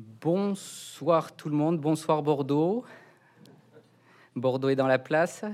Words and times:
Bonsoir 0.00 1.34
tout 1.34 1.48
le 1.48 1.56
monde, 1.56 1.80
bonsoir 1.80 2.22
Bordeaux. 2.22 2.84
Bordeaux 4.36 4.68
est 4.68 4.76
dans 4.76 4.86
la 4.86 5.00
place. 5.00 5.44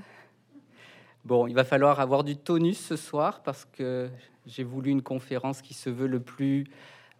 Bon, 1.24 1.46
il 1.46 1.54
va 1.54 1.64
falloir 1.64 1.98
avoir 1.98 2.24
du 2.24 2.36
tonus 2.36 2.78
ce 2.78 2.96
soir 2.96 3.42
parce 3.42 3.64
que 3.64 4.10
j'ai 4.44 4.62
voulu 4.62 4.90
une 4.90 5.00
conférence 5.00 5.62
qui 5.62 5.72
se 5.72 5.88
veut 5.88 6.06
le 6.06 6.20
plus 6.20 6.66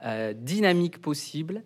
euh, 0.04 0.34
dynamique 0.34 1.00
possible. 1.00 1.62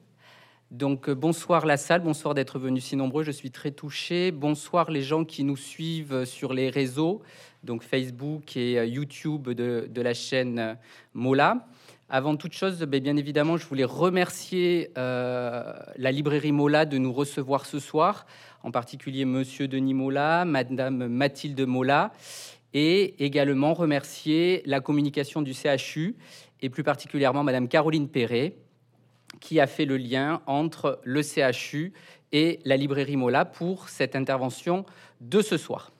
Donc 0.71 1.09
euh, 1.09 1.17
bonsoir 1.17 1.67
la 1.67 1.77
salle, 1.77 2.03
bonsoir 2.03 2.35
d'être 2.35 2.61
venus 2.61 2.85
si 2.85 2.95
nombreux, 2.95 3.25
je 3.25 3.33
suis 3.33 3.51
très 3.51 3.73
touché. 3.73 4.31
Bonsoir 4.31 4.93
les 4.93 5.03
gens 5.03 5.25
qui 5.25 5.43
nous 5.43 5.57
suivent 5.57 6.25
sur 6.25 6.53
les 6.53 6.71
réseaux, 6.71 7.21
donc 7.65 7.83
Facebook 7.83 8.57
et 8.57 8.79
euh, 8.79 8.87
YouTube 8.87 9.49
de, 9.49 9.89
de 9.91 10.03
la 10.03 10.15
chaîne 10.15 10.79
Mola. 11.15 11.67
Avant 12.11 12.37
toute 12.37 12.55
chose, 12.55 12.79
ben, 12.79 13.03
bien 13.03 13.19
évidemment, 13.19 13.59
je 13.59 13.67
voulais 13.67 13.85
remercier 13.85 14.91
euh, 14.97 15.75
la 15.97 16.11
librairie 16.11 16.53
Mola 16.53 16.87
de 16.87 16.97
nous 16.97 17.13
recevoir 17.13 17.67
ce 17.67 17.79
soir, 17.79 18.25
en 18.63 18.71
particulier 18.71 19.27
Monsieur 19.27 19.69
Denis 19.69 19.93
Mola, 19.93 20.47
Madame 20.47 21.07
Mathilde 21.09 21.61
Mola, 21.67 22.13
et 22.73 23.23
également 23.23 23.75
remercier 23.75 24.63
la 24.65 24.81
communication 24.81 25.43
du 25.43 25.53
CHU, 25.53 26.17
et 26.63 26.71
plus 26.71 26.83
particulièrement 26.83 27.45
Madame 27.45 27.69
Caroline 27.69 28.09
Perret, 28.09 28.57
qui 29.39 29.61
a 29.61 29.67
fait 29.67 29.85
le 29.85 29.99
lien 29.99 30.41
entre 30.47 31.01
le 31.05 31.21
CHU 31.21 31.93
et 32.33 32.61
la 32.65 32.79
librairie 32.79 33.17
Mola 33.17 33.45
pour 33.45 33.91
cette 33.91 34.17
intervention 34.17 34.87
de 35.21 35.43
ce 35.43 35.59
soir. 35.59 35.93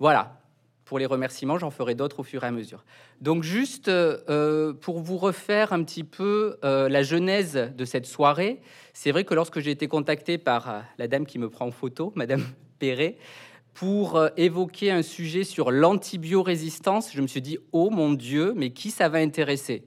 Voilà, 0.00 0.40
pour 0.86 1.00
les 1.00 1.06
remerciements, 1.06 1.58
j'en 1.58 1.70
ferai 1.70 1.96
d'autres 1.96 2.20
au 2.20 2.22
fur 2.22 2.44
et 2.44 2.46
à 2.46 2.52
mesure. 2.52 2.84
Donc 3.20 3.42
juste 3.42 3.88
euh, 3.88 4.72
pour 4.72 5.00
vous 5.00 5.18
refaire 5.18 5.72
un 5.72 5.82
petit 5.82 6.04
peu 6.04 6.58
euh, 6.64 6.88
la 6.88 7.02
genèse 7.02 7.72
de 7.76 7.84
cette 7.84 8.06
soirée, 8.06 8.60
c'est 8.94 9.10
vrai 9.10 9.24
que 9.24 9.34
lorsque 9.34 9.58
j'ai 9.58 9.72
été 9.72 9.88
contacté 9.88 10.38
par 10.38 10.70
euh, 10.70 10.80
la 10.98 11.08
dame 11.08 11.26
qui 11.26 11.40
me 11.40 11.50
prend 11.50 11.66
en 11.66 11.72
photo, 11.72 12.12
Madame 12.16 12.44
Perret, 12.78 13.18
pour 13.74 14.18
évoquer 14.38 14.90
un 14.90 15.02
sujet 15.02 15.44
sur 15.44 15.70
l'antibiorésistance, 15.70 17.12
je 17.12 17.20
me 17.20 17.26
suis 17.26 17.42
dit, 17.42 17.58
oh 17.72 17.90
mon 17.90 18.14
Dieu, 18.14 18.54
mais 18.56 18.70
qui 18.70 18.90
ça 18.90 19.10
va 19.10 19.18
intéresser? 19.18 19.84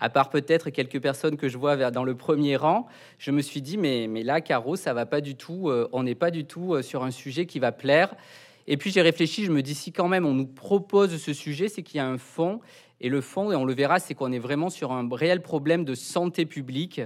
À 0.00 0.08
part 0.08 0.28
peut-être 0.28 0.70
quelques 0.70 1.00
personnes 1.00 1.36
que 1.36 1.48
je 1.48 1.56
vois 1.56 1.92
dans 1.92 2.02
le 2.02 2.16
premier 2.16 2.56
rang, 2.56 2.88
je 3.18 3.30
me 3.30 3.40
suis 3.40 3.62
dit, 3.62 3.76
mais, 3.76 4.08
mais 4.08 4.24
là, 4.24 4.40
Caro, 4.40 4.74
ça 4.74 4.92
va 4.92 5.06
pas 5.06 5.20
du 5.20 5.36
tout, 5.36 5.70
on 5.92 6.02
n'est 6.02 6.16
pas 6.16 6.32
du 6.32 6.46
tout 6.46 6.82
sur 6.82 7.04
un 7.04 7.12
sujet 7.12 7.46
qui 7.46 7.60
va 7.60 7.70
plaire. 7.70 8.16
Et 8.66 8.76
puis 8.76 8.90
j'ai 8.90 9.02
réfléchi, 9.02 9.44
je 9.44 9.52
me 9.52 9.62
dis 9.62 9.74
si 9.74 9.92
quand 9.92 10.08
même 10.08 10.26
on 10.26 10.34
nous 10.34 10.46
propose 10.46 11.16
ce 11.16 11.32
sujet, 11.32 11.68
c'est 11.68 11.82
qu'il 11.82 11.98
y 11.98 12.00
a 12.00 12.06
un 12.06 12.18
fond. 12.18 12.60
Et 13.00 13.08
le 13.08 13.20
fond, 13.20 13.50
et 13.50 13.56
on 13.56 13.64
le 13.64 13.74
verra, 13.74 13.98
c'est 13.98 14.14
qu'on 14.14 14.30
est 14.30 14.38
vraiment 14.38 14.70
sur 14.70 14.92
un 14.92 15.08
réel 15.10 15.42
problème 15.42 15.84
de 15.84 15.94
santé 15.94 16.46
publique. 16.46 17.00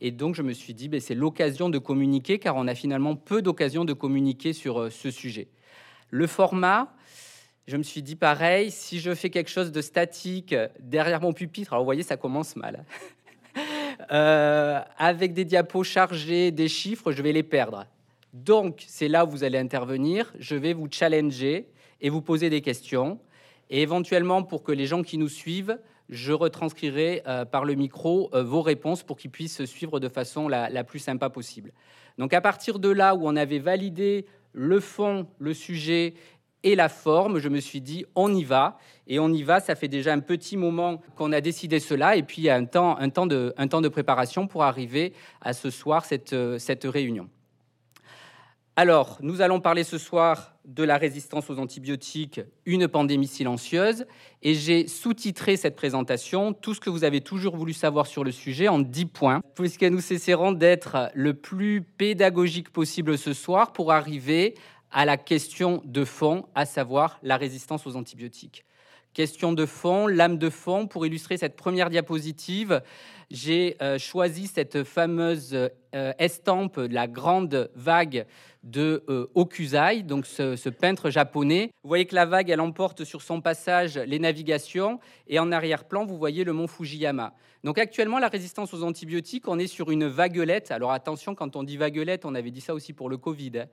Et 0.00 0.12
donc 0.12 0.36
je 0.36 0.42
me 0.42 0.52
suis 0.52 0.74
dit, 0.74 0.88
ben, 0.88 1.00
c'est 1.00 1.16
l'occasion 1.16 1.68
de 1.68 1.78
communiquer, 1.78 2.38
car 2.38 2.54
on 2.56 2.68
a 2.68 2.74
finalement 2.74 3.16
peu 3.16 3.42
d'occasions 3.42 3.84
de 3.84 3.92
communiquer 3.92 4.52
sur 4.52 4.80
euh, 4.80 4.90
ce 4.90 5.10
sujet. 5.10 5.48
Le 6.10 6.28
format, 6.28 6.92
je 7.66 7.76
me 7.76 7.82
suis 7.82 8.02
dit 8.02 8.16
pareil, 8.16 8.70
si 8.70 9.00
je 9.00 9.14
fais 9.14 9.30
quelque 9.30 9.50
chose 9.50 9.72
de 9.72 9.80
statique 9.80 10.54
derrière 10.80 11.20
mon 11.20 11.32
pupitre, 11.32 11.72
alors 11.72 11.82
vous 11.82 11.86
voyez, 11.86 12.02
ça 12.02 12.16
commence 12.16 12.56
mal. 12.56 12.84
Euh, 14.12 14.80
avec 14.96 15.34
des 15.34 15.44
diapos 15.44 15.84
chargés, 15.84 16.50
des 16.50 16.68
chiffres, 16.68 17.12
je 17.12 17.22
vais 17.22 17.32
les 17.32 17.42
perdre. 17.42 17.86
Donc, 18.32 18.84
c'est 18.86 19.08
là 19.08 19.24
où 19.24 19.30
vous 19.30 19.44
allez 19.44 19.58
intervenir. 19.58 20.32
Je 20.38 20.54
vais 20.54 20.72
vous 20.72 20.88
challenger 20.90 21.68
et 22.00 22.10
vous 22.10 22.22
poser 22.22 22.50
des 22.50 22.60
questions. 22.60 23.18
Et 23.70 23.82
éventuellement, 23.82 24.42
pour 24.42 24.62
que 24.62 24.72
les 24.72 24.86
gens 24.86 25.02
qui 25.02 25.18
nous 25.18 25.28
suivent, 25.28 25.78
je 26.08 26.32
retranscrirai 26.32 27.22
euh, 27.26 27.44
par 27.44 27.64
le 27.64 27.74
micro 27.74 28.30
euh, 28.34 28.42
vos 28.42 28.62
réponses 28.62 29.02
pour 29.02 29.16
qu'ils 29.16 29.30
puissent 29.30 29.64
suivre 29.64 30.00
de 30.00 30.08
façon 30.08 30.48
la, 30.48 30.84
plus 30.84 30.98
sympa 30.98 31.30
possible. 31.30 31.72
Donc, 32.18 32.32
à 32.34 32.40
partir 32.40 32.78
de 32.78 32.88
là 32.88 33.14
où 33.14 33.26
on 33.28 33.36
avait 33.36 33.60
validé 33.60 34.26
le 34.52 34.80
fond, 34.80 35.28
le 35.38 35.54
sujet 35.54 36.14
et 36.62 36.74
la 36.74 36.88
forme, 36.88 37.38
je 37.38 37.48
me 37.48 37.60
suis 37.60 37.80
dit, 37.80 38.04
on 38.14 38.34
y 38.34 38.44
va. 38.44 38.78
Et 39.06 39.18
on 39.18 39.32
y 39.32 39.42
va, 39.42 39.60
ça 39.60 39.74
fait 39.74 39.88
déjà 39.88 40.12
un 40.12 40.20
petit 40.20 40.56
moment 40.56 41.00
qu'on 41.16 41.32
a 41.32 41.40
décidé 41.40 41.80
cela. 41.80 42.16
Et 42.16 42.22
puis, 42.22 42.42
il 42.42 42.44
y 42.44 42.50
a 42.50 42.56
un 42.56 42.64
temps, 42.64 42.98
un 42.98 43.08
temps, 43.08 43.26
de, 43.26 43.88
préparation 43.88 44.46
pour 44.46 44.64
arriver 44.64 45.14
à 45.40 45.52
ce 45.52 45.70
soir, 45.70 46.04
cette, 46.04 46.32
euh, 46.32 46.58
cette 46.58 46.84
réunion. 46.84 47.28
Alors, 48.76 49.18
nous 49.20 49.40
allons 49.40 49.60
parler 49.60 49.84
ce 49.84 49.98
soir 49.98 50.54
de 50.64 50.84
la 50.84 50.96
résistance 50.96 51.50
aux 51.50 51.58
antibiotiques, 51.58 52.40
une 52.64 52.86
pandémie 52.86 53.26
silencieuse, 53.26 54.06
et 54.42 54.54
j'ai 54.54 54.86
sous-titré 54.86 55.56
cette 55.56 55.74
présentation 55.74 56.52
tout 56.52 56.74
ce 56.74 56.80
que 56.80 56.88
vous 56.88 57.02
avez 57.04 57.20
toujours 57.20 57.56
voulu 57.56 57.72
savoir 57.72 58.06
sur 58.06 58.22
le 58.22 58.30
sujet 58.30 58.68
en 58.68 58.78
10 58.78 59.06
points, 59.06 59.42
puisque 59.54 59.82
nous 59.82 60.00
cesserons 60.00 60.52
d'être 60.52 61.10
le 61.14 61.34
plus 61.34 61.82
pédagogique 61.82 62.70
possible 62.70 63.18
ce 63.18 63.32
soir 63.32 63.72
pour 63.72 63.92
arriver 63.92 64.54
à 64.92 65.04
la 65.04 65.16
question 65.16 65.82
de 65.84 66.04
fond, 66.04 66.46
à 66.54 66.64
savoir 66.64 67.18
la 67.22 67.36
résistance 67.36 67.86
aux 67.86 67.96
antibiotiques. 67.96 68.64
Question 69.12 69.52
de 69.52 69.66
fond, 69.66 70.06
lame 70.06 70.38
de 70.38 70.50
fond, 70.50 70.86
pour 70.86 71.04
illustrer 71.04 71.36
cette 71.36 71.56
première 71.56 71.90
diapositive, 71.90 72.80
j'ai 73.30 73.76
euh, 73.82 73.98
choisi 73.98 74.46
cette 74.46 74.84
fameuse 74.84 75.52
euh, 75.52 76.12
estampe, 76.18 76.76
la 76.76 77.08
grande 77.08 77.70
vague 77.74 78.26
de 78.62 79.02
euh, 79.08 79.26
Okuzai, 79.34 80.02
donc 80.02 80.26
ce, 80.26 80.68
peintre 80.68 81.10
japonais. 81.10 81.70
Vous 81.82 81.88
voyez 81.88 82.06
que 82.06 82.14
la 82.14 82.26
vague, 82.26 82.50
elle 82.50 82.60
emporte 82.60 83.04
sur 83.04 83.22
son 83.22 83.40
passage 83.40 83.96
les 83.96 84.18
navigations, 84.18 85.00
et 85.26 85.38
en 85.38 85.50
arrière-plan, 85.50 86.04
vous 86.04 86.18
voyez 86.18 86.44
le 86.44 86.52
mont 86.52 86.66
Fujiyama. 86.66 87.34
Donc 87.64 87.78
actuellement, 87.78 88.18
la 88.18 88.28
résistance 88.28 88.72
aux 88.74 88.82
antibiotiques, 88.82 89.48
on 89.48 89.58
est 89.58 89.66
sur 89.66 89.90
une 89.90 90.06
vaguelette. 90.06 90.70
Alors 90.70 90.92
attention, 90.92 91.34
quand 91.34 91.56
on 91.56 91.62
dit 91.62 91.76
vaguelette, 91.76 92.24
on 92.24 92.34
avait 92.34 92.50
dit 92.50 92.60
ça 92.60 92.74
aussi 92.74 92.92
pour 92.92 93.08
le 93.08 93.16
Covid. 93.16 93.52
Hein. 93.60 93.66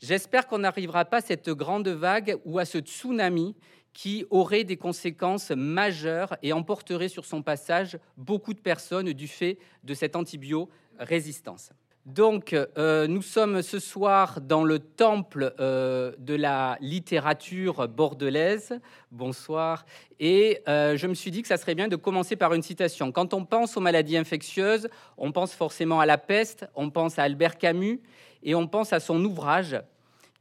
J'espère 0.00 0.46
qu'on 0.46 0.58
n'arrivera 0.58 1.04
pas 1.04 1.18
à 1.18 1.20
cette 1.20 1.50
grande 1.50 1.88
vague 1.88 2.36
ou 2.44 2.58
à 2.58 2.64
ce 2.64 2.78
tsunami 2.78 3.54
qui 3.92 4.24
aurait 4.30 4.64
des 4.64 4.76
conséquences 4.76 5.50
majeures 5.50 6.36
et 6.42 6.52
emporterait 6.52 7.08
sur 7.08 7.24
son 7.24 7.42
passage 7.42 7.98
beaucoup 8.16 8.54
de 8.54 8.60
personnes 8.60 9.12
du 9.12 9.28
fait 9.28 9.58
de 9.84 9.94
cette 9.94 10.16
antibio-résistance. 10.16 11.70
Donc, 12.06 12.52
euh, 12.52 13.06
nous 13.06 13.22
sommes 13.22 13.62
ce 13.62 13.78
soir 13.78 14.40
dans 14.40 14.64
le 14.64 14.80
temple 14.80 15.54
euh, 15.60 16.10
de 16.18 16.34
la 16.34 16.76
littérature 16.80 17.86
bordelaise. 17.86 18.80
Bonsoir. 19.12 19.86
Et 20.18 20.62
euh, 20.66 20.96
je 20.96 21.06
me 21.06 21.14
suis 21.14 21.30
dit 21.30 21.42
que 21.42 21.48
ça 21.48 21.56
serait 21.56 21.76
bien 21.76 21.86
de 21.86 21.94
commencer 21.94 22.34
par 22.34 22.54
une 22.54 22.62
citation. 22.62 23.12
Quand 23.12 23.34
on 23.34 23.44
pense 23.44 23.76
aux 23.76 23.80
maladies 23.80 24.16
infectieuses, 24.16 24.88
on 25.16 25.30
pense 25.30 25.52
forcément 25.54 26.00
à 26.00 26.06
la 26.06 26.18
peste, 26.18 26.66
on 26.74 26.90
pense 26.90 27.20
à 27.20 27.22
Albert 27.22 27.56
Camus 27.56 28.00
et 28.42 28.56
on 28.56 28.66
pense 28.66 28.92
à 28.92 28.98
son 28.98 29.24
ouvrage, 29.24 29.80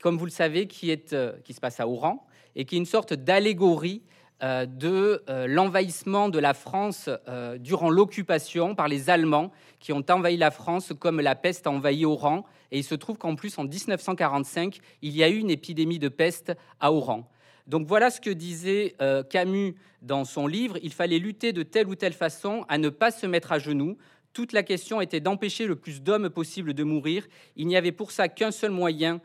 comme 0.01 0.17
vous 0.17 0.25
le 0.25 0.31
savez, 0.31 0.65
qui, 0.65 0.89
est, 0.89 1.15
qui 1.43 1.53
se 1.53 1.59
passe 1.59 1.79
à 1.79 1.87
Oran 1.87 2.25
et 2.55 2.65
qui 2.65 2.75
est 2.75 2.79
une 2.79 2.85
sorte 2.85 3.13
d'allégorie 3.13 4.01
de 4.41 5.23
euh, 5.29 5.47
l'envahissement 5.47 6.29
de 6.29 6.39
la 6.39 6.53
France 6.53 7.09
euh, 7.27 7.57
durant 7.57 7.89
l'occupation 7.89 8.75
par 8.75 8.87
les 8.87 9.09
Allemands 9.09 9.51
qui 9.79 9.93
ont 9.93 10.03
envahi 10.09 10.37
la 10.37 10.51
France 10.51 10.93
comme 10.99 11.21
la 11.21 11.35
peste 11.35 11.67
a 11.67 11.71
envahi 11.71 12.05
Oran. 12.05 12.45
Et 12.71 12.79
il 12.79 12.83
se 12.83 12.95
trouve 12.95 13.17
qu'en 13.17 13.35
plus, 13.35 13.57
en 13.57 13.63
1945, 13.63 14.79
il 15.01 15.15
y 15.15 15.23
a 15.23 15.29
eu 15.29 15.37
une 15.37 15.49
épidémie 15.49 15.99
de 15.99 16.09
peste 16.09 16.53
à 16.79 16.91
Oran. 16.91 17.29
Donc 17.67 17.87
voilà 17.87 18.09
ce 18.09 18.19
que 18.21 18.29
disait 18.29 18.95
Camus 19.29 19.75
dans 20.01 20.25
son 20.25 20.47
livre. 20.47 20.77
Il 20.81 20.93
fallait 20.93 21.19
lutter 21.19 21.53
de 21.53 21.63
telle 21.63 21.87
ou 21.87 21.95
telle 21.95 22.13
façon 22.13 22.65
à 22.69 22.77
ne 22.77 22.89
pas 22.89 23.11
se 23.11 23.25
mettre 23.25 23.51
à 23.51 23.59
genoux. 23.59 23.97
Toute 24.33 24.53
la 24.53 24.63
question 24.63 25.01
était 25.01 25.19
d'empêcher 25.19 25.65
le 25.65 25.75
plus 25.75 26.01
d'hommes 26.01 26.29
possible 26.29 26.73
de 26.73 26.83
mourir. 26.83 27.27
Il 27.57 27.67
n'y 27.67 27.75
avait 27.75 27.91
pour 27.91 28.11
ça 28.11 28.29
qu'un 28.29 28.51
seul 28.51 28.71
moyen, 28.71 29.19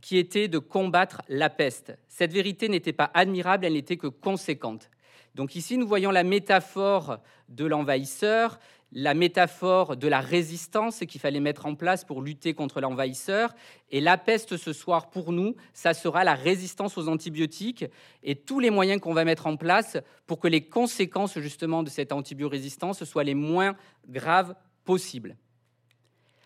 qui 0.00 0.18
était 0.18 0.48
de 0.48 0.58
combattre 0.58 1.22
la 1.28 1.50
peste. 1.50 1.96
Cette 2.08 2.32
vérité 2.32 2.68
n'était 2.68 2.92
pas 2.92 3.10
admirable, 3.14 3.64
elle 3.64 3.74
n'était 3.74 3.96
que 3.96 4.06
conséquente. 4.06 4.90
Donc 5.34 5.54
ici, 5.56 5.76
nous 5.76 5.86
voyons 5.86 6.10
la 6.10 6.24
métaphore 6.24 7.18
de 7.48 7.64
l'envahisseur, 7.64 8.58
la 8.92 9.14
métaphore 9.14 9.96
de 9.96 10.08
la 10.08 10.20
résistance 10.20 11.00
qu'il 11.00 11.20
fallait 11.20 11.40
mettre 11.40 11.66
en 11.66 11.74
place 11.74 12.04
pour 12.04 12.22
lutter 12.22 12.54
contre 12.54 12.80
l'envahisseur. 12.80 13.54
Et 13.90 14.00
la 14.00 14.16
peste 14.16 14.56
ce 14.56 14.72
soir, 14.72 15.10
pour 15.10 15.32
nous, 15.32 15.54
ça 15.74 15.94
sera 15.94 16.24
la 16.24 16.34
résistance 16.34 16.96
aux 16.96 17.08
antibiotiques 17.08 17.84
et 18.22 18.34
tous 18.34 18.60
les 18.60 18.70
moyens 18.70 19.00
qu'on 19.00 19.14
va 19.14 19.24
mettre 19.24 19.46
en 19.46 19.56
place 19.56 19.98
pour 20.26 20.40
que 20.40 20.48
les 20.48 20.62
conséquences 20.62 21.38
justement 21.38 21.82
de 21.82 21.90
cette 21.90 22.12
antibiorésistance 22.12 23.04
soient 23.04 23.24
les 23.24 23.34
moins 23.34 23.76
graves 24.08 24.54
possibles. 24.84 25.36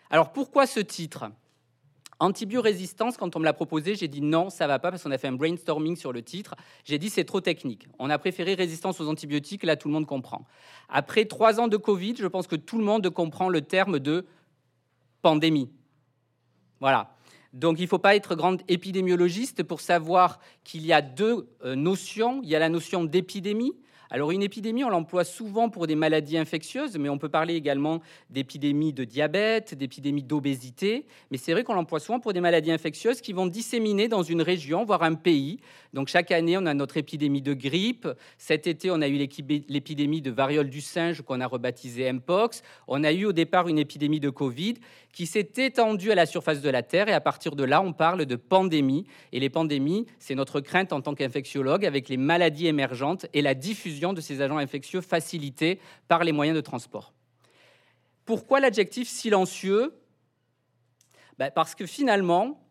Alors 0.09 0.33
pourquoi 0.33 0.67
ce 0.67 0.81
titre? 0.81 1.31
Antibiorésistance, 2.23 3.17
quand 3.17 3.35
on 3.35 3.39
me 3.39 3.43
l'a 3.43 3.51
proposé, 3.51 3.95
j'ai 3.95 4.07
dit 4.07 4.21
non, 4.21 4.49
ça 4.49 4.65
va 4.65 4.79
pas 4.79 4.91
parce 4.91 5.03
qu'on 5.03 5.11
a 5.11 5.17
fait 5.17 5.27
un 5.27 5.33
brainstorming 5.33 5.97
sur 5.97 6.13
le 6.13 6.21
titre. 6.21 6.55
J'ai 6.85 6.97
dit 6.97 7.09
c'est 7.09 7.25
trop 7.25 7.41
technique. 7.41 7.89
On 7.99 8.09
a 8.09 8.17
préféré 8.17 8.53
résistance 8.53 9.01
aux 9.01 9.09
antibiotiques, 9.09 9.63
là 9.63 9.75
tout 9.75 9.89
le 9.89 9.93
monde 9.93 10.05
comprend. 10.05 10.45
Après 10.87 11.25
trois 11.25 11.59
ans 11.59 11.67
de 11.67 11.75
Covid, 11.75 12.15
je 12.17 12.27
pense 12.27 12.47
que 12.47 12.55
tout 12.55 12.77
le 12.77 12.85
monde 12.85 13.09
comprend 13.09 13.49
le 13.49 13.59
terme 13.59 13.99
de 13.99 14.25
pandémie. 15.21 15.69
Voilà. 16.79 17.17
Donc 17.51 17.77
il 17.79 17.83
ne 17.83 17.87
faut 17.87 17.99
pas 17.99 18.15
être 18.15 18.35
grand 18.35 18.57
épidémiologiste 18.69 19.63
pour 19.63 19.81
savoir 19.81 20.39
qu'il 20.63 20.85
y 20.85 20.93
a 20.93 21.01
deux 21.01 21.49
euh, 21.65 21.75
notions. 21.75 22.39
Il 22.41 22.49
y 22.49 22.55
a 22.55 22.59
la 22.59 22.69
notion 22.69 23.03
d'épidémie. 23.03 23.73
Alors 24.13 24.29
une 24.29 24.43
épidémie, 24.43 24.83
on 24.83 24.89
l'emploie 24.89 25.23
souvent 25.23 25.69
pour 25.69 25.87
des 25.87 25.95
maladies 25.95 26.37
infectieuses, 26.37 26.99
mais 26.99 27.09
on 27.09 27.17
peut 27.17 27.29
parler 27.29 27.55
également 27.55 27.99
d'épidémies 28.29 28.93
de 28.93 29.05
diabète, 29.05 29.73
d'épidémies 29.73 30.21
d'obésité, 30.21 31.07
mais 31.31 31.37
c'est 31.37 31.51
vrai 31.51 31.63
qu'on 31.63 31.73
l'emploie 31.73 31.99
souvent 31.99 32.19
pour 32.19 32.31
des 32.31 32.39
maladies 32.39 32.71
infectieuses 32.71 33.21
qui 33.21 33.33
vont 33.33 33.47
disséminer 33.47 34.07
dans 34.07 34.21
une 34.21 34.43
région, 34.43 34.85
voire 34.85 35.01
un 35.01 35.15
pays. 35.15 35.57
Donc 35.93 36.09
chaque 36.09 36.29
année, 36.29 36.55
on 36.59 36.67
a 36.67 36.75
notre 36.75 36.97
épidémie 36.97 37.41
de 37.41 37.55
grippe. 37.55 38.07
Cet 38.37 38.67
été, 38.67 38.91
on 38.91 39.01
a 39.01 39.07
eu 39.07 39.17
l'épidémie 39.17 40.21
de 40.21 40.29
variole 40.29 40.69
du 40.69 40.81
singe 40.81 41.23
qu'on 41.23 41.41
a 41.41 41.47
rebaptisée 41.47 42.13
Mpox. 42.13 42.61
On 42.87 43.03
a 43.03 43.11
eu 43.11 43.25
au 43.25 43.33
départ 43.33 43.67
une 43.67 43.79
épidémie 43.79 44.19
de 44.19 44.29
Covid 44.29 44.75
qui 45.13 45.27
s'est 45.27 45.51
étendue 45.57 46.11
à 46.11 46.15
la 46.15 46.25
surface 46.25 46.61
de 46.61 46.69
la 46.69 46.81
Terre 46.81 47.07
et 47.07 47.13
à 47.13 47.21
partir 47.21 47.55
de 47.55 47.63
là, 47.63 47.81
on 47.81 47.93
parle 47.93 48.25
de 48.25 48.35
pandémie. 48.35 49.05
Et 49.31 49.39
les 49.39 49.49
pandémies, 49.49 50.07
c'est 50.17 50.35
notre 50.35 50.59
crainte 50.59 50.91
en 50.91 51.01
tant 51.01 51.13
qu'infectiologue 51.13 51.85
avec 51.85 52.09
les 52.09 52.17
maladies 52.17 52.67
émergentes 52.67 53.27
et 53.33 53.43
la 53.43 53.53
diffusion 53.53 54.13
de 54.13 54.21
ces 54.21 54.41
agents 54.41 54.57
infectieux 54.57 55.01
facilités 55.01 55.79
par 56.07 56.23
les 56.23 56.31
moyens 56.31 56.55
de 56.55 56.61
transport. 56.61 57.13
Pourquoi 58.25 58.59
l'adjectif 58.59 59.07
silencieux? 59.07 59.93
Ben, 61.37 61.51
Parce 61.51 61.75
que 61.75 61.85
finalement, 61.85 62.62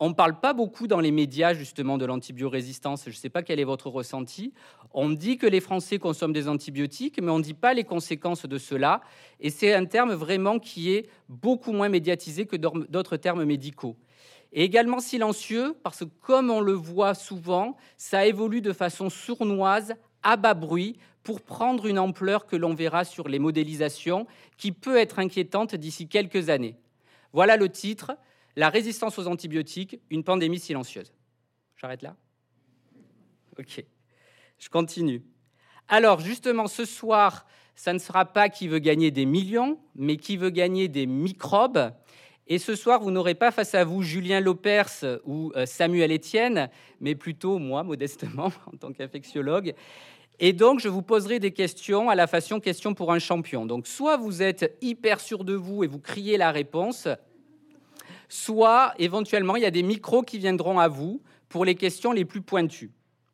on 0.00 0.10
ne 0.10 0.14
parle 0.14 0.38
pas 0.38 0.52
beaucoup 0.52 0.86
dans 0.86 1.00
les 1.00 1.10
médias 1.10 1.54
justement 1.54 1.98
de 1.98 2.04
l'antibiorésistance. 2.04 3.04
Je 3.04 3.10
ne 3.10 3.14
sais 3.14 3.30
pas 3.30 3.42
quel 3.42 3.58
est 3.58 3.64
votre 3.64 3.88
ressenti. 3.88 4.52
On 4.92 5.10
dit 5.10 5.38
que 5.38 5.46
les 5.46 5.60
Français 5.60 5.98
consomment 5.98 6.32
des 6.32 6.48
antibiotiques, 6.48 7.20
mais 7.20 7.30
on 7.30 7.38
ne 7.38 7.42
dit 7.42 7.54
pas 7.54 7.74
les 7.74 7.84
conséquences 7.84 8.46
de 8.46 8.58
cela. 8.58 9.00
Et 9.40 9.50
c'est 9.50 9.74
un 9.74 9.86
terme 9.86 10.12
vraiment 10.12 10.60
qui 10.60 10.92
est 10.92 11.08
beaucoup 11.28 11.72
moins 11.72 11.88
médiatisé 11.88 12.46
que 12.46 12.56
d'autres 12.56 13.16
termes 13.16 13.44
médicaux. 13.44 13.96
Et 14.52 14.62
également 14.62 15.00
silencieux, 15.00 15.74
parce 15.82 16.00
que 16.00 16.04
comme 16.04 16.50
on 16.50 16.60
le 16.60 16.72
voit 16.72 17.14
souvent, 17.14 17.76
ça 17.96 18.24
évolue 18.24 18.60
de 18.60 18.72
façon 18.72 19.10
sournoise, 19.10 19.94
à 20.22 20.36
bas 20.36 20.54
bruit, 20.54 20.96
pour 21.22 21.42
prendre 21.42 21.86
une 21.86 21.98
ampleur 21.98 22.46
que 22.46 22.56
l'on 22.56 22.72
verra 22.72 23.04
sur 23.04 23.28
les 23.28 23.38
modélisations, 23.38 24.26
qui 24.56 24.72
peut 24.72 24.96
être 24.96 25.18
inquiétante 25.18 25.74
d'ici 25.74 26.08
quelques 26.08 26.48
années. 26.48 26.76
Voilà 27.32 27.56
le 27.56 27.68
titre 27.68 28.12
la 28.58 28.70
résistance 28.70 29.16
aux 29.20 29.28
antibiotiques, 29.28 30.00
une 30.10 30.24
pandémie 30.24 30.58
silencieuse. 30.58 31.12
J'arrête 31.76 32.02
là? 32.02 32.16
Ok, 33.56 33.84
je 34.58 34.68
continue. 34.68 35.22
Alors 35.86 36.18
justement, 36.18 36.66
ce 36.66 36.84
soir, 36.84 37.46
ça 37.76 37.92
ne 37.92 38.00
sera 38.00 38.24
pas 38.24 38.48
qui 38.48 38.66
veut 38.66 38.80
gagner 38.80 39.12
des 39.12 39.26
millions, 39.26 39.78
mais 39.94 40.16
qui 40.16 40.36
veut 40.36 40.50
gagner 40.50 40.88
des 40.88 41.06
microbes. 41.06 41.92
Et 42.48 42.58
ce 42.58 42.74
soir, 42.74 43.00
vous 43.00 43.12
n'aurez 43.12 43.36
pas 43.36 43.52
face 43.52 43.76
à 43.76 43.84
vous 43.84 44.02
Julien 44.02 44.40
Lopers 44.40 45.04
ou 45.24 45.52
euh, 45.54 45.64
Samuel 45.64 46.10
Etienne, 46.10 46.68
mais 47.00 47.14
plutôt 47.14 47.60
moi, 47.60 47.84
modestement, 47.84 48.50
en 48.72 48.76
tant 48.76 48.92
qu'infectiologue. 48.92 49.72
Et 50.40 50.52
donc, 50.52 50.80
je 50.80 50.88
vous 50.88 51.02
poserai 51.02 51.38
des 51.38 51.52
questions 51.52 52.10
à 52.10 52.16
la 52.16 52.26
façon 52.26 52.58
question 52.58 52.92
pour 52.92 53.12
un 53.12 53.20
champion. 53.20 53.66
Donc, 53.66 53.86
soit 53.86 54.16
vous 54.16 54.42
êtes 54.42 54.76
hyper 54.80 55.20
sûr 55.20 55.44
de 55.44 55.54
vous 55.54 55.84
et 55.84 55.86
vous 55.86 56.00
criez 56.00 56.36
la 56.36 56.50
réponse, 56.50 57.06
soit 58.28 58.94
éventuellement 58.98 59.56
il 59.56 59.62
y 59.62 59.66
a 59.66 59.70
des 59.70 59.82
micros 59.82 60.22
qui 60.22 60.38
viendront 60.38 60.78
à 60.78 60.88
vous 60.88 61.22
pour 61.48 61.64
les 61.64 61.74
questions 61.74 62.12
les 62.12 62.24
plus 62.24 62.42
pointues. 62.42 62.92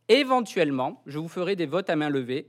Éventuellement, 0.09 1.03
je 1.07 1.19
vous 1.19 1.29
ferai 1.29 1.57
des 1.57 1.67
votes 1.67 1.91
à 1.91 1.97
main 1.97 2.09
levée 2.09 2.49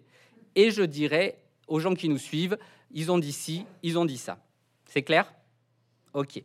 et 0.56 0.72
je 0.72 0.84
dirai 0.84 1.38
aux 1.68 1.80
gens 1.80 1.96
qui 1.96 2.10
nous 2.10 2.18
suivent, 2.18 2.58
ils 2.92 3.12
ont 3.12 3.18
dit 3.18 3.32
ci, 3.32 3.66
ils 3.82 3.98
ont 3.98 4.06
dit 4.06 4.18
ça. 4.18 4.38
C'est 4.86 5.02
clair? 5.02 5.34
Ok. 6.14 6.42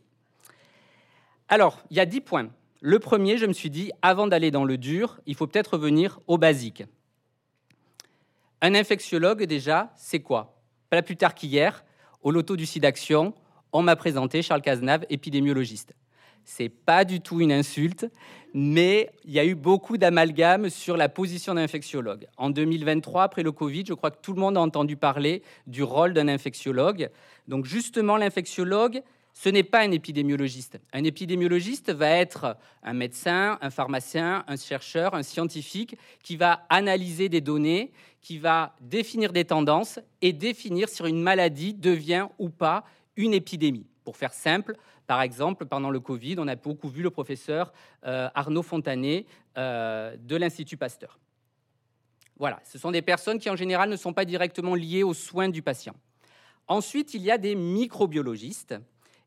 Alors, 1.47 1.81
il 1.89 1.97
y 1.97 1.99
a 1.99 2.05
dix 2.05 2.21
points. 2.21 2.49
Le 2.81 2.97
premier, 2.97 3.37
je 3.37 3.45
me 3.45 3.53
suis 3.53 3.69
dit, 3.69 3.91
avant 4.01 4.25
d'aller 4.27 4.49
dans 4.49 4.63
le 4.63 4.77
dur, 4.77 5.19
il 5.27 5.35
faut 5.35 5.47
peut-être 5.47 5.73
revenir 5.73 6.19
au 6.27 6.37
basique. 6.37 6.83
Un 8.61 8.73
infectiologue, 8.73 9.43
déjà, 9.43 9.93
c'est 9.95 10.21
quoi? 10.21 10.59
Pas 10.89 11.01
plus 11.01 11.17
tard 11.17 11.35
qu'hier, 11.35 11.85
au 12.21 12.31
loto 12.31 12.55
du 12.55 12.65
SIDAction, 12.65 13.33
on 13.73 13.81
m'a 13.81 13.95
présenté 13.95 14.41
Charles 14.41 14.61
Cazenave, 14.61 15.05
épidémiologiste. 15.09 15.93
C'est 16.43 16.69
pas 16.69 17.05
du 17.05 17.21
tout 17.21 17.39
une 17.39 17.51
insulte, 17.51 18.07
mais 18.53 19.11
il 19.25 19.31
y 19.31 19.39
a 19.39 19.45
eu 19.45 19.55
beaucoup 19.55 19.97
d'amalgames 19.97 20.69
sur 20.69 20.97
la 20.97 21.07
position 21.07 21.53
d'un 21.53 21.61
infectiologue. 21.61 22.27
En 22.37 22.49
2023, 22.49 23.23
après 23.23 23.43
le 23.43 23.51
Covid, 23.51 23.83
je 23.87 23.93
crois 23.93 24.11
que 24.11 24.21
tout 24.21 24.33
le 24.33 24.39
monde 24.39 24.57
a 24.57 24.61
entendu 24.61 24.97
parler 24.97 25.43
du 25.67 25.83
rôle 25.83 26.13
d'un 26.13 26.27
infectiologue. 26.27 27.09
Donc 27.47 27.65
justement, 27.65 28.17
l'infectiologue, 28.17 29.03
ce 29.33 29.49
n'est 29.49 29.63
pas 29.63 29.81
un 29.81 29.91
épidémiologiste. 29.91 30.79
Un 30.91 31.03
épidémiologiste 31.03 31.91
va 31.91 32.09
être 32.09 32.57
un 32.83 32.93
médecin, 32.93 33.57
un 33.61 33.69
pharmacien, 33.69 34.43
un 34.47 34.57
chercheur, 34.57 35.13
un 35.13 35.23
scientifique 35.23 35.97
qui 36.21 36.35
va 36.35 36.65
analyser 36.69 37.29
des 37.29 37.39
données, 37.39 37.91
qui 38.21 38.37
va 38.37 38.75
définir 38.81 39.31
des 39.31 39.45
tendances 39.45 39.99
et 40.21 40.33
définir 40.33 40.89
si 40.89 41.01
une 41.03 41.21
maladie 41.21 41.73
devient 41.73 42.27
ou 42.39 42.49
pas 42.49 42.83
une 43.15 43.33
épidémie. 43.33 43.87
Pour 44.03 44.17
faire 44.17 44.33
simple, 44.33 44.75
par 45.07 45.21
exemple, 45.21 45.65
pendant 45.65 45.89
le 45.89 45.99
Covid, 45.99 46.35
on 46.39 46.47
a 46.47 46.55
beaucoup 46.55 46.87
vu 46.87 47.03
le 47.03 47.09
professeur 47.09 47.73
euh, 48.05 48.29
Arnaud 48.33 48.63
Fontanet 48.63 49.25
euh, 49.57 50.15
de 50.17 50.35
l'Institut 50.35 50.77
Pasteur. 50.77 51.19
Voilà, 52.37 52.59
ce 52.63 52.79
sont 52.79 52.91
des 52.91 53.01
personnes 53.01 53.37
qui 53.37 53.49
en 53.49 53.55
général 53.55 53.89
ne 53.89 53.95
sont 53.95 54.13
pas 54.13 54.25
directement 54.25 54.73
liées 54.73 55.03
aux 55.03 55.13
soins 55.13 55.49
du 55.49 55.61
patient. 55.61 55.93
Ensuite, 56.67 57.13
il 57.13 57.21
y 57.21 57.29
a 57.29 57.37
des 57.37 57.55
microbiologistes. 57.55 58.75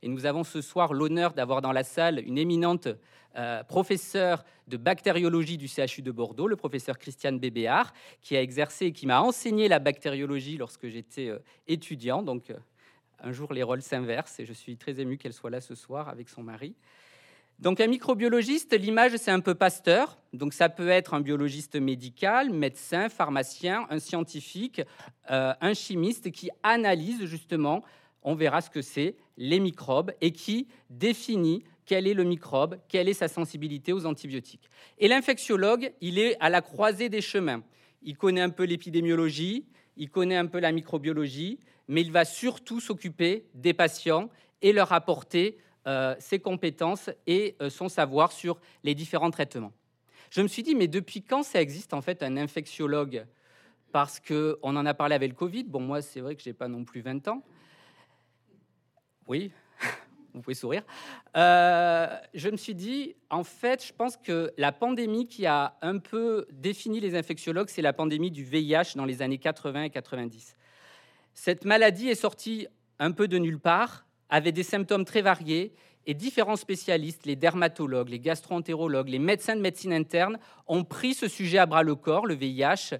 Et 0.02 0.08
nous 0.08 0.26
avons 0.26 0.44
ce 0.44 0.60
soir 0.60 0.92
l'honneur 0.92 1.32
d'avoir 1.32 1.62
dans 1.62 1.72
la 1.72 1.84
salle 1.84 2.18
une 2.26 2.36
éminente 2.36 2.88
euh, 3.36 3.62
professeure 3.64 4.44
de 4.68 4.76
bactériologie 4.76 5.56
du 5.56 5.68
CHU 5.68 6.02
de 6.02 6.10
Bordeaux, 6.10 6.46
le 6.46 6.56
professeur 6.56 6.98
Christiane 6.98 7.38
Bébéard, 7.38 7.92
qui 8.20 8.36
a 8.36 8.42
exercé 8.42 8.86
et 8.86 8.92
qui 8.92 9.06
m'a 9.06 9.20
enseigné 9.20 9.68
la 9.68 9.78
bactériologie 9.78 10.56
lorsque 10.56 10.88
j'étais 10.88 11.30
étudiant. 11.66 12.22
Donc, 12.22 12.52
un 13.24 13.32
jour 13.32 13.52
les 13.52 13.62
rôles 13.62 13.82
s'inversent 13.82 14.38
et 14.38 14.44
je 14.44 14.52
suis 14.52 14.76
très 14.76 15.00
ému 15.00 15.16
qu'elle 15.16 15.32
soit 15.32 15.50
là 15.50 15.60
ce 15.60 15.74
soir 15.74 16.08
avec 16.08 16.28
son 16.28 16.42
mari. 16.42 16.74
Donc 17.58 17.80
un 17.80 17.86
microbiologiste, 17.86 18.74
l'image 18.78 19.16
c'est 19.16 19.30
un 19.30 19.40
peu 19.40 19.54
pasteur, 19.54 20.18
donc 20.32 20.52
ça 20.52 20.68
peut 20.68 20.88
être 20.88 21.14
un 21.14 21.20
biologiste 21.20 21.76
médical, 21.76 22.50
médecin, 22.50 23.08
pharmacien, 23.08 23.86
un 23.90 23.98
scientifique, 23.98 24.82
euh, 25.30 25.54
un 25.60 25.72
chimiste 25.72 26.30
qui 26.32 26.50
analyse 26.62 27.24
justement, 27.24 27.82
on 28.22 28.34
verra 28.34 28.60
ce 28.60 28.70
que 28.70 28.82
c'est, 28.82 29.16
les 29.36 29.60
microbes 29.60 30.12
et 30.20 30.32
qui 30.32 30.68
définit 30.90 31.62
quel 31.86 32.06
est 32.06 32.14
le 32.14 32.24
microbe, 32.24 32.78
quelle 32.88 33.08
est 33.08 33.14
sa 33.14 33.28
sensibilité 33.28 33.92
aux 33.92 34.04
antibiotiques. 34.06 34.68
Et 34.98 35.08
l'infectiologue, 35.08 35.92
il 36.00 36.18
est 36.18 36.36
à 36.40 36.48
la 36.48 36.60
croisée 36.60 37.08
des 37.08 37.20
chemins. 37.20 37.62
Il 38.02 38.16
connaît 38.16 38.40
un 38.40 38.50
peu 38.50 38.64
l'épidémiologie, 38.64 39.66
il 39.96 40.10
connaît 40.10 40.36
un 40.36 40.46
peu 40.46 40.58
la 40.58 40.72
microbiologie, 40.72 41.60
mais 41.88 42.00
il 42.02 42.12
va 42.12 42.24
surtout 42.24 42.80
s'occuper 42.80 43.46
des 43.54 43.74
patients 43.74 44.30
et 44.62 44.72
leur 44.72 44.92
apporter 44.92 45.58
euh, 45.86 46.14
ses 46.18 46.38
compétences 46.38 47.10
et 47.26 47.56
euh, 47.60 47.68
son 47.68 47.90
savoir 47.90 48.32
sur 48.32 48.58
les 48.82 48.94
différents 48.94 49.30
traitements. 49.30 49.72
Je 50.30 50.40
me 50.40 50.48
suis 50.48 50.62
dit, 50.62 50.74
mais 50.74 50.88
depuis 50.88 51.22
quand 51.22 51.42
ça 51.42 51.60
existe 51.60 51.92
en 51.92 52.00
fait 52.00 52.22
un 52.22 52.36
infectiologue? 52.36 53.26
Parce 53.92 54.18
qu'on 54.18 54.56
en 54.62 54.86
a 54.86 54.94
parlé 54.94 55.14
avec 55.14 55.30
le 55.30 55.36
Covid. 55.36 55.64
Bon, 55.64 55.78
moi, 55.78 56.02
c'est 56.02 56.20
vrai 56.20 56.34
que 56.34 56.42
je 56.42 56.48
n'ai 56.48 56.52
pas 56.54 56.66
non 56.66 56.84
plus 56.84 57.00
20 57.00 57.28
ans. 57.28 57.44
Oui, 59.28 59.52
vous 60.34 60.40
pouvez 60.40 60.54
sourire. 60.54 60.82
Euh, 61.36 62.08
je 62.34 62.48
me 62.48 62.56
suis 62.56 62.74
dit, 62.74 63.14
en 63.30 63.44
fait, 63.44 63.86
je 63.86 63.92
pense 63.92 64.16
que 64.16 64.52
la 64.58 64.72
pandémie 64.72 65.28
qui 65.28 65.46
a 65.46 65.76
un 65.80 65.98
peu 65.98 66.46
défini 66.50 66.98
les 66.98 67.14
infectiologues, 67.14 67.68
c'est 67.68 67.82
la 67.82 67.92
pandémie 67.92 68.32
du 68.32 68.42
VIH 68.42 68.96
dans 68.96 69.04
les 69.04 69.22
années 69.22 69.38
80 69.38 69.84
et 69.84 69.90
90. 69.90 70.56
Cette 71.34 71.64
maladie 71.64 72.08
est 72.08 72.14
sortie 72.14 72.66
un 72.98 73.10
peu 73.10 73.28
de 73.28 73.38
nulle 73.38 73.58
part, 73.58 74.06
avait 74.28 74.52
des 74.52 74.62
symptômes 74.62 75.04
très 75.04 75.20
variés, 75.20 75.74
et 76.06 76.14
différents 76.14 76.56
spécialistes, 76.56 77.26
les 77.26 77.36
dermatologues, 77.36 78.10
les 78.10 78.20
gastroentérologues, 78.20 79.08
les 79.08 79.18
médecins 79.18 79.56
de 79.56 79.60
médecine 79.60 79.92
interne, 79.92 80.38
ont 80.66 80.84
pris 80.84 81.14
ce 81.14 81.28
sujet 81.28 81.58
à 81.58 81.66
bras 81.66 81.82
le 81.82 81.94
corps, 81.94 82.26
le 82.26 82.34
VIH, 82.34 82.96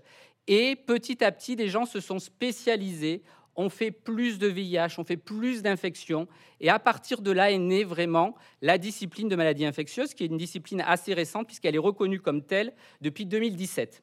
et 0.46 0.76
petit 0.76 1.22
à 1.24 1.32
petit, 1.32 1.56
des 1.56 1.68
gens 1.68 1.86
se 1.86 2.00
sont 2.00 2.18
spécialisés, 2.18 3.22
ont 3.56 3.68
fait 3.68 3.90
plus 3.90 4.38
de 4.38 4.48
VIH, 4.48 4.98
ont 4.98 5.04
fait 5.04 5.16
plus 5.16 5.62
d'infections, 5.62 6.26
et 6.60 6.70
à 6.70 6.78
partir 6.78 7.22
de 7.22 7.30
là 7.30 7.50
est 7.50 7.58
née 7.58 7.84
vraiment 7.84 8.34
la 8.62 8.78
discipline 8.78 9.28
de 9.28 9.36
maladies 9.36 9.66
infectieuses, 9.66 10.12
qui 10.12 10.24
est 10.24 10.28
une 10.28 10.36
discipline 10.36 10.82
assez 10.84 11.14
récente 11.14 11.46
puisqu'elle 11.46 11.74
est 11.74 11.78
reconnue 11.78 12.20
comme 12.20 12.42
telle 12.42 12.72
depuis 13.00 13.26
2017. 13.26 14.02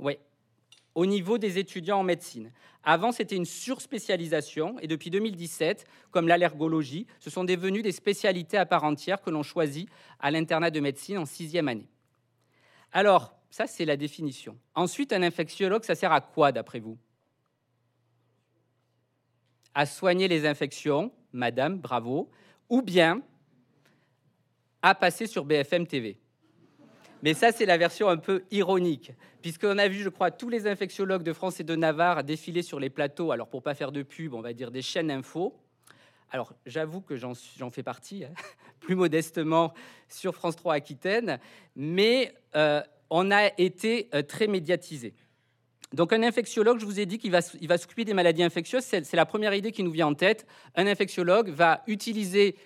Oui, 0.00 0.18
au 0.94 1.06
niveau 1.06 1.38
des 1.38 1.58
étudiants 1.58 1.98
en 1.98 2.02
médecine. 2.04 2.52
Avant, 2.82 3.12
c'était 3.12 3.36
une 3.36 3.46
surspécialisation 3.46 4.78
et 4.80 4.86
depuis 4.86 5.10
2017, 5.10 5.86
comme 6.10 6.28
l'allergologie, 6.28 7.06
ce 7.18 7.30
sont 7.30 7.44
devenus 7.44 7.82
des 7.82 7.92
spécialités 7.92 8.58
à 8.58 8.66
part 8.66 8.84
entière 8.84 9.22
que 9.22 9.30
l'on 9.30 9.42
choisit 9.42 9.88
à 10.20 10.30
l'internat 10.30 10.70
de 10.70 10.80
médecine 10.80 11.18
en 11.18 11.24
sixième 11.24 11.68
année. 11.68 11.88
Alors, 12.92 13.34
ça, 13.50 13.66
c'est 13.66 13.84
la 13.84 13.96
définition. 13.96 14.58
Ensuite, 14.74 15.12
un 15.12 15.22
infectiologue, 15.22 15.84
ça 15.84 15.94
sert 15.94 16.12
à 16.12 16.20
quoi, 16.20 16.52
d'après 16.52 16.80
vous? 16.80 16.98
À 19.74 19.86
soigner 19.86 20.28
les 20.28 20.46
infections, 20.46 21.12
madame, 21.32 21.78
bravo, 21.78 22.30
ou 22.68 22.82
bien 22.82 23.22
à 24.82 24.94
passer 24.94 25.26
sur 25.26 25.44
BFM 25.44 25.86
TV. 25.86 26.18
Mais 27.24 27.32
ça, 27.32 27.52
c'est 27.52 27.64
la 27.64 27.78
version 27.78 28.10
un 28.10 28.18
peu 28.18 28.44
ironique, 28.50 29.12
puisqu'on 29.40 29.78
a 29.78 29.88
vu, 29.88 30.00
je 30.00 30.10
crois, 30.10 30.30
tous 30.30 30.50
les 30.50 30.66
infectiologues 30.66 31.22
de 31.22 31.32
France 31.32 31.58
et 31.58 31.64
de 31.64 31.74
Navarre 31.74 32.22
défiler 32.22 32.60
sur 32.60 32.78
les 32.78 32.90
plateaux. 32.90 33.32
Alors, 33.32 33.48
pour 33.48 33.62
pas 33.62 33.74
faire 33.74 33.92
de 33.92 34.02
pub, 34.02 34.34
on 34.34 34.42
va 34.42 34.52
dire 34.52 34.70
des 34.70 34.82
chaînes 34.82 35.10
info. 35.10 35.58
Alors, 36.30 36.52
j'avoue 36.66 37.00
que 37.00 37.16
j'en 37.16 37.70
fais 37.70 37.82
partie, 37.82 38.24
hein, 38.24 38.34
plus 38.80 38.94
modestement, 38.94 39.72
sur 40.06 40.34
France 40.34 40.56
3 40.56 40.74
Aquitaine, 40.74 41.40
mais 41.76 42.34
euh, 42.56 42.82
on 43.08 43.30
a 43.30 43.46
été 43.56 44.10
euh, 44.14 44.20
très 44.20 44.46
médiatisé. 44.46 45.14
Donc 45.94 46.12
un 46.12 46.22
infectiologue, 46.22 46.78
je 46.78 46.84
vous 46.84 47.00
ai 47.00 47.06
dit 47.06 47.16
qu'il 47.16 47.30
va, 47.30 47.40
il 47.58 47.68
va 47.68 47.78
s'occuper 47.78 48.04
des 48.04 48.12
maladies 48.14 48.42
infectieuses, 48.42 48.82
c'est 48.82 49.14
la 49.14 49.24
première 49.24 49.54
idée 49.54 49.72
qui 49.72 49.82
nous 49.82 49.92
vient 49.92 50.08
en 50.08 50.14
tête. 50.14 50.44
Un 50.74 50.86
infectiologue 50.86 51.48
va 51.48 51.84
utiliser 51.86 52.56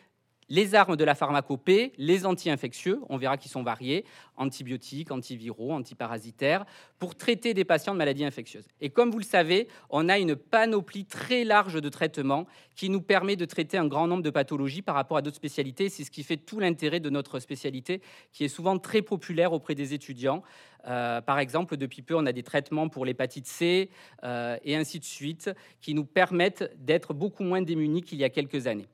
les 0.49 0.75
armes 0.75 0.97
de 0.97 1.05
la 1.05 1.15
pharmacopée, 1.15 1.93
les 1.99 2.27
anti-infectieux, 2.27 3.01
on 3.09 3.17
verra 3.17 3.37
qu'ils 3.37 3.51
sont 3.51 3.63
variés, 3.63 4.05
antibiotiques, 4.37 5.11
antiviraux, 5.11 5.73
antiparasitaires, 5.73 6.65
pour 6.99 7.15
traiter 7.17 7.55
des 7.55 7.65
patients 7.65 7.93
de 7.93 7.99
maladies 7.99 8.25
infectieuses. 8.25 8.67
Et 8.81 8.91
comme 8.91 9.11
vous 9.11 9.19
le 9.19 9.25
savez, 9.25 9.69
on 9.91 10.09
a 10.09 10.19
une 10.19 10.37
panoplie 10.37 11.05
très 11.05 11.45
large 11.45 11.81
de 11.81 11.89
traitements 11.89 12.47
qui 12.75 12.89
nous 12.89 13.03
permet 13.03 13.37
de 13.37 13.45
traiter 13.45 13.77
un 13.77 13.87
grand 13.87 14.07
nombre 14.07 14.23
de 14.23 14.31
pathologies 14.31 14.83
par 14.83 14.95
rapport 14.95 15.17
à 15.17 15.23
d'autres 15.23 15.37
spécialités. 15.37 15.89
C'est 15.89 16.05
ce 16.05 16.11
qui 16.11 16.23
fait 16.23 16.37
tout 16.37 16.61
l'intérêt 16.61 17.01
de 17.01 17.11
notre 17.11 17.41
spécialité, 17.41 18.01
qui 18.33 18.45
est 18.45 18.49
souvent 18.49 18.79
très 18.79 19.03
populaire 19.03 19.53
auprès 19.53 19.75
des 19.75 19.95
étudiants. 19.95 20.43
Euh, 20.87 21.21
par 21.21 21.39
exemple, 21.39 21.77
depuis 21.77 22.03
peu, 22.03 22.15
on 22.15 22.25
a 22.25 22.33
des 22.33 22.43
traitements 22.43 22.89
pour 22.89 23.05
l'hépatite 23.05 23.47
C 23.47 23.91
euh, 24.25 24.57
et 24.65 24.77
ainsi 24.77 24.99
de 24.99 25.05
suite, 25.05 25.51
qui 25.81 25.95
nous 25.95 26.05
permettent 26.05 26.73
d'être 26.79 27.13
beaucoup 27.15 27.43
moins 27.43 27.61
démunis 27.63 28.03
qu'il 28.03 28.19
y 28.19 28.25
a 28.25 28.31
quelques 28.31 28.67
années. 28.67 28.87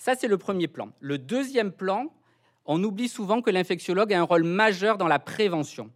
Ça, 0.00 0.14
c'est 0.14 0.28
le 0.28 0.38
premier 0.38 0.66
plan. 0.66 0.92
Le 1.00 1.18
deuxième 1.18 1.72
plan, 1.72 2.06
on 2.64 2.82
oublie 2.82 3.06
souvent 3.06 3.42
que 3.42 3.50
l'infectiologue 3.50 4.14
a 4.14 4.18
un 4.18 4.22
rôle 4.22 4.44
majeur 4.44 4.96
dans 4.96 5.08
la 5.08 5.18
prévention. 5.18 5.90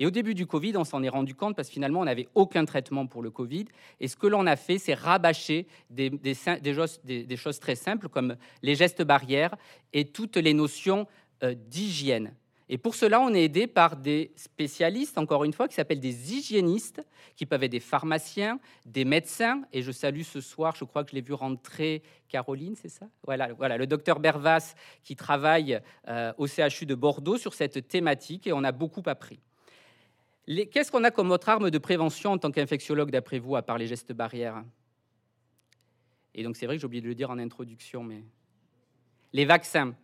Et 0.00 0.06
au 0.06 0.10
début 0.10 0.34
du 0.34 0.44
Covid, 0.44 0.76
on 0.76 0.82
s'en 0.82 1.04
est 1.04 1.08
rendu 1.08 1.36
compte 1.36 1.54
parce 1.54 1.68
que 1.68 1.74
finalement, 1.74 2.00
on 2.00 2.04
n'avait 2.04 2.26
aucun 2.34 2.64
traitement 2.64 3.06
pour 3.06 3.22
le 3.22 3.30
Covid. 3.30 3.66
Et 4.00 4.08
ce 4.08 4.16
que 4.16 4.26
l'on 4.26 4.48
a 4.48 4.56
fait, 4.56 4.78
c'est 4.78 4.94
rabâcher 4.94 5.68
des, 5.88 6.10
choses, 6.34 7.60
très 7.60 7.76
simples 7.76 8.08
comme 8.08 8.34
les 8.62 8.74
gestes 8.74 9.04
barrières 9.04 9.54
et 9.92 10.06
toutes 10.06 10.36
les 10.36 10.52
notions 10.52 11.06
euh, 11.44 11.54
d'hygiène. 11.54 12.34
Et 12.74 12.76
pour 12.76 12.96
cela, 12.96 13.20
on 13.20 13.32
est 13.32 13.44
aidé 13.44 13.68
par 13.68 13.96
des 13.96 14.32
spécialistes, 14.34 15.16
encore 15.16 15.44
une 15.44 15.52
fois, 15.52 15.68
qui 15.68 15.76
s'appellent 15.76 16.00
des 16.00 16.34
hygiénistes, 16.34 17.06
qui 17.36 17.46
peuvent 17.46 17.62
être 17.62 17.70
des 17.70 17.78
pharmaciens, 17.78 18.58
des 18.84 19.04
médecins. 19.04 19.62
Et 19.72 19.80
je 19.80 19.92
salue 19.92 20.22
ce 20.22 20.40
soir, 20.40 20.74
je 20.74 20.82
crois 20.82 21.04
que 21.04 21.10
je 21.10 21.14
l'ai 21.14 21.20
vu 21.20 21.34
rentrer, 21.34 22.02
Caroline, 22.28 22.74
c'est 22.74 22.88
ça? 22.88 23.06
Voilà, 23.22 23.52
voilà, 23.52 23.76
le 23.76 23.86
docteur 23.86 24.18
Bervas 24.18 24.74
qui 25.04 25.14
travaille 25.14 25.80
euh, 26.08 26.32
au 26.36 26.48
CHU 26.48 26.84
de 26.84 26.96
Bordeaux 26.96 27.38
sur 27.38 27.54
cette 27.54 27.86
thématique 27.86 28.48
et 28.48 28.52
on 28.52 28.64
a 28.64 28.72
beaucoup 28.72 29.04
appris. 29.06 29.38
Qu'est-ce 30.48 30.90
qu'on 30.90 31.04
a 31.04 31.12
comme 31.12 31.30
autre 31.30 31.50
arme 31.50 31.70
de 31.70 31.78
prévention 31.78 32.32
en 32.32 32.38
tant 32.38 32.50
qu'infectiologue, 32.50 33.12
d'après 33.12 33.38
vous, 33.38 33.54
à 33.54 33.62
part 33.62 33.78
les 33.78 33.86
gestes 33.86 34.12
barrières? 34.12 34.64
Et 36.34 36.42
donc, 36.42 36.56
c'est 36.56 36.66
vrai 36.66 36.74
que 36.74 36.80
j'ai 36.80 36.86
oublié 36.86 37.02
de 37.02 37.06
le 37.06 37.14
dire 37.14 37.30
en 37.30 37.38
introduction, 37.38 38.02
mais 38.02 38.24
les 39.32 39.44
vaccins. 39.44 39.94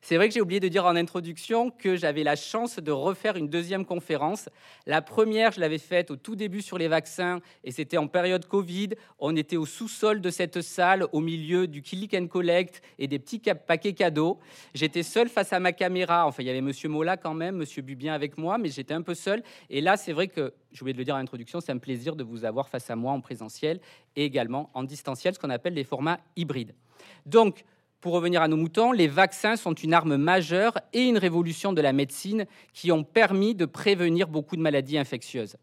C'est 0.00 0.16
vrai 0.16 0.28
que 0.28 0.34
j'ai 0.34 0.40
oublié 0.40 0.60
de 0.60 0.68
dire 0.68 0.86
en 0.86 0.96
introduction 0.96 1.70
que 1.70 1.96
j'avais 1.96 2.22
la 2.22 2.36
chance 2.36 2.78
de 2.78 2.92
refaire 2.92 3.36
une 3.36 3.48
deuxième 3.48 3.84
conférence. 3.84 4.48
La 4.86 5.02
première, 5.02 5.52
je 5.52 5.60
l'avais 5.60 5.78
faite 5.78 6.10
au 6.10 6.16
tout 6.16 6.36
début 6.36 6.62
sur 6.62 6.78
les 6.78 6.88
vaccins 6.88 7.40
et 7.64 7.72
c'était 7.72 7.98
en 7.98 8.06
période 8.06 8.46
Covid. 8.46 8.90
On 9.18 9.34
était 9.36 9.56
au 9.56 9.66
sous-sol 9.66 10.20
de 10.20 10.30
cette 10.30 10.62
salle, 10.62 11.06
au 11.12 11.20
milieu 11.20 11.66
du 11.66 11.82
click 11.82 12.14
and 12.14 12.28
collect 12.28 12.80
et 12.98 13.08
des 13.08 13.18
petits 13.18 13.40
paquets 13.66 13.92
cadeaux. 13.92 14.38
J'étais 14.74 15.02
seul 15.02 15.28
face 15.28 15.52
à 15.52 15.60
ma 15.60 15.72
caméra. 15.72 16.26
Enfin, 16.26 16.42
il 16.42 16.46
y 16.46 16.50
avait 16.50 16.60
Monsieur 16.60 16.88
Mola 16.88 17.16
quand 17.16 17.34
même, 17.34 17.56
Monsieur 17.56 17.82
Bubien 17.82 18.14
avec 18.14 18.38
moi, 18.38 18.58
mais 18.58 18.68
j'étais 18.68 18.94
un 18.94 19.02
peu 19.02 19.14
seul. 19.14 19.42
Et 19.68 19.80
là, 19.80 19.96
c'est 19.96 20.12
vrai 20.12 20.28
que, 20.28 20.54
oublié 20.80 20.92
de 20.92 20.98
le 20.98 21.04
dire 21.04 21.16
en 21.16 21.18
introduction, 21.18 21.60
c'est 21.60 21.72
un 21.72 21.78
plaisir 21.78 22.14
de 22.14 22.22
vous 22.22 22.44
avoir 22.44 22.68
face 22.68 22.88
à 22.90 22.96
moi 22.96 23.12
en 23.12 23.20
présentiel 23.20 23.80
et 24.16 24.24
également 24.24 24.70
en 24.74 24.84
distanciel, 24.84 25.34
ce 25.34 25.38
qu'on 25.38 25.50
appelle 25.50 25.74
les 25.74 25.84
formats 25.84 26.20
hybrides. 26.36 26.74
Donc, 27.26 27.64
pour 28.00 28.12
revenir 28.12 28.42
à 28.42 28.48
nos 28.48 28.56
moutons, 28.56 28.92
les 28.92 29.08
vaccins 29.08 29.56
sont 29.56 29.74
une 29.74 29.92
arme 29.92 30.16
majeure 30.16 30.78
et 30.92 31.02
une 31.02 31.18
révolution 31.18 31.72
de 31.72 31.80
la 31.80 31.92
médecine 31.92 32.46
qui 32.72 32.92
ont 32.92 33.02
permis 33.02 33.54
de 33.54 33.64
prévenir 33.64 34.28
beaucoup 34.28 34.56
de 34.56 34.62
maladies 34.62 34.98
infectieuses. 34.98 35.56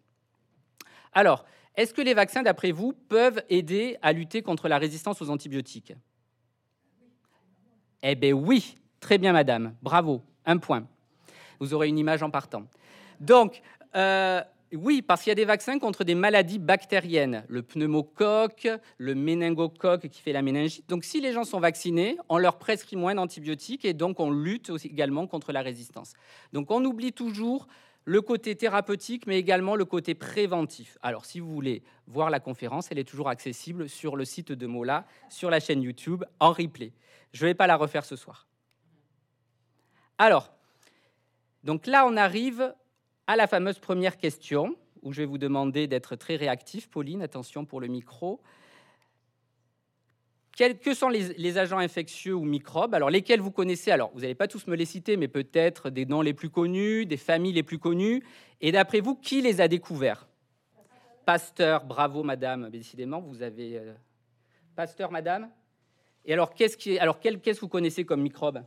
Alors, 1.14 1.46
est-ce 1.76 1.94
que 1.94 2.02
les 2.02 2.14
vaccins, 2.14 2.44
d'après 2.44 2.72
vous, 2.72 2.94
peuvent 2.94 3.42
aider 3.50 3.98
à 4.02 4.12
lutter 4.12 4.42
contre 4.42 4.68
la 4.68 4.78
résistance 4.78 5.22
aux 5.22 5.30
antibiotiques? 5.30 5.94
Eh 8.04 8.16
bien 8.16 8.34
oui, 8.34 8.78
très 9.00 9.18
bien 9.18 9.34
madame, 9.34 9.76
bravo, 9.82 10.22
un 10.46 10.58
point. 10.58 10.86
Vous 11.60 11.74
aurez 11.74 11.88
une 11.88 11.98
image 11.98 12.22
en 12.22 12.30
partant. 12.30 12.64
Donc, 13.20 13.62
euh, 13.96 14.42
oui, 14.76 15.02
parce 15.02 15.24
qu'il 15.24 15.32
y 15.32 15.32
a 15.32 15.36
des 15.36 15.46
vaccins 15.46 15.80
contre 15.80 16.04
des 16.04 16.16
maladies 16.16 16.60
bactériennes, 16.60 17.46
le 17.48 17.62
pneumocoque, 17.62 18.68
le 18.98 19.16
méningocoque 19.16 20.08
qui 20.08 20.22
fait 20.22 20.34
la 20.34 20.42
méningite. 20.42 20.88
Donc 20.90 21.04
si 21.04 21.22
les 21.22 21.34
gens 21.34 21.44
sont 21.44 21.60
vaccinés, 21.60 22.18
on 22.30 22.38
leur 22.38 22.58
prescrit 22.58 22.96
moins 22.96 23.16
d'antibiotiques 23.16 23.86
et 23.86 23.94
donc 23.94 24.20
on 24.20 24.32
lutte 24.32 24.72
également 24.84 25.28
contre 25.28 25.52
la 25.52 25.62
résistance. 25.62 26.14
Donc 26.54 26.72
on 26.72 26.84
oublie 26.84 27.14
toujours 27.14 27.68
le 28.06 28.22
côté 28.22 28.56
thérapeutique, 28.56 29.26
mais 29.26 29.38
également 29.40 29.76
le 29.76 29.84
côté 29.84 30.14
préventif. 30.14 30.98
Alors, 31.02 31.26
si 31.26 31.40
vous 31.40 31.52
voulez 31.52 31.84
voir 32.06 32.30
la 32.30 32.40
conférence, 32.40 32.92
elle 32.92 33.00
est 33.00 33.04
toujours 33.04 33.30
accessible 33.30 33.90
sur 33.90 34.16
le 34.16 34.26
site 34.26 34.52
de 34.52 34.68
Mola, 34.68 35.06
sur 35.28 35.50
la 35.50 35.60
chaîne 35.60 35.82
YouTube, 35.82 36.24
en 36.40 36.52
replay. 36.52 36.94
Je 37.34 37.46
ne 37.46 37.50
vais 37.50 37.56
pas 37.56 37.66
la 37.68 37.76
refaire 37.76 38.06
ce 38.06 38.16
soir. 38.16 38.48
Alors, 40.20 40.54
donc 41.64 41.88
là, 41.88 42.06
on 42.08 42.16
arrive 42.16 42.74
à 43.28 43.36
la 43.36 43.48
fameuse 43.48 43.80
première 43.80 44.18
question, 44.18 44.76
où 45.02 45.14
je 45.14 45.22
vais 45.22 45.26
vous 45.26 45.38
demander 45.38 45.88
d'être 45.88 46.16
très 46.16 46.36
réactif. 46.36 46.90
Pauline, 46.90 47.22
attention 47.22 47.66
pour 47.66 47.80
le 47.80 47.88
micro. 47.88 48.42
Quels, 50.56 50.80
que 50.80 50.94
sont 50.94 51.10
les, 51.10 51.58
agents 51.58 51.80
infectieux 51.80 52.34
ou 52.34 52.46
microbes? 52.46 52.96
Alors, 52.96 53.10
lesquels 53.10 53.42
vous 53.42 53.52
connaissez? 53.52 53.92
Alors, 53.92 54.12
vous 54.14 54.22
n'allez 54.22 54.36
pas 54.36 54.48
tous 54.48 54.68
me 54.68 54.76
les 54.76 54.86
citer, 54.86 55.18
mais 55.18 55.28
peut-être 55.28 55.90
des 55.90 56.06
noms 56.06 56.22
les 56.22 56.34
plus 56.34 56.50
connus, 56.50 57.06
des 57.06 57.18
familles 57.18 57.54
les 57.54 57.64
plus 57.64 57.78
connues. 57.78 58.24
Et 58.62 58.72
d'après 58.72 59.02
vous, 59.02 59.16
qui 59.16 59.42
les 59.42 59.60
a 59.60 59.68
découverts? 59.68 60.28
Pasteur, 61.26 61.84
bravo 61.84 62.24
madame, 62.24 62.70
décidément, 62.70 63.20
vous 63.20 63.42
avez... 63.42 63.78
Euh, 63.78 63.94
Pasteur, 64.76 65.12
madame 65.12 65.50
Et 66.26 66.34
alors, 66.34 66.54
qu'est-ce 66.54 66.78
qui, 66.78 67.00
alors 67.00 67.20
qu'est-ce 67.20 67.38
que 67.38 67.62
vous 67.62 67.68
connaissez 67.68 68.06
comme 68.06 68.22
microbe? 68.22 68.64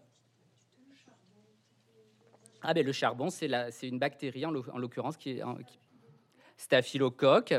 Ah 2.63 2.75
ben, 2.75 2.85
le 2.85 2.93
charbon, 2.93 3.31
c'est 3.31 3.49
une 3.83 3.99
bactérie 3.99 4.45
en 4.45 4.51
l'occurrence 4.51 5.17
qui 5.17 5.31
est 5.31 5.43
staphylocoque. 6.57 7.55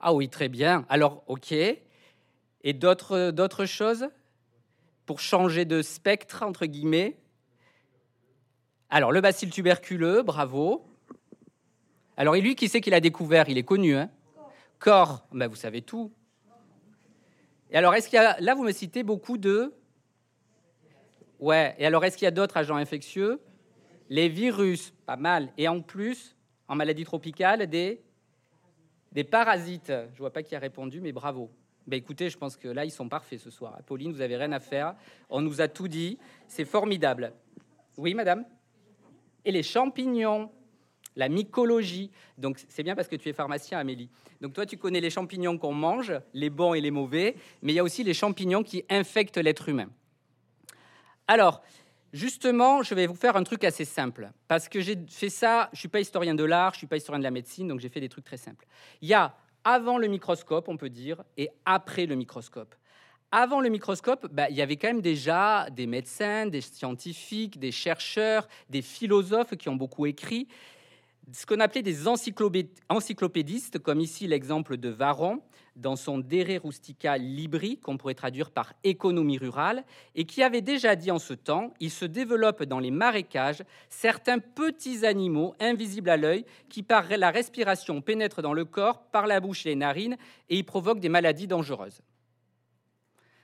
Ah 0.00 0.12
oui, 0.12 0.28
très 0.28 0.48
bien. 0.48 0.84
Alors, 0.88 1.22
ok. 1.26 1.52
Et 1.52 2.72
d'autres 2.72 3.66
choses 3.66 4.08
pour 5.06 5.20
changer 5.20 5.64
de 5.64 5.80
spectre 5.80 6.42
entre 6.42 6.66
guillemets? 6.66 7.16
Alors, 8.90 9.12
le 9.12 9.20
bacille 9.20 9.50
tuberculeux, 9.50 10.22
bravo. 10.22 10.84
Alors, 12.16 12.36
et 12.36 12.40
lui, 12.40 12.56
qui 12.56 12.68
sait 12.68 12.80
qu'il 12.80 12.94
a 12.94 13.00
découvert? 13.00 13.48
Il 13.48 13.58
est 13.58 13.64
connu, 13.64 13.96
hein? 13.96 14.10
Corps, 14.78 15.26
ben, 15.32 15.46
vous 15.46 15.56
savez 15.56 15.82
tout. 15.82 16.12
Et 17.70 17.76
alors, 17.76 17.94
est-ce 17.94 18.08
qu'il 18.08 18.16
y 18.16 18.20
a 18.20 18.40
là, 18.40 18.54
vous 18.54 18.64
me 18.64 18.72
citez 18.72 19.02
beaucoup 19.02 19.38
de 19.38 19.74
Ouais, 21.38 21.74
et 21.78 21.86
alors 21.86 22.04
est-ce 22.04 22.16
qu'il 22.16 22.24
y 22.24 22.28
a 22.28 22.32
d'autres 22.32 22.56
agents 22.56 22.76
infectieux? 22.76 23.40
Les 24.08 24.28
virus, 24.28 24.92
pas 25.06 25.16
mal. 25.16 25.52
Et 25.56 25.68
en 25.68 25.80
plus, 25.80 26.36
en 26.66 26.74
maladie 26.74 27.04
tropicale, 27.04 27.66
des, 27.66 28.00
des 29.12 29.24
parasites. 29.24 29.92
Je 30.14 30.18
vois 30.18 30.32
pas 30.32 30.42
qui 30.42 30.56
a 30.56 30.58
répondu, 30.58 31.00
mais 31.00 31.12
bravo. 31.12 31.50
Ben 31.86 31.96
écoutez, 31.96 32.28
je 32.28 32.36
pense 32.36 32.56
que 32.56 32.68
là, 32.68 32.84
ils 32.84 32.90
sont 32.90 33.08
parfaits 33.08 33.38
ce 33.38 33.50
soir. 33.50 33.78
Pauline, 33.86 34.12
vous 34.12 34.20
avez 34.20 34.36
rien 34.36 34.52
à 34.52 34.60
faire. 34.60 34.94
On 35.30 35.40
nous 35.40 35.60
a 35.60 35.68
tout 35.68 35.88
dit. 35.88 36.18
C'est 36.46 36.64
formidable. 36.64 37.32
Oui, 37.96 38.14
madame? 38.14 38.44
Et 39.44 39.52
les 39.52 39.62
champignons 39.62 40.50
la 41.18 41.28
mycologie. 41.28 42.10
Donc 42.38 42.58
c'est 42.68 42.82
bien 42.82 42.94
parce 42.94 43.08
que 43.08 43.16
tu 43.16 43.28
es 43.28 43.32
pharmacien, 43.34 43.78
Amélie. 43.78 44.08
Donc 44.40 44.54
toi, 44.54 44.64
tu 44.64 44.78
connais 44.78 45.00
les 45.00 45.10
champignons 45.10 45.58
qu'on 45.58 45.74
mange, 45.74 46.14
les 46.32 46.48
bons 46.48 46.74
et 46.74 46.80
les 46.80 46.92
mauvais, 46.92 47.34
mais 47.60 47.72
il 47.72 47.74
y 47.74 47.80
a 47.80 47.84
aussi 47.84 48.04
les 48.04 48.14
champignons 48.14 48.62
qui 48.62 48.84
infectent 48.88 49.36
l'être 49.36 49.68
humain. 49.68 49.90
Alors, 51.28 51.62
justement, 52.14 52.82
je 52.82 52.94
vais 52.94 53.06
vous 53.06 53.14
faire 53.14 53.36
un 53.36 53.44
truc 53.44 53.62
assez 53.62 53.84
simple. 53.84 54.30
Parce 54.48 54.68
que 54.68 54.80
j'ai 54.80 54.98
fait 55.10 55.28
ça, 55.28 55.68
je 55.72 55.76
ne 55.76 55.80
suis 55.80 55.88
pas 55.88 56.00
historien 56.00 56.34
de 56.34 56.44
l'art, 56.44 56.72
je 56.72 56.76
ne 56.76 56.78
suis 56.78 56.86
pas 56.86 56.96
historien 56.96 57.18
de 57.18 57.24
la 57.24 57.30
médecine, 57.30 57.68
donc 57.68 57.80
j'ai 57.80 57.90
fait 57.90 58.00
des 58.00 58.08
trucs 58.08 58.24
très 58.24 58.38
simples. 58.38 58.66
Il 59.02 59.08
y 59.08 59.14
a 59.14 59.36
avant 59.62 59.98
le 59.98 60.06
microscope, 60.08 60.68
on 60.68 60.78
peut 60.78 60.88
dire, 60.88 61.22
et 61.36 61.50
après 61.66 62.06
le 62.06 62.14
microscope. 62.14 62.74
Avant 63.30 63.60
le 63.60 63.68
microscope, 63.68 64.26
bah, 64.32 64.48
il 64.48 64.56
y 64.56 64.62
avait 64.62 64.76
quand 64.76 64.88
même 64.88 65.02
déjà 65.02 65.68
des 65.70 65.86
médecins, 65.86 66.46
des 66.46 66.62
scientifiques, 66.62 67.58
des 67.58 67.72
chercheurs, 67.72 68.48
des 68.70 68.80
philosophes 68.80 69.54
qui 69.56 69.68
ont 69.68 69.76
beaucoup 69.76 70.06
écrit, 70.06 70.48
ce 71.32 71.44
qu'on 71.44 71.60
appelait 71.60 71.82
des 71.82 72.08
encyclopédistes, 72.08 73.80
comme 73.80 74.00
ici 74.00 74.26
l'exemple 74.26 74.78
de 74.78 74.88
Varon, 74.88 75.42
dans 75.78 75.96
son 75.96 76.18
Dere 76.18 76.60
Rustica 76.62 77.16
Libri, 77.16 77.78
qu'on 77.78 77.96
pourrait 77.96 78.14
traduire 78.14 78.50
par 78.50 78.74
économie 78.84 79.38
rurale, 79.38 79.84
et 80.14 80.24
qui 80.24 80.42
avait 80.42 80.60
déjà 80.60 80.96
dit 80.96 81.10
en 81.10 81.18
ce 81.18 81.34
temps 81.34 81.72
il 81.80 81.90
se 81.90 82.04
développe 82.04 82.64
dans 82.64 82.80
les 82.80 82.90
marécages 82.90 83.62
certains 83.88 84.38
petits 84.38 85.06
animaux 85.06 85.54
invisibles 85.60 86.10
à 86.10 86.16
l'œil 86.16 86.44
qui, 86.68 86.82
par 86.82 87.04
la 87.08 87.30
respiration, 87.30 88.00
pénètrent 88.00 88.42
dans 88.42 88.52
le 88.52 88.64
corps, 88.64 89.02
par 89.10 89.26
la 89.26 89.40
bouche 89.40 89.66
et 89.66 89.70
les 89.70 89.76
narines, 89.76 90.16
et 90.48 90.58
y 90.58 90.62
provoquent 90.62 91.00
des 91.00 91.08
maladies 91.08 91.46
dangereuses. 91.46 92.02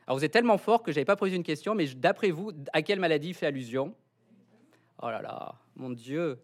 Alors 0.07 0.19
vous 0.19 0.25
êtes 0.25 0.33
tellement 0.33 0.59
fort 0.59 0.83
que 0.83 0.93
je 0.93 0.97
n'avais 0.97 1.07
pas 1.07 1.17
posé 1.17 1.37
une 1.37 1.43
question, 1.43 1.75
mais 1.75 1.87
d'après 1.87 2.31
vous, 2.31 2.53
à 2.73 2.83
quelle 2.83 3.01
maladie 3.01 3.33
fait 3.33 3.47
allusion? 3.47 3.95
Oh 5.03 5.09
là 5.09 5.23
là, 5.23 5.55
mon 5.77 5.91
Dieu 5.91 6.39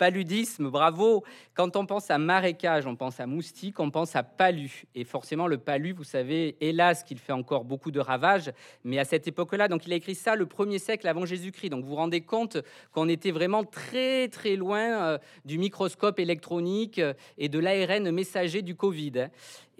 Paludisme, 0.00 0.70
bravo. 0.70 1.24
Quand 1.52 1.76
on 1.76 1.84
pense 1.84 2.10
à 2.10 2.16
marécage, 2.16 2.86
on 2.86 2.96
pense 2.96 3.20
à 3.20 3.26
moustique, 3.26 3.78
on 3.80 3.90
pense 3.90 4.16
à 4.16 4.22
palu. 4.22 4.84
Et 4.94 5.04
forcément, 5.04 5.46
le 5.46 5.58
palu, 5.58 5.92
vous 5.92 6.04
savez, 6.04 6.56
hélas, 6.62 7.04
qu'il 7.04 7.18
fait 7.18 7.34
encore 7.34 7.64
beaucoup 7.64 7.90
de 7.90 8.00
ravages. 8.00 8.50
Mais 8.82 8.98
à 8.98 9.04
cette 9.04 9.28
époque-là, 9.28 9.68
donc 9.68 9.86
il 9.86 9.92
a 9.92 9.96
écrit 9.96 10.14
ça 10.14 10.36
le 10.36 10.46
premier 10.46 10.78
siècle 10.78 11.06
avant 11.06 11.26
Jésus-Christ. 11.26 11.68
Donc 11.68 11.84
vous 11.84 11.90
vous 11.90 11.96
rendez 11.96 12.22
compte 12.22 12.56
qu'on 12.92 13.10
était 13.10 13.30
vraiment 13.30 13.62
très 13.62 14.28
très 14.28 14.56
loin 14.56 14.80
euh, 14.80 15.18
du 15.44 15.58
microscope 15.58 16.18
électronique 16.18 16.98
euh, 16.98 17.12
et 17.36 17.50
de 17.50 17.58
l'ARN 17.58 18.10
messager 18.10 18.62
du 18.62 18.76
Covid. 18.76 19.28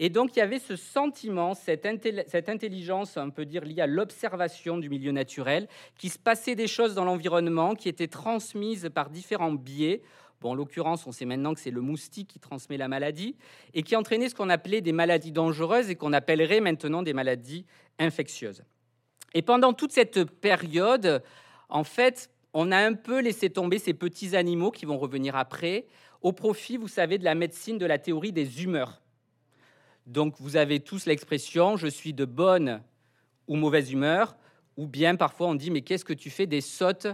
Et 0.02 0.08
donc, 0.08 0.34
il 0.34 0.38
y 0.38 0.42
avait 0.42 0.58
ce 0.58 0.76
sentiment, 0.76 1.52
cette, 1.52 1.84
intelligence, 1.84 3.18
on 3.18 3.30
peut 3.30 3.44
dire, 3.44 3.66
liée 3.66 3.82
à 3.82 3.86
l'observation 3.86 4.78
du 4.78 4.88
milieu 4.88 5.12
naturel, 5.12 5.68
qui 5.98 6.08
se 6.08 6.18
passait 6.18 6.54
des 6.54 6.68
choses 6.68 6.94
dans 6.94 7.04
l'environnement, 7.04 7.74
qui 7.74 7.90
étaient 7.90 8.08
transmises 8.08 8.88
par 8.94 9.10
différents 9.10 9.52
biais. 9.52 10.00
Bon, 10.40 10.52
en 10.52 10.54
l'occurrence, 10.54 11.06
on 11.06 11.12
sait 11.12 11.26
maintenant 11.26 11.52
que 11.52 11.60
c'est 11.60 11.70
le 11.70 11.82
moustique 11.82 12.28
qui 12.28 12.38
transmet 12.38 12.78
la 12.78 12.88
maladie 12.88 13.36
et 13.74 13.82
qui 13.82 13.94
entraînait 13.94 14.30
ce 14.30 14.34
qu'on 14.34 14.48
appelait 14.48 14.80
des 14.80 14.92
maladies 14.92 15.32
dangereuses 15.32 15.90
et 15.90 15.96
qu'on 15.96 16.14
appellerait 16.14 16.60
maintenant 16.60 17.02
des 17.02 17.12
maladies 17.12 17.66
infectieuses. 17.98 18.64
Et 19.34 19.42
pendant 19.42 19.74
toute 19.74 19.92
cette 19.92 20.24
période, 20.24 21.22
en 21.68 21.84
fait, 21.84 22.30
on 22.54 22.72
a 22.72 22.78
un 22.78 22.94
peu 22.94 23.20
laissé 23.20 23.50
tomber 23.50 23.78
ces 23.78 23.92
petits 23.92 24.34
animaux 24.34 24.70
qui 24.70 24.86
vont 24.86 24.96
revenir 24.96 25.36
après, 25.36 25.84
au 26.22 26.32
profit, 26.32 26.78
vous 26.78 26.88
savez, 26.88 27.18
de 27.18 27.24
la 27.24 27.34
médecine 27.34 27.76
de 27.76 27.84
la 27.84 27.98
théorie 27.98 28.32
des 28.32 28.64
humeurs. 28.64 29.02
Donc 30.06 30.34
vous 30.38 30.56
avez 30.56 30.80
tous 30.80 31.06
l'expression 31.06 31.76
je 31.76 31.86
suis 31.86 32.12
de 32.12 32.24
bonne 32.24 32.82
ou 33.46 33.56
mauvaise 33.56 33.92
humeur, 33.92 34.36
ou 34.76 34.86
bien 34.86 35.16
parfois 35.16 35.48
on 35.48 35.54
dit 35.54 35.70
mais 35.70 35.82
qu'est-ce 35.82 36.04
que 36.04 36.12
tu 36.12 36.30
fais 36.30 36.46
des 36.46 36.60
sautes 36.60 37.08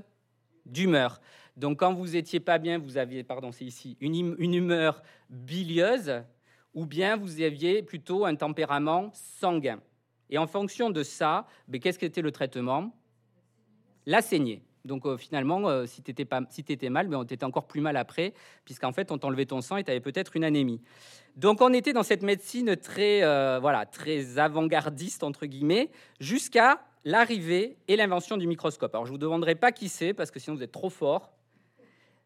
d'humeur? 0.65 1.21
Donc 1.57 1.79
quand 1.79 1.95
vous 1.95 2.17
étiez 2.17 2.41
pas 2.41 2.59
bien, 2.59 2.79
vous 2.79 2.99
aviez, 2.99 3.25
pardon, 3.25 3.51
c'est 3.51 3.65
ici, 3.65 3.97
une, 4.01 4.37
une 4.39 4.55
humeur 4.55 5.03
bilieuse, 5.31 6.23
ou 6.75 6.85
bien 6.85 7.17
vous 7.17 7.41
aviez 7.41 7.83
plutôt 7.83 8.27
un 8.27 8.37
tempérament 8.37 9.11
sanguin. 9.15 9.81
Et 10.29 10.37
en 10.37 10.47
fonction 10.47 10.91
de 10.91 11.03
ça, 11.03 11.47
mais 11.69 11.79
qu'est-ce 11.79 11.99
qu'était 11.99 12.21
le 12.21 12.33
traitement? 12.33 12.95
La 14.05 14.21
saignée. 14.21 14.63
Donc 14.87 15.05
euh, 15.05 15.17
finalement, 15.17 15.69
euh, 15.69 15.87
si 15.87 16.03
tu 16.03 16.11
étais, 16.11 16.27
si 16.49 16.65
étais 16.67 16.89
mal, 16.89 17.09
mais 17.09 17.17
on 17.17 17.25
était 17.25 17.45
encore 17.45 17.67
plus 17.67 17.81
mal 17.81 17.97
après, 17.97 18.33
puisqu'en 18.65 18.93
fait, 18.93 19.13
on 19.13 19.19
t'enlevait 19.19 19.47
ton 19.47 19.61
sang 19.61 19.77
et 19.77 19.85
tu 19.85 19.91
avais 19.91 20.01
peut-être 20.01 20.37
une 20.37 20.45
anémie. 20.45 20.81
Donc 21.37 21.61
on 21.61 21.73
était 21.73 21.93
dans 21.93 22.03
cette 22.03 22.23
médecine 22.23 22.77
très, 22.77 23.23
euh, 23.23 23.59
voilà, 23.61 23.85
très 23.85 24.39
avant-gardiste, 24.39 25.23
entre 25.23 25.47
guillemets, 25.47 25.91
jusqu'à 26.21 26.81
l'arrivée 27.05 27.77
et 27.89 27.97
l'invention 27.97 28.37
du 28.37 28.47
microscope. 28.47 28.95
Alors 28.95 29.07
je 29.07 29.13
ne 29.13 29.17
vous 29.17 29.23
demanderai 29.23 29.55
pas 29.55 29.73
qui 29.73 29.89
c'est, 29.89 30.15
parce 30.15 30.31
que 30.31 30.41
sinon 30.41 30.57
vous 30.57 30.63
êtes 30.63 30.73
trop 30.73 30.91
fort. 30.91 31.33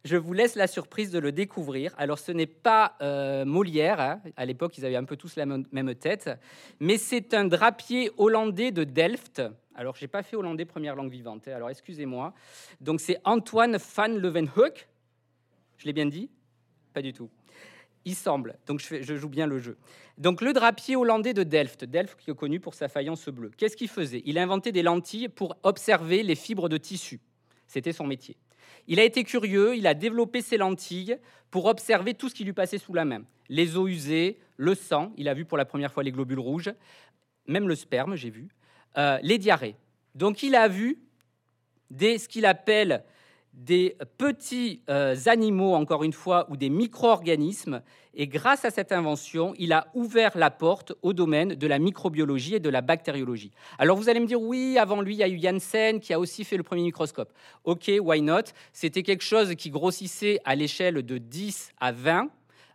Je 0.04 0.16
vous 0.16 0.32
laisse 0.32 0.54
la 0.54 0.66
surprise 0.66 1.10
de 1.10 1.18
le 1.18 1.30
découvrir. 1.30 1.94
Alors 1.98 2.18
ce 2.18 2.32
n'est 2.32 2.46
pas 2.46 2.96
Molière, 3.44 4.00
hein. 4.00 4.22
à 4.38 4.46
l'époque 4.46 4.78
ils 4.78 4.86
avaient 4.86 4.96
un 4.96 5.04
peu 5.04 5.16
tous 5.16 5.36
la 5.36 5.44
même 5.44 5.94
tête, 5.94 6.30
mais 6.78 6.96
c'est 6.96 7.34
un 7.34 7.44
drapier 7.44 8.10
hollandais 8.16 8.70
de 8.70 8.84
Delft, 8.84 9.42
alors, 9.80 9.96
je 9.96 10.04
n'ai 10.04 10.08
pas 10.08 10.22
fait 10.22 10.36
hollandais 10.36 10.66
première 10.66 10.94
langue 10.94 11.10
vivante, 11.10 11.48
hein, 11.48 11.52
alors 11.54 11.70
excusez-moi. 11.70 12.34
Donc, 12.82 13.00
c'est 13.00 13.16
Antoine 13.24 13.78
van 13.96 14.08
Leeuwenhoek. 14.08 14.86
Je 15.78 15.86
l'ai 15.86 15.94
bien 15.94 16.04
dit? 16.04 16.28
Pas 16.92 17.00
du 17.00 17.14
tout. 17.14 17.30
Il 18.04 18.14
semble, 18.14 18.58
donc 18.66 18.80
je, 18.80 19.00
je, 19.00 19.16
joue 19.16 19.30
bien 19.30 19.46
le 19.46 19.58
jeu. 19.58 19.78
Donc 20.18 20.42
le 20.42 20.52
drapier 20.52 20.96
hollandais 20.96 21.32
de 21.32 21.44
Delft, 21.44 21.86
Delft 21.86 22.18
qui 22.18 22.30
est 22.30 22.34
connu 22.34 22.60
pour 22.60 22.74
sa 22.74 22.88
faïence 22.88 23.26
bleue, 23.30 23.52
qu'est-ce 23.56 23.74
qu'il 23.74 23.88
faisait? 23.88 24.22
Il 24.26 24.36
inventait 24.36 24.72
des 24.72 24.82
lentilles 24.82 25.30
pour 25.30 25.56
observer 25.62 26.22
les 26.22 26.34
fibres 26.34 26.68
de 26.68 26.76
tissu. 26.76 27.18
C'était 27.66 27.92
son 27.92 28.06
métier. 28.06 28.36
Il 28.86 29.00
a 29.00 29.04
été 29.04 29.24
curieux, 29.24 29.76
il 29.76 29.86
a 29.86 29.94
développé 29.94 30.42
ses 30.42 30.58
lentilles 30.58 31.16
pour 31.50 31.64
observer 31.64 32.12
tout 32.12 32.28
ce 32.28 32.34
qui 32.34 32.44
lui 32.44 32.52
passait 32.52 32.78
sous 32.78 32.92
la 32.92 33.06
main. 33.06 33.22
Les 33.48 33.78
eaux 33.78 33.88
usées, 33.88 34.38
le 34.58 34.74
sang, 34.74 35.14
il 35.16 35.26
a 35.26 35.32
vu 35.32 35.46
pour 35.46 35.56
la 35.56 35.64
première 35.64 35.90
fois 35.90 36.02
les 36.02 36.12
globules 36.12 36.38
rouges, 36.38 36.70
même 37.46 37.66
le 37.66 37.74
sperme, 37.74 38.14
j'ai 38.14 38.30
vu, 38.30 38.48
euh, 38.98 39.18
les 39.22 39.38
diarrhées. 39.38 39.76
Donc 40.14 40.42
il 40.42 40.54
a 40.54 40.68
vu 40.68 40.98
des, 41.90 42.18
ce 42.18 42.28
qu'il 42.28 42.46
appelle 42.46 43.04
des 43.52 43.96
petits 44.16 44.82
euh, 44.88 45.16
animaux, 45.26 45.74
encore 45.74 46.04
une 46.04 46.12
fois, 46.12 46.46
ou 46.50 46.56
des 46.56 46.70
micro-organismes. 46.70 47.82
Et 48.14 48.26
grâce 48.26 48.64
à 48.64 48.70
cette 48.70 48.92
invention, 48.92 49.54
il 49.58 49.72
a 49.72 49.88
ouvert 49.94 50.36
la 50.36 50.50
porte 50.50 50.92
au 51.02 51.12
domaine 51.12 51.54
de 51.54 51.66
la 51.66 51.78
microbiologie 51.78 52.56
et 52.56 52.60
de 52.60 52.68
la 52.68 52.80
bactériologie. 52.80 53.50
Alors 53.78 53.96
vous 53.96 54.08
allez 54.08 54.20
me 54.20 54.26
dire, 54.26 54.40
oui, 54.40 54.78
avant 54.78 55.00
lui, 55.00 55.14
il 55.14 55.18
y 55.18 55.22
a 55.22 55.28
eu 55.28 55.40
Janssen 55.40 56.00
qui 56.00 56.12
a 56.12 56.18
aussi 56.18 56.44
fait 56.44 56.56
le 56.56 56.62
premier 56.62 56.82
microscope. 56.82 57.32
Ok, 57.64 57.90
why 58.00 58.20
not? 58.22 58.42
C'était 58.72 59.02
quelque 59.02 59.24
chose 59.24 59.54
qui 59.56 59.70
grossissait 59.70 60.40
à 60.44 60.54
l'échelle 60.54 61.02
de 61.02 61.18
10 61.18 61.72
à 61.80 61.92
20, 61.92 62.30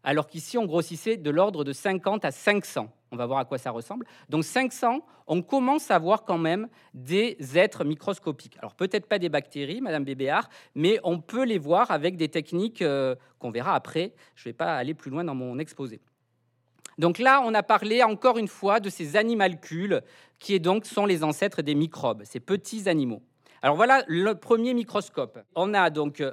alors 0.05 0.27
qu'ici, 0.27 0.57
on 0.59 0.65
grossissait 0.65 1.17
de 1.17 1.29
l'ordre 1.31 1.63
de 1.63 1.73
50 1.73 2.25
à 2.25 2.31
500. 2.31 2.89
On 3.11 3.15
va 3.15 3.25
voir 3.25 3.39
à 3.39 3.45
quoi 3.45 3.57
ça 3.57 3.71
ressemble. 3.71 4.05
Donc 4.29 4.43
500, 4.43 5.03
on 5.25 5.41
commence 5.41 5.89
à 5.89 5.97
voir 5.97 6.25
quand 6.25 6.37
même 6.37 6.67
des 6.93 7.37
êtres 7.55 7.83
microscopiques. 7.83 8.55
Alors 8.59 8.75
peut-être 8.75 9.07
pas 9.07 9.17
des 9.17 9.29
bactéries, 9.29 9.81
Madame 9.81 10.03
Bébéard, 10.03 10.47
mais 10.75 10.99
on 11.03 11.19
peut 11.19 11.43
les 11.43 11.57
voir 11.57 11.89
avec 11.89 12.17
des 12.17 12.29
techniques 12.29 12.83
euh, 12.83 13.15
qu'on 13.39 13.49
verra 13.49 13.73
après. 13.73 14.13
Je 14.35 14.43
ne 14.47 14.51
vais 14.51 14.53
pas 14.53 14.77
aller 14.77 14.93
plus 14.93 15.09
loin 15.09 15.23
dans 15.23 15.33
mon 15.33 15.57
exposé. 15.57 16.01
Donc 16.99 17.17
là, 17.17 17.41
on 17.43 17.55
a 17.55 17.63
parlé 17.63 18.03
encore 18.03 18.37
une 18.37 18.47
fois 18.47 18.79
de 18.79 18.91
ces 18.91 19.15
animalcules 19.15 20.01
qui 20.37 20.59
donc 20.59 20.85
sont 20.85 21.07
les 21.07 21.23
ancêtres 21.23 21.63
des 21.63 21.73
microbes, 21.73 22.21
ces 22.25 22.39
petits 22.39 22.87
animaux. 22.87 23.23
Alors 23.63 23.75
voilà 23.75 24.03
le 24.07 24.35
premier 24.35 24.75
microscope. 24.75 25.39
On 25.55 25.73
a 25.73 25.89
donc 25.89 26.23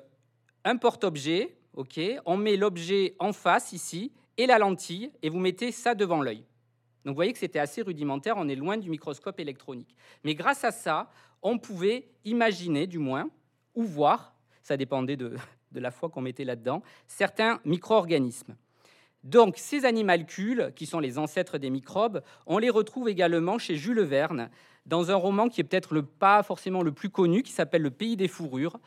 un 0.65 0.77
porte-objet, 0.77 1.57
ok. 1.75 2.01
On 2.27 2.37
met 2.37 2.57
l'objet 2.57 3.15
en 3.19 3.33
face 3.33 3.73
ici 3.73 4.13
et 4.37 4.47
la 4.47 4.59
lentille 4.59 5.11
et 5.23 5.29
vous 5.29 5.39
mettez 5.39 5.73
ça 5.73 5.95
devant 5.95 6.23
l'œil. 6.23 6.45
Donc 7.05 7.13
vous 7.13 7.17
voyez 7.17 7.33
que 7.33 7.39
c'était 7.39 7.59
assez 7.59 7.83
rudimentaire, 7.83 8.37
on 8.37 8.49
est 8.49 8.55
loin 8.55 8.77
du 8.77 8.89
microscope 8.89 9.41
électronique. 9.41 9.97
Mais 10.25 10.35
grâce 10.35 10.65
à 10.65 10.71
ça, 10.71 11.11
on 11.43 11.59
pouvait 11.59 12.09
imaginer 12.25 12.87
du 12.87 12.99
moins, 12.99 13.29
ou 13.75 13.83
voir, 13.83 14.35
ça 14.63 14.77
dépendait 14.77 15.17
de, 15.17 15.37
la 15.75 15.91
foi 15.91 16.09
qu'on 16.09 16.21
mettait 16.21 16.45
là-dedans, 16.45 16.83
certains 17.09 17.61
micro-organismes. 17.65 18.57
Donc 19.25 19.57
ces 19.57 19.85
animalcules, 19.85 20.73
qui 20.77 20.87
sont 20.87 21.01
les 21.01 21.19
ancêtres 21.19 21.59
des 21.59 21.71
microbes, 21.71 22.23
on 22.47 22.59
les 22.59 22.71
retrouve 22.71 23.09
également 23.09 23.59
chez 23.59 23.77
Jules 23.77 24.01
Verne, 24.01 24.51
dans 24.87 25.11
un 25.11 25.15
roman 25.15 25.49
qui 25.49 25.61
est 25.61 25.65
peut-être 25.65 26.01
pas 26.01 26.43
forcément 26.43 26.83
le 26.83 26.93
plus 26.93 27.11
connu, 27.11 27.43
qui 27.43 27.53
s'appelle 27.53 27.83
Le 27.83 27.91
Pays 27.91 28.17
des 28.17 28.29
fourrures, 28.29 28.79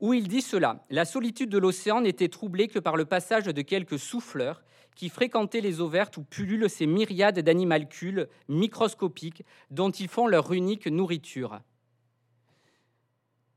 où 0.00 0.12
il 0.12 0.28
dit 0.28 0.42
cela 0.42 0.84
La 0.90 1.04
solitude 1.04 1.50
de 1.50 1.58
l'océan 1.58 2.00
n'était 2.00 2.28
troublée 2.28 2.68
que 2.68 2.78
par 2.78 2.96
le 2.96 3.04
passage 3.04 3.44
de 3.44 3.62
quelques 3.62 3.98
souffleurs 3.98 4.62
qui 4.94 5.08
fréquentaient 5.08 5.60
les 5.60 5.80
eaux 5.80 5.88
vertes 5.88 6.16
où 6.16 6.22
pullulent 6.22 6.70
ces 6.70 6.86
myriades 6.86 7.40
d'animalcules 7.40 8.28
microscopiques 8.48 9.44
dont 9.70 9.90
ils 9.90 10.08
font 10.08 10.26
leur 10.26 10.52
unique 10.52 10.86
nourriture. 10.86 11.60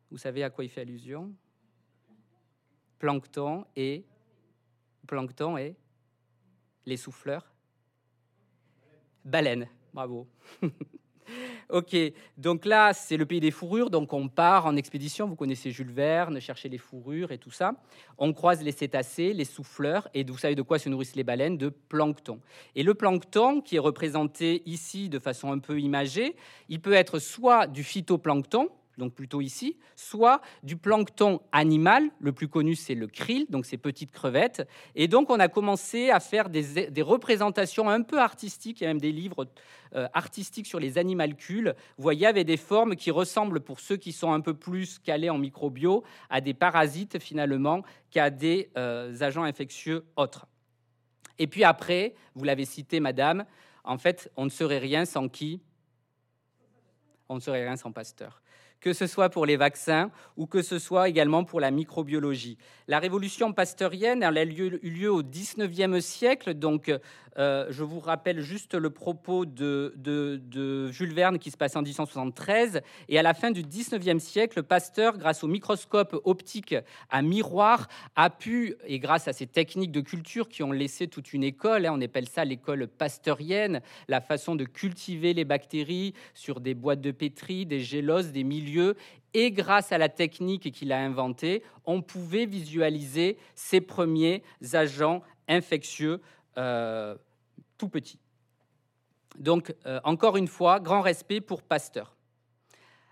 Vous 0.09 0.17
savez 0.17 0.43
à 0.43 0.49
quoi 0.49 0.63
il 0.63 0.69
fait 0.69 0.81
allusion? 0.81 1.33
Plancton 2.97 3.65
et 3.75 4.05
plancton 5.05 5.57
et 5.57 5.75
les 6.85 6.97
souffleurs? 6.97 7.53
Baleine, 9.23 9.67
bravo. 9.93 10.27
Ok, 11.69 11.95
donc 12.37 12.65
là, 12.65 12.93
c'est 12.93 13.17
le 13.17 13.25
pays 13.25 13.39
des 13.39 13.51
fourrures. 13.51 13.89
Donc 13.89 14.13
on 14.13 14.27
part 14.27 14.65
en 14.65 14.75
expédition. 14.75 15.27
Vous 15.27 15.35
connaissez 15.35 15.71
Jules 15.71 15.91
Verne, 15.91 16.39
chercher 16.39 16.69
les 16.69 16.77
fourrures 16.77 17.31
et 17.31 17.37
tout 17.37 17.51
ça. 17.51 17.73
On 18.17 18.33
croise 18.33 18.63
les 18.63 18.71
cétacés, 18.71 19.33
les 19.33 19.45
souffleurs. 19.45 20.07
Et 20.13 20.23
vous 20.23 20.37
savez 20.37 20.55
de 20.55 20.61
quoi 20.61 20.79
se 20.79 20.89
nourrissent 20.89 21.15
les 21.15 21.23
baleines? 21.23 21.57
De 21.57 21.69
plancton. 21.69 22.39
Et 22.75 22.83
le 22.83 22.93
plancton, 22.93 23.61
qui 23.61 23.75
est 23.75 23.79
représenté 23.79 24.63
ici 24.65 25.09
de 25.09 25.19
façon 25.19 25.51
un 25.51 25.59
peu 25.59 25.79
imagée, 25.79 26.35
il 26.69 26.81
peut 26.81 26.93
être 26.93 27.19
soit 27.19 27.67
du 27.67 27.83
phytoplancton, 27.83 28.69
donc 28.97 29.13
plutôt 29.13 29.41
ici, 29.41 29.77
soit 29.95 30.41
du 30.63 30.75
plancton 30.75 31.41
animal, 31.51 32.09
le 32.19 32.31
plus 32.31 32.47
connu 32.47 32.75
c'est 32.75 32.95
le 32.95 33.07
krill, 33.07 33.45
donc 33.49 33.65
ces 33.65 33.77
petites 33.77 34.11
crevettes. 34.11 34.67
Et 34.95 35.07
donc 35.07 35.29
on 35.29 35.39
a 35.39 35.47
commencé 35.47 36.09
à 36.09 36.19
faire 36.19 36.49
des, 36.49 37.01
représentations 37.01 37.89
un 37.89 38.01
peu 38.01 38.19
artistiques, 38.19 38.81
il 38.81 38.83
y 38.83 38.87
a 38.87 38.89
même 38.89 39.01
des 39.01 39.11
livres 39.11 39.47
euh, 39.95 40.07
artistiques 40.13 40.65
sur 40.65 40.79
les 40.79 40.97
animalcules, 40.97 41.75
vous 41.97 42.03
voyez, 42.03 42.25
avec 42.25 42.47
des 42.47 42.57
formes 42.57 42.95
qui 42.95 43.11
ressemblent, 43.11 43.59
pour 43.59 43.79
ceux 43.79 43.97
qui 43.97 44.11
sont 44.11 44.31
un 44.31 44.41
peu 44.41 44.53
plus 44.53 44.99
calés 44.99 45.29
en 45.29 45.37
microbio, 45.37 46.03
à 46.29 46.41
des 46.41 46.53
parasites 46.53 47.19
finalement 47.19 47.83
qu'à 48.09 48.29
des 48.29 48.71
euh, 48.77 49.15
agents 49.21 49.43
infectieux 49.43 50.05
autres. 50.15 50.47
Et 51.39 51.47
puis 51.47 51.63
après, 51.63 52.15
vous 52.35 52.43
l'avez 52.43 52.65
cité, 52.65 52.99
madame, 52.99 53.45
En 53.83 53.97
fait, 53.97 54.31
on 54.35 54.45
ne 54.45 54.49
serait 54.49 54.79
rien 54.79 55.05
sans 55.05 55.29
qui? 55.29 55.61
On 57.29 57.35
ne 57.35 57.39
serait 57.39 57.63
rien 57.63 57.77
sans 57.77 57.91
Pasteur 57.91 58.41
que 58.79 58.93
ce 58.93 59.07
soit 59.07 59.29
pour 59.29 59.45
les 59.45 59.57
vaccins 59.57 60.11
ou 60.35 60.45
que 60.45 60.61
ce 60.61 60.79
soit 60.79 61.09
également 61.09 61.43
pour 61.43 61.59
la 61.59 61.71
microbiologie. 61.71 62.57
La 62.87 62.99
révolution 62.99 63.53
pasteurienne, 63.53 64.23
elle 64.23 64.37
a 64.37 64.43
eu 64.43 64.79
lieu 64.81 65.11
au 65.11 65.23
19e 65.23 65.99
siècle, 65.99 66.53
donc 66.53 66.91
euh, 67.37 67.67
je 67.69 67.83
vous 67.83 67.99
rappelle 67.99 68.41
juste 68.41 68.73
le 68.73 68.89
propos 68.89 69.45
de, 69.45 69.93
Jules 70.91 71.13
Verne 71.13 71.39
qui 71.39 71.51
se 71.51 71.57
passe 71.57 71.75
en 71.75 71.81
1873. 71.81 72.81
Et 73.09 73.19
à 73.19 73.21
la 73.21 73.33
fin 73.33 73.51
du 73.51 73.63
19e 73.63 74.19
siècle, 74.19 74.63
Pasteur, 74.63 75.17
grâce 75.17 75.43
au 75.43 75.47
microscope 75.47 76.19
optique 76.23 76.75
à 77.09 77.21
miroir, 77.21 77.87
a 78.15 78.29
pu, 78.29 78.75
et 78.85 78.99
grâce 78.99 79.27
à 79.27 79.33
ces 79.33 79.47
techniques 79.47 79.91
de 79.91 80.01
culture 80.01 80.49
qui 80.49 80.63
ont 80.63 80.71
laissé 80.71 81.07
toute 81.07 81.33
une 81.33 81.43
école, 81.43 81.85
hein, 81.85 81.93
on 81.93 82.01
appelle 82.01 82.27
ça 82.27 82.43
l'école 82.45 82.87
pasteurienne, 82.87 83.81
la 84.07 84.21
façon 84.21 84.55
de 84.55 84.65
cultiver 84.65 85.33
les 85.33 85.45
bactéries 85.45 86.13
sur 86.33 86.59
des 86.59 86.73
boîtes 86.73 87.01
de 87.01 87.11
pétri, 87.11 87.65
des 87.65 87.81
géloses, 87.81 88.31
des 88.31 88.43
milieux, 88.43 88.95
et 89.33 89.51
grâce 89.51 89.91
à 89.91 89.97
la 89.97 90.09
technique 90.09 90.71
qu'il 90.71 90.91
a 90.91 90.99
inventée, 90.99 91.61
on 91.85 92.01
pouvait 92.01 92.45
visualiser 92.45 93.37
ces 93.53 93.81
premiers 93.81 94.41
agents 94.73 95.21
infectieux 95.47 96.21
euh, 96.57 97.15
tout 97.77 97.89
petit. 97.89 98.19
Donc, 99.37 99.73
euh, 99.85 99.99
encore 100.03 100.37
une 100.37 100.47
fois, 100.47 100.79
grand 100.79 101.01
respect 101.01 101.41
pour 101.41 101.61
Pasteur. 101.61 102.15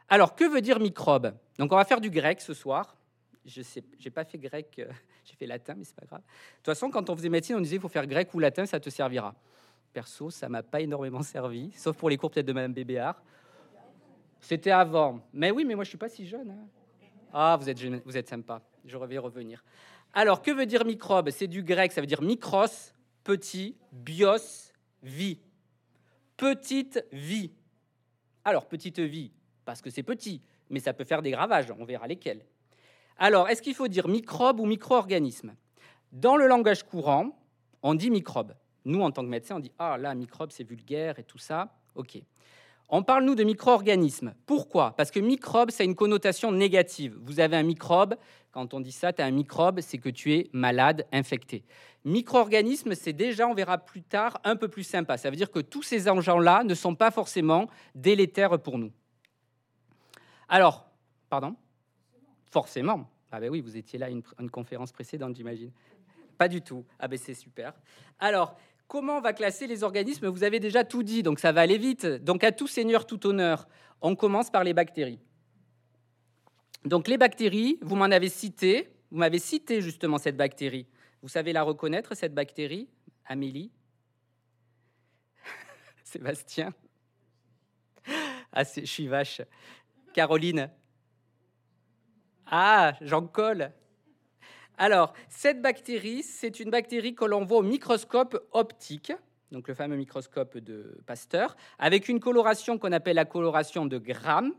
Alors, 0.10 0.36
que 0.36 0.45
veut 0.45 0.62
dire 0.62 0.80
microbe? 0.80 1.34
Donc, 1.58 1.71
on 1.71 1.75
va 1.75 1.86
faire 1.86 2.01
du 2.01 2.10
grec 2.10 2.41
ce 2.41 2.54
soir. 2.54 2.95
Je 3.45 3.62
sais, 3.62 3.82
pas 4.12 4.25
fait 4.25 4.39
grec, 4.39 4.75
euh, 4.80 4.89
j'ai 5.23 5.36
fait 5.36 5.45
latin, 5.45 5.75
mais 5.78 5.84
c'est 5.84 5.95
pas 5.95 6.06
grave. 6.06 6.21
De 6.21 6.56
toute 6.58 6.65
façon, 6.65 6.89
quand 6.89 7.10
on 7.10 7.15
faisait 7.15 7.30
médecine, 7.30 7.56
on 7.56 7.62
disait 7.62 7.75
il 7.75 7.82
faut 7.82 7.89
faire 7.89 8.08
grec 8.08 8.34
ou 8.34 8.39
latin, 8.39 8.65
ça 8.65 8.80
te 8.80 8.89
servira. 8.89 9.36
Perso, 9.93 10.30
ça 10.30 10.49
m'a 10.49 10.63
pas 10.63 10.82
énormément 10.82 11.21
servi, 11.23 11.71
sauf 11.73 11.95
pour 11.97 12.10
les 12.10 12.17
cours 12.17 12.32
peut-être 12.32 12.47
de 12.47 12.54
Madame 12.54 12.73
Bébéard. 12.73 13.21
C'était 14.41 14.71
avant. 14.71 15.21
Mais 15.34 15.51
oui, 15.51 15.63
mais 15.65 15.75
moi 15.75 15.84
je 15.84 15.89
suis 15.89 15.97
pas 15.97 16.10
si 16.10 16.25
jeune. 16.25 16.49
Hein. 16.49 16.67
Ah, 17.34 17.58
vous 17.60 17.69
êtes, 17.69 17.80
vous 18.06 18.17
êtes 18.17 18.30
sympa. 18.30 18.62
Je 18.86 18.97
vais 18.97 19.17
revenir. 19.17 19.63
Alors, 20.13 20.41
que 20.41 20.51
veut 20.51 20.65
dire 20.65 20.86
microbe? 20.86 21.30
C'est 21.32 21.47
du 21.47 21.63
grec, 21.63 21.91
ça 21.91 22.01
veut 22.01 22.08
dire 22.08 22.21
micros, 22.21 22.93
petit, 23.26 23.76
bios, 23.92 24.72
vie. 25.04 25.40
Petite 26.38 27.06
vie. 27.12 27.52
Alors, 28.46 28.68
petite 28.68 29.00
vie, 29.00 29.32
parce 29.66 29.82
que 29.82 29.90
c'est 29.90 30.04
petit, 30.04 30.42
mais 30.70 30.80
ça 30.80 30.94
peut 30.94 31.04
faire 31.04 31.22
des 31.22 31.32
gravages, 31.32 31.74
on 31.78 31.84
verra 31.84 32.08
lesquels. 32.08 32.46
Alors, 33.18 33.50
est-ce 33.50 33.62
qu'il 33.62 33.74
faut 33.74 33.88
dire 33.90 34.08
microbe 34.08 34.60
ou 34.62 34.66
micro-organisme? 34.66 35.56
Dans 36.12 36.38
le 36.38 36.48
langage 36.48 36.84
courant, 36.84 37.38
on 37.82 37.96
dit 37.96 38.12
microbe. 38.12 38.54
Nous, 38.86 39.02
en 39.02 39.12
tant 39.12 39.24
que 39.24 39.30
médecin, 39.30 39.56
on 39.56 39.60
dit 39.60 39.72
Ah 39.80 39.98
là, 39.98 40.14
microbe, 40.14 40.52
c'est 40.52 40.64
vulgaire 40.64 41.18
et 41.18 41.24
tout 41.24 41.40
ça. 41.40 41.74
Ok. 41.96 42.20
On 42.90 43.02
parle, 43.02 43.24
nous, 43.24 43.34
de 43.34 43.44
micro-organismes. 43.44 44.36
Pourquoi? 44.46 44.96
Parce 44.96 45.10
que 45.10 45.20
microbe, 45.20 45.72
ça 45.72 45.82
a 45.82 45.86
une 45.86 45.96
connotation 45.96 46.52
négative. 46.52 47.18
Vous 47.24 47.40
avez 47.40 47.58
un 47.58 47.64
microbe, 47.64 48.16
quand 48.56 48.74
on 48.74 48.80
dit 48.80 48.94
ça, 48.94 49.12
tu 49.12 49.22
as 49.22 49.26
un 49.26 49.32
microbe, 49.32 49.82
c'est 49.82 49.98
que 49.98 50.08
tu 50.08 50.34
es 50.34 50.50
malade, 50.54 51.06
infecté. 51.12 51.65
Micro-organisme, 52.06 52.96
c'est 52.96 53.12
déjà, 53.12 53.50
on 53.50 53.54
verra 53.54 53.78
plus 53.78 54.02
tard, 54.02 54.39
un 54.46 54.56
peu 54.56 54.70
plus 54.70 54.86
sympa. 54.86 55.18
Ça 55.18 55.30
veut 55.30 55.36
dire 55.36 55.52
que 55.52 55.60
tous 55.60 55.84
ces 55.84 56.08
engins-là 56.08 56.63
ne 56.63 56.74
sont 56.74 56.96
pas 56.96 57.12
forcément 57.12 57.68
délétères 57.96 58.58
pour 58.60 58.78
nous. 58.78 58.94
Alors, 60.48 60.89
pardon? 61.30 61.58
Forcément. 62.50 63.10
Ah 63.30 63.41
ben 63.41 63.50
oui, 63.50 63.60
vous 63.60 63.76
étiez 63.76 64.00
là 64.00 64.10
une, 64.10 64.24
une 64.39 64.50
conférence 64.50 64.94
précédente, 64.94 65.36
j'imagine. 65.36 65.74
Pas 66.38 66.48
du 66.48 66.62
tout. 66.62 66.86
Ah 66.98 67.10
ben 67.10 67.20
c'est 67.20 67.34
super. 67.34 67.74
Alors, 68.20 68.56
Comment 68.88 69.18
on 69.18 69.22
va 69.22 69.34
classer 69.34 69.65
les 69.65 69.84
organismes? 69.84 70.28
Vous 70.28 70.44
avez 70.44 70.60
déjà 70.60 70.84
tout 70.84 71.02
dit, 71.02 71.24
donc 71.24 71.39
ça 71.39 71.52
va 71.52 71.62
aller 71.62 71.80
vite. 71.80 72.06
Donc 72.06 72.44
à 72.44 72.52
tout 72.52 72.68
seigneur, 72.68 73.08
tout 73.08 73.26
honneur, 73.26 73.68
on 74.00 74.15
commence 74.15 74.52
par 74.52 74.63
les 74.63 74.76
bactéries. 74.76 75.20
Donc 76.86 77.08
les 77.08 77.17
bactéries, 77.17 77.80
vous 77.82 77.95
m'en 77.95 78.06
avez 78.06 78.30
cité, 78.30 78.89
vous 79.10 79.17
m'avez 79.17 79.39
cité 79.39 79.82
justement 79.82 80.19
cette 80.19 80.38
bactérie. 80.38 80.88
Vous 81.21 81.30
savez 81.30 81.52
la 81.52 81.63
reconnaître, 81.63 82.15
cette 82.15 82.34
bactérie 82.34 82.88
Amélie? 83.26 83.71
Sébastien? 86.04 86.74
Ah, 88.52 88.63
je 88.63 88.86
suis 88.86 89.08
vache. 89.08 89.41
Caroline? 90.13 90.69
Ah, 92.45 92.93
Jean 93.02 93.26
Col 93.26 93.71
alors, 94.78 95.13
cette 95.30 95.62
bactérie, 95.62 96.21
c'est 96.21 96.60
une 96.60 96.69
bactérie 96.69 97.15
que 97.15 97.24
l'on 97.24 97.45
voit 97.45 97.60
au 97.60 97.63
microscope 97.63 98.45
optique, 98.52 99.13
donc 99.52 99.69
le 99.69 99.74
fameux 99.74 99.95
microscope 99.95 100.58
de 100.58 101.00
Pasteur, 101.06 101.56
avec 101.80 102.10
une 102.10 102.19
coloration 102.19 102.78
qu'on 102.78 102.91
appelle 102.91 103.15
la 103.15 103.24
coloration 103.24 103.86
de 103.86 103.98
Gram, 103.98 104.54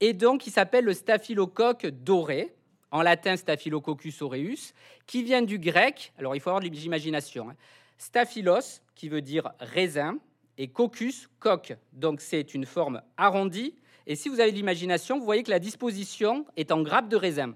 et 0.00 0.12
donc 0.12 0.40
qui 0.40 0.50
s'appelle 0.50 0.84
le 0.84 0.94
staphylocoque 0.94 1.86
doré, 1.86 2.54
en 2.90 3.02
latin 3.02 3.36
Staphylococcus 3.36 4.20
aureus, 4.22 4.74
qui 5.06 5.22
vient 5.22 5.42
du 5.42 5.58
grec, 5.58 6.12
alors 6.18 6.34
il 6.34 6.40
faut 6.40 6.50
avoir 6.50 6.62
de 6.62 6.68
l'imagination, 6.68 7.50
hein, 7.50 7.56
staphylos, 7.98 8.82
qui 8.94 9.08
veut 9.08 9.22
dire 9.22 9.50
raisin, 9.60 10.18
et 10.58 10.68
coccus, 10.68 11.28
coque. 11.38 11.76
Donc 11.92 12.20
c'est 12.20 12.54
une 12.54 12.66
forme 12.66 13.02
arrondie, 13.16 13.74
et 14.06 14.16
si 14.16 14.28
vous 14.28 14.40
avez 14.40 14.50
de 14.50 14.56
l'imagination, 14.56 15.18
vous 15.18 15.24
voyez 15.24 15.42
que 15.42 15.50
la 15.50 15.58
disposition 15.58 16.44
est 16.56 16.72
en 16.72 16.82
grappe 16.82 17.08
de 17.08 17.16
raisin. 17.16 17.54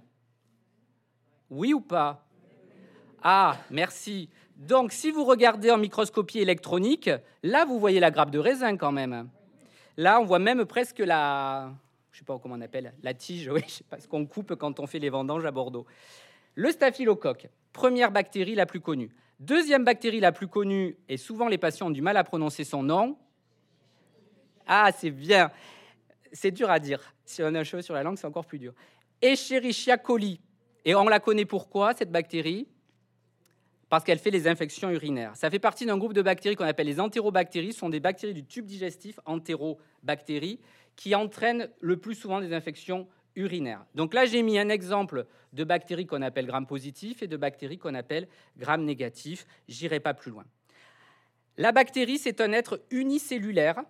Oui 1.51 1.75
ou 1.75 1.81
pas? 1.81 2.27
Ah, 3.23 3.57
merci. 3.71 4.29
Donc, 4.57 4.93
si 4.93 5.11
vous 5.11 5.25
regardez 5.25 5.71
en 5.71 5.79
microscopie 5.79 6.39
électronique, 6.39 7.11
là, 7.43 7.65
vous 7.65 7.81
voyez 7.81 7.99
la 7.99 8.11
grappe 8.11 8.31
de 8.31 8.39
raisin 8.39 8.77
quand 8.77 8.93
même. 8.93 9.29
Là, 9.97 10.21
on 10.21 10.25
voit 10.25 10.39
même 10.39 10.65
presque 10.65 10.99
la, 10.99 11.73
je 12.15 12.21
sais 12.21 12.25
pas 12.25 12.39
comment 12.39 12.55
on 12.55 12.61
appelle, 12.61 12.95
la 13.03 13.13
tige, 13.13 13.49
oui, 13.53 13.63
je 13.67 14.07
qu'on 14.07 14.25
coupe 14.25 14.55
quand 14.55 14.79
on 14.79 14.87
fait 14.87 15.01
les 15.01 15.11
vendanges 15.11 15.45
à 15.45 15.51
Bordeaux. 15.51 15.85
Le 16.55 16.71
staphylocoque, 16.71 17.49
première 17.73 18.13
bactérie 18.13 18.55
la 18.55 18.67
plus 18.67 18.81
connue. 18.81 19.11
Deuxième 19.41 19.85
bactérie 19.85 20.21
la 20.21 20.31
plus 20.31 20.47
connue, 20.47 20.97
et 21.09 21.17
souvent 21.17 21.49
les 21.49 21.59
patients 21.59 21.89
ont 21.89 21.91
du 21.91 22.03
mal 22.03 22.17
à 22.17 22.23
prononcer 22.23 22.63
son 22.63 22.85
nom. 22.85 23.19
Ah, 24.65 24.91
c'est 24.97 25.11
bien. 25.11 25.51
C'est 26.33 26.53
dur 26.53 26.71
à 26.71 26.79
dire. 26.79 27.13
Si 27.25 27.43
on 27.43 27.53
a 27.53 27.59
un 27.59 27.65
cheveu 27.65 27.83
sur 27.83 27.95
la 27.95 28.05
langue, 28.05 28.17
c'est 28.17 28.29
encore 28.29 28.47
plus 28.47 28.61
dur. 28.61 28.75
Escherichia 29.21 29.99
coli, 29.99 30.41
et 30.85 30.95
on 30.95 31.05
la 31.05 31.19
connaît 31.19 31.45
pourquoi, 31.45 31.95
cette 31.95 32.13
bactérie? 32.13 32.69
Parce 33.89 34.05
qu'elle 34.05 34.21
fait 34.21 34.31
les 34.31 34.47
infections 34.47 34.89
urinaires. 34.91 35.37
Ça 35.37 35.51
fait 35.51 35.59
partie 35.59 35.85
d'un 35.85 35.99
groupe 35.99 36.15
de 36.15 36.23
bactéries 36.23 36.55
qu'on 36.55 36.65
appelle 36.65 36.87
les 36.87 37.01
entérobactéries. 37.01 37.73
Ce 37.73 37.81
sont 37.81 37.91
des 37.91 38.01
bactéries 38.01 38.35
du 38.35 38.45
tube 38.45 38.67
digestif, 38.67 39.19
entérobactéries, 39.25 40.61
qui 40.97 41.15
entraînent 41.15 41.71
le 41.81 41.97
plus 41.97 42.15
souvent 42.15 42.41
des 42.41 42.53
infections 42.53 43.09
urinaires. 43.37 43.85
Donc 43.95 44.15
là, 44.15 44.27
j'ai 44.27 44.43
mis 44.43 44.59
un 44.59 44.69
exemple 44.69 45.27
de 45.53 45.65
bactéries 45.65 46.07
qu'on 46.07 46.23
appelle 46.23 46.47
gram 46.47 46.67
positif 46.67 47.23
et 47.23 47.27
de 47.27 47.37
bactéries 47.37 47.79
qu'on 47.79 47.95
appelle 47.95 48.29
gram 48.57 48.85
négatif. 48.85 49.47
J'irai 49.69 50.01
pas 50.01 50.15
plus 50.15 50.31
loin. 50.31 50.45
La 51.57 51.73
bactérie, 51.73 52.19
c'est 52.19 52.41
un 52.41 52.53
être 52.53 52.81
unicellulaire 52.91 53.83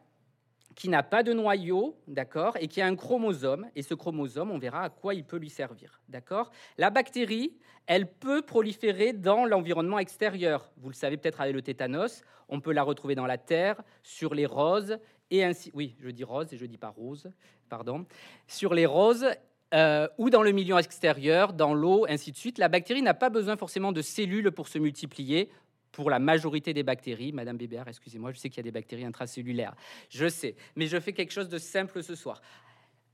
qui 0.74 0.88
n'a 0.88 1.02
pas 1.02 1.22
de 1.22 1.32
noyau, 1.32 1.96
d'accord, 2.08 2.56
et 2.60 2.68
qui 2.68 2.80
a 2.80 2.86
un 2.86 2.96
chromosome. 2.96 3.68
Et 3.76 3.82
ce 3.82 3.94
chromosome, 3.94 4.50
on 4.50 4.58
verra 4.58 4.82
à 4.82 4.90
quoi 4.90 5.14
il 5.14 5.24
peut 5.24 5.36
lui 5.36 5.50
servir, 5.50 6.00
d'accord. 6.08 6.50
La 6.78 6.90
bactérie, 6.90 7.56
elle 7.86 8.10
peut 8.10 8.42
proliférer 8.42 9.12
dans 9.12 9.44
l'environnement 9.44 9.98
extérieur. 9.98 10.70
Vous 10.78 10.88
le 10.88 10.94
savez 10.94 11.16
peut-être 11.16 11.40
avec 11.40 11.54
le 11.54 11.62
tétanos, 11.62 12.22
on 12.48 12.60
peut 12.60 12.72
la 12.72 12.82
retrouver 12.82 13.14
dans 13.14 13.26
la 13.26 13.38
terre, 13.38 13.82
sur 14.02 14.34
les 14.34 14.46
roses, 14.46 14.98
et 15.30 15.44
ainsi. 15.44 15.70
Oui, 15.74 15.96
je 16.00 16.10
dis 16.10 16.24
rose 16.24 16.52
et 16.52 16.56
je 16.56 16.66
dis 16.66 16.78
pas 16.78 16.88
rose, 16.88 17.30
pardon. 17.68 18.06
Sur 18.46 18.74
les 18.74 18.86
roses. 18.86 19.26
Euh, 19.72 20.06
ou 20.18 20.30
dans 20.30 20.44
le 20.44 20.52
milieu 20.52 20.78
extérieur, 20.78 21.52
dans 21.52 21.74
l'eau, 21.74 22.06
ainsi 22.08 22.30
de 22.30 22.36
suite. 22.36 22.58
La 22.58 22.68
bactérie 22.68 23.02
n'a 23.02 23.14
pas 23.14 23.28
besoin 23.28 23.56
forcément 23.56 23.90
de 23.90 24.02
cellules 24.02 24.52
pour 24.52 24.68
se 24.68 24.78
multiplier 24.78 25.50
pour 25.94 26.10
la 26.10 26.18
majorité 26.18 26.74
des 26.74 26.82
bactéries. 26.82 27.32
Madame 27.32 27.56
Bébert, 27.56 27.88
excusez-moi, 27.88 28.32
je 28.32 28.38
sais 28.38 28.50
qu'il 28.50 28.58
y 28.58 28.60
a 28.60 28.64
des 28.64 28.72
bactéries 28.72 29.04
intracellulaires. 29.04 29.74
Je 30.10 30.28
sais, 30.28 30.56
mais 30.76 30.86
je 30.86 30.98
fais 31.00 31.12
quelque 31.12 31.32
chose 31.32 31.48
de 31.48 31.58
simple 31.58 32.02
ce 32.02 32.14
soir. 32.14 32.42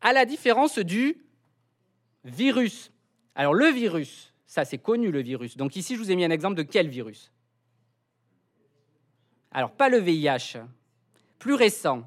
À 0.00 0.12
la 0.12 0.24
différence 0.24 0.78
du 0.78 1.18
virus. 2.24 2.90
Alors 3.34 3.54
le 3.54 3.66
virus, 3.66 4.32
ça 4.46 4.64
c'est 4.64 4.78
connu 4.78 5.10
le 5.10 5.20
virus. 5.20 5.56
Donc 5.56 5.76
ici, 5.76 5.94
je 5.94 6.00
vous 6.00 6.10
ai 6.10 6.16
mis 6.16 6.24
un 6.24 6.30
exemple 6.30 6.56
de 6.56 6.62
quel 6.62 6.88
virus? 6.88 7.30
Alors 9.52 9.72
pas 9.72 9.88
le 9.88 9.98
VIH, 9.98 10.58
plus 11.40 11.54
récent. 11.54 12.06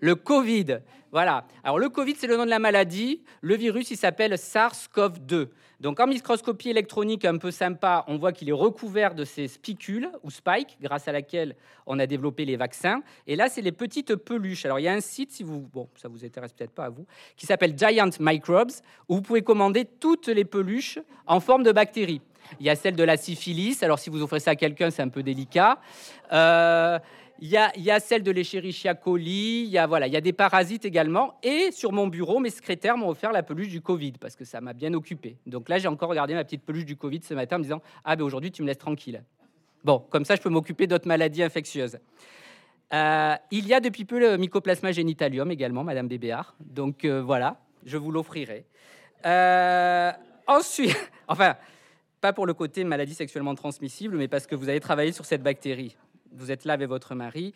Le 0.00 0.14
Covid. 0.14 0.80
Voilà. 1.12 1.46
Alors 1.64 1.78
le 1.78 1.88
Covid, 1.88 2.14
c'est 2.18 2.26
le 2.26 2.36
nom 2.36 2.44
de 2.44 2.50
la 2.50 2.58
maladie. 2.58 3.22
Le 3.40 3.54
virus, 3.54 3.90
il 3.90 3.96
s'appelle 3.96 4.34
SARS-CoV-2. 4.34 5.48
Donc 5.78 5.98
en 5.98 6.06
microscopie 6.06 6.70
électronique 6.70 7.24
un 7.24 7.38
peu 7.38 7.50
sympa, 7.50 8.04
on 8.06 8.16
voit 8.16 8.32
qu'il 8.32 8.48
est 8.48 8.52
recouvert 8.52 9.14
de 9.14 9.24
ces 9.24 9.48
spicules 9.48 10.08
ou 10.22 10.30
spikes, 10.30 10.78
grâce 10.80 11.08
à 11.08 11.12
laquelle 11.12 11.56
on 11.86 11.98
a 11.98 12.06
développé 12.06 12.44
les 12.44 12.56
vaccins. 12.56 13.02
Et 13.26 13.34
là, 13.34 13.48
c'est 13.48 13.62
les 13.62 13.72
petites 13.72 14.14
peluches. 14.14 14.64
Alors 14.64 14.78
il 14.78 14.84
y 14.84 14.88
a 14.88 14.92
un 14.92 15.00
site, 15.00 15.32
si 15.32 15.42
vous, 15.42 15.60
bon, 15.60 15.88
ça 15.96 16.08
vous 16.08 16.24
intéresse 16.24 16.52
peut-être 16.52 16.70
pas 16.70 16.84
à 16.84 16.90
vous, 16.90 17.04
qui 17.36 17.46
s'appelle 17.46 17.76
Giant 17.76 18.10
Microbes, 18.20 18.70
où 19.08 19.16
vous 19.16 19.22
pouvez 19.22 19.42
commander 19.42 19.84
toutes 19.84 20.28
les 20.28 20.44
peluches 20.44 21.00
en 21.26 21.40
forme 21.40 21.64
de 21.64 21.72
bactéries. 21.72 22.20
Il 22.60 22.66
y 22.66 22.70
a 22.70 22.76
celle 22.76 22.96
de 22.96 23.04
la 23.04 23.16
syphilis. 23.16 23.82
Alors 23.82 23.98
si 23.98 24.08
vous 24.08 24.22
offrez 24.22 24.40
ça 24.40 24.52
à 24.52 24.56
quelqu'un, 24.56 24.90
c'est 24.90 25.02
un 25.02 25.08
peu 25.08 25.22
délicat. 25.22 25.80
Euh, 26.32 26.98
Il 27.44 27.48
y, 27.48 27.56
a, 27.90 27.98
celle 27.98 28.22
de 28.22 28.30
l'Escherichia 28.30 28.94
coli, 28.94 29.64
il 29.64 29.68
y 29.68 29.76
a, 29.76 29.88
voilà, 29.88 30.06
il 30.06 30.12
y 30.12 30.16
a 30.16 30.20
des 30.20 30.32
parasites 30.32 30.84
également. 30.84 31.40
Et 31.42 31.72
sur 31.72 31.90
mon 31.90 32.06
bureau, 32.06 32.38
mes 32.38 32.50
secrétaires 32.50 32.96
m'ont 32.96 33.08
offert 33.08 33.32
la 33.32 33.42
peluche 33.42 33.66
du 33.66 33.80
Covid 33.80 34.12
parce 34.12 34.36
que 34.36 34.44
ça 34.44 34.60
m'a 34.60 34.72
bien 34.72 34.94
occupé. 34.94 35.38
Donc 35.44 35.68
là, 35.68 35.78
j'ai 35.78 35.88
encore 35.88 36.08
regardé 36.08 36.34
ma 36.34 36.44
petite 36.44 36.62
peluche 36.62 36.84
du 36.84 36.94
Covid 36.94 37.20
ce 37.24 37.34
matin 37.34 37.56
en 37.56 37.58
me 37.58 37.64
disant 37.64 37.82
Ah, 38.04 38.14
ben 38.14 38.22
aujourd'hui, 38.22 38.52
tu 38.52 38.62
me 38.62 38.68
laisses 38.68 38.78
tranquille. 38.78 39.24
Bon, 39.82 40.04
comme 40.10 40.24
ça, 40.24 40.36
je 40.36 40.40
peux 40.40 40.50
m'occuper 40.50 40.86
d'autres 40.86 41.08
maladies 41.08 41.42
infectieuses. 41.42 41.98
Euh, 42.92 43.34
il 43.50 43.66
y 43.66 43.74
a 43.74 43.80
depuis 43.80 44.04
peu 44.04 44.20
le 44.20 44.36
Mycoplasma 44.36 44.92
genitalium 44.92 45.50
également, 45.50 45.82
Madame 45.82 46.06
Bébéard. 46.06 46.54
Donc 46.60 47.04
euh, 47.04 47.20
voilà, 47.20 47.60
je 47.84 47.96
vous 47.96 48.12
l'offrirai. 48.12 48.66
Euh, 49.26 50.12
ensuite, 50.46 50.96
enfin, 51.26 51.56
pas 52.20 52.32
pour 52.32 52.46
le 52.46 52.54
côté 52.54 52.84
maladie 52.84 53.14
sexuellement 53.14 53.56
transmissible, 53.56 54.16
mais 54.16 54.28
parce 54.28 54.46
que 54.46 54.54
vous 54.54 54.68
avez 54.68 54.78
travaillé 54.78 55.10
sur 55.10 55.24
cette 55.24 55.42
bactérie. 55.42 55.96
Vous 56.34 56.50
êtes 56.50 56.64
là 56.64 56.74
avec 56.74 56.88
votre 56.88 57.14
mari. 57.14 57.54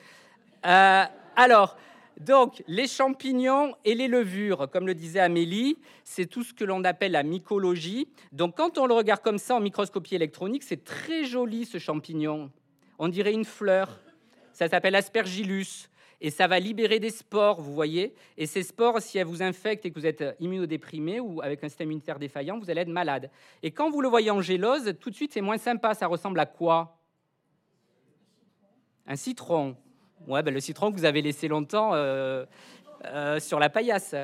alors, 0.62 1.77
donc, 2.21 2.62
les 2.67 2.89
champignons 2.89 3.75
et 3.85 3.95
les 3.95 4.09
levures, 4.09 4.71
comme 4.71 4.87
le 4.87 4.95
disait 4.95 5.21
Amélie, 5.21 5.77
c'est 6.03 6.25
tout 6.25 6.43
ce 6.43 6.55
que 6.55 6.65
l'on 6.65 6.83
appelle 6.85 7.12
la 7.12 7.23
mycologie. 7.23 8.09
Donc, 8.33 8.57
quand 8.57 8.79
on 8.79 8.87
le 8.87 8.95
regarde 8.95 9.21
comme 9.21 9.37
ça 9.37 9.55
en 9.55 9.61
microscopie 9.61 10.15
électronique, 10.15 10.62
c'est 10.62 10.83
très 10.83 11.25
joli 11.25 11.67
ce 11.67 11.77
champignon. 11.79 12.51
On 12.99 13.09
dirait 13.09 13.35
une 13.35 13.45
fleur. 13.45 14.01
Ça 14.53 14.69
s'appelle 14.69 14.95
aspergillus. 14.95 15.91
Et 16.23 16.31
ça 16.31 16.47
va 16.47 16.59
libérer 16.59 16.99
des 16.99 17.11
spores, 17.11 17.61
vous 17.61 17.75
voyez. 17.75 18.15
Et 18.39 18.47
ces 18.47 18.62
spores, 18.62 19.03
si 19.03 19.19
elles 19.19 19.27
vous 19.27 19.43
infectent 19.43 19.85
et 19.85 19.91
que 19.91 20.01
vous 20.01 20.07
êtes 20.07 20.25
immunodéprimé 20.41 21.21
ou 21.21 21.43
avec 21.43 21.62
un 21.62 21.69
système 21.69 21.89
immunitaire 21.89 22.19
défaillant, 22.19 22.59
vous 22.59 22.71
allez 22.71 22.81
être 22.81 22.89
malade. 22.89 23.31
Et 23.62 23.71
quand 23.71 23.91
vous 23.91 24.01
le 24.01 24.09
voyez 24.09 24.31
en 24.31 24.41
gélose, 24.41 24.95
tout 24.99 25.11
de 25.11 25.15
suite, 25.15 25.35
c'est 25.35 25.43
moins 25.43 25.59
sympa. 25.59 25.93
Ça 25.93 26.07
ressemble 26.07 26.41
à 26.41 26.47
quoi? 26.47 26.97
Un 29.07 29.16
citron. 29.16 29.77
Ouais, 30.27 30.42
ben 30.42 30.53
le 30.53 30.61
citron 30.61 30.90
que 30.90 30.97
vous 30.97 31.05
avez 31.05 31.23
laissé 31.23 31.49
longtemps 31.49 31.95
euh, 31.95 32.45
euh, 33.05 33.38
sur 33.38 33.59
la 33.59 33.69
paillasse. 33.69 34.14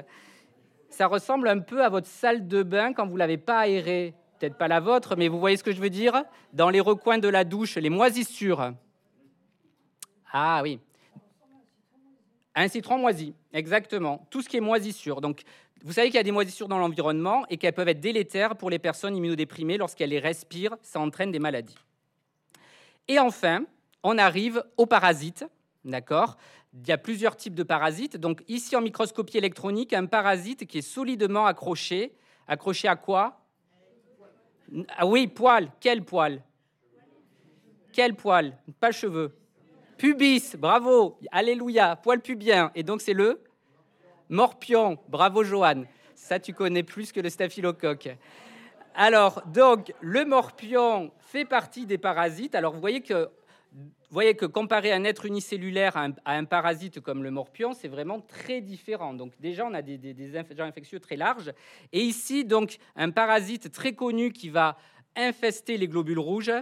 Ça 0.89 1.07
ressemble 1.07 1.49
un 1.49 1.61
peu 1.61 1.85
à 1.85 1.89
votre 1.89 2.09
salle 2.09 2.49
de 2.49 2.63
bain 2.63 2.93
quand 2.93 3.07
vous 3.07 3.17
l'avez 3.17 3.39
pas 3.39 3.61
aérée. 3.61 4.15
Peut-être 4.39 4.59
pas 4.59 4.69
la 4.69 4.81
vôtre, 4.81 5.15
mais 5.17 5.29
vous 5.29 5.39
voyez 5.39 5.57
ce 5.57 5.63
que 5.63 5.73
je 5.73 5.81
veux 5.81 5.91
dire? 5.91 6.25
Dans 6.53 6.69
les 6.69 6.81
recoins 6.81 7.19
de 7.19 7.29
la 7.29 7.45
douche, 7.45 7.77
les 7.77 7.91
moisissures. 7.91 8.73
Ah 10.33 10.61
oui. 10.63 10.81
Un 12.55 12.69
citron 12.69 12.99
moisi, 12.99 13.35
exactement. 13.53 14.27
Tout 14.31 14.43
ce 14.43 14.49
qui 14.49 14.57
est 14.57 14.61
moisissure. 14.61 15.21
Donc, 15.21 15.43
vous 15.85 15.93
savez 15.93 16.09
qu'il 16.09 16.17
y 16.17 16.21
a 16.21 16.25
des 16.25 16.33
moisissures 16.33 16.69
dans 16.69 16.79
l'environnement 16.79 17.45
et 17.49 17.57
qu'elles 17.57 17.73
peuvent 17.73 17.89
être 17.89 18.01
délétères 18.01 18.57
pour 18.57 18.69
les 18.69 18.79
personnes 18.79 19.17
immunodéprimées. 19.17 19.79
Lorsqu'elles 19.79 20.11
les 20.11 20.19
respirent, 20.19 20.77
ça 20.83 21.01
entraîne 21.01 21.33
des 21.33 21.39
maladies. 21.39 21.79
Et 23.09 23.19
enfin, 23.19 23.65
on 24.03 24.19
arrive 24.19 24.65
aux 24.77 24.87
parasites. 24.87 25.45
D'accord? 25.85 26.37
Il 26.75 26.87
y 26.89 26.93
a 26.93 26.99
plusieurs 26.99 27.37
types 27.37 27.55
de 27.55 27.63
parasites. 27.63 28.17
Donc, 28.17 28.43
ici, 28.49 28.77
en 28.77 28.81
microscopie 28.81 29.39
électronique, 29.39 29.93
un 29.93 30.07
parasite 30.07 30.67
qui 30.67 30.79
est 30.79 30.83
solidement 30.83 31.47
accroché. 31.47 32.15
Accroché 32.47 32.89
à 32.89 32.97
quoi? 32.97 33.41
Ah 34.97 35.07
oui, 35.07 35.27
poil. 35.27 35.71
Quel 35.81 36.05
poil? 36.05 36.43
Quel 37.93 38.15
poil? 38.15 38.57
Pas 38.81 38.91
cheveux. 38.91 39.37
Pubis, 39.99 40.57
bravo, 40.57 41.19
alléluia, 41.31 41.95
poil 41.95 42.21
pubien. 42.21 42.73
Et 42.75 42.83
donc 42.83 43.01
c'est 43.03 43.13
le 43.13 43.41
morpion, 44.29 44.99
bravo 45.09 45.45
Joanne. 45.45 45.87
Ça 46.17 46.41
tu 46.41 46.55
connais 46.55 46.83
plus 46.83 47.13
que 47.13 47.21
le 47.21 47.29
staphylocoque. 47.29 48.09
Alors 48.95 49.43
donc 49.47 49.93
le 50.01 50.25
morpion 50.25 51.13
fait 51.21 51.45
partie 51.45 51.87
des 51.87 51.99
parasites. 51.99 52.55
Alors 52.57 52.73
vous 52.73 52.81
voyez 52.81 53.03
que 53.03 53.31
vous 53.75 54.15
voyez 54.15 54.35
que 54.35 54.45
comparé 54.45 54.93
un 54.93 55.05
être 55.05 55.25
unicellulaire 55.25 55.97
à 55.97 56.09
un, 56.27 56.45
parasite 56.45 57.01
comme 57.01 57.23
le 57.23 57.31
morpion, 57.31 57.73
c'est 57.73 57.89
vraiment 57.89 58.21
très 58.21 58.61
différent. 58.61 59.15
Donc 59.15 59.33
déjà, 59.41 59.65
on 59.65 59.73
a 59.73 59.81
des, 59.81 59.97
des, 59.97 60.13
des 60.13 60.37
infectieux 60.37 61.01
très 61.01 61.17
larges. 61.17 61.53
Et 61.93 62.01
ici, 62.01 62.45
donc, 62.45 62.77
un 62.95 63.11
parasite 63.11 63.73
très 63.73 63.95
connu 63.95 64.33
qui 64.33 64.51
va 64.51 64.77
infester 65.17 65.79
les 65.79 65.89
globules 65.89 66.19
rouges, 66.19 66.53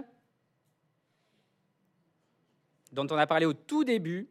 dont 2.93 3.07
on 3.09 3.17
a 3.17 3.27
parlé 3.27 3.45
au 3.45 3.53
tout 3.53 3.83
début, 3.83 4.29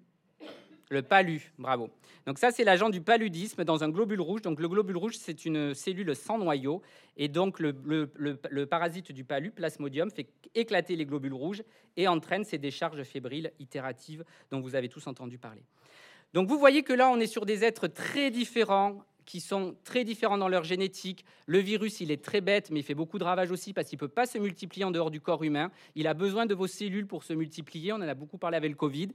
le 0.90 1.02
palu, 1.02 1.52
bravo. 1.56 1.88
Donc 2.26 2.38
ça, 2.38 2.50
c'est 2.50 2.64
l'agent 2.64 2.90
du 2.90 3.00
paludisme 3.00 3.64
dans 3.64 3.84
un 3.84 3.88
globule 3.88 4.20
rouge. 4.20 4.42
Donc 4.42 4.60
le 4.60 4.68
globule 4.68 4.96
rouge, 4.96 5.14
c'est 5.16 5.44
une 5.46 5.72
cellule 5.72 6.14
sans 6.16 6.36
noyau. 6.36 6.82
Et 7.16 7.28
donc 7.28 7.60
le, 7.60 8.66
parasite 8.66 9.12
du 9.12 9.24
palu, 9.24 9.52
Plasmodium, 9.52 10.10
fait 10.10 10.28
éclater 10.54 10.96
les 10.96 11.06
globules 11.06 11.32
rouges 11.32 11.62
et 11.96 12.08
entraîne 12.08 12.44
ces 12.44 12.58
décharges 12.58 13.02
fébriles 13.04 13.52
itératives 13.60 14.24
dont 14.50 14.60
vous 14.60 14.74
avez 14.74 14.88
tous 14.88 15.06
entendu 15.06 15.38
parler. 15.38 15.62
Donc 16.34 16.48
vous 16.48 16.58
voyez 16.58 16.82
que 16.82 16.92
là, 16.92 17.08
on 17.08 17.20
est 17.20 17.26
sur 17.26 17.46
des 17.46 17.64
êtres 17.64 17.86
très 17.86 18.30
différents, 18.30 19.04
qui 19.30 19.38
sont 19.40 19.76
très 19.84 20.02
différents 20.02 20.38
dans 20.38 20.48
leur 20.48 20.64
génétique. 20.64 21.24
Le 21.46 21.60
virus, 21.60 22.00
il 22.00 22.10
est 22.10 22.20
très 22.20 22.40
bête, 22.40 22.72
mais 22.72 22.80
il 22.80 22.82
fait 22.82 22.96
beaucoup 22.96 23.16
de 23.16 23.22
ravages 23.22 23.52
aussi 23.52 23.72
parce 23.72 23.88
qu'il 23.88 23.96
ne 23.96 24.00
peut 24.00 24.08
pas 24.08 24.26
se 24.26 24.38
multiplier 24.38 24.84
en 24.84 24.90
dehors 24.90 25.12
du 25.12 25.20
corps 25.20 25.44
humain. 25.44 25.70
Il 25.94 26.08
a 26.08 26.14
besoin 26.14 26.46
de 26.46 26.54
vos 26.54 26.66
cellules 26.66 27.06
pour 27.06 27.22
se 27.22 27.32
multiplier. 27.32 27.92
On 27.92 27.96
en 27.96 28.08
a 28.08 28.14
beaucoup 28.14 28.38
parlé 28.38 28.56
avec 28.56 28.72
le 28.72 28.76
Covid. 28.76 29.10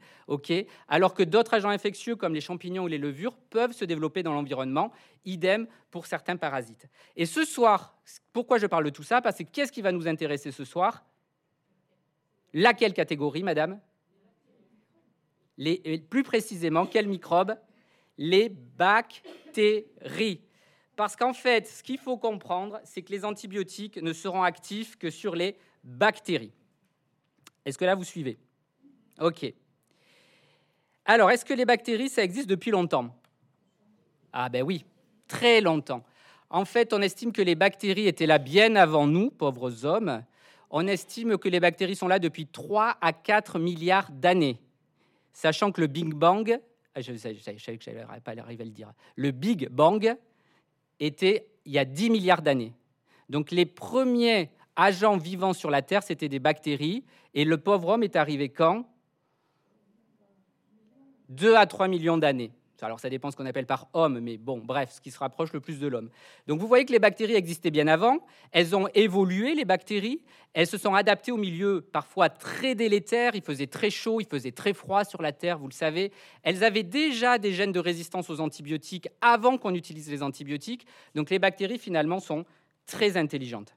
Alors 0.87 1.15
que 1.15 1.21
d'autres 1.21 1.55
agents 1.55 1.67
infectieux, 1.67 2.15
comme 2.15 2.33
les 2.33 2.39
champignons 2.39 2.83
ou 2.83 2.87
les 2.87 2.97
levures, 2.97 3.35
peuvent 3.49 3.73
se 3.73 3.83
développer 3.83 4.23
dans 4.23 4.31
l'environnement. 4.31 4.93
Idem 5.25 5.67
pour 5.91 6.05
certains 6.05 6.37
parasites. 6.37 6.87
Et 7.17 7.25
ce 7.25 7.43
soir, 7.43 7.97
pourquoi 8.31 8.57
je 8.57 8.67
parle 8.67 8.85
de 8.85 8.91
tout 8.91 9.03
ça? 9.03 9.21
Parce 9.21 9.39
que 9.39 9.43
qu'est-ce 9.43 9.73
qui 9.73 9.81
va 9.81 9.91
nous 9.91 10.07
intéresser 10.07 10.53
ce 10.53 10.63
soir? 10.63 11.03
Laquelle 12.53 12.93
catégorie, 12.93 13.43
madame? 13.43 13.81
Plus 16.09 16.23
précisément, 16.23 16.85
quel 16.85 17.05
microbe? 17.09 17.57
Les 18.17 18.49
bactéries. 18.49 20.41
Parce 20.95 21.15
qu'en 21.15 21.33
fait, 21.33 21.67
ce 21.67 21.83
qu'il 21.83 21.97
faut 21.97 22.17
comprendre, 22.17 22.79
c'est 22.83 23.01
que 23.01 23.11
les 23.11 23.25
antibiotiques 23.25 23.97
ne 23.97 24.13
seront 24.13 24.43
actifs 24.43 24.97
que 24.97 25.09
sur 25.09 25.35
les 25.35 25.57
bactéries. 25.83 26.53
Est-ce 27.65 27.77
que 27.77 27.85
là, 27.85 27.95
vous 27.95 28.03
suivez? 28.03 28.37
OK. 29.19 29.53
Alors, 31.05 31.31
est-ce 31.31 31.45
que 31.45 31.53
les 31.53 31.65
bactéries, 31.65 32.09
ça 32.09 32.23
existe 32.23 32.49
depuis 32.49 32.71
longtemps? 32.71 33.15
Ah 34.31 34.49
ben 34.49 34.63
oui, 34.63 34.85
très 35.27 35.61
longtemps. 35.61 36.03
En 36.49 36.65
fait, 36.65 36.93
on 36.93 37.01
estime 37.01 37.31
que 37.31 37.41
les 37.41 37.55
bactéries 37.55 38.07
étaient 38.07 38.25
là 38.25 38.37
bien 38.37 38.75
avant 38.75 39.07
nous, 39.07 39.31
pauvres 39.31 39.85
hommes. 39.85 40.23
On 40.69 40.87
estime 40.87 41.37
que 41.37 41.49
les 41.49 41.59
bactéries 41.59 41.95
sont 41.95 42.07
là 42.07 42.19
depuis 42.19 42.47
3 42.47 42.97
à 43.01 43.13
4 43.13 43.59
milliards 43.59 44.11
d'années, 44.11 44.59
sachant 45.33 45.71
que 45.71 45.81
le 45.81 45.87
Big 45.87 46.13
Bang 46.13 46.59
ah, 46.95 47.01
je, 47.01 47.13
savais 47.13 47.35
que 47.35 47.83
je 47.83 47.89
n'allais 47.91 48.21
pas 48.21 48.31
arriver 48.31 48.61
à 48.61 48.65
le 48.65 48.71
dire. 48.71 48.93
Le 49.17 49.31
Big 49.31 49.67
Bang 49.69 50.15
était 51.01 51.45
il 51.65 51.73
y 51.73 51.77
a 51.77 51.83
10 51.83 52.09
milliards 52.09 52.41
d'années. 52.41 52.73
Donc 53.29 53.51
les 53.51 53.65
premiers 53.65 54.49
agents 54.77 55.17
vivants 55.17 55.53
sur 55.53 55.69
la 55.69 55.81
Terre, 55.81 56.03
c'était 56.03 56.29
des 56.29 56.39
bactéries. 56.39 57.03
Et 57.33 57.43
le 57.43 57.57
pauvre 57.57 57.89
homme 57.89 58.03
est 58.03 58.15
arrivé 58.15 58.47
quand? 58.47 58.87
2 61.29 61.55
à 61.55 61.65
3 61.65 61.89
millions 61.89 62.17
d'années. 62.17 62.51
Alors 62.81 62.99
ça 62.99 63.09
dépend 63.09 63.31
ce 63.31 63.35
qu'on 63.35 63.45
appelle 63.45 63.65
par 63.65 63.87
homme, 63.93 64.19
mais 64.19 64.37
bon, 64.37 64.59
bref, 64.59 64.91
ce 64.93 65.01
qui 65.01 65.11
se 65.11 65.19
rapproche 65.19 65.53
le 65.53 65.59
plus 65.59 65.79
de 65.79 65.87
l'homme. 65.87 66.09
Donc 66.47 66.59
vous 66.59 66.67
voyez 66.67 66.85
que 66.85 66.91
les 66.91 66.99
bactéries 66.99 67.35
existaient 67.35 67.71
bien 67.71 67.87
avant, 67.87 68.19
elles 68.51 68.75
ont 68.75 68.87
évolué, 68.93 69.55
les 69.55 69.65
bactéries, 69.65 70.21
elles 70.53 70.67
se 70.67 70.77
sont 70.77 70.93
adaptées 70.93 71.31
au 71.31 71.37
milieu 71.37 71.81
parfois 71.81 72.29
très 72.29 72.75
délétère, 72.75 73.35
il 73.35 73.41
faisait 73.41 73.67
très 73.67 73.89
chaud, 73.89 74.19
il 74.19 74.27
faisait 74.27 74.51
très 74.51 74.73
froid 74.73 75.03
sur 75.03 75.21
la 75.21 75.31
Terre, 75.31 75.57
vous 75.57 75.67
le 75.67 75.73
savez. 75.73 76.11
Elles 76.43 76.63
avaient 76.63 76.83
déjà 76.83 77.37
des 77.37 77.53
gènes 77.53 77.71
de 77.71 77.79
résistance 77.79 78.29
aux 78.29 78.39
antibiotiques 78.39 79.07
avant 79.21 79.57
qu'on 79.57 79.73
utilise 79.73 80.09
les 80.09 80.21
antibiotiques, 80.23 80.85
donc 81.15 81.29
les 81.29 81.39
bactéries 81.39 81.79
finalement 81.79 82.19
sont 82.19 82.45
très 82.85 83.17
intelligentes. 83.17 83.75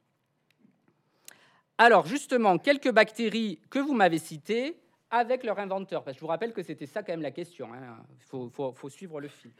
Alors 1.78 2.06
justement, 2.06 2.58
quelques 2.58 2.90
bactéries 2.90 3.60
que 3.70 3.78
vous 3.78 3.94
m'avez 3.94 4.18
citées, 4.18 4.76
avec 5.10 5.44
leur 5.44 5.58
inventeur. 5.58 6.04
Parce 6.04 6.16
je 6.16 6.20
vous 6.20 6.26
rappelle 6.26 6.52
que 6.52 6.62
c'était 6.62 6.86
ça 6.86 7.02
quand 7.02 7.12
même 7.12 7.22
la 7.22 7.30
question. 7.30 7.68
Il 7.74 7.84
hein. 7.84 8.50
faut, 8.50 8.88
suivre 8.88 9.20
le 9.20 9.28
fil. 9.28 9.50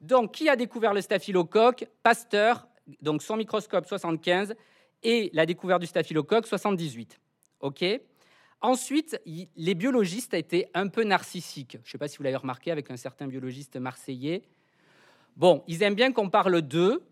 Donc, 0.00 0.32
qui 0.32 0.48
a 0.48 0.56
découvert 0.56 0.92
le 0.92 1.00
staphylocoque? 1.00 1.86
Pasteur, 2.02 2.68
donc 3.00 3.22
son 3.22 3.36
microscope 3.36 3.86
75, 3.86 4.54
et 5.02 5.30
la 5.32 5.46
découverte 5.46 5.80
du 5.80 5.86
staphylocoque 5.86 6.46
78. 6.46 7.20
OK? 7.60 7.84
Ensuite, 8.60 9.20
les 9.56 9.74
biologistes 9.74 10.34
étaient 10.34 10.70
un 10.74 10.88
peu 10.88 11.04
narcissiques. 11.04 11.78
Je 11.82 11.88
ne 11.88 11.92
sais 11.92 11.98
pas 11.98 12.08
si 12.08 12.16
vous 12.16 12.24
l'avez 12.24 12.36
remarqué 12.36 12.70
avec 12.70 12.90
un 12.90 12.96
certain 12.96 13.26
biologiste 13.26 13.76
marseillais. 13.76 14.42
Bon, 15.36 15.62
ils 15.68 15.82
aiment 15.82 15.94
bien 15.94 16.12
qu'on 16.12 16.30
parle 16.30 16.62
d'eux. 16.62 17.02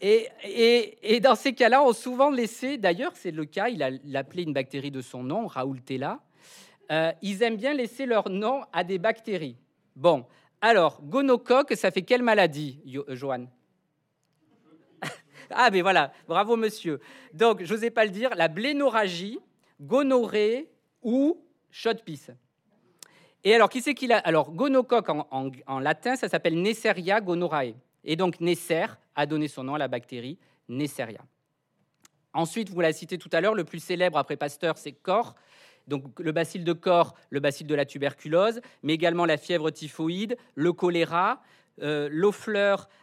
Et, 0.00 1.20
dans 1.20 1.34
ces 1.36 1.52
cas-là, 1.52 1.82
on 1.82 1.92
souvent 1.92 2.30
laissé, 2.30 2.76
d'ailleurs 2.76 3.12
c'est 3.14 3.30
le 3.30 3.44
cas, 3.44 3.68
il 3.68 3.82
a 3.82 4.18
appelé 4.18 4.42
une 4.42 4.52
bactérie 4.52 4.90
de 4.90 5.00
son 5.00 5.22
nom, 5.22 5.46
Raoul 5.46 5.80
Tella, 5.80 6.20
euh, 6.90 7.12
ils 7.22 7.42
aiment 7.42 7.56
bien 7.56 7.74
laisser 7.74 8.06
leur 8.06 8.28
nom 8.28 8.62
à 8.72 8.84
des 8.84 8.98
bactéries. 8.98 9.56
Bon, 9.94 10.26
alors, 10.60 11.02
gonocoque, 11.02 11.74
ça 11.74 11.90
fait 11.90 12.02
quelle 12.02 12.22
maladie, 12.22 12.80
euh, 12.94 13.16
Joanne 13.16 13.48
Ah, 15.50 15.70
mais 15.70 15.82
voilà, 15.82 16.12
bravo 16.28 16.56
monsieur. 16.56 17.00
Donc, 17.34 17.64
je 17.64 17.74
n'osais 17.74 17.90
pas 17.90 18.04
le 18.04 18.10
dire, 18.10 18.30
la 18.36 18.48
blénorragie, 18.48 19.40
gonorrhée 19.80 20.70
ou 21.02 21.44
shot-pisse. 21.70 22.30
Et 23.44 23.54
alors, 23.54 23.68
qui 23.68 23.82
c'est 23.82 23.94
qu'il 23.94 24.12
a 24.12 24.18
Alors, 24.18 24.52
gonocoque 24.52 25.08
en, 25.08 25.80
latin, 25.80 26.14
ça 26.14 26.28
s'appelle 26.28 26.60
Neisseria 26.60 27.20
gonorrhoeae. 27.20 27.74
Et 28.04 28.14
donc, 28.14 28.40
Neisser 28.40 28.86
a 29.16 29.26
donné 29.26 29.48
son 29.48 29.64
nom 29.64 29.74
à 29.74 29.78
la 29.78 29.88
bactérie 29.88 30.38
Neisseria. 30.68 31.22
Ensuite, 32.34 32.70
vous 32.70 32.80
l'avez 32.80 32.94
cité 32.94 33.18
tout 33.18 33.28
à 33.32 33.40
l'heure, 33.40 33.54
le 33.54 33.64
plus 33.64 33.80
célèbre 33.80 34.16
après 34.16 34.36
Pasteur, 34.36 34.78
c'est 34.78 34.92
Cor. 34.92 35.34
Donc, 35.88 36.18
le 36.18 36.32
bacille 36.32 36.64
de 36.64 36.72
Cor, 36.72 37.14
le 37.30 37.40
bacille 37.40 37.66
de 37.66 37.74
la 37.74 37.84
tuberculose, 37.84 38.60
mais 38.82 38.94
également 38.94 39.24
la 39.24 39.36
fièvre 39.36 39.70
typhoïde, 39.70 40.36
le 40.54 40.72
choléra, 40.72 41.42
euh, 41.80 42.30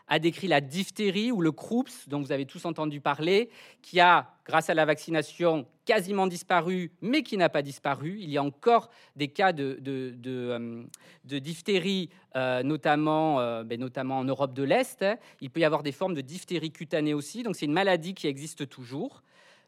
a 0.08 0.20
décrit 0.20 0.48
la 0.48 0.62
diphtérie 0.62 1.32
ou 1.32 1.42
le 1.42 1.52
croups, 1.52 2.08
dont 2.08 2.20
vous 2.20 2.32
avez 2.32 2.46
tous 2.46 2.66
entendu 2.66 3.00
parler, 3.02 3.50
qui 3.82 4.00
a, 4.00 4.28
grâce 4.46 4.70
à 4.70 4.74
la 4.74 4.86
vaccination, 4.86 5.68
quasiment 5.86 6.28
disparu, 6.28 6.92
mais 7.02 7.22
qui 7.22 7.38
n'a 7.38 7.50
pas 7.50 7.62
disparu. 7.62 8.18
Il 8.20 8.30
y 8.30 8.38
a 8.38 8.44
encore 8.44 8.90
des 9.16 9.28
cas 9.28 9.54
de, 9.54 9.78
de, 9.82 10.16
euh, 10.26 11.40
diphtérie, 11.40 12.10
euh, 12.36 12.64
notamment, 12.64 13.64
ben, 13.64 13.80
notamment 13.80 14.20
en 14.20 14.24
Europe 14.24 14.54
de 14.54 14.64
l'Est. 14.64 15.06
Il 15.42 15.50
peut 15.50 15.60
y 15.60 15.66
avoir 15.66 15.84
des 15.84 15.92
formes 15.92 16.16
de 16.16 16.22
diphtérie 16.22 16.72
cutanée 16.72 17.14
aussi, 17.14 17.44
donc 17.44 17.56
c'est 17.56 17.66
une 17.66 17.74
maladie 17.74 18.14
qui 18.14 18.28
existe 18.28 18.68
toujours. 18.68 19.24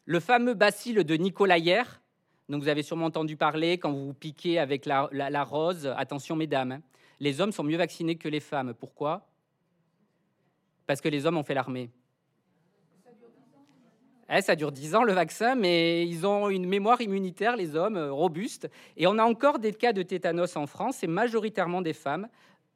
Le 0.05 0.19
fameux 0.19 0.55
bacille 0.55 1.03
de 1.03 1.15
Nicolaïer, 1.15 1.83
dont 2.51 2.59
vous 2.59 2.67
avez 2.67 2.83
sûrement 2.83 3.05
entendu 3.05 3.37
parler 3.37 3.77
quand 3.77 3.91
vous 3.91 4.07
vous 4.07 4.13
piquez 4.13 4.59
avec 4.59 4.85
la, 4.85 5.09
la 5.11 5.43
rose. 5.43 5.91
Attention, 5.97 6.35
mesdames. 6.35 6.73
Hein 6.73 6.81
les 7.21 7.39
hommes 7.39 7.51
sont 7.51 7.63
mieux 7.63 7.77
vaccinés 7.77 8.15
que 8.15 8.27
les 8.27 8.39
femmes. 8.39 8.73
Pourquoi? 8.73 9.27
Parce 10.87 10.99
que 10.99 11.07
les 11.07 11.25
hommes 11.25 11.37
ont 11.37 11.43
fait 11.43 11.53
l'armée. 11.53 11.91
Eh, 14.33 14.41
ça 14.41 14.55
dure 14.55 14.71
10 14.71 14.95
ans 14.95 15.03
le 15.03 15.13
vaccin, 15.13 15.55
mais 15.55 16.07
ils 16.07 16.25
ont 16.25 16.49
une 16.49 16.65
mémoire 16.65 16.99
immunitaire, 16.99 17.55
les 17.55 17.75
hommes, 17.75 17.97
euh, 17.97 18.11
robuste. 18.11 18.69
Et 18.97 19.05
on 19.05 19.17
a 19.19 19.23
encore 19.23 19.59
des 19.59 19.73
cas 19.73 19.93
de 19.93 20.01
tétanos 20.01 20.55
en 20.55 20.65
France, 20.65 21.03
et 21.03 21.07
majoritairement 21.07 21.81
des 21.81 21.93
femmes, 21.93 22.27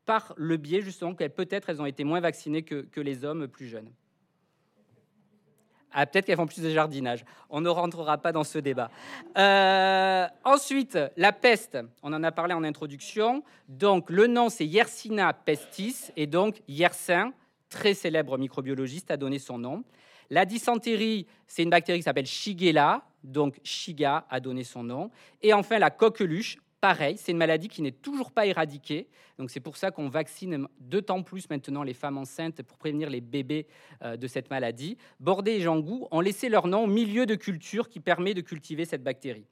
par 0.05 0.33
le 0.37 0.57
biais 0.57 0.81
justement 0.81 1.15
qu'elles 1.15 1.33
peut-être 1.33 1.69
elles 1.69 1.81
ont 1.81 1.85
été 1.85 2.03
moins 2.03 2.19
vaccinées 2.19 2.61
que 2.61 3.01
les 3.01 3.25
hommes 3.25 3.47
plus 3.47 3.67
jeunes. 3.67 3.89
Ah, 5.97 6.05
peut-être 6.05 6.25
qu'elles 6.25 6.35
font 6.35 6.45
plus 6.45 6.61
de 6.61 6.69
jardinage. 6.69 7.23
On 7.49 7.61
ne 7.61 7.69
rentrera 7.69 8.17
pas 8.17 8.33
dans 8.33 8.43
ce 8.43 8.59
débat. 8.59 8.91
Euh, 9.37 10.27
ensuite, 10.43 10.99
la 11.15 11.31
peste. 11.31 11.77
On 12.03 12.11
en 12.11 12.21
a 12.21 12.33
parlé 12.33 12.53
en 12.53 12.65
introduction. 12.65 13.43
Donc, 13.69 14.09
le 14.09 14.27
nom, 14.27 14.49
c'est 14.49 14.65
Yersina 14.65 15.31
pestis. 15.31 16.11
Et 16.17 16.27
donc, 16.27 16.61
Yersin, 16.67 17.31
très 17.69 17.93
célèbre 17.93 18.37
microbiologiste, 18.37 19.09
a 19.09 19.15
donné 19.15 19.39
son 19.39 19.57
nom. 19.57 19.85
La 20.29 20.45
dysenterie, 20.45 21.27
c'est 21.47 21.63
une 21.63 21.69
bactérie 21.69 21.99
qui 21.99 22.03
s'appelle 22.03 22.25
Shigella. 22.25 23.01
Donc, 23.23 23.61
Shiga 23.63 24.25
a 24.29 24.41
donné 24.41 24.65
son 24.65 24.83
nom. 24.83 25.11
Et 25.41 25.53
enfin, 25.53 25.79
la 25.79 25.91
coqueluche, 25.91 26.57
pareil, 26.85 27.17
c'est 27.17 27.31
une 27.31 27.39
maladie 27.39 27.67
qui 27.67 27.81
n'est 27.81 27.89
toujours 27.89 28.31
pas 28.31 28.45
éradiquée. 28.45 29.07
Donc 29.39 29.49
c'est 29.49 29.59
pour 29.59 29.75
ça 29.75 29.89
qu'on 29.89 30.07
vaccine 30.07 30.67
d'autant 30.79 31.23
plus 31.23 31.49
maintenant 31.49 31.81
les 31.81 31.95
femmes 31.95 32.19
enceintes 32.19 32.61
pour 32.61 32.77
prévenir 32.77 33.09
les 33.09 33.21
bébés 33.21 33.65
euh, 34.03 34.17
de 34.17 34.27
cette 34.27 34.51
maladie. 34.51 34.95
Bordé 35.19 35.53
et 35.53 35.61
Jangou 35.61 36.07
ont 36.11 36.21
laissé 36.21 36.47
leur 36.47 36.67
nom 36.67 36.83
au 36.83 36.87
milieu 36.87 37.25
de 37.25 37.33
culture 37.33 37.89
qui 37.89 37.99
permet 37.99 38.35
de 38.35 38.41
cultiver 38.41 38.85
cette 38.85 39.01
bactérie. 39.01 39.47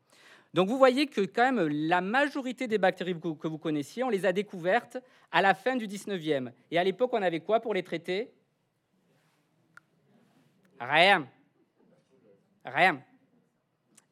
Donc 0.54 0.70
vous 0.70 0.78
voyez 0.78 1.08
que 1.08 1.22
quand 1.22 1.52
même 1.52 1.68
la 1.68 2.02
majorité 2.02 2.68
des 2.68 2.78
bactéries 2.78 3.16
que 3.20 3.48
vous 3.48 3.58
connaissiez, 3.58 4.04
on 4.04 4.10
les 4.10 4.28
a 4.28 4.32
découvertes 4.32 5.00
à 5.32 5.42
la 5.42 5.56
fin 5.56 5.76
du 5.76 5.88
19e. 5.88 6.52
Et 6.70 6.78
à 6.78 6.84
l'époque, 6.84 7.10
on 7.14 7.22
avait 7.24 7.40
quoi 7.40 7.62
pour 7.62 7.74
les 7.74 7.82
traiter? 7.82 8.30
Rien. 10.80 11.28
Rien. 12.64 13.02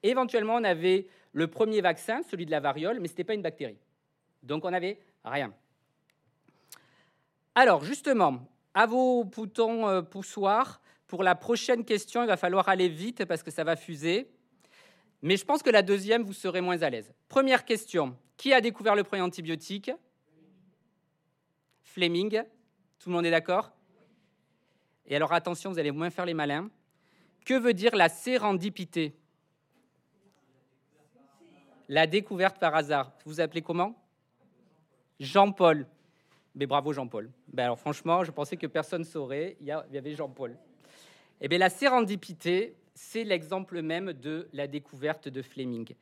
Éventuellement, 0.02 0.56
on 0.56 0.64
avait 0.64 1.06
le 1.34 1.48
premier 1.48 1.82
vaccin, 1.82 2.22
celui 2.24 2.46
de 2.46 2.52
la 2.52 2.60
variole, 2.60 3.00
mais 3.00 3.08
ce 3.08 3.14
n'était 3.14 3.24
pas 3.24 3.34
une 3.34 3.42
bactérie. 3.42 3.78
Donc 4.44 4.66
on 4.66 4.72
n'avait 4.72 5.00
rien. 5.24 5.54
Alors 7.56 7.84
justement, 7.84 8.48
à 8.74 8.86
vos 8.86 9.24
boutons 9.24 9.88
euh, 9.88 10.02
poussoirs, 10.02 10.82
pour 11.08 11.24
la 11.24 11.36
prochaine 11.36 11.84
question, 11.84 12.24
il 12.24 12.28
va 12.28 12.38
falloir 12.38 12.70
aller 12.70 12.88
vite 12.88 13.26
parce 13.26 13.44
que 13.44 13.52
ça 13.52 13.66
va 13.66 13.76
fuser. 13.76 14.32
Mais 15.22 15.36
je 15.36 15.44
pense 15.44 15.62
que 15.62 15.70
la 15.70 15.82
deuxième, 15.82 16.24
vous 16.24 16.34
serez 16.34 16.62
moins 16.62 16.82
à 16.82 16.90
l'aise. 16.90 17.14
Première 17.28 17.66
question, 17.66 18.18
qui 18.38 18.54
a 18.54 18.62
découvert 18.62 18.96
le 18.96 19.04
premier 19.04 19.22
antibiotique? 19.22 19.92
Fleming. 21.84 22.42
Tout 23.00 23.10
le 23.10 23.16
monde 23.16 23.26
est 23.26 23.32
d'accord? 23.32 23.72
Et 25.06 25.16
alors 25.16 25.34
attention, 25.34 25.72
vous 25.72 25.80
allez 25.80 25.92
moins 25.92 26.10
faire 26.10 26.26
les 26.26 26.34
malins. 26.34 26.70
Que 27.46 27.56
veut 27.56 27.74
dire 27.74 27.96
la 27.96 28.08
sérendipité? 28.08 29.14
La 31.92 32.08
découverte 32.08 32.58
par 32.58 32.74
hasard. 32.74 33.12
Vous 33.26 33.34
vous 33.34 33.42
appelez 33.42 33.62
comment? 33.62 33.94
Jean-Paul. 35.20 35.86
Mais 36.56 36.66
bravo 36.66 36.94
Jean-Paul. 36.94 37.30
Ben 37.52 37.66
alors 37.66 37.78
franchement, 37.78 38.24
je 38.24 38.32
pensais 38.32 38.56
que 38.56 38.66
personne 38.66 39.04
saurait. 39.04 39.58
Il 39.60 39.68
y 39.68 39.98
avait 39.98 40.16
Jean-Paul. 40.16 40.56
Eh 41.42 41.50
bien, 41.50 41.58
la 41.58 41.70
sérendipité, 41.70 42.78
c'est 42.96 43.26
l'exemple 43.26 43.82
même 43.82 44.14
de 44.14 44.48
la 44.54 44.68
découverte 44.68 45.28
de 45.28 45.42
Fleming. 45.42 45.94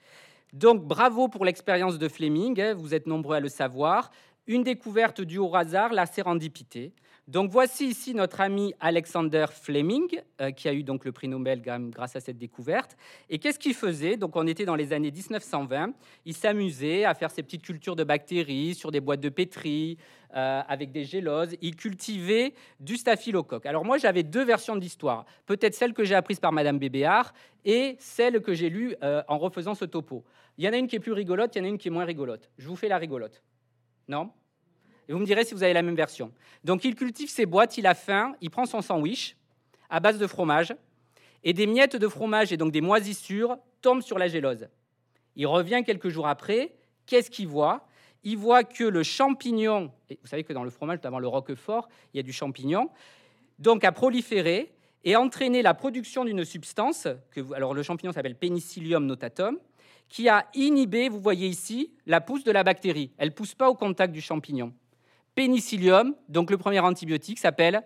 Donc 0.53 0.83
bravo 0.83 1.27
pour 1.27 1.43
l'expérience 1.43 1.97
de 1.97 2.07
Fleming, 2.07 2.61
hein, 2.61 2.75
vous 2.75 2.93
êtes 2.93 3.07
nombreux 3.07 3.37
à 3.37 3.39
le 3.39 3.49
savoir. 3.49 4.11
Une 4.49 4.63
découverte 4.63 5.21
due 5.21 5.37
au 5.37 5.55
hasard, 5.55 5.93
la 5.93 6.07
sérendipité. 6.07 6.91
Donc 7.27 7.51
voici 7.51 7.85
ici 7.85 8.15
notre 8.15 8.41
ami 8.41 8.73
Alexander 8.79 9.45
Fleming, 9.51 10.07
euh, 10.41 10.49
qui 10.49 10.67
a 10.67 10.73
eu 10.73 10.81
donc 10.81 11.05
le 11.05 11.11
prix 11.11 11.27
Nobel 11.27 11.61
grâce 11.61 12.15
à 12.15 12.19
cette 12.19 12.39
découverte. 12.39 12.97
Et 13.29 13.37
qu'est-ce 13.37 13.59
qu'il 13.59 13.75
faisait? 13.75 14.17
Donc 14.17 14.35
on 14.35 14.47
était 14.47 14.65
dans 14.65 14.73
les 14.73 14.91
années 14.91 15.11
1920. 15.11 15.93
Il 16.25 16.33
s'amusait 16.33 17.05
à 17.05 17.13
faire 17.13 17.29
ses 17.29 17.43
petites 17.43 17.61
cultures 17.61 17.95
de 17.95 18.03
bactéries 18.03 18.73
sur 18.73 18.89
des 18.89 19.01
boîtes 19.01 19.19
de 19.19 19.29
pétri, 19.29 19.99
euh, 20.35 20.63
avec 20.67 20.91
des 20.91 21.05
géloses. 21.05 21.55
Il 21.61 21.75
cultivait 21.75 22.55
du 22.79 22.97
staphylocoque. 22.97 23.67
Alors 23.67 23.85
moi 23.85 23.99
j'avais 23.99 24.23
deux 24.23 24.43
versions 24.43 24.75
de 24.75 24.81
l'histoire. 24.81 25.25
Peut-être 25.45 25.75
celle 25.75 25.93
que 25.93 26.03
j'ai 26.03 26.15
apprise 26.15 26.39
par 26.39 26.53
Madame 26.53 26.79
Bébéard 26.79 27.35
et 27.65 27.97
celle 27.99 28.41
que 28.41 28.55
j'ai 28.55 28.71
lue 28.71 28.95
euh, 29.03 29.21
en 29.27 29.37
refaisant 29.37 29.75
ce 29.75 29.85
topo. 29.85 30.23
Il 30.57 30.65
y 30.65 30.67
en 30.67 30.73
a 30.73 30.77
une 30.77 30.87
qui 30.87 30.95
est 30.95 30.99
plus 30.99 31.13
rigolote, 31.13 31.55
il 31.55 31.59
y 31.59 31.61
en 31.61 31.65
a 31.65 31.67
une 31.67 31.77
qui 31.77 31.89
est 31.89 31.91
moins 31.91 32.05
rigolote. 32.05 32.49
Je 32.57 32.67
vous 32.67 32.75
fais 32.75 32.87
la 32.87 32.97
rigolote. 32.97 33.43
Non 34.09 34.31
et 35.09 35.13
vous 35.13 35.17
me 35.17 35.25
direz 35.25 35.43
si 35.43 35.55
vous 35.55 35.63
avez 35.63 35.73
la 35.73 35.81
même 35.81 35.95
version. 35.95 36.31
Donc 36.63 36.85
il 36.85 36.93
cultive 36.93 37.29
ses 37.29 37.47
boîtes, 37.47 37.79
il 37.79 37.87
a 37.87 37.95
faim, 37.95 38.35
il 38.41 38.51
prend 38.51 38.67
son 38.67 38.81
sandwich 38.81 39.35
à 39.89 39.99
base 39.99 40.19
de 40.19 40.27
fromage, 40.27 40.75
et 41.43 41.51
des 41.51 41.65
miettes 41.65 41.95
de 41.95 42.07
fromage 42.07 42.53
et 42.53 42.57
donc 42.57 42.71
des 42.71 42.81
moisissures 42.81 43.57
tombent 43.81 44.03
sur 44.03 44.19
la 44.19 44.27
gélose. 44.27 44.67
Il 45.35 45.47
revient 45.47 45.81
quelques 45.83 46.09
jours 46.09 46.27
après, 46.27 46.75
qu'est-ce 47.07 47.31
qu'il 47.31 47.47
voit? 47.47 47.87
Il 48.23 48.37
voit 48.37 48.63
que 48.63 48.83
le 48.83 49.01
champignon, 49.01 49.91
et 50.09 50.19
vous 50.21 50.27
savez 50.27 50.43
que 50.43 50.53
dans 50.53 50.63
le 50.63 50.69
fromage, 50.69 50.97
notamment 50.97 51.17
le 51.17 51.27
roquefort, 51.27 51.89
il 52.13 52.17
y 52.17 52.19
a 52.19 52.23
du 52.23 52.33
champignon, 52.33 52.91
donc 53.57 53.83
a 53.83 53.91
proliféré 53.91 54.71
et 55.05 55.15
entraîné 55.15 55.63
la 55.63 55.73
production 55.73 56.23
d'une 56.23 56.45
substance, 56.45 57.07
que 57.31 57.53
alors 57.53 57.73
le 57.73 57.81
champignon 57.81 58.11
s'appelle 58.11 58.35
Penicillium 58.35 59.07
notatum, 59.07 59.57
qui 60.09 60.27
a 60.27 60.47
inhibé, 60.55 61.07
vous 61.07 61.19
voyez 61.19 61.47
ici, 61.47 61.93
la 62.05 62.19
pousse 62.19 62.43
de 62.43 62.51
la 62.51 62.63
bactérie. 62.63 63.11
Elle 63.17 63.29
ne 63.29 63.33
pousse 63.33 63.55
pas 63.55 63.69
au 63.69 63.75
contact 63.75 64.11
du 64.11 64.21
champignon 64.21 64.73
pénicillium, 65.39 66.15
donc 66.27 66.51
le 66.51 66.57
premier 66.57 66.81
antibiotique, 66.81 67.39
s'appelle. 67.39 67.81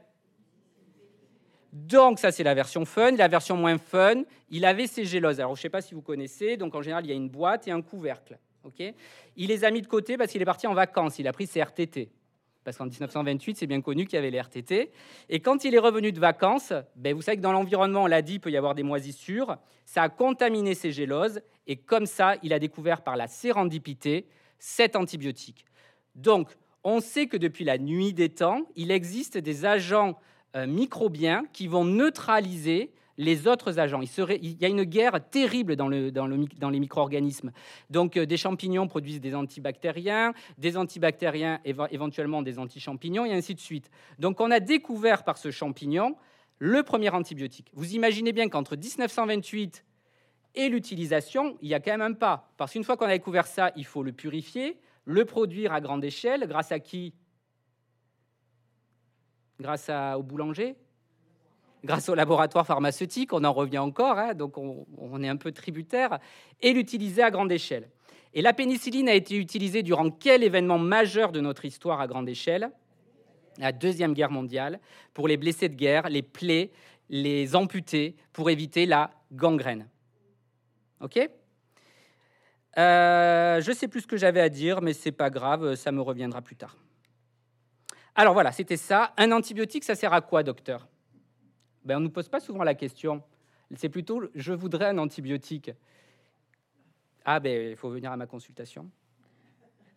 Donc 1.72 2.18
ça 2.18 2.32
c'est 2.32 2.44
la 2.44 2.56
version 2.56 2.84
fun. 2.84 3.12
La 3.12 3.28
version 3.28 3.56
moins 3.56 3.78
fun, 3.78 4.24
il 4.50 4.66
avait 4.66 4.88
ses 4.88 5.06
géloses. 5.06 5.40
Alors 5.40 5.56
je 5.56 5.60
ne 5.60 5.62
sais 5.62 5.70
pas 5.70 5.82
si 5.82 5.94
vous 5.94 6.02
connaissez, 6.02 6.58
donc 6.58 6.74
en 6.74 6.82
général 6.82 7.06
il 7.06 7.10
y 7.10 7.12
a 7.12 7.16
une 7.16 7.30
boîte 7.30 7.68
et 7.68 7.72
un 7.72 7.84
couvercle. 7.84 8.40
il 8.80 9.48
les 9.48 9.64
a 9.64 9.70
mis 9.70 9.84
de 9.84 9.88
côté 9.88 10.18
parce 10.18 10.32
qu'il 10.32 10.42
est 10.42 10.46
parti 10.46 10.66
en 10.66 10.74
vacances, 10.74 11.20
il 11.20 11.28
a 11.28 11.32
pris 11.32 11.46
ses 11.46 11.62
RTT. 11.62 12.10
Parce 12.64 12.78
qu'en 12.78 12.86
1928, 12.86 13.58
c'est 13.58 13.68
bien 13.68 13.82
connu 13.82 14.06
qu'il 14.06 14.16
y 14.16 14.18
avait 14.18 14.32
les 14.32 14.40
RTT. 14.40 14.92
Et 15.30 15.40
quand 15.40 15.66
il 15.66 15.76
est 15.76 15.80
revenu 15.80 16.12
de 16.12 16.20
vacances, 16.20 16.74
ben 16.96 17.14
vous 17.14 17.22
savez 17.22 17.38
que 17.38 17.42
dans 17.42 17.52
l'environnement, 17.52 18.04
on 18.04 18.08
l'a 18.08 18.22
dit, 18.22 18.36
il 18.36 18.40
peut 18.40 18.52
y 18.52 18.58
avoir 18.58 18.76
des 18.76 18.84
moisissures. 18.84 19.58
Ça 19.86 20.04
a 20.04 20.10
contaminé 20.10 20.74
ses 20.76 20.92
géloses. 20.92 21.42
Et 21.68 21.76
comme 21.76 22.06
ça, 22.06 22.36
il 22.44 22.54
a 22.54 22.60
découvert 22.60 23.02
par 23.02 23.18
la 23.18 23.28
sérendipité 23.28 24.28
cet 24.60 24.96
antibiotique. 24.96 25.66
Donc, 26.16 26.50
on 26.84 27.00
sait 27.00 27.28
que 27.28 27.38
depuis 27.38 27.64
la 27.64 27.78
nuit 27.78 28.14
des 28.14 28.30
temps, 28.30 28.62
il 28.76 28.92
existe 28.92 29.38
des 29.38 29.66
agents 29.66 30.18
euh, 30.56 30.68
microbiens 30.68 31.44
qui 31.54 31.68
vont 31.68 31.86
neutraliser 31.86 32.92
les 33.18 33.48
autres 33.48 33.80
agents. 33.80 34.02
Il, 34.02 34.62
y 34.62 34.66
a 34.66 34.68
une 34.68 34.84
guerre 34.84 35.20
terrible 35.30 35.76
dans, 35.76 35.88
les 35.88 36.80
micro-organismes. 36.80 37.52
Donc 37.90 38.18
euh, 38.18 38.26
des 38.26 38.38
champignons 38.38 38.88
produisent 38.88 39.22
des 39.22 39.36
antibactériens, 39.36 40.34
des 40.58 40.78
antibactériens 40.78 41.60
éventuellement 41.64 42.42
des 42.42 42.60
antichampignons, 42.60 43.26
et 43.26 43.34
ainsi 43.34 43.56
de 43.56 43.60
suite. 43.60 43.90
Donc 44.20 44.42
on 44.42 44.52
a 44.52 44.60
découvert 44.60 45.24
par 45.24 45.38
ce 45.38 45.52
champignon 45.52 46.16
le 46.60 46.84
premier 46.84 47.10
antibiotique. 47.10 47.72
Vous 47.74 47.94
imaginez 47.96 48.32
bien 48.32 48.50
qu'entre 48.50 48.76
1928 48.76 49.84
et 50.56 50.70
l'utilisation, 50.70 51.58
il 51.62 51.70
y 51.70 51.74
a 51.74 51.80
quand 51.80 51.92
même 51.92 52.02
un 52.02 52.14
pas. 52.14 52.54
Parce 52.58 52.74
qu'une 52.74 52.84
fois 52.84 52.96
qu'on 52.96 53.06
a 53.06 53.18
découvert 53.18 53.48
ça, 53.48 53.72
il 53.76 53.86
faut 53.86 54.04
le 54.04 54.12
purifier, 54.12 54.80
le 55.06 55.26
produire 55.26 55.74
à 55.74 55.82
grande 55.82 56.04
échelle, 56.04 56.46
grâce 56.48 56.72
à 56.72 56.80
qui? 56.80 57.14
Grâce 59.60 59.90
au 59.90 60.24
boulanger? 60.24 60.76
Grâce 61.84 62.08
au 62.08 62.16
laboratoire 62.16 62.66
pharmaceutique, 62.66 63.34
on 63.34 63.44
en 63.44 63.52
revient 63.52 63.80
encore, 63.80 64.18
hein, 64.18 64.34
donc 64.34 64.58
on, 64.58 65.22
est 65.22 65.28
un 65.28 65.36
peu 65.36 65.52
tributaire, 65.52 66.20
et 66.62 66.72
l'utiliser 66.72 67.22
à 67.22 67.30
grande 67.30 67.52
échelle. 67.52 67.90
Et 68.34 68.42
la 68.42 68.54
pénicilline 68.54 69.10
a 69.10 69.14
été 69.14 69.36
utilisée 69.36 69.84
durant 69.84 70.10
quel 70.10 70.44
événement 70.44 70.80
majeur 70.80 71.32
de 71.34 71.42
notre 71.42 71.66
histoire 71.66 72.00
à 72.00 72.08
grande 72.08 72.30
échelle? 72.30 72.72
La 73.58 73.72
Deuxième 73.72 74.14
Guerre 74.14 74.32
mondiale, 74.32 74.80
pour 75.14 75.28
les 75.28 75.38
blessés 75.38 75.70
de 75.70 75.76
guerre, 75.76 76.10
les 76.10 76.22
plaies, 76.22 76.72
les 77.10 77.56
amputés, 77.56 78.16
pour 78.32 78.50
éviter 78.50 78.86
la 78.86 79.12
gangrène. 79.32 79.88
OK? 81.02 81.20
Euh, 82.78 83.62
Je 83.62 83.72
sais 83.74 83.90
plus 83.90 84.02
ce 84.02 84.08
que 84.08 84.18
j'avais 84.18 84.42
à 84.42 84.50
dire, 84.50 84.82
mais 84.82 84.94
c'est 84.94 85.12
pas 85.12 85.30
grave, 85.30 85.76
ça 85.76 85.92
me 85.92 86.02
reviendra 86.02 86.42
plus 86.42 86.56
tard. 86.56 86.78
Alors 88.16 88.34
voilà, 88.34 88.52
c'était 88.52 88.78
ça. 88.78 89.14
Un 89.18 89.32
antibiotique, 89.32 89.84
ça 89.84 89.96
sert 89.96 90.14
à 90.14 90.22
quoi, 90.22 90.44
docteur? 90.44 90.88
Ben, 91.86 91.98
On 91.98 92.00
ne 92.00 92.06
nous 92.06 92.12
pose 92.12 92.30
pas 92.30 92.40
souvent 92.40 92.64
la 92.64 92.76
question. 92.76 93.24
C'est 93.76 93.90
plutôt 93.90 94.22
je 94.36 94.54
voudrais 94.54 94.88
un 94.88 94.98
antibiotique. 94.98 95.72
Ah 97.26 97.40
ben 97.40 97.72
il 97.72 97.76
faut 97.76 97.90
venir 97.90 98.12
à 98.12 98.18
ma 98.18 98.28
consultation. 98.28 98.90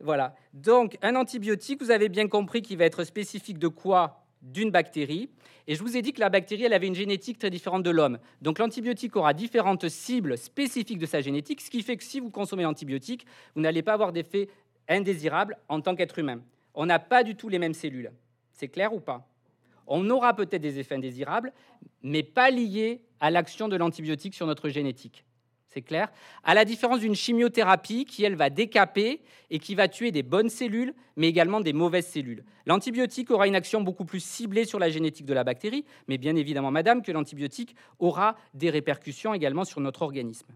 Voilà. 0.01 0.35
Donc 0.53 0.97
un 1.03 1.17
antibiotique, 1.17 1.83
vous 1.83 1.91
avez 1.91 2.09
bien 2.09 2.29
compris 2.29 2.63
qu'il 2.63 2.79
va 2.79 2.85
être 2.85 3.05
spécifique 3.05 3.59
de 3.59 3.69
quoi? 3.69 4.23
D'une 4.43 4.71
bactérie. 4.71 5.31
Et 5.67 5.75
je 5.75 5.83
vous 5.83 5.97
ai 5.97 6.03
dit 6.03 6.13
que 6.13 6.21
la 6.21 6.29
bactérie, 6.29 6.65
elle 6.65 6.73
avait 6.73 6.87
une 6.87 6.95
génétique 6.95 7.39
très 7.39 7.51
différente 7.51 7.83
de 7.83 7.91
l'homme. 7.91 8.19
Donc 8.43 8.59
l'antibiotique 8.59 9.17
aura 9.17 9.35
différentes 9.35 9.89
cibles 9.89 10.39
spécifiques 10.39 10.99
de 10.99 11.07
sa 11.07 11.21
génétique, 11.21 11.61
ce 11.61 11.71
qui 11.71 11.83
fait 11.83 11.97
que 11.97 12.05
si 12.05 12.21
vous 12.21 12.31
consommez 12.31 12.63
l'antibiotique, 12.63 13.27
vous 13.55 13.63
n'allez 13.63 13.83
pas 13.83 13.95
avoir 13.95 14.13
d'effet 14.13 14.49
indésirable 14.89 15.59
en 15.69 15.81
tant 15.81 15.97
qu'être 15.97 16.19
humain. 16.19 16.41
On 16.75 16.87
n'a 16.87 16.99
pas 16.99 17.25
du 17.25 17.35
tout 17.35 17.49
les 17.49 17.59
mêmes 17.59 17.75
cellules. 17.75 18.13
C'est 18.53 18.69
clair 18.69 18.95
ou 18.95 19.01
pas? 19.01 19.27
On 19.87 20.09
aura 20.11 20.35
peut-être 20.35 20.63
des 20.63 20.79
effets 20.79 20.95
indésirables, 20.95 21.53
mais 22.03 22.23
pas 22.23 22.51
liés 22.51 23.03
à 23.21 23.31
l'action 23.31 23.69
de 23.69 23.77
l'antibiotique 23.77 24.35
sur 24.35 24.47
notre 24.47 24.69
génétique. 24.69 25.25
C'est 25.69 25.83
clair? 25.83 26.11
À 26.43 26.55
la 26.55 26.65
différence 26.65 27.01
d'une 27.01 27.15
chimiothérapie 27.15 28.07
qui, 28.07 28.25
elle, 28.25 28.35
va 28.35 28.49
décaper 28.49 29.21
et 29.51 29.59
qui 29.59 29.75
va 29.75 29.89
tuer 29.89 30.11
des 30.11 30.23
bonnes 30.23 30.49
cellules, 30.49 30.95
mais 31.17 31.29
également 31.29 31.61
des 31.61 31.75
mauvaises 31.75 32.07
cellules. 32.07 32.45
L'antibiotique 32.65 33.31
aura 33.31 33.47
une 33.47 33.55
action 33.55 33.83
beaucoup 33.83 34.07
plus 34.07 34.25
ciblée 34.25 34.65
sur 34.65 34.79
la 34.79 34.89
génétique 34.89 35.27
de 35.27 35.35
la 35.35 35.45
bactérie, 35.45 35.85
mais 36.09 36.17
bien 36.17 36.35
évidemment, 36.35 36.71
madame, 36.71 37.03
que 37.03 37.13
l'antibiotique 37.13 37.77
aura 37.99 38.37
des 38.55 38.71
répercussions 38.71 39.35
également 39.35 39.65
sur 39.65 39.81
notre 39.83 40.01
organisme. 40.01 40.47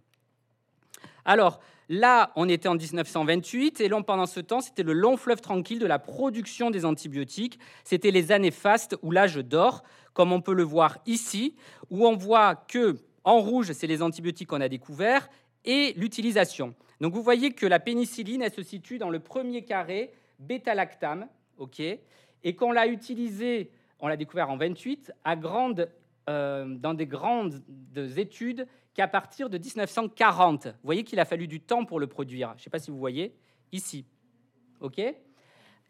Alors, 1.31 1.61
là, 1.89 2.33
on 2.35 2.49
était 2.49 2.67
en 2.67 2.75
1928, 2.75 3.81
et 3.83 3.89
pendant 4.05 4.27
ce 4.27 4.41
temps, 4.41 4.61
c'était 4.61 4.83
le 4.83 4.93
long 4.93 5.17
fleuve 5.17 5.41
tranquille 5.41 5.79
de 5.79 5.87
la 5.87 6.01
production 6.01 6.73
des 6.73 6.85
antibiotiques. 6.85 7.61
C'était 7.85 8.11
les 8.11 8.33
années 8.33 8.51
fastes 8.51 8.97
ou 9.03 9.13
l'âge 9.13 9.37
d'or, 9.37 9.85
comme 10.13 10.33
on 10.33 10.41
peut 10.41 10.55
le 10.55 10.65
voir 10.65 10.99
ici, 11.07 11.55
où 11.89 12.05
on 12.05 12.17
voit 12.17 12.57
que 12.57 12.97
en 13.23 13.39
rouge, 13.39 13.71
c'est 13.71 13.87
les 13.87 14.03
antibiotiques 14.03 14.49
qu'on 14.49 14.61
a 14.61 14.69
découverts 14.69 15.31
et 15.65 15.95
l'utilisation. 15.97 16.75
Donc 17.01 17.15
vous 17.15 17.23
voyez 17.23 17.53
que 17.53 17.67
la 17.67 17.79
pénicilline, 17.79 18.43
elle 18.43 18.53
se 18.53 18.65
situe 18.65 18.99
dans 18.99 19.11
le 19.11 19.21
premier 19.21 19.65
carré, 19.65 20.13
bêta-lactame, 20.41 21.29
ok, 21.59 21.79
et 21.79 22.57
qu'on 22.57 22.73
l'a 22.73 22.89
utilisée, 22.89 23.71
on 24.01 24.09
l'a 24.09 24.17
découvert 24.17 24.51
en 24.51 24.57
28, 24.57 25.13
à 25.23 25.37
grande, 25.37 25.89
euh, 26.29 26.65
dans 26.67 26.95
des 26.95 27.07
grandes 27.07 27.63
études 28.17 28.67
qu'à 28.95 29.09
partir 29.09 29.51
de 29.51 29.59
1940. 29.59 30.67
Vous 30.67 30.73
voyez 30.83 31.05
qu'il 31.05 31.21
a 31.21 31.25
fallu 31.25 31.47
du 31.49 31.61
temps 31.61 31.85
pour 31.85 32.01
le 32.01 32.07
produire. 32.07 32.51
Je 32.57 32.61
ne 32.61 32.65
sais 32.65 32.71
pas 32.71 32.79
si 32.79 32.91
vous 32.91 32.99
voyez 32.99 33.35
ici, 33.73 34.05
ok. 34.81 35.01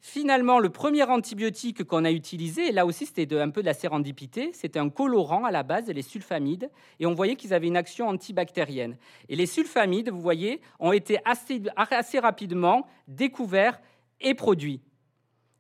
Finalement, 0.03 0.59
le 0.59 0.71
premier 0.71 1.03
antibiotique 1.03 1.85
qu'on 1.85 2.07
a 2.07 2.11
utilisé, 2.11 2.73
là 2.73 2.87
aussi 2.87 3.05
c'était 3.05 3.39
un 3.39 3.51
peu 3.51 3.61
de 3.61 3.67
la 3.67 3.75
sérendipité, 3.75 4.51
c'était 4.55 4.79
un 4.79 4.89
colorant 4.89 5.45
à 5.45 5.51
la 5.51 5.63
base, 5.63 5.89
les 5.89 6.01
sulfamides, 6.01 6.71
et 7.01 7.05
on 7.05 7.13
voyait 7.13 7.37
qu'ils 7.37 7.53
avaient 7.53 7.67
une 7.67 7.77
action 7.77 8.09
antibactérienne. 8.09 8.97
Et 9.29 9.37
les 9.37 9.45
sulfamides, 9.45 10.09
vous 10.09 10.21
voyez, 10.21 10.63
ont 10.79 10.93
été 10.93 11.19
assez, 11.27 11.63
assez 11.77 12.19
rapidement 12.19 12.87
découverts 13.09 13.79
et 14.23 14.33
produits. 14.33 14.81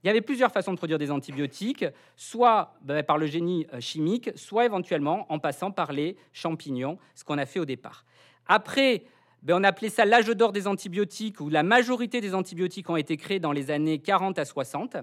Il 0.02 0.06
y 0.06 0.10
avait 0.10 0.22
plusieurs 0.22 0.50
façons 0.50 0.72
de 0.72 0.78
produire 0.78 0.98
des 0.98 1.10
antibiotiques, 1.10 1.84
soit 2.16 2.74
ben, 2.82 3.02
par 3.02 3.18
le 3.18 3.26
génie 3.26 3.66
euh, 3.74 3.80
chimique, 3.80 4.30
soit 4.34 4.64
éventuellement 4.64 5.30
en 5.30 5.38
passant 5.38 5.70
par 5.70 5.92
les 5.92 6.16
champignons, 6.32 6.98
ce 7.14 7.24
qu'on 7.24 7.38
a 7.38 7.44
fait 7.44 7.60
au 7.60 7.66
départ. 7.66 8.06
Après, 8.46 9.04
ben, 9.42 9.60
on 9.60 9.64
appelait 9.64 9.90
ça 9.90 10.04
l'âge 10.04 10.26
d'or 10.26 10.52
des 10.52 10.66
antibiotiques, 10.66 11.40
où 11.40 11.50
la 11.50 11.62
majorité 11.62 12.20
des 12.20 12.34
antibiotiques 12.34 12.88
ont 12.88 12.96
été 12.96 13.16
créés 13.16 13.40
dans 13.40 13.52
les 13.52 13.70
années 13.70 13.98
40 13.98 14.38
à 14.38 14.44
60. 14.44 14.96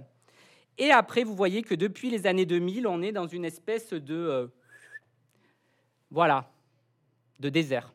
Et 0.79 0.91
après, 0.91 1.23
vous 1.23 1.35
voyez 1.35 1.61
que 1.61 1.75
depuis 1.75 2.09
les 2.09 2.27
années 2.27 2.45
2000, 2.45 2.87
on 2.87 3.01
est 3.01 3.11
dans 3.11 3.27
une 3.27 3.45
espèce 3.45 3.93
de... 3.93 4.15
Euh, 4.15 4.47
voilà, 6.09 6.49
de 7.39 7.49
désert. 7.49 7.93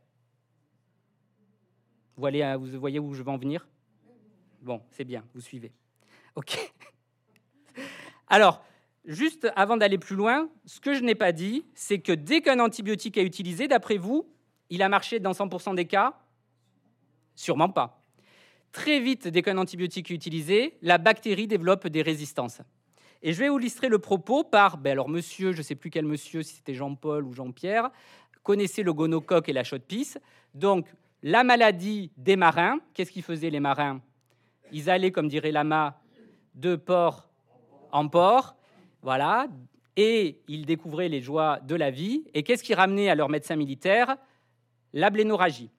Euh, 2.18 2.56
vous 2.56 2.78
voyez 2.78 2.98
où 2.98 3.14
je 3.14 3.22
veux 3.22 3.28
en 3.28 3.38
venir? 3.38 3.66
Bon, 4.60 4.82
c'est 4.90 5.04
bien, 5.04 5.24
vous 5.34 5.40
suivez. 5.40 5.72
OK. 6.34 6.72
Alors, 8.32 8.64
juste 9.04 9.46
avant 9.56 9.76
d'aller 9.76 9.98
plus 9.98 10.16
loin, 10.16 10.48
ce 10.64 10.80
que 10.80 10.94
je 10.94 11.02
n'ai 11.02 11.14
pas 11.14 11.32
dit, 11.32 11.66
c'est 11.74 11.98
que 11.98 12.12
dès 12.12 12.40
qu'un 12.40 12.60
antibiotique 12.60 13.18
est 13.18 13.24
utilisé, 13.24 13.68
d'après 13.68 13.98
vous, 13.98 14.26
il 14.70 14.80
a 14.80 14.88
marché 14.88 15.20
dans 15.20 15.32
100% 15.32 15.74
des 15.74 15.84
cas? 15.84 16.14
Sûrement 17.34 17.68
pas. 17.68 18.02
Très 18.72 19.00
vite, 19.00 19.28
dès 19.28 19.42
qu'un 19.42 19.58
antibiotique 19.58 20.10
est 20.10 20.14
utilisé, 20.14 20.78
la 20.80 20.96
bactérie 20.96 21.46
développe 21.46 21.88
des 21.88 22.00
résistances. 22.00 22.62
Et 23.20 23.34
je 23.34 23.38
vais 23.38 23.54
illustrer 23.54 23.90
le 23.90 23.98
propos 23.98 24.44
par, 24.44 24.78
ben 24.78 24.92
alors 24.92 25.10
monsieur, 25.10 25.52
je 25.52 25.58
ne 25.58 25.62
sais 25.62 25.74
plus 25.74 25.90
quel 25.90 26.06
monsieur, 26.06 26.42
si 26.42 26.54
c'était 26.54 26.72
Jean-Paul 26.72 27.26
ou 27.26 27.34
Jean-Pierre, 27.34 27.90
connaissait 28.42 28.82
le 28.82 28.94
gonocoque 28.94 29.50
et 29.50 29.52
la 29.52 29.62
chaude-pisse. 29.62 30.16
Donc, 30.54 30.86
la 31.22 31.44
maladie 31.44 32.10
des 32.16 32.36
marins, 32.36 32.78
qu'est-ce 32.94 33.12
qu'ils 33.12 33.24
faisaient 33.24 33.50
les 33.50 33.60
marins? 33.60 34.00
Ils 34.72 34.88
allaient, 34.88 35.12
comme 35.12 35.28
dirait 35.28 35.52
Lama, 35.52 36.00
de 36.54 36.76
port 36.76 37.28
en 37.92 38.08
port, 38.08 38.56
voilà, 39.02 39.46
et 39.96 40.40
ils 40.48 40.66
découvraient 40.66 41.08
les 41.08 41.20
joies 41.20 41.60
de 41.60 41.74
la 41.74 41.90
vie. 41.90 42.24
Et 42.34 42.42
qu'est-ce 42.42 42.62
qui 42.62 42.74
ramenait 42.74 43.10
à 43.10 43.14
leur 43.14 43.28
médecin 43.28 43.56
militaire? 43.56 44.16
La 44.92 45.10
blénorragie. 45.10 45.70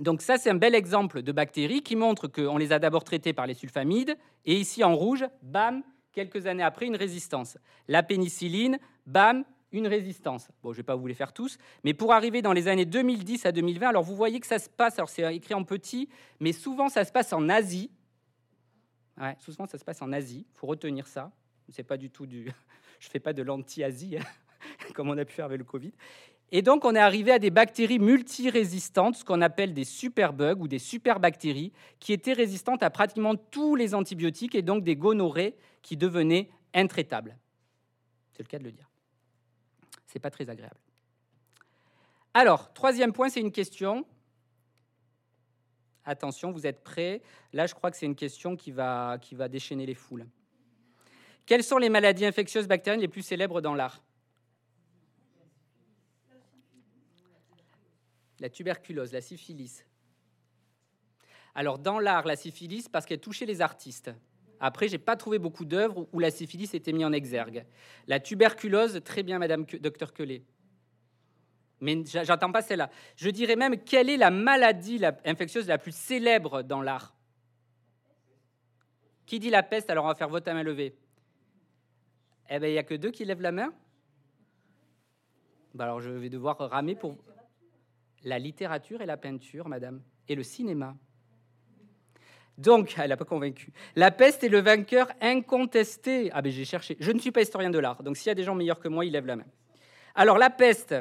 Donc 0.00 0.22
ça, 0.22 0.38
c'est 0.38 0.50
un 0.50 0.54
bel 0.54 0.74
exemple 0.74 1.22
de 1.22 1.32
bactéries 1.32 1.82
qui 1.82 1.96
montre 1.96 2.28
qu'on 2.28 2.56
les 2.56 2.72
a 2.72 2.78
d'abord 2.78 3.04
traitées 3.04 3.32
par 3.32 3.46
les 3.46 3.54
sulfamides, 3.54 4.16
et 4.44 4.54
ici 4.54 4.84
en 4.84 4.94
rouge, 4.94 5.26
bam, 5.42 5.82
quelques 6.12 6.46
années 6.46 6.62
après, 6.62 6.86
une 6.86 6.96
résistance. 6.96 7.58
La 7.88 8.02
pénicilline, 8.02 8.78
bam, 9.06 9.44
une 9.72 9.86
résistance. 9.86 10.48
Bon, 10.62 10.72
je 10.72 10.78
ne 10.78 10.82
vais 10.82 10.86
pas 10.86 10.94
vous 10.94 11.06
les 11.06 11.14
faire 11.14 11.32
tous, 11.32 11.58
mais 11.84 11.94
pour 11.94 12.12
arriver 12.12 12.42
dans 12.42 12.52
les 12.52 12.68
années 12.68 12.86
2010 12.86 13.44
à 13.46 13.52
2020, 13.52 13.88
alors 13.88 14.02
vous 14.02 14.16
voyez 14.16 14.40
que 14.40 14.46
ça 14.46 14.58
se 14.58 14.68
passe, 14.68 14.98
alors 14.98 15.08
c'est 15.08 15.34
écrit 15.34 15.54
en 15.54 15.64
petit, 15.64 16.08
mais 16.40 16.52
souvent 16.52 16.88
ça 16.88 17.04
se 17.04 17.12
passe 17.12 17.32
en 17.32 17.48
Asie. 17.48 17.90
Souvent 19.38 19.66
ça 19.66 19.78
se 19.78 19.84
passe 19.84 20.02
en 20.02 20.12
Asie, 20.12 20.46
il 20.48 20.58
faut 20.58 20.66
retenir 20.66 21.06
ça. 21.06 21.32
C'est 21.70 21.82
pas 21.82 21.96
du 21.96 22.10
tout 22.10 22.26
du... 22.26 22.50
Je 23.00 23.08
fais 23.08 23.20
pas 23.20 23.32
de 23.32 23.42
l'anti-Asie, 23.42 24.16
comme 24.94 25.10
on 25.10 25.18
a 25.18 25.24
pu 25.24 25.32
faire 25.32 25.44
avec 25.44 25.58
le 25.58 25.64
Covid. 25.64 25.92
Et 26.50 26.62
donc, 26.62 26.84
on 26.84 26.94
est 26.94 27.00
arrivé 27.00 27.30
à 27.30 27.38
des 27.38 27.50
bactéries 27.50 27.98
multirésistantes, 27.98 29.16
ce 29.16 29.24
qu'on 29.24 29.42
appelle 29.42 29.74
des 29.74 29.84
superbugs 29.84 30.58
ou 30.58 30.66
des 30.66 30.78
superbactéries, 30.78 31.72
qui 32.00 32.12
étaient 32.12 32.32
résistantes 32.32 32.82
à 32.82 32.90
pratiquement 32.90 33.36
tous 33.36 33.76
les 33.76 33.94
antibiotiques 33.94 34.54
et 34.54 34.62
donc 34.62 34.82
des 34.82 34.96
gonorrhées 34.96 35.56
qui 35.82 35.96
devenaient 35.96 36.50
intraitables. 36.72 37.36
C'est 38.32 38.42
le 38.42 38.48
cas 38.48 38.58
de 38.58 38.64
le 38.64 38.72
dire. 38.72 38.88
C'est 40.06 40.20
pas 40.20 40.30
très 40.30 40.48
agréable. 40.48 40.78
Alors, 42.32 42.72
troisième 42.72 43.12
point, 43.12 43.28
c'est 43.28 43.40
une 43.40 43.52
question. 43.52 44.06
Attention, 46.08 46.52
vous 46.52 46.66
êtes 46.66 46.82
prêts 46.82 47.20
Là, 47.52 47.66
je 47.66 47.74
crois 47.74 47.90
que 47.90 47.96
c'est 47.98 48.06
une 48.06 48.16
question 48.16 48.56
qui 48.56 48.70
va, 48.70 49.18
déchaîner 49.50 49.84
les 49.84 49.92
foules. 49.94 50.26
Quelles 51.44 51.62
sont 51.62 51.76
les 51.76 51.90
maladies 51.90 52.24
infectieuses 52.24 52.66
bactériennes 52.66 53.02
les 53.02 53.08
plus 53.08 53.20
célèbres 53.20 53.60
dans 53.60 53.74
l'art? 53.74 54.02
La 58.40 58.48
tuberculose, 58.48 59.12
la 59.12 59.20
syphilis. 59.20 59.84
Alors 61.54 61.78
dans 61.78 61.98
l'art, 61.98 62.26
la 62.26 62.36
syphilis, 62.36 62.88
parce 62.88 63.04
qu'elle 63.04 63.20
touchait 63.20 63.44
les 63.44 63.60
artistes. 63.60 64.10
Après, 64.60 64.88
j'ai 64.88 64.98
pas 64.98 65.14
trouvé 65.14 65.38
beaucoup 65.38 65.66
d'œuvres 65.66 66.08
où 66.12 66.20
la 66.20 66.30
syphilis 66.30 66.72
était 66.72 66.92
mise 66.92 67.04
en 67.04 67.12
exergue. 67.12 67.66
La 68.06 68.18
tuberculose, 68.18 69.02
très 69.04 69.22
bien, 69.22 69.38
Madame 69.38 69.66
Docteur 69.66 70.14
Quelet. 70.14 70.42
Mais 71.80 72.04
j'attends 72.04 72.50
pas 72.50 72.62
celle-là. 72.62 72.90
Je 73.16 73.30
dirais 73.30 73.56
même 73.56 73.78
quelle 73.78 74.10
est 74.10 74.16
la 74.16 74.30
maladie 74.30 75.00
infectieuse 75.24 75.68
la 75.68 75.78
plus 75.78 75.94
célèbre 75.94 76.62
dans 76.62 76.82
l'art? 76.82 77.14
Qui 79.26 79.38
dit 79.38 79.50
la 79.50 79.62
peste 79.62 79.90
Alors 79.90 80.04
on 80.04 80.08
va 80.08 80.14
faire 80.14 80.28
vote 80.28 80.48
à 80.48 80.54
main 80.54 80.62
levée. 80.62 80.96
Eh 82.50 82.58
bien, 82.58 82.68
il 82.68 82.72
n'y 82.72 82.78
a 82.78 82.82
que 82.82 82.94
deux 82.94 83.10
qui 83.10 83.24
lèvent 83.24 83.42
la 83.42 83.52
main. 83.52 83.72
Bah, 85.74 85.84
alors 85.84 86.00
je 86.00 86.10
vais 86.10 86.30
devoir 86.30 86.58
ramer 86.58 86.94
pour 86.94 87.16
la 88.24 88.38
littérature 88.38 89.02
et 89.02 89.06
la 89.06 89.16
peinture, 89.16 89.68
madame, 89.68 90.02
et 90.28 90.34
le 90.34 90.42
cinéma. 90.42 90.96
Donc, 92.56 92.96
elle 92.98 93.10
n'a 93.10 93.16
pas 93.16 93.24
convaincu. 93.24 93.72
La 93.94 94.10
peste 94.10 94.42
est 94.42 94.48
le 94.48 94.60
vainqueur 94.60 95.12
incontesté. 95.20 96.30
Ah 96.32 96.42
ben 96.42 96.50
j'ai 96.50 96.64
cherché. 96.64 96.96
Je 96.98 97.12
ne 97.12 97.20
suis 97.20 97.30
pas 97.30 97.42
historien 97.42 97.70
de 97.70 97.78
l'art, 97.78 98.02
donc 98.02 98.16
s'il 98.16 98.26
y 98.26 98.30
a 98.30 98.34
des 98.34 98.42
gens 98.42 98.56
meilleurs 98.56 98.80
que 98.80 98.88
moi, 98.88 99.04
ils 99.04 99.12
lèvent 99.12 99.26
la 99.26 99.36
main. 99.36 99.46
Alors 100.14 100.38
la 100.38 100.50
peste. 100.50 100.96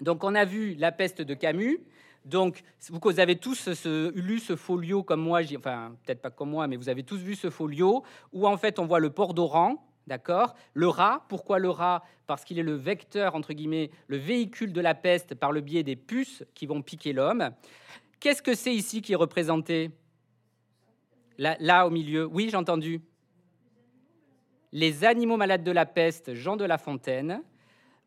Donc 0.00 0.24
on 0.24 0.34
a 0.34 0.44
vu 0.44 0.74
la 0.74 0.92
peste 0.92 1.22
de 1.22 1.34
Camus. 1.34 1.80
Donc, 2.24 2.62
vous 2.88 3.20
avez 3.20 3.36
tous 3.36 3.68
lu 4.14 4.38
ce 4.38 4.56
folio 4.56 5.02
comme 5.02 5.20
moi, 5.20 5.40
enfin, 5.58 5.94
peut-être 6.04 6.22
pas 6.22 6.30
comme 6.30 6.48
moi, 6.48 6.66
mais 6.66 6.76
vous 6.76 6.88
avez 6.88 7.02
tous 7.02 7.18
vu 7.18 7.34
ce 7.34 7.50
folio 7.50 8.02
où 8.32 8.46
en 8.48 8.56
fait 8.56 8.78
on 8.78 8.86
voit 8.86 8.98
le 8.98 9.10
port 9.10 9.34
d'Oran, 9.34 9.86
d'accord? 10.06 10.54
Le 10.72 10.88
rat, 10.88 11.26
pourquoi 11.28 11.58
le 11.58 11.68
rat? 11.68 12.02
Parce 12.26 12.46
qu'il 12.46 12.58
est 12.58 12.62
le 12.62 12.76
vecteur, 12.76 13.34
entre 13.34 13.52
guillemets, 13.52 13.90
le 14.06 14.16
véhicule 14.16 14.72
de 14.72 14.80
la 14.80 14.94
peste 14.94 15.34
par 15.34 15.52
le 15.52 15.60
biais 15.60 15.82
des 15.82 15.96
puces 15.96 16.42
qui 16.54 16.64
vont 16.64 16.80
piquer 16.80 17.12
l'homme. 17.12 17.50
Qu'est-ce 18.20 18.40
que 18.40 18.54
c'est 18.54 18.74
ici 18.74 19.02
qui 19.02 19.12
est 19.12 19.16
représenté? 19.16 19.90
Là, 21.36 21.58
là 21.60 21.86
au 21.86 21.90
milieu, 21.90 22.24
oui, 22.24 22.48
j'ai 22.50 22.56
entendu. 22.56 23.02
Les 24.72 25.04
animaux 25.04 25.36
malades 25.36 25.62
de 25.62 25.72
la 25.72 25.84
peste, 25.84 26.32
Jean 26.32 26.56
de 26.56 26.64
La 26.64 26.78
Fontaine. 26.78 27.42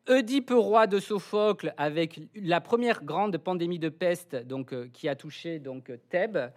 Oedipe 0.08 0.50
roi 0.50 0.86
de 0.86 1.00
Sophocle 1.00 1.74
avec 1.76 2.20
la 2.34 2.60
première 2.60 3.04
grande 3.04 3.36
pandémie 3.38 3.78
de 3.78 3.88
peste 3.88 4.36
donc, 4.36 4.72
euh, 4.72 4.88
qui 4.92 5.08
a 5.08 5.14
touché 5.14 5.58
donc, 5.58 5.90
Thèbes. 6.08 6.50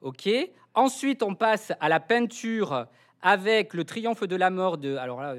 ok 0.00 0.28
Ensuite, 0.74 1.22
on 1.22 1.34
passe 1.34 1.72
à 1.80 1.88
la 1.88 2.00
peinture 2.00 2.86
avec 3.22 3.74
le 3.74 3.84
triomphe 3.84 4.24
de 4.24 4.36
la 4.36 4.50
mort 4.50 4.76
de 4.76 4.96
alors 4.96 5.20
là, 5.20 5.34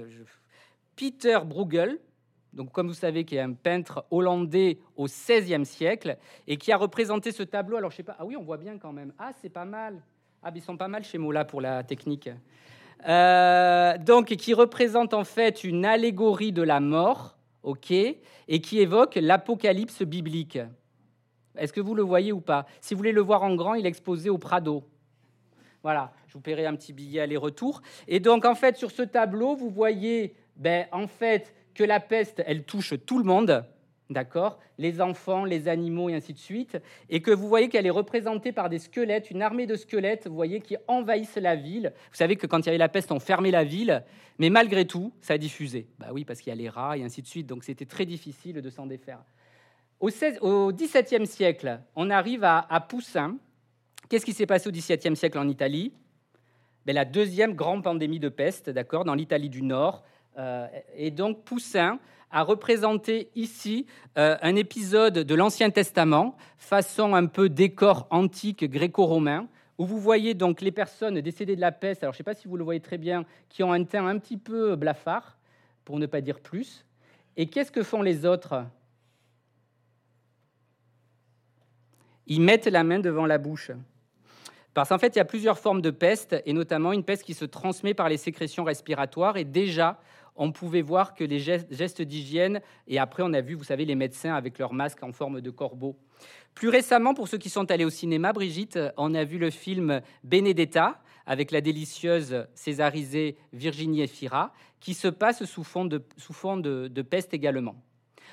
Peter 0.96 1.40
Bruegel, 1.46 2.00
donc 2.54 2.72
comme 2.72 2.88
vous 2.88 2.94
savez, 2.94 3.24
qui 3.24 3.36
est 3.36 3.42
un 3.42 3.54
peintre 3.54 4.06
hollandais 4.10 4.80
au 4.96 5.06
XVIe 5.06 5.66
siècle 5.66 6.18
et 6.48 6.58
qui 6.58 6.72
a 6.72 6.78
représenté 6.78 7.32
ce 7.32 7.44
tableau. 7.44 7.78
Alors 7.78 7.92
je 7.92 7.98
sais 7.98 8.04
pas, 8.04 8.16
ah 8.18 8.26
oui, 8.26 8.36
on 8.36 8.44
voit 8.44 8.58
bien 8.58 8.78
quand 8.78 8.94
même. 8.94 9.14
Ah, 9.20 9.32
c'est 9.42 9.50
pas 9.50 9.66
mal. 9.66 10.02
Ah, 10.42 10.52
ils 10.56 10.62
sont 10.62 10.78
pas 10.78 10.88
mal 10.88 11.04
chez 11.04 11.18
Mola 11.18 11.46
pour 11.46 11.62
la 11.62 11.84
technique. 11.84 12.30
Euh, 13.08 13.98
donc, 14.00 14.28
qui 14.28 14.54
représente 14.54 15.14
en 15.14 15.24
fait 15.24 15.64
une 15.64 15.86
allégorie 15.86 16.52
de 16.52 16.64
la 16.64 16.80
mort 16.80 17.37
ok, 17.68 17.92
et 17.92 18.62
qui 18.62 18.80
évoque 18.80 19.16
l'Apocalypse 19.16 20.02
biblique. 20.04 20.58
Est-ce 21.58 21.74
que 21.74 21.82
vous 21.82 21.96
le 21.96 22.02
voyez 22.02 22.32
ou 22.32 22.40
pas? 22.40 22.66
Si 22.80 22.94
vous 22.94 23.00
voulez 23.00 23.12
le 23.12 23.22
voir 23.22 23.44
en 23.44 23.56
grand, 23.56 23.74
il 23.74 23.86
est 23.86 23.90
exposé 23.90 24.30
au 24.30 24.38
Prado. 24.38 24.84
Voilà, 25.84 26.14
je 26.28 26.34
vous 26.34 26.40
paierai 26.40 26.66
un 26.66 26.76
petit 26.76 26.94
billet 26.94 27.20
aller-retour. 27.20 27.82
Et 28.08 28.22
donc, 28.22 28.46
en 28.46 28.56
fait, 28.56 28.78
sur 28.78 28.92
ce 28.92 29.04
tableau, 29.04 29.56
vous 29.56 29.70
voyez 29.70 30.34
ben, 30.56 30.88
en 30.92 31.08
fait, 31.08 31.54
que 31.74 31.84
la 31.84 32.00
peste, 32.00 32.42
elle 32.46 32.64
touche 32.64 32.94
tout 33.06 33.20
le 33.20 33.26
monde 33.26 33.66
d'accord? 34.10 34.60
Les 34.78 35.02
enfants, 35.02 35.46
les 35.46 35.68
animaux 35.68 36.10
et 36.10 36.16
ainsi 36.16 36.34
de 36.34 36.38
suite, 36.38 36.78
et 37.10 37.22
que 37.22 37.32
vous 37.32 37.48
voyez 37.48 37.70
qu'elle 37.70 37.86
est 37.86 37.92
représentée 37.92 38.52
par 38.52 38.70
des 38.70 38.80
squelettes, 38.80 39.32
une 39.32 39.42
armée 39.42 39.66
de 39.66 39.76
squelettes, 39.76 40.28
vous 40.28 40.36
voyez, 40.36 40.62
qui 40.62 40.78
envahissent 40.88 41.38
la 41.38 41.56
ville. 41.56 41.94
Vous 42.12 42.18
savez 42.18 42.36
que 42.36 42.48
quand 42.48 42.60
il 42.60 42.66
y 42.68 42.70
avait 42.70 42.78
la 42.78 42.90
peste, 42.90 43.12
on 43.12 43.20
fermait 43.20 43.52
la 43.52 43.64
ville, 43.64 44.04
mais 44.40 44.50
malgré 44.50 44.86
tout, 44.86 45.12
ça 45.22 45.34
a 45.34 45.38
diffusé. 45.38 45.88
Bah 46.00 46.08
oui, 46.12 46.26
parce 46.26 46.40
qu'il 46.42 46.52
y 46.52 46.54
a 46.54 46.56
les 46.56 46.70
rats 46.70 46.98
et 46.98 47.04
ainsi 47.04 47.22
de 47.22 47.28
suite, 47.28 47.48
donc 47.48 47.64
c'était 47.64 47.86
très 47.86 48.06
difficile 48.06 48.62
de 48.62 48.70
s'en 48.70 48.86
défaire. 48.86 49.20
Au, 50.00 50.72
XVIIe 50.72 51.26
siècle, 51.26 51.80
on 51.96 52.10
arrive 52.10 52.44
à, 52.44 52.86
Poussin. 52.88 53.38
Qu'est-ce 54.10 54.26
qui 54.26 54.34
s'est 54.34 54.46
passé 54.46 54.70
au 54.70 54.72
XVIIe 54.72 55.16
siècle 55.16 55.40
en 55.40 55.48
Italie? 55.48 55.92
Ben, 56.86 56.94
La 56.94 57.04
deuxième 57.04 57.56
grande 57.56 57.84
pandémie 57.84 58.20
de 58.20 58.30
peste, 58.30 58.70
d'accord, 58.70 59.06
dans 59.06 59.16
l'Italie 59.16 59.50
du 59.50 59.64
Nord. 59.64 60.04
Euh, 60.38 60.68
et 60.96 61.10
donc 61.10 61.44
Poussin 61.44 62.00
a 62.32 62.44
représenté 62.44 63.30
ici 63.36 63.86
euh, 64.18 64.38
un 64.42 64.56
épisode 64.56 65.20
de 65.20 65.36
l'Ancien 65.36 65.70
Testament, 65.70 66.36
façon 66.58 67.16
un 67.16 67.26
peu 67.26 67.50
décor 67.50 68.08
antique 68.10 68.66
gréco-romain, 68.66 69.48
où 69.78 69.86
vous 69.86 70.00
voyez 70.00 70.34
donc 70.34 70.62
les 70.62 70.72
personnes 70.72 71.22
décédées 71.22 71.56
de 71.56 71.62
la 71.62 71.72
peste, 71.72 72.04
alors 72.04 72.14
je 72.14 72.18
ne 72.18 72.20
sais 72.20 72.24
pas 72.24 72.34
si 72.34 72.48
vous 72.48 72.58
le 72.58 72.64
voyez 72.64 72.80
très 72.80 72.98
bien, 72.98 73.26
qui 73.50 73.64
ont 73.64 73.72
un 73.72 73.84
teint 73.84 74.08
un 74.08 74.18
petit 74.18 74.38
peu 74.38 74.76
blafard, 74.76 75.38
pour 75.86 76.00
ne 76.00 76.06
pas 76.06 76.22
dire 76.22 76.40
plus. 76.40 76.86
Et 77.38 77.48
qu'est-ce 77.48 77.72
que 77.72 77.84
font 77.84 78.02
les 78.02 78.26
autres? 78.26 78.66
Ils 82.26 82.42
mettent 82.42 82.68
la 82.68 82.84
main 82.84 83.00
devant 83.00 83.26
la 83.26 83.38
bouche. 83.38 83.72
Parce 84.74 84.90
qu'en 84.90 84.98
fait, 84.98 85.16
il 85.16 85.18
y 85.18 85.22
a 85.22 85.26
plusieurs 85.26 85.58
formes 85.58 85.82
de 85.82 85.92
peste, 85.92 86.36
et 86.46 86.54
notamment 86.54 86.92
une 86.92 87.04
peste 87.04 87.24
qui 87.24 87.34
se 87.34 87.46
transmet 87.46 87.94
par 87.94 88.10
les 88.10 88.18
sécrétions 88.18 88.64
respiratoires. 88.64 89.38
Et 89.38 89.46
déjà, 89.46 90.00
on 90.38 90.52
pouvait 90.52 90.82
voir 90.82 91.14
que 91.14 91.24
les 91.24 91.40
gestes 91.40 92.02
d'hygiène, 92.02 92.62
et 92.88 93.00
après 93.00 93.24
on 93.24 93.34
a 93.34 93.42
vu, 93.42 93.56
vous 93.56 93.64
savez, 93.64 93.86
les 93.86 93.96
médecins 93.96 94.34
avec 94.34 94.60
leurs 94.60 94.74
masques 94.74 95.04
en 95.04 95.12
forme 95.12 95.42
de 95.42 95.50
corbeau. 95.50 95.98
Plus 96.54 96.70
récemment, 96.70 97.14
pour 97.14 97.28
ceux 97.28 97.38
qui 97.38 97.50
sont 97.50 97.70
allés 97.70 97.86
au 97.86 97.90
cinéma, 97.90 98.34
Brigitte, 98.34 98.80
on 98.98 99.14
a 99.14 99.24
vu 99.24 99.38
le 99.38 99.50
film 99.50 100.02
Benedetta 100.24 101.00
avec 101.28 101.52
la 101.52 101.62
délicieuse 101.62 102.48
césarisée 102.56 103.38
Virginie 103.54 104.02
Efira, 104.02 104.54
qui 104.80 104.94
se 104.94 105.08
passe 105.08 105.46
sous 105.46 105.64
fond 105.64 105.86
de, 105.86 106.04
sous 106.16 106.34
fond 106.34 106.58
de, 106.58 107.02
peste 107.02 107.34
également. 107.34 107.76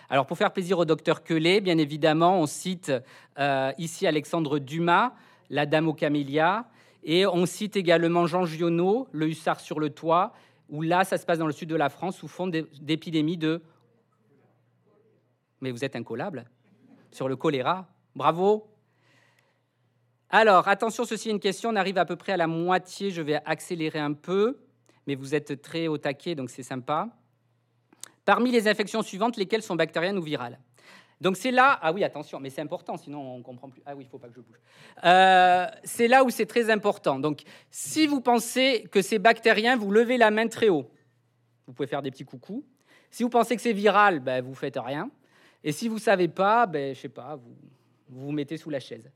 Alors 0.08 0.26
pour 0.26 0.38
faire 0.38 0.52
plaisir 0.52 0.78
au 0.78 0.84
docteur 0.84 1.24
Quelet, 1.24 1.60
bien 1.60 1.78
évidemment, 1.78 2.40
on 2.40 2.46
cite 2.46 2.92
euh, 3.38 3.72
ici 3.78 4.06
Alexandre 4.06 4.58
Dumas, 4.58 5.12
La 5.50 5.66
Dame 5.66 5.88
aux 5.88 5.94
Camélias, 5.94 6.66
et 7.02 7.26
on 7.26 7.44
cite 7.46 7.76
également 7.76 8.26
Jean 8.26 8.44
Giono, 8.44 9.08
Le 9.12 9.28
Hussard 9.28 9.60
sur 9.60 9.80
le 9.80 9.90
toit, 9.90 10.32
où 10.68 10.82
là, 10.82 11.04
ça 11.04 11.18
se 11.18 11.26
passe 11.26 11.38
dans 11.38 11.46
le 11.46 11.52
sud 11.52 11.68
de 11.68 11.76
la 11.76 11.88
France 11.88 12.16
sous 12.16 12.28
fond 12.28 12.46
d'épidémie 12.46 13.36
de... 13.36 13.62
Mais 15.60 15.70
vous 15.70 15.84
êtes 15.84 15.96
incollable 15.96 16.44
sur 17.10 17.28
le 17.28 17.36
choléra. 17.36 17.88
Bravo. 18.14 18.68
Alors, 20.30 20.68
attention, 20.68 21.04
ceci 21.04 21.28
est 21.28 21.32
une 21.32 21.40
question. 21.40 21.70
On 21.70 21.76
arrive 21.76 21.98
à 21.98 22.04
peu 22.04 22.16
près 22.16 22.32
à 22.32 22.36
la 22.36 22.46
moitié. 22.46 23.10
Je 23.10 23.22
vais 23.22 23.40
accélérer 23.44 24.00
un 24.00 24.12
peu, 24.12 24.58
mais 25.06 25.14
vous 25.14 25.34
êtes 25.34 25.62
très 25.62 25.86
au 25.86 25.96
taquet, 25.96 26.34
donc 26.34 26.50
c'est 26.50 26.62
sympa. 26.62 27.08
Parmi 28.24 28.50
les 28.50 28.68
infections 28.68 29.02
suivantes, 29.02 29.36
lesquelles 29.36 29.62
sont 29.62 29.76
bactériennes 29.76 30.18
ou 30.18 30.22
virales? 30.22 30.58
Donc 31.20 31.36
c'est 31.36 31.50
là, 31.50 31.78
ah 31.80 31.92
oui, 31.92 32.04
attention, 32.04 32.40
mais 32.40 32.50
c'est 32.50 32.60
important, 32.60 32.96
sinon 32.96 33.36
on 33.36 33.42
comprend 33.42 33.68
plus. 33.68 33.82
Ah 33.86 33.94
oui, 33.94 34.04
il 34.04 34.10
faut 34.10 34.18
pas 34.18 34.28
que 34.28 34.34
je 34.34 34.40
bouge. 34.40 34.60
Euh, 35.04 35.66
c'est 35.84 36.08
là 36.08 36.24
où 36.24 36.30
c'est 36.30 36.46
très 36.46 36.70
important. 36.70 37.18
Donc 37.18 37.42
si 37.70 38.06
vous 38.06 38.20
pensez 38.20 38.86
que 38.90 39.00
c'est 39.00 39.18
bactérien, 39.18 39.76
vous 39.76 39.90
levez 39.90 40.16
la 40.16 40.30
main 40.30 40.48
très 40.48 40.68
haut. 40.68 40.90
Vous 41.66 41.72
pouvez 41.72 41.86
faire 41.86 42.02
des 42.02 42.10
petits 42.10 42.24
coucous. 42.24 42.64
Si 43.10 43.22
vous 43.22 43.30
pensez 43.30 43.56
que 43.56 43.62
c'est 43.62 43.72
viral, 43.72 44.20
ben, 44.20 44.44
vous 44.44 44.54
faites 44.54 44.76
rien. 44.76 45.08
Et 45.62 45.72
si 45.72 45.88
vous 45.88 45.98
savez 45.98 46.28
pas, 46.28 46.66
ben, 46.66 46.94
je 46.94 47.00
sais 47.00 47.08
pas, 47.08 47.36
vous, 47.36 47.54
vous 48.08 48.32
mettez 48.32 48.56
sous 48.56 48.70
la 48.70 48.80
chaise. 48.80 49.10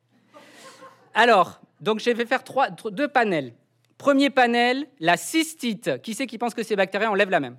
Alors, 1.13 1.61
donc 1.81 2.01
je 2.01 2.11
vais 2.11 2.27
faire 2.27 2.43
deux 2.91 3.09
panels. 3.09 3.53
Premier 3.99 4.31
panel, 4.31 4.87
la 5.01 5.17
cystite. 5.17 6.01
Qui 6.01 6.15
c'est 6.15 6.27
qui 6.27 6.39
pense 6.39 6.55
que 6.55 6.63
c'est 6.63 6.77
bactérien? 6.77 7.11
On 7.11 7.15
lève 7.15 7.31
la 7.31 7.41
main. 7.41 7.57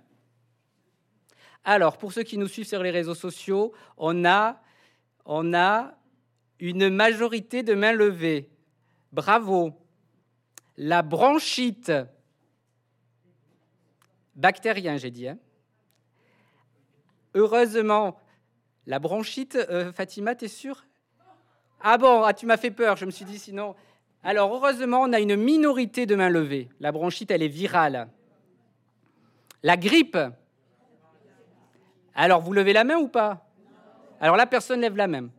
Alors, 1.63 1.97
pour 1.97 2.13
ceux 2.13 2.23
qui 2.23 2.37
nous 2.37 2.47
suivent 2.47 2.67
sur 2.67 2.81
les 2.81 2.91
réseaux 2.91 3.15
sociaux, 3.15 3.73
on 3.97 4.25
a, 4.25 4.61
a 5.25 5.93
une 6.59 6.89
majorité 6.89 7.63
de 7.63 7.73
mains 7.73 7.93
levées. 7.93 8.49
Bravo. 9.11 9.73
La 10.77 11.01
bronchite, 11.01 11.91
bactérien, 14.35 14.97
j'ai 14.97 15.11
dit. 15.11 15.27
Hein. 15.27 15.37
Heureusement, 17.35 18.17
la 18.87 18.99
bronchite, 18.99 19.55
euh, 19.55 19.91
Fatima, 19.91 20.35
t'es 20.35 20.47
sûre? 20.47 20.85
Ah 21.81 21.97
bon, 21.97 22.23
ah, 22.23 22.33
tu 22.33 22.45
m'as 22.45 22.57
fait 22.57 22.71
peur, 22.71 22.95
je 22.95 23.05
me 23.05 23.11
suis 23.11 23.25
dit 23.25 23.37
sinon. 23.37 23.75
Alors, 24.23 24.53
heureusement, 24.53 25.01
on 25.01 25.13
a 25.13 25.19
une 25.19 25.35
minorité 25.35 26.05
de 26.05 26.15
mains 26.15 26.29
levées. 26.29 26.69
La 26.79 26.91
bronchite, 26.91 27.31
elle 27.31 27.43
est 27.43 27.47
virale. 27.47 28.09
La 29.63 29.77
grippe, 29.77 30.17
alors, 32.21 32.41
vous 32.41 32.51
levez 32.51 32.73
la 32.73 32.83
main 32.83 32.97
ou 32.97 33.07
pas? 33.07 33.45
Alors 34.19 34.35
la 34.35 34.45
personne 34.45 34.81
lève 34.81 34.97
la 34.97 35.07
main. 35.07 35.29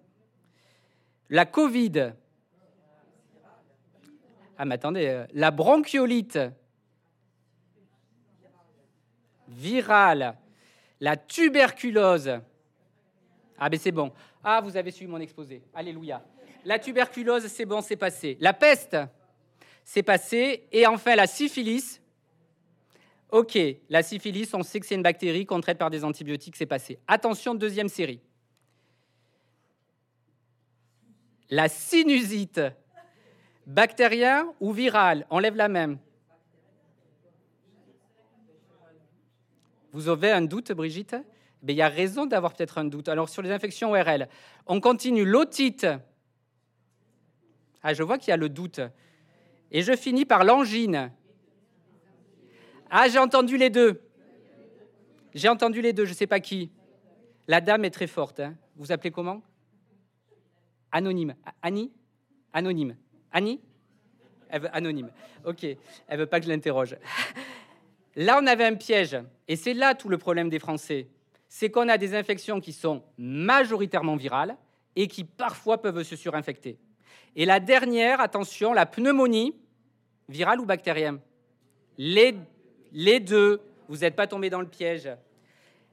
La 1.28 1.44
Covid. 1.44 2.14
Ah, 4.56 4.64
mais 4.64 4.76
attendez, 4.76 5.06
euh, 5.06 5.26
la 5.34 5.50
bronchiolite 5.50 6.38
virale, 9.48 10.36
la 11.00 11.18
tuberculose. 11.18 12.40
Ah, 13.58 13.68
ben 13.68 13.78
c'est 13.78 13.92
bon. 13.92 14.10
Ah, 14.42 14.62
vous 14.62 14.74
avez 14.74 14.90
suivi 14.90 15.10
mon 15.10 15.20
exposé. 15.20 15.62
Alléluia. 15.74 16.22
La 16.64 16.78
tuberculose, 16.78 17.46
c'est 17.48 17.66
bon, 17.66 17.82
c'est 17.82 17.96
passé. 17.96 18.38
La 18.40 18.54
peste, 18.54 18.96
c'est 19.84 20.02
passé. 20.02 20.66
Et 20.72 20.86
enfin, 20.86 21.14
la 21.14 21.26
syphilis, 21.26 22.00
Ok, 23.32 23.58
la 23.88 24.02
syphilis, 24.02 24.52
on 24.54 24.62
sait 24.62 24.80
que 24.80 24.86
c'est 24.86 24.96
une 24.96 25.02
bactérie 25.02 25.46
qu'on 25.46 25.60
traite 25.60 25.78
par 25.78 25.90
des 25.90 26.04
antibiotiques, 26.04 26.56
c'est 26.56 26.66
passé. 26.66 26.98
Attention, 27.06 27.54
deuxième 27.54 27.88
série. 27.88 28.20
La 31.48 31.68
sinusite, 31.68 32.60
bactérien 33.66 34.52
ou 34.60 34.72
viral? 34.72 35.26
Enlève 35.30 35.56
la 35.56 35.68
même. 35.68 35.98
Vous 39.92 40.08
avez 40.08 40.30
un 40.30 40.42
doute, 40.42 40.72
Brigitte? 40.72 41.16
Mais 41.62 41.72
il 41.72 41.76
y 41.76 41.82
a 41.82 41.88
raison 41.88 42.26
d'avoir 42.26 42.54
peut-être 42.54 42.78
un 42.78 42.84
doute. 42.84 43.08
Alors, 43.08 43.28
sur 43.28 43.42
les 43.42 43.50
infections 43.50 43.90
ORL, 43.90 44.28
on 44.66 44.80
continue. 44.80 45.24
L'otite. 45.24 45.86
Ah, 47.82 47.92
je 47.94 48.02
vois 48.02 48.18
qu'il 48.18 48.30
y 48.30 48.32
a 48.32 48.36
le 48.36 48.48
doute. 48.48 48.80
Et 49.70 49.82
je 49.82 49.94
finis 49.94 50.24
par 50.24 50.44
l'angine. 50.44 51.12
Ah, 52.90 53.08
j'ai 53.08 53.18
entendu 53.18 53.56
les 53.56 53.70
deux. 53.70 54.00
J'ai 55.34 55.48
entendu 55.48 55.80
les 55.80 55.92
deux, 55.92 56.04
je 56.04 56.10
ne 56.10 56.16
sais 56.16 56.26
pas 56.26 56.40
qui. 56.40 56.70
La 57.46 57.60
dame 57.60 57.84
est 57.84 57.90
très 57.90 58.06
forte. 58.06 58.40
Hein. 58.40 58.56
Vous 58.76 58.90
appelez 58.90 59.10
comment? 59.10 59.42
Anonyme. 60.90 61.34
Annie? 61.62 61.92
Anonyme. 62.52 62.96
Annie? 63.32 63.60
Anonyme. 64.50 65.10
Ok. 65.44 65.64
Elle 65.64 66.18
veut 66.18 66.26
pas 66.26 66.40
que 66.40 66.46
je 66.46 66.50
l'interroge. 66.50 66.96
Là, 68.16 68.40
on 68.42 68.46
avait 68.46 68.64
un 68.64 68.74
piège. 68.74 69.16
Et 69.46 69.54
c'est 69.54 69.72
là 69.72 69.94
tout 69.94 70.08
le 70.08 70.18
problème 70.18 70.48
des 70.48 70.58
Français. 70.58 71.06
C'est 71.48 71.70
qu'on 71.70 71.88
a 71.88 71.96
des 71.96 72.14
infections 72.14 72.60
qui 72.60 72.72
sont 72.72 73.04
majoritairement 73.16 74.16
virales 74.16 74.56
et 74.96 75.06
qui 75.06 75.22
parfois 75.22 75.80
peuvent 75.80 76.02
se 76.02 76.16
surinfecter. 76.16 76.76
Et 77.36 77.44
la 77.44 77.60
dernière, 77.60 78.20
attention, 78.20 78.72
la 78.72 78.86
pneumonie, 78.86 79.54
virale 80.28 80.60
ou 80.60 80.66
bactérienne 80.66 81.20
les, 82.00 82.34
les 82.92 83.20
deux. 83.20 83.60
Vous 83.88 83.98
n'êtes 83.98 84.16
pas 84.16 84.26
tombé 84.26 84.50
dans 84.50 84.60
le 84.60 84.66
piège. 84.66 85.08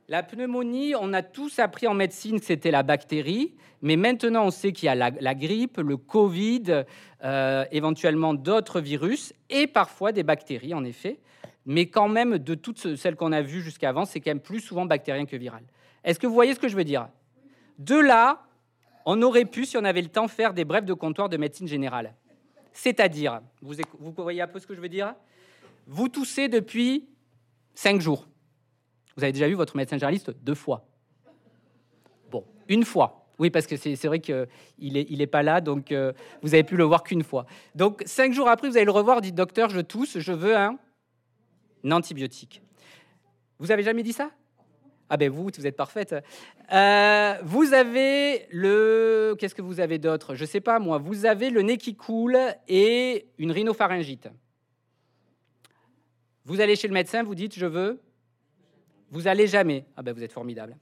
La 0.09 0.23
pneumonie, 0.23 0.93
on 0.99 1.11
a 1.11 1.21
tous 1.21 1.59
appris 1.59 1.85
en 1.85 1.93
médecine 1.93 2.39
que 2.39 2.45
c'était 2.45 2.71
la 2.71 2.81
bactérie, 2.81 3.53
mais 3.81 3.97
maintenant 3.97 4.45
on 4.45 4.51
sait 4.51 4.71
qu'il 4.71 4.85
y 4.85 4.89
a 4.89 4.95
la, 4.95 5.35
grippe, 5.35 5.77
le 5.79 5.97
Covid, 5.97 6.85
euh, 7.25 7.65
éventuellement 7.71 8.33
d'autres 8.33 8.79
virus 8.79 9.33
et 9.49 9.67
parfois 9.67 10.13
des 10.13 10.23
bactéries, 10.23 10.73
en 10.73 10.85
effet. 10.85 11.19
Mais 11.65 11.87
quand 11.87 12.07
même, 12.07 12.37
de 12.37 12.55
toutes 12.55 12.95
celles 12.95 13.17
qu'on 13.17 13.33
a 13.33 13.41
vues 13.41 13.61
jusqu'avant, 13.61 14.05
c'est 14.05 14.21
quand 14.21 14.29
même 14.29 14.39
plus 14.39 14.61
souvent 14.61 14.85
bactérien 14.85 15.25
que 15.25 15.35
viral. 15.35 15.63
Est-ce 16.05 16.19
que 16.19 16.25
vous 16.25 16.33
voyez 16.33 16.53
ce 16.53 16.59
que 16.59 16.69
je 16.69 16.77
veux 16.77 16.85
dire? 16.85 17.09
De 17.77 17.99
là, 17.99 18.45
on 19.05 19.21
aurait 19.21 19.43
pu, 19.43 19.65
si 19.65 19.75
on 19.75 19.83
avait 19.83 20.01
le 20.01 20.07
temps, 20.07 20.29
faire 20.29 20.53
des 20.53 20.63
brèves 20.63 20.85
de 20.85 20.93
comptoir 20.93 21.27
de 21.27 21.35
médecine 21.35 21.67
générale. 21.67 22.13
C'est-à-dire, 22.71 23.41
vous, 23.61 23.73
vous 23.99 24.13
voyez 24.15 24.41
un 24.41 24.47
peu 24.47 24.59
ce 24.59 24.67
que 24.67 24.73
je 24.73 24.79
veux 24.79 24.87
dire? 24.87 25.13
Vous 25.87 26.09
toussez 26.09 26.49
depuis 26.49 27.07
cinq 27.73 28.01
jours. 28.01 28.27
Vous 29.15 29.23
avez 29.23 29.31
déjà 29.31 29.47
vu 29.47 29.55
votre 29.55 29.75
médecin 29.75 29.95
généraliste 29.95 30.31
deux 30.43 30.53
fois. 30.53 30.85
Bon, 32.29 32.43
une 32.67 32.83
fois. 32.83 33.23
Oui, 33.39 33.49
parce 33.49 33.67
que 33.67 33.77
c'est 33.77 33.95
vrai 34.05 34.19
qu'il 34.19 34.47
n'est 34.81 35.05
il 35.09 35.21
est 35.21 35.27
pas 35.27 35.43
là, 35.43 35.61
donc 35.61 35.91
euh, 35.91 36.11
vous 36.41 36.53
avez 36.53 36.63
pu 36.63 36.75
le 36.75 36.83
voir 36.83 37.03
qu'une 37.03 37.23
fois. 37.23 37.45
Donc, 37.75 38.01
cinq 38.05 38.33
jours 38.33 38.49
après, 38.49 38.67
vous 38.67 38.77
allez 38.77 38.85
le 38.85 38.91
revoir, 38.91 39.21
dites 39.21 39.35
docteur, 39.35 39.69
je 39.69 39.79
tousse, 39.79 40.17
je 40.17 40.31
veux 40.33 40.57
un, 40.57 40.77
antibiotique. 41.89 42.61
Vous 43.59 43.71
avez 43.71 43.83
jamais 43.83 44.03
dit 44.03 44.13
ça? 44.13 44.31
Ah 45.09 45.15
ben 45.15 45.29
vous, 45.29 45.49
vous 45.55 45.67
êtes 45.67 45.77
parfaite. 45.77 46.15
Euh, 46.73 47.35
vous 47.43 47.73
avez 47.73 48.45
le... 48.51 49.35
Qu'est-ce 49.39 49.55
que 49.55 49.61
vous 49.61 49.79
avez 49.79 49.99
d'autre? 49.99 50.35
Je 50.35 50.43
sais 50.43 50.59
pas, 50.59 50.79
moi. 50.79 50.97
Vous 50.97 51.25
avez 51.25 51.49
le 51.49 51.61
nez 51.61 51.77
qui 51.77 51.95
coule 51.95 52.37
et 52.67 53.27
une 53.37 53.51
rhinopharyngite. 53.51 54.27
Vous 56.47 56.61
allez 56.61 56.75
chez 56.75 56.87
le 56.87 56.93
médecin, 56.93 57.21
vous 57.23 57.35
dites, 57.35 57.53
je 57.53 57.65
veux 57.65 58.01
vous 59.09 59.27
allez 59.27 59.47
jamais. 59.47 59.85
Ah 59.95 60.01
ben 60.01 60.13
vous 60.13 60.23
êtes 60.23 60.33
formidable. 60.33 60.75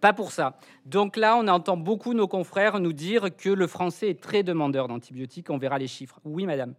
Pas 0.00 0.12
pour 0.12 0.32
ça. 0.32 0.58
Donc 0.84 1.16
là, 1.16 1.36
on 1.36 1.48
entend 1.48 1.76
beaucoup 1.76 2.14
nos 2.14 2.28
confrères 2.28 2.80
nous 2.80 2.92
dire 2.92 3.34
que 3.36 3.50
le 3.50 3.66
français 3.66 4.10
est 4.10 4.20
très 4.20 4.42
demandeur 4.42 4.88
d'antibiotiques. 4.88 5.50
On 5.50 5.58
verra 5.58 5.78
les 5.78 5.88
chiffres. 5.88 6.20
Oui, 6.24 6.46
madame. 6.46 6.74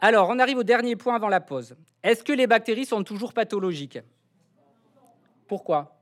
Alors, 0.00 0.28
on 0.28 0.38
arrive 0.38 0.58
au 0.58 0.64
dernier 0.64 0.96
point 0.96 1.14
avant 1.14 1.28
la 1.28 1.40
pause. 1.40 1.76
Est-ce 2.02 2.24
que 2.24 2.32
les 2.32 2.46
bactéries 2.46 2.86
sont 2.86 3.04
toujours 3.04 3.32
pathologiques? 3.32 4.00
Pourquoi? 5.46 6.01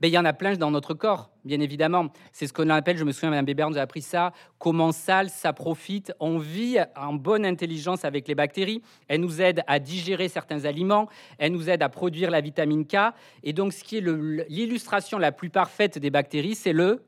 Ben, 0.00 0.08
il 0.08 0.14
y 0.14 0.18
en 0.18 0.24
a 0.24 0.32
plein 0.32 0.54
dans 0.54 0.70
notre 0.70 0.94
corps, 0.94 1.30
bien 1.44 1.60
évidemment. 1.60 2.12
C'est 2.32 2.46
ce 2.46 2.52
qu'on 2.52 2.70
appelle, 2.70 2.96
je 2.96 3.04
me 3.04 3.10
souviens, 3.10 3.30
Mme 3.30 3.44
Bébert 3.44 3.68
nous 3.68 3.78
a 3.78 3.80
appris 3.80 4.02
ça, 4.02 4.32
comment 4.58 4.92
sale, 4.92 5.28
ça 5.28 5.52
profite. 5.52 6.12
On 6.20 6.38
vit 6.38 6.78
en 6.96 7.14
bonne 7.14 7.44
intelligence 7.44 8.04
avec 8.04 8.28
les 8.28 8.36
bactéries. 8.36 8.82
Elles 9.08 9.20
nous 9.20 9.42
aident 9.42 9.62
à 9.66 9.80
digérer 9.80 10.28
certains 10.28 10.64
aliments, 10.66 11.08
elles 11.38 11.52
nous 11.52 11.68
aident 11.68 11.82
à 11.82 11.88
produire 11.88 12.30
la 12.30 12.40
vitamine 12.40 12.86
K. 12.86 13.12
Et 13.42 13.52
donc, 13.52 13.72
ce 13.72 13.82
qui 13.82 13.96
est 13.96 14.00
l'illustration 14.48 15.18
la 15.18 15.32
plus 15.32 15.50
parfaite 15.50 15.98
des 15.98 16.10
bactéries, 16.10 16.54
c'est 16.54 16.72
le 16.72 17.02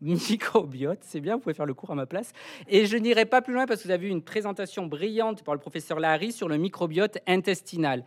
microbiote. 0.00 0.98
C'est 1.02 1.20
bien, 1.20 1.34
vous 1.34 1.40
pouvez 1.40 1.54
faire 1.54 1.66
le 1.66 1.74
cours 1.74 1.90
à 1.90 1.94
ma 1.94 2.06
place. 2.06 2.32
Et 2.68 2.86
je 2.86 2.96
n'irai 2.96 3.24
pas 3.24 3.40
plus 3.40 3.54
loin 3.54 3.66
parce 3.66 3.82
que 3.82 3.88
vous 3.88 3.92
avez 3.92 4.08
eu 4.08 4.10
une 4.10 4.22
présentation 4.22 4.86
brillante 4.86 5.42
par 5.42 5.54
le 5.54 5.60
professeur 5.60 6.00
Lahari 6.00 6.32
sur 6.32 6.48
le 6.48 6.56
microbiote 6.56 7.18
intestinal. 7.26 8.04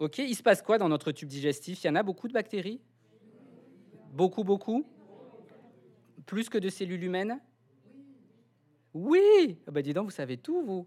Ok, 0.00 0.16
il 0.16 0.34
se 0.34 0.42
passe 0.42 0.62
quoi 0.62 0.78
dans 0.78 0.88
notre 0.88 1.12
tube 1.12 1.28
digestif? 1.28 1.84
Il 1.84 1.86
y 1.86 1.90
en 1.90 1.94
a 1.94 2.02
beaucoup 2.02 2.26
de 2.26 2.32
bactéries? 2.32 2.80
Beaucoup, 4.12 4.44
beaucoup? 4.44 4.86
Plus 6.24 6.48
que 6.48 6.56
de 6.56 6.70
cellules 6.70 7.04
humaines? 7.04 7.38
Oui 8.94 9.58
ah 9.66 9.70
bah 9.70 9.82
Dis 9.82 9.92
donc, 9.92 10.06
vous 10.06 10.10
savez 10.10 10.38
tout, 10.38 10.62
vous. 10.62 10.86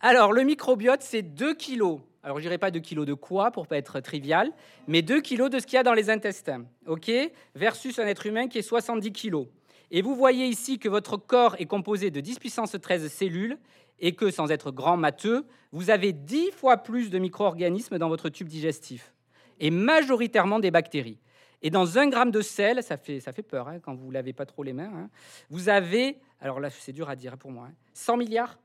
Alors, 0.00 0.32
le 0.32 0.42
microbiote, 0.42 1.02
c'est 1.02 1.22
2 1.22 1.54
kilos. 1.54 2.00
Alors, 2.24 2.38
je 2.38 2.42
dirais 2.42 2.58
pas 2.58 2.72
2 2.72 2.80
kilos 2.80 3.06
de 3.06 3.14
quoi, 3.14 3.52
pour 3.52 3.68
pas 3.68 3.76
être 3.76 4.00
trivial, 4.00 4.52
mais 4.88 5.00
2 5.00 5.20
kilos 5.20 5.48
de 5.48 5.60
ce 5.60 5.66
qu'il 5.66 5.76
y 5.76 5.78
a 5.78 5.84
dans 5.84 5.94
les 5.94 6.10
intestins. 6.10 6.66
OK? 6.86 7.08
Versus 7.54 8.00
un 8.00 8.06
être 8.08 8.26
humain 8.26 8.48
qui 8.48 8.58
est 8.58 8.62
70 8.62 9.12
kilos. 9.12 9.46
Et 9.90 10.02
vous 10.02 10.14
voyez 10.14 10.46
ici 10.46 10.78
que 10.78 10.88
votre 10.88 11.16
corps 11.16 11.56
est 11.58 11.66
composé 11.66 12.10
de 12.10 12.20
10 12.20 12.38
puissance 12.38 12.76
13 12.80 13.08
cellules 13.12 13.58
et 13.98 14.14
que, 14.14 14.30
sans 14.30 14.50
être 14.50 14.70
grand 14.70 14.96
matheux, 14.96 15.44
vous 15.72 15.90
avez 15.90 16.12
dix 16.12 16.50
fois 16.52 16.78
plus 16.78 17.10
de 17.10 17.18
micro-organismes 17.18 17.98
dans 17.98 18.08
votre 18.08 18.28
tube 18.28 18.48
digestif, 18.48 19.12
et 19.58 19.70
majoritairement 19.70 20.58
des 20.58 20.70
bactéries. 20.70 21.18
Et 21.62 21.68
dans 21.70 21.98
un 21.98 22.08
gramme 22.08 22.30
de 22.30 22.40
sel, 22.40 22.82
ça 22.82 22.96
fait, 22.96 23.20
ça 23.20 23.32
fait 23.32 23.42
peur 23.42 23.68
hein, 23.68 23.78
quand 23.80 23.94
vous 23.94 24.08
ne 24.08 24.14
lavez 24.14 24.32
pas 24.32 24.46
trop 24.46 24.62
les 24.62 24.72
mains, 24.72 24.90
hein, 24.94 25.10
vous 25.50 25.68
avez, 25.68 26.18
alors 26.40 26.58
là 26.60 26.70
c'est 26.70 26.92
dur 26.92 27.10
à 27.10 27.16
dire 27.16 27.36
pour 27.36 27.50
moi, 27.50 27.68
100 27.92 28.12
hein, 28.12 28.16
milliards? 28.16 28.58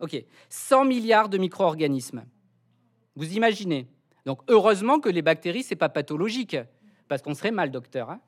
Ok, 0.00 0.22
100 0.50 0.84
milliards 0.84 1.28
de 1.28 1.38
micro-organismes. 1.38 2.24
Vous 3.16 3.34
imaginez? 3.34 3.86
Donc 4.26 4.40
heureusement 4.48 5.00
que 5.00 5.08
les 5.08 5.22
bactéries, 5.22 5.62
ce 5.62 5.70
n'est 5.70 5.78
pas 5.78 5.88
pathologique, 5.88 6.56
parce 7.08 7.22
qu'on 7.22 7.34
serait 7.34 7.50
mal, 7.50 7.70
docteur. 7.70 8.18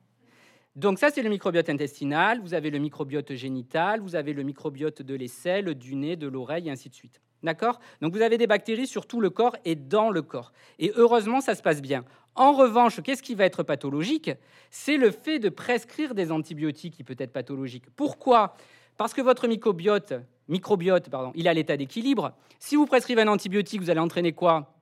Donc 0.75 0.97
ça, 0.97 1.09
c'est 1.11 1.21
le 1.21 1.29
microbiote 1.29 1.69
intestinal, 1.69 2.39
vous 2.41 2.55
avez 2.55 2.71
le 2.71 2.79
microbiote 2.79 3.33
génital, 3.33 3.99
vous 3.99 4.15
avez 4.15 4.33
le 4.33 4.41
microbiote 4.41 5.03
de 5.03 5.13
l'aisselle, 5.13 5.75
du 5.75 5.95
nez, 5.95 6.15
de 6.15 6.27
l'oreille, 6.27 6.67
et 6.67 6.71
ainsi 6.71 6.89
de 6.89 6.95
suite. 6.95 7.21
D'accord? 7.43 7.79
Donc 8.01 8.13
vous 8.13 8.21
avez 8.21 8.37
des 8.37 8.47
bactéries 8.47 8.87
sur 8.87 9.05
tout 9.05 9.21
le 9.21 9.29
corps 9.29 9.55
et 9.65 9.75
dans 9.75 10.09
le 10.09 10.21
corps. 10.21 10.51
Et 10.79 10.91
heureusement, 10.95 11.41
ça 11.41 11.55
se 11.55 11.61
passe 11.61 11.81
bien. 11.81 12.05
En 12.35 12.53
revanche, 12.53 13.01
qu'est-ce 13.03 13.21
qui 13.21 13.35
va 13.35 13.45
être 13.45 13.61
pathologique? 13.61 14.31
C'est 14.71 14.97
le 14.97 15.11
fait 15.11 15.37
de 15.37 15.49
prescrire 15.49 16.15
des 16.15 16.31
antibiotiques 16.31 16.95
qui 16.95 17.03
peut 17.03 17.17
être 17.19 17.33
pathologique. 17.33 17.83
Pourquoi? 17.95 18.55
Parce 18.97 19.13
que 19.13 19.21
votre 19.21 19.47
microbiote, 19.47 21.09
pardon, 21.11 21.31
il 21.35 21.47
a 21.47 21.53
l'état 21.53 21.77
d'équilibre. 21.77 22.33
Si 22.59 22.75
vous 22.75 22.87
prescrivez 22.87 23.21
un 23.21 23.27
antibiotique, 23.27 23.81
vous 23.81 23.89
allez 23.89 23.99
entraîner 23.99 24.31
quoi? 24.31 24.73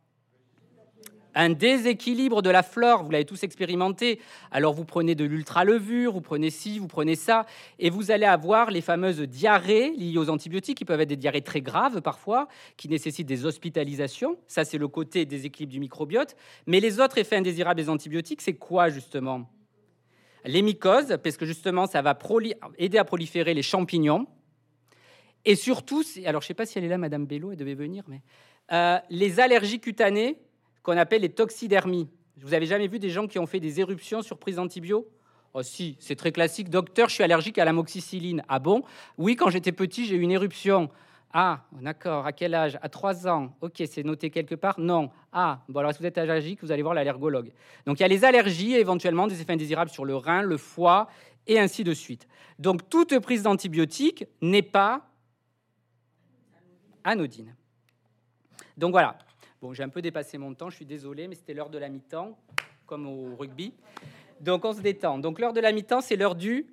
Un 1.35 1.49
déséquilibre 1.49 2.41
de 2.41 2.49
la 2.49 2.63
flore, 2.63 3.03
vous 3.03 3.11
l'avez 3.11 3.25
tous 3.25 3.43
expérimenté. 3.43 4.19
Alors 4.51 4.73
vous 4.73 4.85
prenez 4.85 5.15
de 5.15 5.23
l'ultralevure, 5.23 6.13
vous 6.13 6.21
prenez 6.21 6.49
ci, 6.49 6.79
vous 6.79 6.87
prenez 6.87 7.15
ça, 7.15 7.45
et 7.79 7.89
vous 7.89 8.11
allez 8.11 8.25
avoir 8.25 8.71
les 8.71 8.81
fameuses 8.81 9.21
diarrhées 9.21 9.91
liées 9.91 10.17
aux 10.17 10.29
antibiotiques, 10.29 10.77
qui 10.77 10.85
peuvent 10.85 11.01
être 11.01 11.09
des 11.09 11.17
diarrhées 11.17 11.41
très 11.41 11.61
graves 11.61 12.01
parfois, 12.01 12.47
qui 12.77 12.89
nécessitent 12.89 13.27
des 13.27 13.45
hospitalisations. 13.45 14.37
Ça, 14.47 14.65
c'est 14.65 14.77
le 14.77 14.87
côté 14.87 15.25
déséquilibre 15.25 15.71
du 15.71 15.79
microbiote. 15.79 16.35
Mais 16.67 16.79
les 16.79 16.99
autres 16.99 17.17
effets 17.17 17.37
indésirables 17.37 17.79
des 17.79 17.89
antibiotiques, 17.89 18.41
c'est 18.41 18.55
quoi 18.55 18.89
justement? 18.89 19.49
Les 20.43 20.61
mycoses, 20.61 21.17
parce 21.23 21.37
que 21.37 21.45
justement, 21.45 21.85
ça 21.85 22.01
va 22.01 22.17
aider 22.77 22.97
à 22.97 23.05
proliférer 23.05 23.53
les 23.53 23.61
champignons. 23.61 24.25
Et 25.45 25.55
surtout, 25.55 26.03
alors 26.25 26.41
je 26.41 26.45
ne 26.45 26.47
sais 26.47 26.53
pas 26.53 26.65
si 26.65 26.77
elle 26.77 26.83
est 26.83 26.89
là, 26.89 26.97
Madame 26.97 27.25
Bello, 27.25 27.51
elle 27.51 27.57
devait 27.57 27.73
venir, 27.73 28.03
mais 28.07 28.21
euh, 28.71 28.99
les 29.09 29.39
allergies 29.39 29.79
cutanées 29.79 30.37
qu'on 30.83 30.97
appelle 30.97 31.21
les 31.21 31.29
toxidermies. 31.29 32.09
Vous 32.37 32.53
avez 32.53 32.65
jamais 32.65 32.87
vu 32.87 32.99
des 32.99 33.09
gens 33.09 33.27
qui 33.27 33.39
ont 33.39 33.45
fait 33.45 33.59
des 33.59 33.79
éruptions 33.79 34.21
sur 34.21 34.37
prise 34.37 34.55
d'antibio? 34.55 35.07
Oh 35.53 35.63
si, 35.63 35.97
c'est 35.99 36.15
très 36.15 36.31
classique. 36.31 36.69
Docteur, 36.69 37.09
je 37.09 37.15
suis 37.15 37.23
allergique 37.23 37.57
à 37.57 37.65
la 37.65 37.73
moxicilline. 37.73 38.43
Ah 38.47 38.59
bon? 38.59 38.83
Oui, 39.17 39.35
quand 39.35 39.49
j'étais 39.49 39.73
petit, 39.73 40.05
j'ai 40.05 40.15
eu 40.15 40.21
une 40.21 40.31
éruption. 40.31 40.89
Ah, 41.33 41.65
d'accord. 41.81 42.25
À 42.25 42.31
quel 42.33 42.55
âge? 42.55 42.77
À 42.81 42.89
3 42.89 43.27
ans. 43.27 43.55
Ok, 43.61 43.81
c'est 43.85 44.03
noté 44.03 44.29
quelque 44.29 44.55
part? 44.55 44.79
Non. 44.79 45.11
Ah, 45.31 45.63
bon 45.69 45.79
alors 45.79 45.93
si 45.93 45.99
vous 45.99 46.05
êtes 46.05 46.17
allergique, 46.17 46.61
vous 46.61 46.71
allez 46.71 46.81
voir 46.81 46.93
l'allergologue. 46.93 47.51
Donc 47.85 47.99
il 47.99 48.01
y 48.01 48.05
a 48.05 48.09
les 48.09 48.25
allergies 48.25 48.73
et 48.73 48.79
éventuellement 48.79 49.27
des 49.27 49.41
effets 49.41 49.53
indésirables 49.53 49.91
sur 49.91 50.03
le 50.03 50.15
rein, 50.15 50.41
le 50.41 50.57
foie 50.57 51.07
et 51.47 51.59
ainsi 51.59 51.83
de 51.83 51.93
suite. 51.93 52.27
Donc 52.59 52.89
toute 52.89 53.17
prise 53.19 53.43
d'antibiotiques 53.43 54.25
n'est 54.41 54.61
pas 54.61 55.09
anodine. 57.03 57.55
Donc 58.77 58.91
voilà, 58.91 59.17
Bon, 59.61 59.73
j'ai 59.73 59.83
un 59.83 59.89
peu 59.89 60.01
dépassé 60.01 60.39
mon 60.39 60.55
temps, 60.55 60.71
je 60.71 60.77
suis 60.77 60.85
désolé, 60.85 61.27
mais 61.27 61.35
c'était 61.35 61.53
l'heure 61.53 61.69
de 61.69 61.77
la 61.77 61.87
mi-temps, 61.87 62.35
comme 62.87 63.05
au 63.05 63.35
rugby. 63.35 63.75
Donc 64.39 64.65
on 64.65 64.73
se 64.73 64.81
détend. 64.81 65.19
Donc 65.19 65.39
l'heure 65.39 65.53
de 65.53 65.59
la 65.59 65.71
mi-temps, 65.71 66.01
c'est 66.01 66.15
l'heure 66.15 66.33
du 66.33 66.65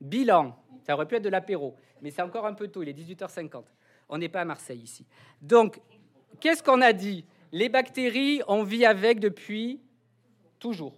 bilan. 0.00 0.56
Ça 0.86 0.94
aurait 0.94 1.06
pu 1.06 1.16
être 1.16 1.22
de 1.22 1.28
l'apéro, 1.28 1.76
mais 2.00 2.10
c'est 2.10 2.22
encore 2.22 2.46
un 2.46 2.54
peu 2.54 2.68
tôt, 2.68 2.82
il 2.82 2.88
est 2.88 2.94
18h50. 2.94 3.64
On 4.08 4.16
n'est 4.16 4.30
pas 4.30 4.40
à 4.40 4.44
Marseille 4.46 4.80
ici. 4.80 5.04
Donc, 5.42 5.78
qu'est-ce 6.40 6.62
qu'on 6.62 6.80
a 6.80 6.94
dit? 6.94 7.26
Les 7.52 7.68
bactéries, 7.68 8.40
on 8.48 8.62
vit 8.62 8.86
avec 8.86 9.20
depuis 9.20 9.78
toujours. 10.58 10.94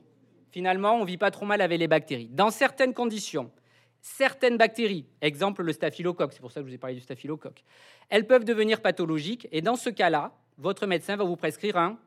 Finalement, 0.53 0.95
on 0.95 1.05
vit 1.05 1.19
pas 1.19 1.33
trop 1.33 1.47
mal 1.47 1.61
avec 1.63 1.81
les 1.81 1.89
bactéries. 1.89 2.29
Dans 2.29 2.51
certaines 2.51 2.95
conditions, 2.95 3.51
certaines 4.01 4.57
bactéries, 4.57 5.07
exemple 5.21 5.65
le 5.65 5.73
staphylocoque, 5.73 6.33
c'est 6.33 6.41
pour 6.41 6.53
ça 6.53 6.61
que 6.61 6.67
je 6.67 6.71
vous 6.71 6.75
ai 6.77 6.79
parlé 6.79 6.95
du 6.95 7.03
staphylocoque, 7.03 7.65
elles 8.09 8.27
peuvent 8.29 8.45
devenir 8.45 8.81
pathologiques. 8.81 9.49
Et 9.51 9.63
dans 9.63 9.77
ce 9.77 9.91
cas-là, 9.91 10.33
votre 10.59 10.87
médecin 10.87 11.17
va 11.17 11.25
vous 11.25 11.37
prescrire 11.37 11.77
un 11.77 11.99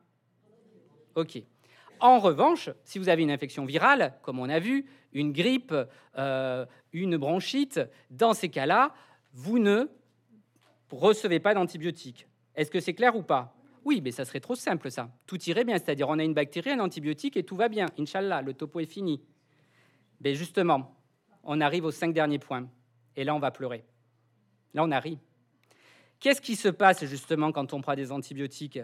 OK. 1.16 1.42
En 2.00 2.20
revanche, 2.20 2.70
si 2.84 3.00
vous 3.00 3.10
avez 3.10 3.24
une 3.24 3.32
infection 3.32 3.66
virale, 3.66 4.14
comme 4.22 4.40
on 4.40 4.50
a 4.50 4.60
vu, 4.60 4.86
une 5.14 5.32
grippe, 5.32 5.74
euh, 6.18 6.66
une 6.92 7.18
bronchite, 7.18 7.80
dans 8.10 8.34
ces 8.34 8.50
cas-là, 8.50 8.94
vous 9.34 9.60
ne 9.60 9.86
recevez 10.92 11.40
pas 11.40 11.54
d'antibiotiques. 11.54 12.28
Est-ce 12.56 12.70
que 12.70 12.80
c'est 12.80 12.94
clair 12.94 13.16
ou 13.16 13.24
pas? 13.24 13.56
Oui, 13.86 14.02
mais 14.04 14.12
ça 14.12 14.26
serait 14.26 14.40
trop 14.40 14.56
simple 14.56 14.92
ça. 14.92 15.10
Tout 15.26 15.42
irait 15.44 15.64
bien, 15.64 15.78
c'est-à-dire 15.78 16.10
on 16.10 16.20
a 16.20 16.24
une 16.24 16.34
bactérie, 16.34 16.72
un 16.72 16.80
antibiotique 16.80 17.38
et 17.38 17.44
tout 17.44 17.56
va 17.56 17.70
bien. 17.70 17.86
Inch'Allah, 17.98 18.42
le 18.42 18.54
topo 18.54 18.80
est 18.80 18.86
fini. 18.86 19.22
Mais 20.22 20.36
justement, 20.36 20.96
on 21.44 21.62
arrive 21.62 21.86
aux 21.86 21.92
cinq 21.92 22.14
derniers 22.14 22.40
points. 22.40 22.68
Et 23.16 23.24
là, 23.24 23.36
on 23.36 23.40
va 23.40 23.52
pleurer. 23.52 23.86
Là, 24.74 24.84
on 24.84 24.92
arrive. 24.92 25.20
Qu'est-ce 26.26 26.42
qui 26.42 26.56
se 26.56 26.70
passe 26.70 27.06
justement 27.06 27.52
quand 27.52 27.72
on 27.74 27.82
prend 27.82 27.94
des 27.94 28.12
antibiotiques? 28.12 28.80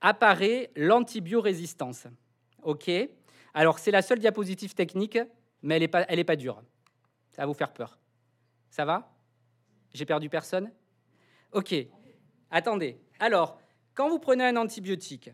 Apparaît 0.00 0.70
l'antibiorésistance. 0.74 2.06
OK? 2.62 2.90
Alors, 3.52 3.78
c'est 3.78 3.90
la 3.90 4.00
seule 4.00 4.18
diapositive 4.20 4.72
technique, 4.72 5.18
mais 5.60 5.74
elle 5.74 5.82
n'est 5.82 5.88
pas, 5.88 6.06
pas 6.06 6.36
dure. 6.36 6.62
Ça 7.28 7.42
va 7.42 7.46
vous 7.46 7.52
faire 7.52 7.74
peur. 7.74 7.98
Ça 8.70 8.86
va? 8.86 9.14
J'ai 9.92 10.06
perdu 10.06 10.30
personne? 10.30 10.72
OK. 11.52 11.74
Attendez. 12.50 12.98
Alors, 13.20 13.60
quand 13.92 14.08
vous 14.08 14.18
prenez 14.18 14.44
un 14.44 14.56
antibiotique, 14.56 15.28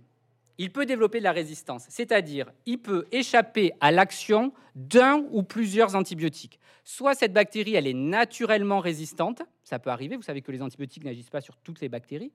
il 0.59 0.70
peut 0.72 0.86
développer 0.86 1.18
de 1.18 1.24
la 1.24 1.32
résistance, 1.32 1.86
c'est-à-dire 1.88 2.52
il 2.66 2.78
peut 2.78 3.07
échapper 3.12 3.72
à 3.80 3.90
l'action 3.90 4.52
d'un 4.74 5.24
ou 5.30 5.42
plusieurs 5.42 5.96
antibiotiques. 5.96 6.61
Soit 6.84 7.14
cette 7.14 7.32
bactérie, 7.32 7.74
elle 7.74 7.86
est 7.86 7.94
naturellement 7.94 8.80
résistante, 8.80 9.42
ça 9.62 9.78
peut 9.78 9.90
arriver, 9.90 10.16
vous 10.16 10.22
savez 10.22 10.42
que 10.42 10.52
les 10.52 10.62
antibiotiques 10.62 11.05
n'agissent 11.05 11.30
pas 11.30 11.40
sur 11.40 11.57
toutes 11.57 11.80
les 11.80 11.88
bactéries, 11.88 12.32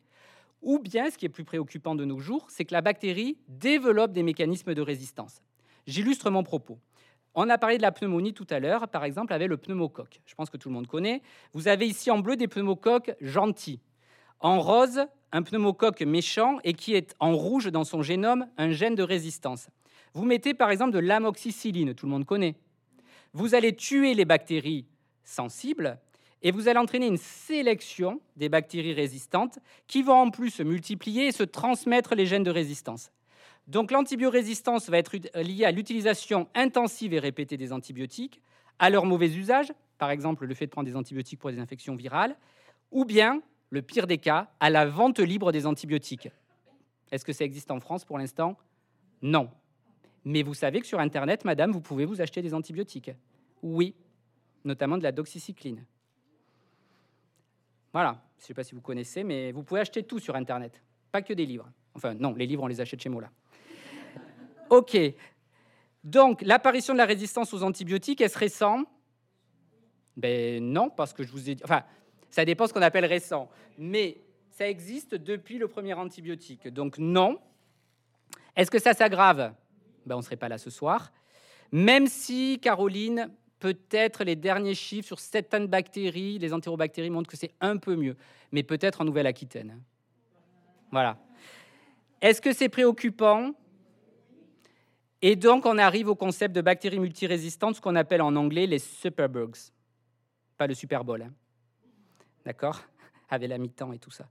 ou 0.62 0.80
bien, 0.80 1.10
ce 1.10 1.18
qui 1.18 1.26
est 1.26 1.30
plus 1.30 1.46
préoccupant 1.46 1.96
de 1.96 2.04
nos 2.04 2.20
jours, 2.20 2.48
c'est 2.50 2.66
que 2.66 2.74
la 2.74 2.82
bactérie 2.82 3.38
développe 3.48 4.12
des 4.12 4.24
mécanismes 4.24 4.74
de 4.74 4.82
résistance. 4.82 5.42
J'illustre 5.88 6.30
mon 6.30 6.44
propos. 6.44 6.80
On 7.36 7.50
a 7.50 7.58
parlé 7.58 7.78
de 7.78 7.82
la 7.82 7.92
pneumonie 7.92 8.34
tout 8.34 8.48
à 8.50 8.60
l'heure, 8.60 8.88
par 8.90 9.06
exemple 9.06 9.34
avec 9.34 9.48
le 9.48 9.58
pneumocoque. 9.58 10.20
Je 10.26 10.36
pense 10.36 10.50
que 10.50 10.58
tout 10.58 10.68
le 10.68 10.74
monde 10.74 10.88
connaît. 10.88 11.22
Vous 11.54 11.68
avez 11.68 11.88
ici 11.88 12.12
en 12.12 12.20
bleu 12.20 12.36
des 12.36 12.48
pneumocoques 12.48 13.16
gentils. 13.22 13.80
En 14.40 14.62
rose, 14.62 15.02
un 15.32 15.44
pneumocoque 15.44 16.02
méchant 16.02 16.60
et 16.64 16.74
qui 16.74 16.96
est 16.96 17.14
en 17.20 17.36
rouge 17.36 17.68
dans 17.68 17.84
son 17.84 18.02
génome 18.02 18.48
un 18.58 18.72
gène 18.72 18.96
de 18.96 19.04
résistance. 19.04 19.70
Vous 20.14 20.26
mettez 20.26 20.54
par 20.54 20.72
exemple 20.72 20.94
de 20.94 21.00
l'amoxicilline, 21.00 21.94
tout 21.94 22.06
le 22.06 22.12
monde 22.12 22.26
connaît. 22.26 22.56
Vous 23.34 23.54
allez 23.54 23.76
tuer 23.76 24.14
les 24.14 24.26
bactéries 24.26 24.86
sensibles 25.24 26.00
et 26.42 26.52
vous 26.52 26.68
allez 26.68 26.80
entraîner 26.80 27.08
une 27.08 27.18
sélection 27.18 28.22
des 28.38 28.50
bactéries 28.50 28.94
résistantes 28.94 29.60
qui 29.88 30.02
vont 30.02 30.14
en 30.14 30.32
plus 30.32 30.50
se 30.50 30.64
multiplier 30.64 31.28
et 31.28 31.32
se 31.32 31.44
transmettre 31.44 32.16
les 32.16 32.26
gènes 32.26 32.44
de 32.44 32.52
résistance. 32.52 33.12
Donc 33.68 33.92
l'antibiorésistance 33.92 34.90
va 34.90 34.98
être 34.98 35.18
liée 35.36 35.66
à 35.66 35.72
l'utilisation 35.72 36.48
intensive 36.56 37.14
et 37.14 37.20
répétée 37.20 37.58
des 37.58 37.72
antibiotiques, 37.72 38.42
à 38.80 38.90
leur 38.90 39.06
mauvais 39.06 39.30
usage, 39.30 39.74
par 39.98 40.10
exemple 40.10 40.46
le 40.46 40.56
fait 40.56 40.66
de 40.66 40.72
prendre 40.72 40.88
des 40.88 40.96
antibiotiques 40.96 41.40
pour 41.40 41.52
des 41.52 41.60
infections 41.60 41.94
virales, 41.94 42.36
ou 42.92 43.06
bien 43.06 43.44
le 43.70 43.82
pire 43.82 44.08
des 44.08 44.18
cas, 44.18 44.52
à 44.60 44.70
la 44.70 44.86
vente 44.86 45.20
libre 45.20 45.52
des 45.52 45.66
antibiotiques. 45.66 46.30
Est-ce 47.12 47.26
que 47.26 47.34
ça 47.34 47.44
existe 47.44 47.72
en 47.72 47.80
France 47.80 48.06
pour 48.06 48.18
l'instant? 48.18 48.58
Non. 49.22 49.50
Mais 50.26 50.44
vous 50.44 50.54
savez 50.54 50.80
que 50.80 50.88
sur 50.88 51.00
Internet, 51.00 51.46
madame, 51.46 51.72
vous 51.72 51.82
pouvez 51.82 52.06
vous 52.06 52.22
acheter 52.22 52.42
des 52.42 52.54
antibiotiques. 52.54 53.12
Oui, 53.62 53.96
notamment 54.64 54.98
de 54.98 55.04
la 55.04 55.12
doxycycline. 55.12 55.86
Voilà, 57.92 58.22
je 58.38 58.44
ne 58.44 58.48
sais 58.48 58.54
pas 58.54 58.64
si 58.64 58.76
vous 58.76 58.82
connaissez, 58.82 59.24
mais 59.24 59.52
vous 59.52 59.64
pouvez 59.64 59.80
acheter 59.82 60.04
tout 60.04 60.20
sur 60.20 60.36
Internet, 60.36 60.82
pas 61.12 61.22
que 61.22 61.34
des 61.34 61.46
livres. 61.46 61.70
Enfin, 61.96 62.14
non, 62.14 62.34
les 62.36 62.46
livres, 62.46 62.64
on 62.64 62.68
les 62.68 62.82
achète 62.82 63.02
chez 63.02 63.10
Mola. 63.10 63.32
OK. 64.70 64.98
Donc, 66.04 66.42
l'apparition 66.44 66.94
de 66.94 67.00
la 67.00 67.06
résistance 67.06 67.54
aux 67.54 67.64
antibiotiques, 67.64 68.22
est-ce 68.22 68.38
récent? 68.38 68.84
Ben 70.16 70.64
non, 70.64 70.90
parce 70.90 71.14
que 71.14 71.24
je 71.24 71.32
vous 71.32 71.50
ai 71.50 71.56
dit... 71.56 71.64
Enfin, 71.64 71.84
ça 72.30 72.46
dépend 72.46 72.68
ce 72.68 72.74
qu'on 72.74 72.82
appelle 72.82 73.06
récent. 73.06 73.50
Mais 73.78 74.18
ça 74.52 74.68
existe 74.70 75.16
depuis 75.16 75.58
le 75.58 75.68
premier 75.68 75.94
antibiotique. 75.94 76.68
Donc 76.68 76.98
non. 76.98 77.40
Est-ce 78.56 78.70
que 78.70 78.80
ça 78.80 78.94
s'aggrave? 78.94 79.54
Ben, 80.06 80.16
On 80.16 80.20
ne 80.20 80.24
serait 80.24 80.36
pas 80.36 80.50
là 80.50 80.58
ce 80.58 80.70
soir. 80.70 81.12
Même 81.72 82.08
si, 82.08 82.60
Caroline, 82.62 83.30
peut-être 83.60 84.24
les 84.24 84.36
derniers 84.36 84.76
chiffres 84.76 85.08
sur 85.08 85.20
certaines 85.20 85.68
bactéries, 85.68 86.40
les 86.40 86.54
entérobactéries 86.54 87.10
montrent 87.10 87.30
que 87.30 87.38
c'est 87.38 87.54
un 87.62 87.78
peu 87.78 87.96
mieux. 87.96 88.16
Mais 88.52 88.64
peut-être 88.64 89.02
en 89.02 89.06
Nouvelle-Aquitaine. 89.06 89.82
Voilà. 90.92 91.18
Est-ce 92.22 92.42
que 92.42 92.54
c'est 92.54 92.70
préoccupant? 92.70 93.54
Et 95.22 95.36
donc, 95.36 95.66
on 95.66 95.78
arrive 95.78 96.08
au 96.10 96.16
concept 96.16 96.56
de 96.56 96.62
bactéries 96.62 97.00
multirésistantes, 97.00 97.76
ce 97.76 97.82
qu'on 97.82 97.96
appelle 97.96 98.22
en 98.22 98.36
anglais 98.36 98.66
les 98.66 98.80
superbugs. 98.80 99.72
Pas 100.58 100.68
le 100.68 100.74
Super 100.74 101.04
Bowl. 101.04 101.22
Hein 101.22 101.34
d'accord 102.50 102.82
Avec 103.30 103.48
la 103.48 103.60
mi-temps 103.60 103.94
et 103.94 104.00
tout 104.00 104.10
ça. 104.10 104.28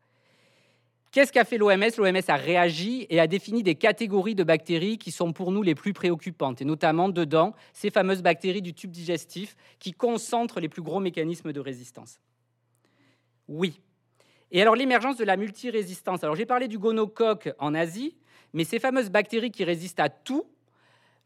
Qu'est-ce 1.12 1.32
qu'a 1.32 1.44
fait 1.44 1.56
l'OMS 1.56 1.96
L'OMS 1.96 2.20
a 2.26 2.36
réagi 2.36 3.06
et 3.08 3.20
a 3.20 3.28
défini 3.28 3.62
des 3.62 3.76
catégories 3.76 4.34
de 4.34 4.42
bactéries 4.42 4.98
qui 4.98 5.12
sont 5.12 5.32
pour 5.32 5.52
nous 5.52 5.62
les 5.62 5.76
plus 5.76 5.92
préoccupantes, 5.92 6.60
et 6.60 6.64
notamment 6.64 7.08
dedans 7.08 7.54
ces 7.72 7.90
fameuses 7.90 8.22
bactéries 8.22 8.60
du 8.60 8.74
tube 8.74 8.90
digestif 8.90 9.54
qui 9.78 9.92
concentrent 9.92 10.58
les 10.58 10.68
plus 10.68 10.82
gros 10.82 10.98
mécanismes 10.98 11.52
de 11.52 11.60
résistance. 11.60 12.20
Oui. 13.46 13.80
Et 14.50 14.60
alors 14.60 14.74
l'émergence 14.74 15.16
de 15.16 15.24
la 15.24 15.36
multirésistance. 15.36 16.24
Alors 16.24 16.34
j'ai 16.34 16.44
parlé 16.44 16.66
du 16.66 16.78
gonocoque 16.78 17.50
en 17.60 17.72
Asie, 17.72 18.16
mais 18.52 18.64
ces 18.64 18.80
fameuses 18.80 19.10
bactéries 19.10 19.52
qui 19.52 19.62
résistent 19.62 20.00
à 20.00 20.08
tout, 20.08 20.44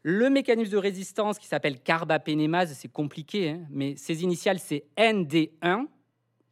le 0.03 0.29
mécanisme 0.29 0.71
de 0.71 0.77
résistance 0.77 1.39
qui 1.39 1.47
s'appelle 1.47 1.79
carbapénémase, 1.79 2.73
c'est 2.73 2.91
compliqué, 2.91 3.49
hein, 3.49 3.61
mais 3.71 3.95
ses 3.95 4.23
initiales 4.23 4.59
c'est 4.59 4.85
ND1, 4.95 5.87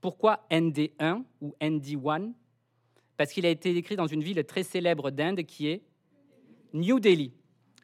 pourquoi 0.02 0.46
ND1 0.50 1.24
ou 1.42 1.54
ND1 1.62 2.34
Parce 3.16 3.32
qu'il 3.32 3.46
a 3.46 3.50
été 3.50 3.76
écrit 3.78 3.96
dans 3.96 4.08
une 4.08 4.24
ville 4.24 4.44
très 4.44 4.64
célèbre 4.64 5.12
d'Inde 5.12 5.44
qui 5.44 5.68
est 5.68 5.84
New 6.74 7.00
Delhi. 7.00 7.32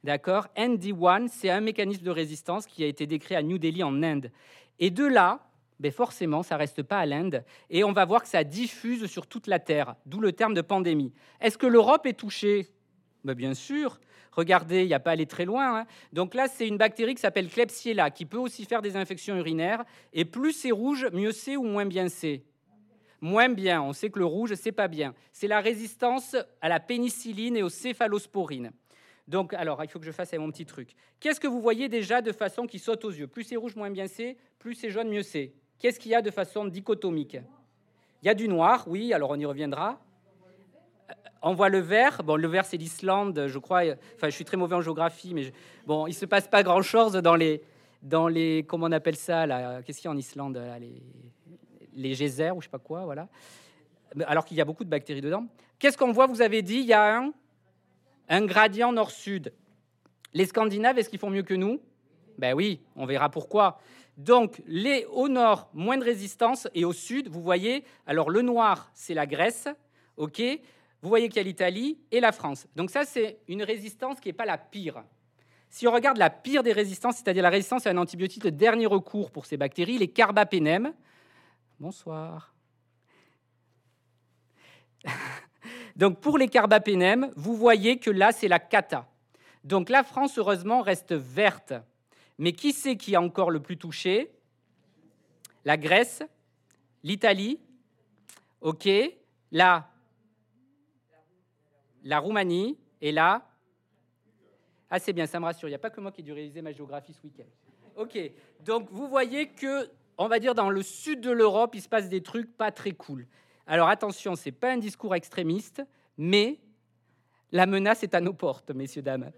D'accord? 0.04 0.48
ND1, 0.58 1.28
c'est 1.28 1.50
un 1.50 1.62
mécanisme 1.62 2.04
de 2.04 2.12
résistance 2.12 2.66
qui 2.66 2.84
a 2.84 2.88
été 2.88 3.06
décrit 3.06 3.36
à 3.36 3.44
New 3.44 3.58
Delhi 3.58 3.84
en 3.84 4.02
Inde. 4.04 4.32
Et 4.80 4.90
de 4.90 5.06
là, 5.06 5.48
ben 5.80 5.92
forcément, 5.92 6.44
ça 6.44 6.58
reste 6.58 6.82
pas 6.82 7.00
à 7.00 7.06
l'Inde. 7.06 7.44
Et 7.70 7.84
on 7.84 7.92
va 7.92 8.06
voir 8.06 8.24
que 8.24 8.30
ça 8.30 8.44
diffuse 8.44 9.06
sur 9.06 9.28
toute 9.28 9.48
la 9.48 9.60
Terre, 9.60 9.96
d'où 10.06 10.20
le 10.20 10.32
terme 10.32 10.54
de 10.54 10.62
pandémie. 10.62 11.14
Est-ce 11.40 11.58
que 11.58 11.68
l'Europe 11.68 12.06
est 12.06 12.14
touchée? 12.14 12.68
Ben 13.24 13.34
Bien 13.34 13.54
sûr. 13.54 14.00
Regardez, 14.38 14.84
il 14.84 14.88
n'y 14.88 14.94
a 14.94 15.00
pas 15.00 15.10
à 15.10 15.14
aller 15.14 15.26
très 15.26 15.46
loin. 15.46 15.80
Hein. 15.80 15.88
Donc 16.14 16.36
là, 16.36 16.48
c'est 16.48 16.68
une 16.68 16.78
bactérie 16.78 17.16
qui 17.16 17.22
s'appelle 17.22 17.50
Klebsiella, 17.50 18.12
qui 18.12 18.26
peut 18.26 18.38
aussi 18.38 18.66
faire 18.66 18.84
des 18.84 18.96
infections 18.96 19.36
urinaires. 19.36 19.84
Et 20.14 20.26
plus 20.26 20.54
c'est 20.54 20.72
rouge, 20.72 21.08
mieux 21.12 21.32
c'est 21.32 21.58
ou 21.58 21.64
moins 21.64 21.88
bien 21.88 22.08
c'est? 22.08 22.44
Moins 23.20 23.50
bien. 23.50 23.82
On 23.82 23.94
sait 23.94 24.12
que 24.12 24.20
le 24.20 24.26
rouge, 24.26 24.54
c'est 24.54 24.72
pas 24.72 24.88
bien. 24.88 25.16
C'est 25.32 25.48
la 25.48 25.60
résistance 25.60 26.36
à 26.62 26.70
la 26.70 26.80
pénicilline 26.80 27.58
et 27.58 27.64
aux 27.64 27.70
céphalosporines. 27.70 28.72
Donc, 29.28 29.56
alors, 29.56 29.84
il 29.84 29.90
faut 29.90 30.00
que 30.00 30.06
je 30.06 30.12
fasse 30.12 30.34
mon 30.34 30.52
petit 30.52 30.68
truc. 30.68 30.92
Qu'est-ce 31.20 31.40
que 31.40 31.48
vous 31.48 31.60
voyez 31.60 31.90
déjà 31.90 32.22
de 32.22 32.32
façon 32.32 32.68
qui 32.68 32.78
saute 32.78 33.04
aux 33.06 33.12
yeux? 33.12 33.28
Plus 33.28 33.44
c'est 33.44 33.56
rouge, 33.56 33.76
moins 33.76 33.90
bien 33.90 34.08
c'est. 34.08 34.38
Plus 34.60 34.76
c'est 34.76 34.92
jaune, 34.92 35.10
mieux 35.10 35.24
c'est. 35.24 35.52
Qu'est-ce 35.80 36.00
qu'il 36.00 36.12
y 36.12 36.16
a 36.16 36.22
de 36.22 36.30
façon 36.30 36.66
dichotomique? 36.66 37.38
Il 38.22 38.28
y 38.28 38.30
a 38.30 38.36
du 38.36 38.48
noir, 38.48 38.86
oui, 38.88 39.14
alors 39.14 39.32
on 39.32 39.40
y 39.40 39.46
reviendra 39.46 40.00
on 41.42 41.54
voit 41.54 41.70
le 41.70 41.80
vert. 41.80 42.24
Bon, 42.24 42.36
le 42.36 42.48
vert, 42.48 42.66
c'est 42.66 42.78
l'Islande, 42.78 43.46
je 43.48 43.60
crois. 43.60 43.82
Enfin, 44.16 44.30
je 44.30 44.36
suis 44.36 44.46
très 44.46 44.58
mauvais 44.58 44.76
en 44.76 44.82
géographie, 44.82 45.34
mais 45.34 45.52
bon, 45.86 46.08
il 46.08 46.14
se 46.14 46.26
passe 46.26 46.48
pas 46.48 46.64
grand-chose 46.64 47.14
dans 47.14 47.36
les, 47.36 47.62
dans 48.02 48.28
les, 48.28 48.66
comment 48.68 48.88
on 48.88 48.92
appelle 48.92 49.16
ça 49.16 49.46
là 49.46 49.82
Qu'est-ce 49.82 50.00
qu'il 50.00 50.10
y 50.10 50.12
a 50.12 50.16
en 50.16 50.18
Islande 50.18 50.62
Les, 51.96 52.14
geysers 52.14 52.52
ou 52.56 52.62
je 52.62 52.66
sais 52.66 52.72
pas 52.72 52.80
quoi, 52.80 53.06
voilà. 53.06 53.28
Alors 54.26 54.46
qu'il 54.46 54.58
y 54.58 54.62
a 54.62 54.66
beaucoup 54.66 54.84
de 54.84 54.90
bactéries 54.90 55.22
dedans. 55.22 55.46
Qu'est-ce 55.80 55.98
qu'on 55.98 56.12
voit 56.12 56.28
Vous 56.28 56.42
avez 56.42 56.62
dit, 56.62 56.78
il 56.78 56.86
y 56.86 56.94
a 56.94 57.18
un, 57.18 57.32
un 58.30 58.46
gradient 58.46 58.92
nord-sud. 58.92 59.54
Les 60.34 60.46
Scandinaves, 60.46 60.98
est-ce 60.98 61.10
qu'ils 61.10 61.20
font 61.20 61.30
mieux 61.30 61.44
que 61.44 61.54
nous? 61.54 61.80
Ben 62.38 62.54
oui, 62.54 62.82
on 62.96 63.06
verra 63.06 63.30
pourquoi. 63.30 63.80
Donc, 64.18 64.62
les, 64.68 65.06
au 65.12 65.28
nord, 65.28 65.70
moins 65.74 65.98
de 65.98 66.04
résistance, 66.04 66.68
et 66.74 66.86
au 66.86 66.94
sud, 66.94 67.28
vous 67.30 67.42
voyez, 67.42 67.84
alors 68.06 68.30
le 68.30 68.42
noir, 68.42 68.90
c'est 68.94 69.14
la 69.14 69.28
Grèce, 69.28 69.68
ok 70.18 70.42
vous 71.02 71.10
voyez 71.10 71.30
qu'il 71.30 71.38
y 71.38 71.40
a 71.40 71.44
l'Italie 71.44 72.00
et 72.12 72.20
la 72.20 72.32
France. 72.32 72.68
Donc 72.76 72.90
ça, 72.90 73.06
c'est 73.06 73.40
une 73.48 73.64
résistance 73.64 74.20
qui 74.20 74.30
n'est 74.30 74.34
pas 74.34 74.46
la 74.46 74.58
pire. 74.58 75.04
Si 75.70 75.88
on 75.88 75.92
regarde 75.92 76.18
la 76.18 76.30
pire 76.30 76.64
des 76.64 76.72
résistances, 76.72 77.18
c'est-à-dire 77.18 77.44
la 77.44 77.50
résistance 77.50 77.86
à 77.86 77.92
un 77.92 77.98
antibiotique 77.98 78.44
de 78.44 78.50
dernier 78.50 78.86
recours 78.86 79.32
pour 79.32 79.46
ces 79.46 79.58
bactéries, 79.58 79.98
les 79.98 80.08
carbapénèmes. 80.08 80.94
Bonsoir. 81.80 82.54
Donc 85.96 86.20
pour 86.20 86.38
les 86.38 86.48
carbapénèmes, 86.48 87.32
vous 87.36 87.56
voyez 87.56 88.00
que 88.00 88.10
là, 88.10 88.32
c'est 88.32 88.48
la 88.48 88.60
cata. 88.60 89.08
Donc 89.64 89.90
la 89.90 90.04
France, 90.04 90.38
heureusement, 90.38 90.82
reste 90.82 91.14
verte. 91.14 91.74
Mais 92.38 92.54
qui 92.54 92.72
c'est 92.72 92.98
qui 92.98 93.14
est 93.14 93.18
encore 93.18 93.52
le 93.52 93.60
plus 93.60 93.78
touché? 93.78 94.32
La 95.66 95.76
Grèce, 95.76 96.24
l'Italie, 97.04 97.60
ok, 98.62 98.88
la 99.52 99.90
la 102.08 102.20
Roumanie 102.20 102.78
et 103.02 103.12
la 103.12 103.46
Ah, 104.90 104.98
c'est 104.98 105.12
bien, 105.12 105.26
ça 105.26 105.40
me 105.40 105.46
rassure. 105.46 105.68
Il 105.68 105.72
n'y 105.72 105.76
a 105.76 105.80
pas 105.80 105.90
que 105.90 106.00
moi 106.00 106.12
qui 106.12 106.22
ai 106.22 106.24
dû 106.24 106.32
réaliser 106.32 106.62
ma 106.62 106.72
géographie 106.72 107.14
ce 107.14 107.22
week-end. 107.24 107.44
Ok, 107.98 108.18
donc 108.64 108.88
vous 108.92 109.08
voyez 109.08 109.50
que, 109.50 109.90
on 110.18 110.28
va 110.28 110.40
dire, 110.40 110.56
dans 110.56 110.70
le 110.70 110.82
sud 110.82 111.20
de 111.20 111.32
l'Europe, 111.32 111.76
il 111.76 111.82
se 111.82 111.90
passe 111.90 112.08
des 112.08 112.22
trucs 112.22 112.56
pas 112.56 112.72
très 112.72 112.94
cool. 112.94 113.28
Alors 113.66 113.90
attention, 113.90 114.36
c'est 114.36 114.54
pas 114.54 114.72
un 114.72 114.78
discours 114.78 115.16
extrémiste, 115.16 115.84
mais 116.18 116.60
la 117.52 117.66
menace 117.66 118.04
est 118.04 118.16
à 118.16 118.22
nos 118.22 118.34
portes, 118.34 118.72
messieurs, 118.72 119.02
dames. 119.02 119.32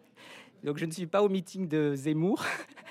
Donc 0.64 0.78
je 0.78 0.86
ne 0.86 0.92
suis 0.92 1.08
pas 1.08 1.24
au 1.24 1.30
meeting 1.30 1.68
de 1.68 1.96
Zemmour, 1.96 2.44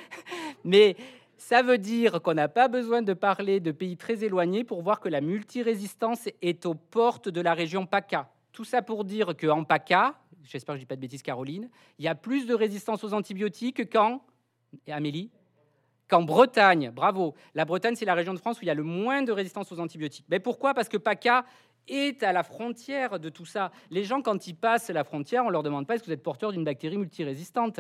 mais 0.65 0.97
ça 1.37 1.63
veut 1.63 1.79
dire 1.79 2.21
qu'on 2.21 2.35
n'a 2.35 2.49
pas 2.49 2.67
besoin 2.67 3.03
de 3.03 3.13
parler 3.13 3.61
de 3.61 3.71
pays 3.71 3.97
très 3.97 4.25
éloignés 4.25 4.65
pour 4.65 4.83
voir 4.83 4.99
que 4.99 5.09
la 5.09 5.21
multirésistance 5.21 6.29
est 6.43 6.67
aux 6.67 6.75
portes 6.75 7.29
de 7.29 7.41
la 7.41 7.55
région 7.55 7.87
PACA. 7.87 8.29
Tout 8.59 8.65
ça 8.65 8.83
pour 8.83 9.05
dire 9.05 9.37
qu'en 9.37 9.63
PACA, 9.63 10.19
j'espère 10.43 10.75
que 10.75 10.79
je 10.79 10.83
dis 10.83 10.87
pas 10.89 10.97
de 10.97 11.01
bêtises 11.01 11.23
Caroline, 11.23 11.71
il 12.01 12.05
y 12.05 12.09
a 12.09 12.17
plus 12.17 12.45
de 12.45 12.55
résistance 12.55 13.05
aux 13.05 13.15
antibiotiques 13.15 13.89
qu'en... 13.89 14.21
Amélie 14.89 15.31
qu'en 16.09 16.23
Bretagne. 16.23 16.91
Bravo. 16.91 17.37
La 17.55 17.65
Bretagne, 17.65 17.95
c'est 17.95 18.05
la 18.05 18.15
région 18.15 18.35
de 18.35 18.41
France 18.41 18.59
où 18.59 18.63
il 18.63 18.67
y 18.67 18.71
a 18.71 18.75
le 18.75 18.83
moins 18.83 19.23
de 19.23 19.31
résistance 19.31 19.71
aux 19.71 19.79
antibiotiques. 19.79 20.27
Mais 20.29 20.41
pourquoi? 20.41 20.75
Parce 20.75 20.89
que 20.89 20.97
PACA 20.97 21.45
est 21.87 22.25
à 22.25 22.33
la 22.33 22.43
frontière 22.43 23.21
de 23.21 23.29
tout 23.29 23.47
ça. 23.47 23.71
Les 23.91 24.03
gens, 24.03 24.23
quand 24.23 24.49
ils 24.49 24.57
passent 24.57 24.91
la 24.91 25.05
frontière, 25.05 25.45
on 25.45 25.51
leur 25.51 25.63
demande 25.63 25.87
pas 25.87 25.95
est-ce 25.95 26.03
que 26.03 26.09
vous 26.09 26.15
êtes 26.15 26.25
porteur 26.25 26.51
d'une 26.51 26.65
bactérie 26.65 26.99
multirésistante? 26.99 27.79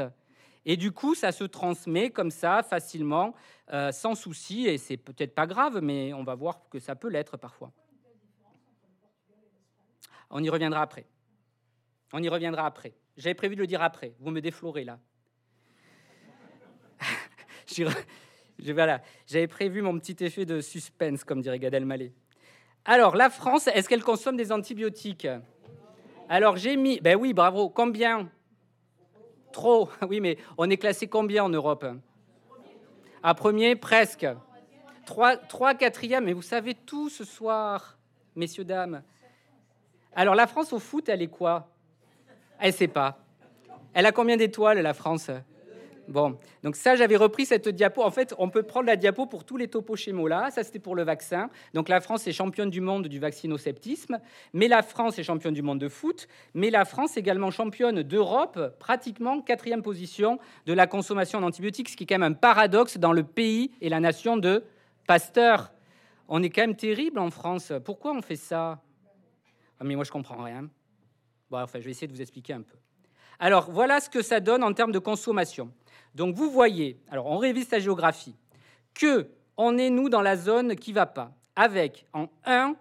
Et 0.64 0.76
du 0.76 0.93
coup, 0.93 1.16
ça 1.16 1.33
se 1.33 1.43
transmet 1.43 2.11
comme 2.11 2.31
ça, 2.31 2.62
facilement, 2.62 3.35
euh, 3.72 3.91
sans 3.91 4.14
souci. 4.14 4.68
Et 4.68 4.79
c'est 4.79 4.97
peut-être 4.97 5.35
pas 5.35 5.49
grave, 5.49 5.81
mais 5.83 6.12
on 6.12 6.22
va 6.22 6.37
voir 6.37 6.68
que 6.70 6.79
ça 6.79 6.95
peut 6.95 7.09
l'être 7.09 7.37
parfois. 7.37 7.72
On 10.31 10.43
y 10.43 10.51
reviendra 10.51 10.83
après. 10.83 11.07
On 12.12 12.22
y 12.22 12.29
reviendra 12.29 12.66
après. 12.66 12.95
J'avais 13.16 13.35
prévu 13.35 13.57
de 13.57 13.61
le 13.61 13.66
dire 13.66 13.83
après. 13.83 14.14
Vous 14.20 14.31
me 14.31 14.41
déflorez 14.41 14.85
là. 14.85 14.99
voilà. 18.72 19.03
J'avais 19.26 19.47
prévu 19.47 19.83
mon 19.83 19.99
petit 19.99 20.24
effet 20.24 20.45
de 20.45 20.61
suspense, 20.61 21.24
comme 21.24 21.41
dirait 21.41 21.59
Gad 21.59 21.74
Elmaleh. 21.74 22.12
Alors, 22.85 23.16
la 23.16 23.29
France, 23.31 23.66
est-ce 23.68 23.89
qu'elle 23.89 24.03
consomme 24.03 24.37
des 24.37 24.53
antibiotiques? 24.53 25.29
Alors, 26.29 26.57
j'ai 26.57 26.76
mis. 26.76 27.01
Ben 27.01 27.16
oui, 27.16 27.33
bravo. 27.33 27.68
Combien? 27.68 28.31
Trop. 29.53 29.89
Oui, 30.09 30.20
mais 30.20 30.39
on 30.57 30.70
est 30.70 30.76
classé 30.76 31.07
combien 31.07 31.45
en 31.45 31.49
Europe? 31.49 31.87
À 33.22 33.35
premier, 33.35 33.76
presque. 33.76 34.26
Trois, 35.05 35.37
trois, 35.37 35.74
quatrième. 35.74 36.24
Mais 36.24 36.33
vous 36.33 36.43
savez 36.43 36.74
tout 36.74 37.09
ce 37.09 37.24
soir, 37.24 37.99
messieurs, 38.37 38.64
dames. 38.64 39.03
Alors, 40.14 40.34
la 40.34 40.46
France 40.46 40.72
au 40.72 40.78
foot, 40.78 41.09
elle 41.09 41.22
est 41.22 41.28
quoi? 41.28 41.70
Elle 42.59 42.72
sait 42.72 42.88
pas. 42.88 43.18
Elle 43.94 44.06
a 44.06 44.12
combien 44.12 44.36
d'étoiles, 44.36 44.80
la 44.80 44.94
France? 44.94 45.30
Bon, 46.09 46.38
donc 46.62 46.74
ça, 46.74 46.96
j'avais 46.96 47.16
repris 47.16 47.44
cette 47.44 47.68
diapo. 47.68 48.02
En 48.02 48.11
fait, 48.11 48.34
on 48.38 48.48
peut 48.48 48.62
prendre 48.62 48.86
la 48.86 48.96
diapo 48.96 49.26
pour 49.26 49.44
tous 49.44 49.59
les 49.59 49.68
topos 49.68 49.94
schémos 49.94 50.28
là. 50.28 50.50
Ça, 50.50 50.64
c'était 50.64 50.78
pour 50.78 50.96
le 50.96 51.02
vaccin. 51.02 51.50
Donc 51.74 51.90
la 51.90 52.00
France 52.00 52.26
est 52.26 52.32
championne 52.32 52.70
du 52.70 52.80
monde 52.80 53.09
du 53.09 53.18
vaccinosceptisme, 53.18 54.18
mais 54.54 54.68
la 54.68 54.82
France 54.82 55.18
est 55.18 55.22
championne 55.22 55.52
du 55.52 55.61
monde 55.61 55.78
de 55.78 55.88
foot, 55.90 56.26
mais 56.54 56.70
la 56.70 56.86
France 56.86 57.18
est 57.18 57.20
également 57.20 57.50
championne 57.50 58.02
d'Europe, 58.02 58.59
pratiquement 58.78 59.42
quatrième 59.42 59.82
position 59.82 60.38
de 60.64 60.72
la 60.72 60.86
consommation 60.86 61.42
d'antibiotiques, 61.42 61.90
ce 61.90 61.96
qui 61.96 62.04
est 62.04 62.06
quand 62.06 62.18
même 62.18 62.32
un 62.32 62.36
paradoxe 62.36 62.96
dans 62.96 63.12
le 63.12 63.22
pays 63.22 63.72
et 63.82 63.90
la 63.90 64.00
nation 64.00 64.38
de 64.38 64.64
Pasteur. 65.06 65.72
On 66.26 66.42
est 66.42 66.48
quand 66.48 66.62
même 66.62 66.76
terrible 66.76 67.18
en 67.18 67.30
France. 67.30 67.70
Pourquoi 67.84 68.12
on 68.12 68.22
fait 68.22 68.36
ça? 68.36 68.80
Ah, 69.81 69.85
Mais 69.85 69.95
moi, 69.95 70.05
je 70.05 70.11
comprends 70.11 70.43
rien. 70.43 70.68
Bon, 71.51 71.61
enfin, 71.61 71.79
je 71.81 71.85
vais 71.85 71.91
essayer 71.91 72.07
de 72.07 72.12
vous 72.12 72.22
expliquer 72.22 72.53
un 72.53 72.62
peu. 72.62 72.76
Alors, 73.39 73.70
voilà 73.70 74.01
ce 74.01 74.11
que 74.11 74.22
ça 74.22 74.41
donne 74.41 74.62
en 74.62 74.72
termes 74.72 74.93
de 74.93 74.99
consommation. 74.99 75.72
Donc 76.14 76.35
vous 76.35 76.51
voyez, 76.51 77.01
alors 77.11 77.26
on 77.26 77.39
révise 77.39 77.68
sa 77.68 77.79
géographie, 77.79 78.35
que 78.95 79.29
on 79.57 79.79
est 79.79 79.91
nous 79.91 80.09
dans 80.09 80.22
la 80.22 80.37
zone 80.37 80.74
qui 80.74 80.93
va 80.93 81.07
pas, 81.07 81.33
avec 81.57 82.07
en 82.12 82.29
1 82.45 82.74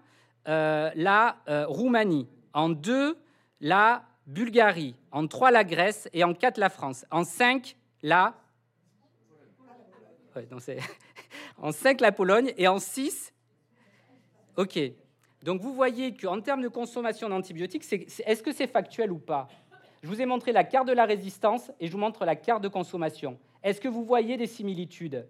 euh, 0.48 0.92
la 0.96 1.38
euh, 1.48 1.66
Roumanie, 1.68 2.28
en 2.54 2.70
2 2.70 3.18
la 3.62 4.04
Bulgarie, 4.26 4.96
en 5.12 5.28
3 5.28 5.52
la 5.52 5.64
Grèce 5.64 6.10
et 6.14 6.24
en 6.24 6.34
4 6.34 6.58
la 6.58 6.70
France, 6.70 7.06
en 7.12 7.24
5 7.24 7.76
la 8.02 8.36
en 11.58 11.72
5 11.72 12.02
la 12.02 12.12
Pologne 12.12 12.54
et 12.58 12.68
en 12.68 12.80
6 12.80 13.34
OK. 14.56 14.80
Donc 15.48 15.62
vous 15.62 15.74
voyez 15.74 16.14
qu'en 16.14 16.42
termes 16.42 16.62
de 16.62 16.68
consommation 16.68 17.30
d'antibiotiques, 17.30 17.86
est-ce 17.94 18.44
que 18.44 18.52
c'est 18.52 18.68
factuel 18.68 19.14
ou 19.14 19.18
pas? 19.18 19.48
Je 20.04 20.10
vous 20.10 20.22
ai 20.22 20.26
montré 20.26 20.52
la 20.52 20.66
carte 20.66 20.90
de 20.90 20.92
la 20.92 21.06
résistance 21.06 21.72
et 21.80 21.88
je 21.88 21.94
vous 21.94 21.98
montre 21.98 22.26
la 22.26 22.36
carte 22.36 22.62
de 22.62 22.68
consommation. 22.68 23.40
Est-ce 23.64 23.80
que 23.80 23.88
vous 23.88 24.04
voyez 24.04 24.36
des 24.36 24.46
similitudes? 24.46 25.26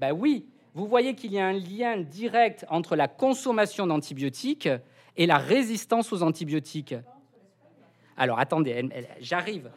Ben 0.00 0.12
oui, 0.12 0.46
vous 0.72 0.86
voyez 0.86 1.14
qu'il 1.14 1.34
y 1.34 1.38
a 1.38 1.46
un 1.46 1.52
lien 1.52 1.98
direct 1.98 2.64
entre 2.70 2.96
la 2.96 3.08
consommation 3.08 3.86
d'antibiotiques 3.86 4.70
et 5.18 5.26
la 5.26 5.36
résistance 5.36 6.14
aux 6.14 6.22
antibiotiques. 6.22 6.94
Alors 8.16 8.38
attendez, 8.38 8.88
j'arrive. 9.20 9.70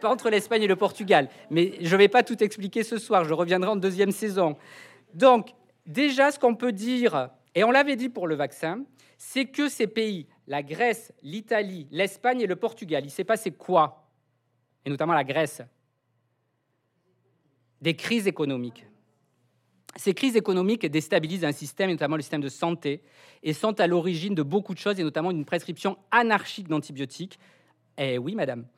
Pas 0.00 0.08
entre 0.08 0.30
l'Espagne 0.30 0.62
et 0.62 0.66
le 0.66 0.76
Portugal, 0.76 1.28
mais 1.50 1.74
je 1.82 1.94
ne 1.94 1.98
vais 1.98 2.08
pas 2.08 2.22
tout 2.22 2.42
expliquer 2.42 2.84
ce 2.84 2.96
soir, 2.96 3.24
je 3.24 3.34
reviendrai 3.34 3.68
en 3.68 3.76
deuxième 3.76 4.12
saison. 4.12 4.56
Donc, 5.12 5.50
déjà, 5.84 6.30
ce 6.30 6.38
qu'on 6.38 6.54
peut 6.54 6.72
dire, 6.72 7.28
et 7.58 7.64
on 7.64 7.72
l'avait 7.72 7.96
dit 7.96 8.08
pour 8.08 8.28
le 8.28 8.36
vaccin, 8.36 8.84
c'est 9.16 9.46
que 9.46 9.68
ces 9.68 9.88
pays 9.88 10.28
la 10.46 10.62
Grèce, 10.62 11.12
l'Italie, 11.24 11.88
l'Espagne 11.90 12.40
et 12.40 12.46
le 12.46 12.54
Portugal. 12.54 13.04
Il 13.04 13.10
s'est 13.10 13.24
passé 13.24 13.50
quoi? 13.50 14.08
Et 14.84 14.90
notamment 14.90 15.12
la 15.12 15.24
Grèce. 15.24 15.60
Des 17.80 17.96
crises 17.96 18.28
économiques. 18.28 18.86
Ces 19.96 20.14
crises 20.14 20.36
économiques 20.36 20.86
déstabilisent 20.86 21.44
un 21.44 21.50
système, 21.50 21.90
notamment 21.90 22.14
le 22.14 22.22
système 22.22 22.42
de 22.42 22.48
santé, 22.48 23.02
et 23.42 23.52
sont 23.52 23.80
à 23.80 23.88
l'origine 23.88 24.36
de 24.36 24.44
beaucoup 24.44 24.72
de 24.72 24.78
choses, 24.78 25.00
et 25.00 25.02
notamment 25.02 25.32
d'une 25.32 25.44
prescription 25.44 25.98
anarchique 26.12 26.68
d'antibiotiques. 26.68 27.40
Eh 27.96 28.18
oui, 28.18 28.36
madame. 28.36 28.68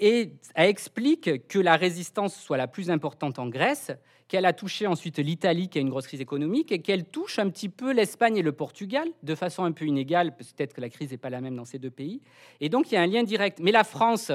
Et 0.00 0.32
explique 0.56 1.46
que 1.46 1.58
la 1.58 1.76
résistance 1.76 2.34
soit 2.34 2.56
la 2.56 2.66
plus 2.66 2.90
importante 2.90 3.38
en 3.38 3.48
Grèce, 3.48 3.92
qu'elle 4.26 4.46
a 4.46 4.52
touché 4.52 4.86
ensuite 4.86 5.18
l'Italie, 5.18 5.68
qui 5.68 5.78
a 5.78 5.80
une 5.80 5.90
grosse 5.90 6.06
crise 6.06 6.20
économique, 6.20 6.72
et 6.72 6.80
qu'elle 6.80 7.04
touche 7.04 7.38
un 7.38 7.48
petit 7.50 7.68
peu 7.68 7.92
l'Espagne 7.92 8.36
et 8.36 8.42
le 8.42 8.52
Portugal, 8.52 9.08
de 9.22 9.34
façon 9.34 9.64
un 9.64 9.72
peu 9.72 9.84
inégale, 9.84 10.36
peut-être 10.36 10.72
que 10.72 10.80
la 10.80 10.88
crise 10.88 11.10
n'est 11.10 11.18
pas 11.18 11.30
la 11.30 11.40
même 11.40 11.56
dans 11.56 11.64
ces 11.64 11.78
deux 11.78 11.90
pays. 11.90 12.20
Et 12.60 12.68
donc 12.68 12.90
il 12.90 12.94
y 12.94 12.98
a 12.98 13.02
un 13.02 13.06
lien 13.06 13.22
direct. 13.22 13.60
Mais 13.60 13.70
la 13.70 13.84
France, 13.84 14.32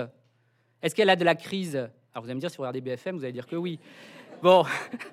est-ce 0.82 0.96
qu'elle 0.96 1.10
a 1.10 1.16
de 1.16 1.26
la 1.26 1.36
crise? 1.36 1.76
Alors 1.76 2.24
vous 2.24 2.26
allez 2.26 2.36
me 2.36 2.40
dire, 2.40 2.50
si 2.50 2.58
vous 2.58 2.64
regardez 2.64 2.82
BFM, 2.82 3.18
vous 3.18 3.24
allez 3.24 3.34
dire 3.34 3.48
que 3.48 3.56
oui. 3.56 3.80
Bon, 4.42 4.64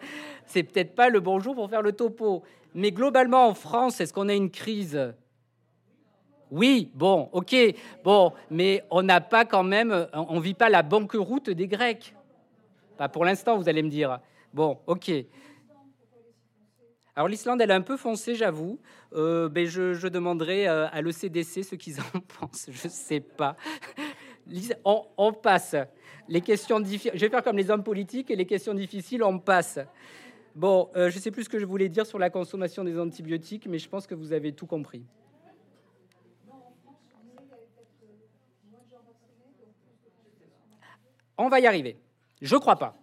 c'est 0.47 0.63
peut-être 0.63 0.95
pas 0.95 1.09
le 1.09 1.21
bon 1.21 1.41
jour 1.41 1.55
pour 1.55 1.69
faire 1.69 1.83
le 1.83 1.93
topo. 1.93 2.45
Mais 2.75 2.93
globalement, 2.93 3.49
en 3.49 3.55
France, 3.55 4.01
est-ce 4.01 4.13
qu'on 4.13 4.29
a 4.29 4.35
une 4.35 4.51
crise? 4.51 5.15
Oui, 6.51 6.91
bon, 6.95 7.29
ok, 7.33 7.55
bon, 8.05 8.33
mais 8.51 8.85
on 8.91 9.03
n'a 9.03 9.21
pas 9.21 9.45
quand 9.45 9.65
même, 9.65 10.07
on 10.13 10.39
vit 10.39 10.55
pas 10.55 10.69
la 10.69 10.83
banqueroute 10.83 11.51
des 11.51 11.67
Grecs. 11.67 12.15
Pas 12.97 13.09
pour 13.09 13.25
l'instant, 13.25 13.57
vous 13.59 13.69
allez 13.69 13.83
me 13.83 13.91
dire. 13.91 14.21
Bon, 14.55 14.79
ok. 14.87 15.11
Alors 17.17 17.29
l'Islande, 17.29 17.63
elle 17.63 17.71
a 17.71 17.75
un 17.75 17.83
peu 17.83 17.97
foncé, 17.97 18.35
j'avoue. 18.35 18.79
Euh, 19.15 19.49
mais 19.55 19.67
je, 19.67 20.07
demanderai 20.07 20.69
euh, 20.69 20.87
à 20.91 21.01
l'ECDC 21.01 21.65
ce 21.65 21.75
qu'ils 21.75 21.99
en 22.01 22.21
pensent. 22.41 22.69
Je 22.71 22.89
sais 22.89 23.21
pas. 23.21 23.57
On, 24.85 25.33
passe. 25.33 25.75
Les 26.29 26.43
questions 26.43 26.79
difficiles. 26.79 27.13
Je 27.15 27.21
vais 27.21 27.31
faire 27.31 27.43
comme 27.43 27.57
les 27.57 27.71
hommes 27.71 27.83
politiques 27.83 28.31
et 28.31 28.37
les 28.37 28.47
questions 28.47 28.75
difficiles, 28.75 29.23
on 29.23 29.39
passe. 29.39 29.79
Bon, 30.55 30.91
euh, 30.97 31.11
je 31.11 31.19
sais 31.19 31.31
plus 31.31 31.45
ce 31.45 31.49
que 31.49 31.59
je 31.59 31.65
voulais 31.65 31.89
dire 31.89 32.07
sur 32.07 32.19
la 32.19 32.31
consommation 32.31 32.85
des 32.85 32.99
antibiotiques, 32.99 33.67
mais 33.67 33.79
je 33.79 33.89
pense 33.89 34.07
que 34.07 34.15
vous 34.15 34.33
avez 34.33 34.53
tout 34.53 34.67
compris. 34.67 35.05
On 41.39 41.49
va 41.49 41.61
y 41.61 41.67
arriver. 41.67 41.99
Je 42.41 42.57
crois 42.57 42.77
pas. 42.77 42.97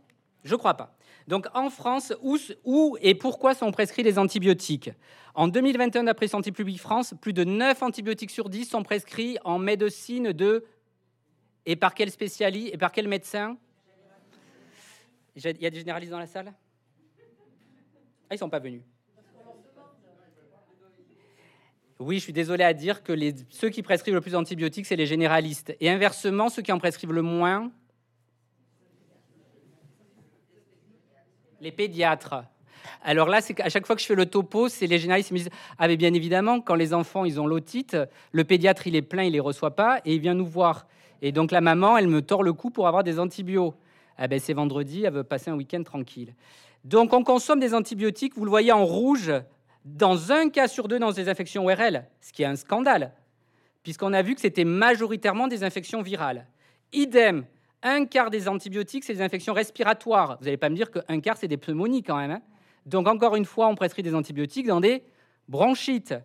Je 0.44 0.56
crois 0.56 0.74
pas. 0.74 0.96
Donc 1.28 1.48
en 1.54 1.70
France, 1.70 2.14
où, 2.22 2.98
et 3.02 3.16
pourquoi 3.16 3.56
sont 3.56 3.72
prescrits 3.72 4.04
les 4.04 4.20
antibiotiques? 4.20 4.92
En 5.36 5.48
2021, 5.48 6.04
d'après 6.04 6.28
Santé 6.28 6.52
publique 6.52 6.80
France, 6.80 7.14
plus 7.20 7.34
de 7.34 7.44
9 7.44 7.82
antibiotiques 7.82 8.32
sur 8.32 8.50
10 8.50 8.66
sont 8.66 8.84
prescrits 8.84 9.38
en 9.44 9.58
médecine 9.58 10.32
de... 10.32 10.66
Et 11.66 11.78
par 11.78 11.94
quel 11.94 12.12
spécialiste 12.12 12.74
Et 12.74 12.78
par 12.78 12.92
quel 12.92 13.08
médecin? 13.08 13.58
Il 15.36 15.62
y 15.62 15.66
a 15.66 15.70
des 15.70 15.80
généralistes 15.80 16.12
dans 16.12 16.20
la 16.20 16.28
salle? 16.28 16.54
Ah, 18.30 18.36
ils 18.36 18.38
sont 18.38 18.50
pas 18.50 18.60
venus. 18.60 18.82
Oui, 22.00 22.18
je 22.18 22.24
suis 22.24 22.34
désolé 22.34 22.66
à 22.66 22.74
dire 22.74 23.02
que 23.02 23.14
ceux 23.50 23.70
qui 23.70 23.82
prescrivent 23.82 24.16
le 24.16 24.22
plus 24.22 24.32
d'antibiotiques, 24.32 24.86
c'est 24.86 24.98
les 24.98 25.06
généralistes. 25.06 25.74
Et 25.80 25.90
inversement, 25.90 26.50
ceux 26.50 26.62
qui 26.62 26.72
en 26.72 26.80
prescrivent 26.80 27.14
le 27.14 27.22
moins, 27.22 27.72
Les 31.64 31.72
pédiatres. 31.72 32.44
Alors 33.02 33.30
là, 33.30 33.40
c'est 33.40 33.58
à 33.62 33.70
chaque 33.70 33.88
fois 33.88 33.96
que 33.96 34.02
je 34.02 34.06
fais 34.06 34.16
le 34.16 34.26
topo, 34.26 34.68
c'est 34.68 34.86
les 34.86 35.00
généralistes 35.00 35.30
qui 35.30 35.34
me 35.34 35.40
disent 35.40 35.50
Ah, 35.78 35.88
mais 35.88 35.96
bien 35.96 36.14
évidemment, 36.14 36.60
quand 36.60 36.76
les 36.76 36.94
enfants 36.94 37.24
ils 37.24 37.40
ont 37.40 37.48
l'otite, 37.48 37.96
le 38.34 38.44
pédiatre 38.44 38.86
il 38.86 38.98
est 38.98 39.02
plein, 39.02 39.24
il 39.24 39.32
les 39.32 39.40
reçoit 39.40 39.74
pas, 39.74 40.02
et 40.04 40.14
il 40.14 40.20
vient 40.20 40.34
nous 40.34 40.46
voir. 40.46 40.88
Et 41.22 41.32
donc 41.32 41.52
la 41.52 41.62
maman, 41.62 41.98
elle 41.98 42.10
me 42.10 42.22
tord 42.22 42.44
le 42.44 42.52
cou 42.52 42.70
pour 42.70 42.86
avoir 42.86 43.06
des 43.06 43.18
antibiotiques. 43.18 43.80
Ah 44.18 44.28
ben 44.28 44.42
c'est 44.42 44.52
vendredi, 44.52 45.06
elle 45.06 45.14
veut 45.14 45.24
passer 45.24 45.52
un 45.52 45.56
week-end 45.56 45.84
tranquille. 45.84 46.36
Donc 46.84 47.14
on 47.14 47.24
consomme 47.24 47.62
des 47.62 47.74
antibiotiques, 47.74 48.36
vous 48.36 48.44
le 48.44 48.50
voyez 48.50 48.74
en 48.74 48.84
rouge, 48.84 49.32
dans 49.86 50.34
un 50.34 50.50
cas 50.50 50.68
sur 50.68 50.90
deux 50.90 51.00
dans 51.00 51.14
des 51.14 51.30
infections 51.30 51.64
ORL, 51.64 52.06
ce 52.20 52.34
qui 52.34 52.44
est 52.44 52.46
un 52.46 52.58
scandale, 52.58 53.14
puisqu'on 53.84 54.12
a 54.12 54.22
vu 54.22 54.36
que 54.36 54.42
c'était 54.42 54.66
majoritairement 54.66 55.48
des 55.48 55.64
infections 55.64 56.02
virales. 56.02 56.46
Idem, 56.92 57.46
un 57.84 58.06
quart 58.06 58.30
des 58.30 58.48
antibiotiques, 58.48 59.04
c'est 59.04 59.14
des 59.14 59.22
infections 59.22 59.54
respiratoires. 59.54 60.38
Vous 60.40 60.46
n'allez 60.46 60.58
pas 60.58 60.70
me 60.70 60.76
dire 60.76 60.90
qu'un 60.90 61.20
quart, 61.20 61.38
c'est 61.38 61.48
des 61.48 61.58
pneumonies 61.58 62.02
quand 62.02 62.18
même. 62.18 62.32
Hein. 62.32 62.42
Donc 62.86 63.08
encore 63.08 63.36
une 63.36 63.46
fois, 63.46 63.68
on 63.68 63.76
prescrit 63.76 64.04
des 64.04 64.16
antibiotiques 64.16 64.68
dans 64.68 64.82
des 64.82 65.04
bronchites. 65.48 66.16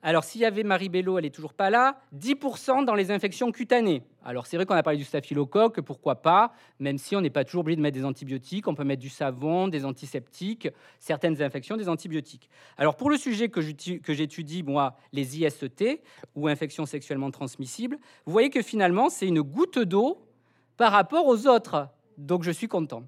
Alors, 0.00 0.22
s'il 0.22 0.42
y 0.42 0.44
avait 0.44 0.62
Marie 0.62 0.88
Bello, 0.88 1.18
elle 1.18 1.24
n'est 1.24 1.30
toujours 1.30 1.54
pas 1.54 1.70
là, 1.70 2.00
10% 2.16 2.84
dans 2.84 2.94
les 2.94 3.10
infections 3.10 3.50
cutanées. 3.50 4.04
Alors, 4.24 4.46
c'est 4.46 4.56
vrai 4.56 4.64
qu'on 4.64 4.76
a 4.76 4.82
parlé 4.84 4.96
du 4.96 5.04
staphylocoque, 5.04 5.80
pourquoi 5.80 6.22
pas, 6.22 6.52
même 6.78 6.98
si 6.98 7.16
on 7.16 7.20
n'est 7.20 7.30
pas 7.30 7.42
toujours 7.42 7.62
obligé 7.62 7.74
de 7.74 7.80
mettre 7.80 7.98
des 7.98 8.04
antibiotiques, 8.04 8.68
on 8.68 8.76
peut 8.76 8.84
mettre 8.84 9.02
du 9.02 9.08
savon, 9.08 9.66
des 9.66 9.84
antiseptiques, 9.84 10.68
certaines 11.00 11.42
infections, 11.42 11.76
des 11.76 11.88
antibiotiques. 11.88 12.48
Alors, 12.76 12.94
pour 12.94 13.10
le 13.10 13.16
sujet 13.16 13.48
que 13.48 13.60
j'étudie, 13.60 14.62
moi, 14.62 14.96
les 15.12 15.40
IST, 15.40 16.00
ou 16.36 16.46
infections 16.46 16.86
sexuellement 16.86 17.32
transmissibles, 17.32 17.98
vous 18.24 18.32
voyez 18.32 18.50
que 18.50 18.62
finalement, 18.62 19.08
c'est 19.08 19.26
une 19.26 19.42
goutte 19.42 19.80
d'eau 19.80 20.27
par 20.78 20.92
rapport 20.92 21.26
aux 21.26 21.46
autres. 21.46 21.88
Donc, 22.16 22.42
je 22.44 22.50
suis 22.50 22.68
content. 22.68 23.02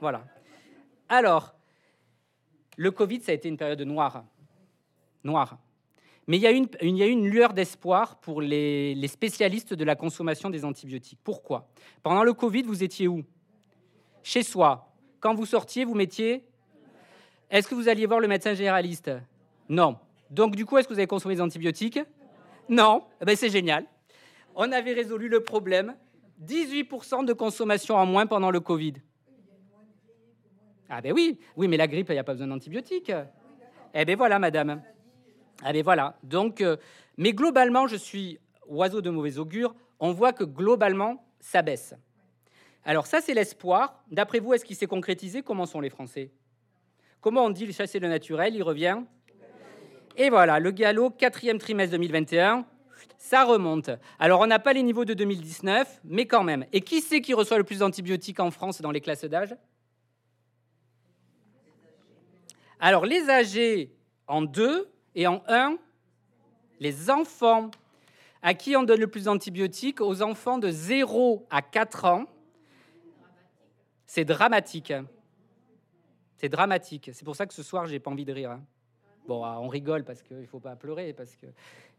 voilà. 0.00 0.24
Alors, 1.08 1.54
le 2.76 2.92
Covid, 2.92 3.20
ça 3.22 3.32
a 3.32 3.34
été 3.34 3.48
une 3.48 3.56
période 3.56 3.80
noire. 3.80 4.24
Noire. 5.24 5.58
Mais 6.28 6.36
il 6.36 6.42
y 6.42 6.46
a 6.46 7.06
une, 7.06 7.26
lueur 7.26 7.54
d'espoir 7.54 8.20
pour 8.20 8.40
les, 8.40 9.08
spécialistes 9.08 9.74
de 9.74 9.84
la 9.84 9.96
consommation 9.96 10.48
des 10.48 10.64
antibiotiques. 10.64 11.18
Pourquoi? 11.24 11.68
Pendant 12.04 12.22
le 12.22 12.32
Covid, 12.34 12.62
vous 12.62 12.84
étiez 12.84 13.08
où? 13.08 13.24
Chez 14.22 14.42
soi. 14.42 14.92
Quand 15.18 15.34
vous 15.34 15.46
sortiez, 15.46 15.84
vous 15.84 15.94
mettiez 15.94 16.44
Est-ce 17.50 17.66
que 17.66 17.74
vous 17.74 17.88
alliez 17.88 18.06
voir 18.06 18.20
le 18.20 18.28
médecin 18.28 18.54
généraliste? 18.54 19.10
Non. 19.68 19.98
Donc, 20.30 20.54
du 20.54 20.66
coup, 20.66 20.78
est-ce 20.78 20.86
que 20.86 20.92
vous 20.92 21.00
avez 21.00 21.08
consommé 21.08 21.34
des 21.34 21.40
antibiotiques? 21.40 21.98
Non. 22.68 23.02
Eh 23.20 23.24
ben, 23.24 23.34
c'est 23.34 23.50
génial. 23.50 23.86
On 24.54 24.70
avait 24.70 24.92
résolu 24.92 25.28
le 25.28 25.42
problème. 25.42 25.96
18% 26.44 27.24
de 27.24 27.32
consommation 27.32 27.96
en 27.96 28.06
moins 28.06 28.26
pendant 28.26 28.50
le 28.50 28.60
Covid. 28.60 28.94
Ah 30.88 31.00
ben 31.00 31.12
oui, 31.12 31.38
oui, 31.56 31.68
mais 31.68 31.76
la 31.76 31.86
grippe, 31.86 32.08
il 32.08 32.14
n'y 32.14 32.18
a 32.18 32.24
pas 32.24 32.32
besoin 32.32 32.48
d'antibiotiques. 32.48 33.12
Eh 33.94 34.04
ben 34.04 34.16
voilà, 34.16 34.38
madame. 34.38 34.82
Allez, 35.62 35.82
voilà. 35.82 36.16
Donc, 36.22 36.60
euh, 36.60 36.76
mais 37.16 37.32
globalement, 37.32 37.86
je 37.86 37.96
suis 37.96 38.38
oiseau 38.66 39.00
de 39.00 39.10
mauvais 39.10 39.38
augure. 39.38 39.74
On 40.00 40.12
voit 40.12 40.32
que 40.32 40.44
globalement, 40.44 41.24
ça 41.38 41.62
baisse. 41.62 41.94
Alors 42.84 43.06
ça, 43.06 43.20
c'est 43.20 43.34
l'espoir. 43.34 44.02
D'après 44.10 44.40
vous, 44.40 44.54
est-ce 44.54 44.64
qu'il 44.64 44.76
s'est 44.76 44.86
concrétisé? 44.86 45.42
Comment 45.42 45.66
sont 45.66 45.80
les 45.80 45.90
Français? 45.90 46.32
Comment 47.20 47.44
on 47.44 47.50
dit 47.50 47.70
chasser 47.72 47.98
le 47.98 48.08
naturel 48.08 48.54
Il 48.54 48.62
revient? 48.62 49.02
Et 50.16 50.30
voilà, 50.30 50.58
le 50.58 50.70
galop, 50.70 51.10
quatrième 51.10 51.58
trimestre 51.58 51.92
2021, 51.92 52.64
ça 53.18 53.44
remonte. 53.44 53.90
Alors, 54.18 54.40
on 54.40 54.46
n'a 54.46 54.58
pas 54.58 54.72
les 54.72 54.82
niveaux 54.82 55.04
de 55.04 55.14
2019, 55.14 56.00
mais 56.04 56.26
quand 56.26 56.42
même. 56.42 56.64
Et 56.72 56.80
qui 56.80 57.00
c'est 57.00 57.20
qui 57.20 57.34
reçoit 57.34 57.58
le 57.58 57.64
plus 57.64 57.80
d'antibiotiques 57.80 58.40
en 58.40 58.50
France 58.50 58.80
dans 58.80 58.90
les 58.90 59.00
classes 59.00 59.24
d'âge? 59.24 59.54
Alors, 62.78 63.04
les 63.04 63.28
âgés 63.28 63.92
en 64.26 64.42
deux, 64.42 64.90
et 65.14 65.26
en 65.26 65.42
un, 65.48 65.76
les 66.78 67.10
enfants. 67.10 67.70
À 68.42 68.54
qui 68.54 68.74
on 68.76 68.82
donne 68.82 69.00
le 69.00 69.06
plus 69.06 69.24
d'antibiotiques? 69.24 70.00
Aux 70.00 70.22
enfants 70.22 70.58
de 70.58 70.70
0 70.70 71.46
à 71.50 71.62
4 71.62 72.04
ans. 72.06 72.24
C'est 74.06 74.24
dramatique. 74.24 74.92
C'est 76.36 76.48
dramatique. 76.48 77.10
C'est 77.12 77.24
pour 77.24 77.36
ça 77.36 77.46
que 77.46 77.54
ce 77.54 77.62
soir, 77.62 77.86
j'ai 77.86 78.00
pas 78.00 78.10
envie 78.10 78.24
de 78.24 78.32
rire. 78.32 78.52
Hein. 78.52 78.64
Bon, 79.30 79.44
ah, 79.44 79.60
on 79.60 79.68
rigole 79.68 80.02
parce 80.02 80.22
qu'il 80.22 80.40
ne 80.40 80.44
faut 80.44 80.58
pas 80.58 80.74
pleurer. 80.74 81.12
Parce 81.12 81.36
que... 81.36 81.46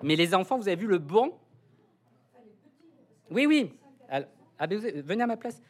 Mais 0.03 0.17
les 0.17 0.36
enfants, 0.36 0.57
vous 0.57 0.67
avez 0.67 0.75
vu 0.75 0.86
le 0.86 0.97
bon? 0.97 1.34
Oui, 3.29 3.45
oui. 3.45 3.71
Ah, 4.09 4.67
venez 4.67 5.23
à 5.23 5.27
ma 5.27 5.38
place. 5.38 5.61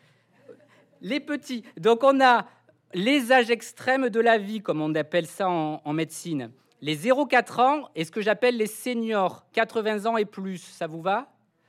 Les 1.01 1.19
petits. 1.19 1.63
Donc, 1.77 2.03
on 2.03 2.19
a 2.19 2.47
les 2.95 3.31
âges 3.31 3.51
extrêmes 3.51 4.09
de 4.09 4.19
la 4.19 4.39
vie, 4.39 4.63
comme 4.63 4.81
on 4.81 4.95
appelle 4.95 5.27
ça 5.27 5.47
en 5.47 5.93
médecine. 5.93 6.51
Les 6.81 6.97
0-4 6.97 7.61
ans 7.61 7.89
et 7.93 8.05
ce 8.05 8.11
que 8.11 8.21
j'appelle 8.21 8.57
les 8.57 8.65
seniors, 8.65 9.45
80 9.53 10.07
ans 10.07 10.17
et 10.17 10.25
plus, 10.25 10.63
ça 10.63 10.87
vous 10.87 11.03
va? 11.03 11.19
De 11.19 11.25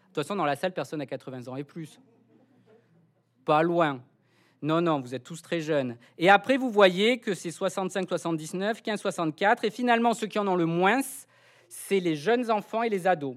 toute 0.06 0.24
façon, 0.24 0.36
dans 0.36 0.46
la 0.46 0.56
salle, 0.56 0.72
personne 0.72 1.00
n'a 1.00 1.06
80 1.06 1.48
ans 1.48 1.56
et 1.56 1.64
plus. 1.64 2.00
Pas 3.44 3.62
loin. 3.62 4.00
Non, 4.62 4.80
non, 4.80 5.00
vous 5.00 5.14
êtes 5.14 5.24
tous 5.24 5.42
très 5.42 5.60
jeunes. 5.60 5.96
Et 6.18 6.30
après, 6.30 6.56
vous 6.56 6.70
voyez 6.70 7.18
que 7.18 7.34
c'est 7.34 7.50
65, 7.50 8.08
79, 8.08 8.80
15, 8.80 9.00
64. 9.00 9.64
Et 9.64 9.70
finalement, 9.70 10.14
ceux 10.14 10.28
qui 10.28 10.38
en 10.38 10.46
ont 10.46 10.54
le 10.54 10.66
moins, 10.66 11.00
c'est 11.68 11.98
les 11.98 12.14
jeunes 12.14 12.48
enfants 12.48 12.84
et 12.84 12.88
les 12.88 13.08
ados. 13.08 13.36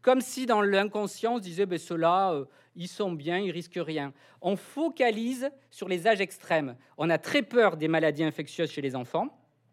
Comme 0.00 0.22
si 0.22 0.46
dans 0.46 0.62
l'inconscient, 0.62 1.34
on 1.34 1.36
se 1.36 1.42
disait, 1.42 1.66
ben, 1.66 1.78
ceux-là, 1.78 2.32
euh, 2.32 2.44
ils 2.74 2.88
sont 2.88 3.12
bien, 3.12 3.38
ils 3.38 3.50
risquent 3.50 3.80
rien. 3.80 4.14
On 4.40 4.56
focalise 4.56 5.50
sur 5.70 5.88
les 5.88 6.06
âges 6.06 6.22
extrêmes. 6.22 6.76
On 6.96 7.10
a 7.10 7.18
très 7.18 7.42
peur 7.42 7.76
des 7.76 7.86
maladies 7.86 8.24
infectieuses 8.24 8.70
chez 8.70 8.80
les 8.80 8.96
enfants 8.96 9.28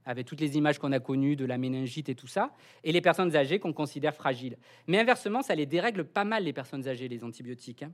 avec 0.06 0.26
toutes 0.26 0.42
les 0.42 0.58
images 0.58 0.80
qu'on 0.80 0.92
a 0.92 1.00
connues 1.00 1.36
de 1.36 1.46
la 1.46 1.60
méningite 1.60 2.10
et 2.10 2.16
tout 2.16 2.26
ça, 2.26 2.52
et 2.84 2.92
les 2.92 3.02
personnes 3.02 3.36
âgées 3.36 3.60
qu'on 3.60 3.74
considère 3.74 4.16
fragiles. 4.16 4.58
Mais 4.88 4.98
inversement, 4.98 5.44
ça 5.44 5.54
les 5.54 5.68
dérègle 5.68 6.04
pas 6.04 6.24
mal, 6.24 6.46
les 6.46 6.54
personnes 6.54 6.88
âgées, 6.88 7.08
les 7.08 7.24
antibiotiques. 7.24 7.84
Hein. 7.84 7.92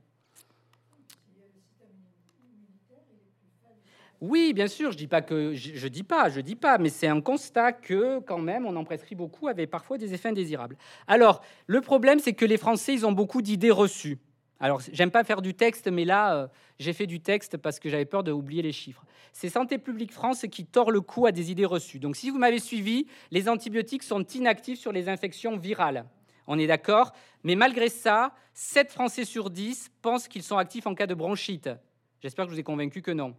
Oui, 4.20 4.52
bien 4.54 4.66
sûr, 4.66 4.92
je 4.92 4.96
dis 4.96 5.06
pas 5.06 5.20
que 5.20 5.52
je, 5.54 5.88
dis 5.88 6.02
pas, 6.02 6.30
je 6.30 6.40
dis 6.40 6.56
pas, 6.56 6.78
mais 6.78 6.88
c'est 6.88 7.06
un 7.06 7.20
constat 7.20 7.72
que 7.72 8.20
quand 8.20 8.38
même 8.38 8.64
on 8.64 8.74
en 8.76 8.84
prescrit 8.84 9.14
beaucoup 9.14 9.48
avec 9.48 9.70
parfois 9.70 9.98
des 9.98 10.14
effets 10.14 10.30
indésirables. 10.30 10.76
Alors, 11.06 11.42
le 11.66 11.80
problème 11.80 12.18
c'est 12.18 12.32
que 12.32 12.46
les 12.46 12.56
Français, 12.56 12.94
ils 12.94 13.04
ont 13.04 13.12
beaucoup 13.12 13.42
d'idées 13.42 13.70
reçues. 13.70 14.18
Alors, 14.58 14.80
j'aime 14.90 15.10
pas 15.10 15.22
faire 15.22 15.42
du 15.42 15.52
texte, 15.52 15.86
mais 15.88 16.06
là, 16.06 16.34
euh, 16.34 16.46
j'ai 16.78 16.94
fait 16.94 17.06
du 17.06 17.20
texte 17.20 17.58
parce 17.58 17.78
que 17.78 17.90
j'avais 17.90 18.06
peur 18.06 18.24
d'oublier 18.24 18.62
les 18.62 18.72
chiffres. 18.72 19.04
C'est 19.32 19.50
Santé 19.50 19.76
publique 19.76 20.12
France 20.12 20.46
qui 20.50 20.64
tord 20.64 20.90
le 20.90 21.02
cou 21.02 21.26
à 21.26 21.32
des 21.32 21.50
idées 21.50 21.66
reçues. 21.66 21.98
Donc, 21.98 22.16
si 22.16 22.30
vous 22.30 22.38
m'avez 22.38 22.58
suivi, 22.58 23.06
les 23.30 23.50
antibiotiques 23.50 24.02
sont 24.02 24.24
inactifs 24.24 24.78
sur 24.78 24.92
les 24.92 25.10
infections 25.10 25.58
virales. 25.58 26.06
On 26.46 26.58
est 26.58 26.66
d'accord 26.66 27.12
Mais 27.42 27.54
malgré 27.54 27.90
ça, 27.90 28.32
7 28.54 28.92
Français 28.92 29.26
sur 29.26 29.50
10 29.50 29.90
pensent 30.00 30.26
qu'ils 30.26 30.42
sont 30.42 30.56
actifs 30.56 30.86
en 30.86 30.94
cas 30.94 31.06
de 31.06 31.14
bronchite. 31.14 31.68
J'espère 32.22 32.46
que 32.46 32.50
je 32.50 32.54
vous 32.54 32.60
ai 32.60 32.64
convaincu 32.64 33.02
que 33.02 33.10
non. 33.10 33.34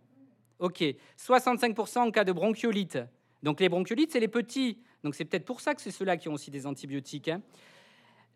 OK. 0.60 0.84
65% 1.18 2.00
en 2.00 2.12
cas 2.12 2.24
de 2.24 2.32
bronchiolite. 2.32 3.00
Donc, 3.44 3.60
les 3.60 3.70
bronchiolites, 3.70 4.12
c'est 4.12 4.20
les 4.20 4.28
petits. 4.28 4.80
Donc, 5.04 5.16
c'est 5.16 5.26
peut-être 5.26 5.46
pour 5.46 5.62
ça 5.62 5.76
que 5.76 5.82
c'est 5.82 5.92
ceux-là 5.92 6.18
qui 6.18 6.30
ont 6.30 6.34
aussi 6.34 6.52
des 6.52 6.66
antibiotiques. 6.66 7.28
Hein. 7.28 7.42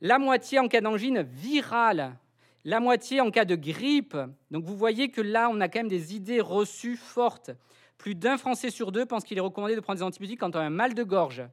La 0.02 0.20
moitié 0.20 0.60
en 0.60 0.68
cas 0.68 0.82
d'angine 0.82 1.22
virale 1.22 2.18
la 2.64 2.80
moitié 2.80 3.22
en 3.22 3.32
cas 3.32 3.46
de 3.46 3.56
grippe. 3.56 4.18
Donc 4.52 4.66
vous 4.66 4.76
voyez 4.76 5.10
que 5.10 5.22
là, 5.22 5.50
on 5.52 5.60
a 5.62 5.68
quand 5.68 5.80
même 5.80 5.88
des 5.88 6.16
idées 6.16 6.42
reçues 6.42 6.98
fortes. 6.98 7.52
Plus 7.98 8.16
d'un 8.16 8.38
Français 8.38 8.70
sur 8.70 8.92
deux 8.92 9.06
pense 9.06 9.24
qu'il 9.24 9.38
est 9.38 9.42
recommandé 9.42 9.76
de 9.76 9.80
prendre 9.80 9.98
des 9.98 10.04
antibiotiques 10.04 10.40
quand 10.40 10.56
on 10.56 10.60
a 10.60 10.64
un 10.64 10.70
mal 10.70 10.94
de 10.94 11.04
gorge. 11.04 11.44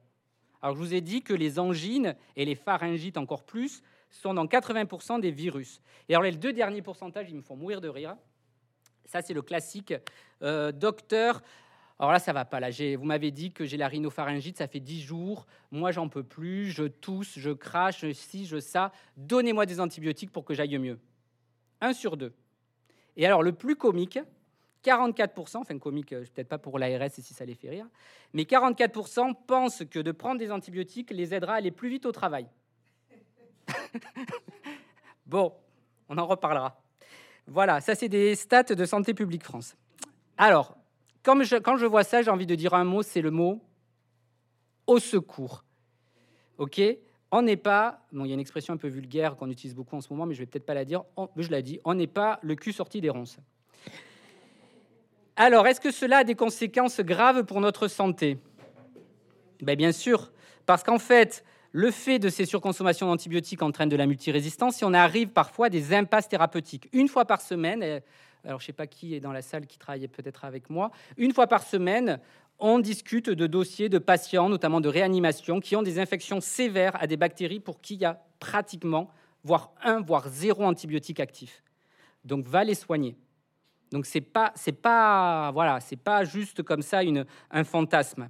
Alors 0.61 0.75
je 0.75 0.81
vous 0.81 0.93
ai 0.93 1.01
dit 1.01 1.21
que 1.21 1.33
les 1.33 1.59
angines 1.59 2.15
et 2.35 2.45
les 2.45 2.55
pharyngites 2.55 3.17
encore 3.17 3.43
plus 3.43 3.81
sont 4.09 4.33
dans 4.33 4.45
80% 4.45 5.21
des 5.21 5.31
virus. 5.31 5.81
Et 6.09 6.15
alors 6.15 6.23
les 6.23 6.31
deux 6.31 6.53
derniers 6.53 6.81
pourcentages, 6.81 7.29
ils 7.29 7.35
me 7.35 7.41
font 7.41 7.55
mourir 7.55 7.81
de 7.81 7.87
rire. 7.87 8.15
Ça, 9.09 9.21
c'est 9.21 9.33
le 9.33 9.41
classique 9.41 9.93
euh, 10.41 10.71
docteur 10.71 11.41
alors 12.01 12.13
là, 12.13 12.19
ça 12.19 12.31
va 12.31 12.45
pas. 12.45 12.61
Là, 12.61 12.69
vous 12.97 13.03
m'avez 13.03 13.29
dit 13.29 13.51
que 13.51 13.65
j'ai 13.65 13.75
la 13.75 13.89
rhinopharyngite, 13.89 14.57
ça 14.57 14.69
fait 14.69 14.79
10 14.79 15.01
jours. 15.01 15.45
Moi, 15.69 15.91
j'en 15.91 16.07
peux 16.07 16.23
plus. 16.23 16.71
Je 16.71 16.85
tousse, 16.85 17.37
je 17.37 17.51
crache, 17.51 18.05
je 18.05 18.13
ci, 18.13 18.45
je 18.45 18.61
ça. 18.61 18.93
Donnez-moi 19.17 19.65
des 19.65 19.81
antibiotiques 19.81 20.31
pour 20.31 20.45
que 20.45 20.53
j'aille 20.53 20.77
mieux. 20.77 20.97
Un 21.81 21.91
sur 21.91 22.15
deux. 22.15 22.33
Et 23.17 23.25
alors, 23.25 23.43
le 23.43 23.51
plus 23.51 23.75
comique, 23.75 24.17
44%, 24.85 25.57
enfin 25.57 25.77
comique, 25.77 26.13
euh, 26.13 26.23
peut-être 26.33 26.47
pas 26.47 26.57
pour 26.57 26.79
l'ARS 26.79 27.03
et 27.03 27.21
si 27.21 27.33
ça 27.33 27.43
les 27.43 27.55
fait 27.55 27.69
rire, 27.69 27.87
mais 28.31 28.43
44% 28.43 29.35
pensent 29.45 29.83
que 29.83 29.99
de 29.99 30.13
prendre 30.13 30.39
des 30.39 30.53
antibiotiques 30.53 31.11
les 31.11 31.33
aidera 31.33 31.55
à 31.55 31.57
aller 31.57 31.71
plus 31.71 31.89
vite 31.89 32.05
au 32.05 32.13
travail. 32.13 32.47
bon, 35.25 35.53
on 36.07 36.17
en 36.17 36.25
reparlera. 36.25 36.81
Voilà, 37.51 37.81
ça 37.81 37.95
c'est 37.95 38.09
des 38.09 38.35
stats 38.35 38.63
de 38.63 38.85
Santé 38.85 39.13
publique 39.13 39.43
France. 39.43 39.75
Alors, 40.37 40.77
quand 41.23 41.43
je, 41.43 41.85
vois 41.85 42.03
ça, 42.03 42.21
j'ai 42.21 42.31
envie 42.31 42.45
de 42.45 42.55
dire 42.55 42.73
un 42.73 42.83
mot, 42.83 43.01
c'est 43.01 43.21
le 43.21 43.31
mot 43.31 43.61
au 44.87 44.99
secours. 44.99 45.63
OK? 46.57 46.81
On 47.31 47.41
n'est 47.41 47.57
pas, 47.57 48.05
bon, 48.11 48.25
il 48.25 48.29
y 48.29 48.31
a 48.31 48.33
une 48.33 48.39
expression 48.39 48.73
un 48.73 48.77
peu 48.77 48.87
vulgaire 48.87 49.35
qu'on 49.35 49.49
utilise 49.49 49.75
beaucoup 49.75 49.95
en 49.95 50.01
ce 50.01 50.11
moment, 50.11 50.25
mais 50.25 50.33
je 50.33 50.39
vais 50.39 50.45
peut-être 50.45 50.65
pas 50.65 50.73
la 50.73 50.85
dire, 50.85 51.03
je 51.37 51.49
la 51.49 51.61
dis, 51.61 51.79
on 51.85 51.93
n'est 51.93 52.07
pas 52.07 52.39
le 52.41 52.55
cul 52.55 52.71
sorti 52.71 53.01
des 53.01 53.09
ronces. 53.09 53.37
Alors, 55.35 55.67
est-ce 55.67 55.79
que 55.79 55.91
cela 55.91 56.17
a 56.17 56.23
des 56.23 56.35
conséquences 56.35 56.99
graves 57.01 57.45
pour 57.45 57.61
notre 57.61 57.87
santé? 57.87 58.37
Ben, 59.61 59.75
Bien 59.75 59.91
sûr, 59.91 60.31
parce 60.65 60.83
qu'en 60.83 60.99
fait, 60.99 61.43
le 61.71 61.91
fait 61.91 62.19
de 62.19 62.29
ces 62.29 62.45
surconsommations 62.45 63.07
d'antibiotiques 63.07 63.61
entraîne 63.61 63.89
de 63.89 63.95
la 63.95 64.07
multirésistance 64.07 64.81
et 64.81 64.85
on 64.85 64.93
arrive 64.93 65.29
parfois 65.29 65.67
à 65.67 65.69
des 65.69 65.93
impasses 65.93 66.27
thérapeutiques. 66.27 66.89
Une 66.93 67.07
fois 67.07 67.25
par 67.25 67.41
semaine, 67.41 68.01
alors 68.43 68.59
je 68.59 68.63
ne 68.63 68.67
sais 68.67 68.73
pas 68.73 68.87
qui 68.87 69.15
est 69.15 69.19
dans 69.19 69.31
la 69.31 69.41
salle 69.41 69.67
qui 69.67 69.77
travaille 69.77 70.07
peut-être 70.07 70.45
avec 70.45 70.69
moi, 70.69 70.91
une 71.17 71.33
fois 71.33 71.47
par 71.47 71.63
semaine, 71.63 72.19
on 72.59 72.79
discute 72.79 73.29
de 73.29 73.47
dossiers 73.47 73.87
de 73.87 73.99
patients, 73.99 74.49
notamment 74.49 74.81
de 74.81 74.89
réanimation, 74.89 75.59
qui 75.59 75.75
ont 75.75 75.81
des 75.81 75.99
infections 75.99 76.41
sévères 76.41 77.01
à 77.01 77.07
des 77.07 77.17
bactéries 77.17 77.59
pour 77.59 77.79
qui 77.81 77.95
il 77.95 78.01
y 78.01 78.05
a 78.05 78.21
pratiquement, 78.39 79.09
voire 79.43 79.71
un, 79.81 80.01
voire 80.01 80.27
zéro 80.27 80.63
antibiotique 80.63 81.19
actif. 81.19 81.63
Donc 82.25 82.45
va 82.45 82.63
les 82.63 82.75
soigner. 82.75 83.15
Donc 83.91 84.05
c'est 84.05 84.21
pas, 84.21 84.51
c'est 84.55 84.73
pas, 84.73 85.51
voilà, 85.51 85.79
c'est 85.79 85.95
pas 85.95 86.23
juste 86.23 86.63
comme 86.63 86.81
ça 86.81 86.99
un 87.51 87.63
fantasme. 87.63 88.29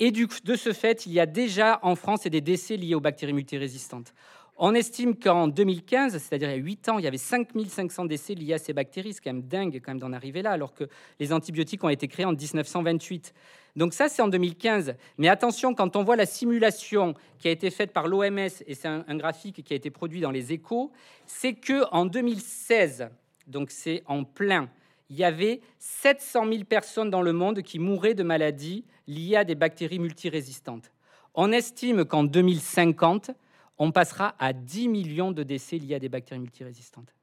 Et 0.00 0.12
de 0.12 0.56
ce 0.56 0.72
fait, 0.72 1.06
il 1.06 1.12
y 1.12 1.20
a 1.20 1.26
déjà 1.26 1.80
en 1.82 1.96
France 1.96 2.22
des 2.22 2.40
décès 2.40 2.76
liés 2.76 2.94
aux 2.94 3.00
bactéries 3.00 3.32
multirésistantes. 3.32 4.14
On 4.60 4.74
estime 4.74 5.16
qu'en 5.16 5.46
2015, 5.46 6.18
c'est-à-dire 6.18 6.50
il 6.50 6.56
y 6.56 6.60
a 6.60 6.62
8 6.62 6.88
ans, 6.88 6.98
il 6.98 7.04
y 7.04 7.08
avait 7.08 7.16
5500 7.16 8.06
décès 8.06 8.34
liés 8.34 8.54
à 8.54 8.58
ces 8.58 8.72
bactéries. 8.72 9.12
C'est 9.12 9.22
quand 9.22 9.32
même 9.32 9.46
dingue 9.46 9.80
quand 9.84 9.92
même 9.92 10.00
d'en 10.00 10.12
arriver 10.12 10.42
là, 10.42 10.50
alors 10.50 10.74
que 10.74 10.84
les 11.20 11.32
antibiotiques 11.32 11.84
ont 11.84 11.88
été 11.88 12.08
créés 12.08 12.26
en 12.26 12.32
1928. 12.32 13.34
Donc 13.76 13.94
ça, 13.94 14.08
c'est 14.08 14.20
en 14.20 14.26
2015. 14.26 14.94
Mais 15.16 15.28
attention, 15.28 15.74
quand 15.74 15.94
on 15.94 16.02
voit 16.02 16.16
la 16.16 16.26
simulation 16.26 17.14
qui 17.38 17.46
a 17.46 17.52
été 17.52 17.70
faite 17.70 17.92
par 17.92 18.08
l'OMS, 18.08 18.38
et 18.66 18.74
c'est 18.74 18.88
un, 18.88 19.04
un, 19.06 19.16
graphique 19.16 19.62
qui 19.62 19.72
a 19.72 19.76
été 19.76 19.90
produit 19.90 20.20
dans 20.20 20.32
les 20.32 20.52
échos, 20.52 20.90
c'est 21.26 21.54
que 21.54 21.84
en 21.92 22.04
2016, 22.04 23.10
donc 23.46 23.70
c'est 23.70 24.02
en 24.06 24.24
plein, 24.24 24.68
il 25.08 25.16
y 25.16 25.24
avait 25.24 25.60
700 25.78 26.46
000 26.50 26.64
personnes 26.64 27.10
dans 27.10 27.22
le 27.22 27.32
monde 27.32 27.62
qui 27.62 27.78
mouraient 27.78 28.14
de 28.14 28.24
maladies 28.24 28.84
liées 29.08 29.36
à 29.36 29.44
des 29.44 29.56
bactéries 29.56 29.98
multirésistantes. 29.98 30.92
On 31.34 31.50
estime 31.50 32.04
qu'en 32.04 32.22
2050, 32.22 33.32
on 33.78 33.90
passera 33.90 34.36
à 34.38 34.52
10 34.52 34.88
millions 34.88 35.32
de 35.32 35.42
décès 35.42 35.78
liés 35.78 35.96
à 35.96 35.98
des 35.98 36.08
bactéries 36.08 36.40
multirésistantes. 36.40 37.14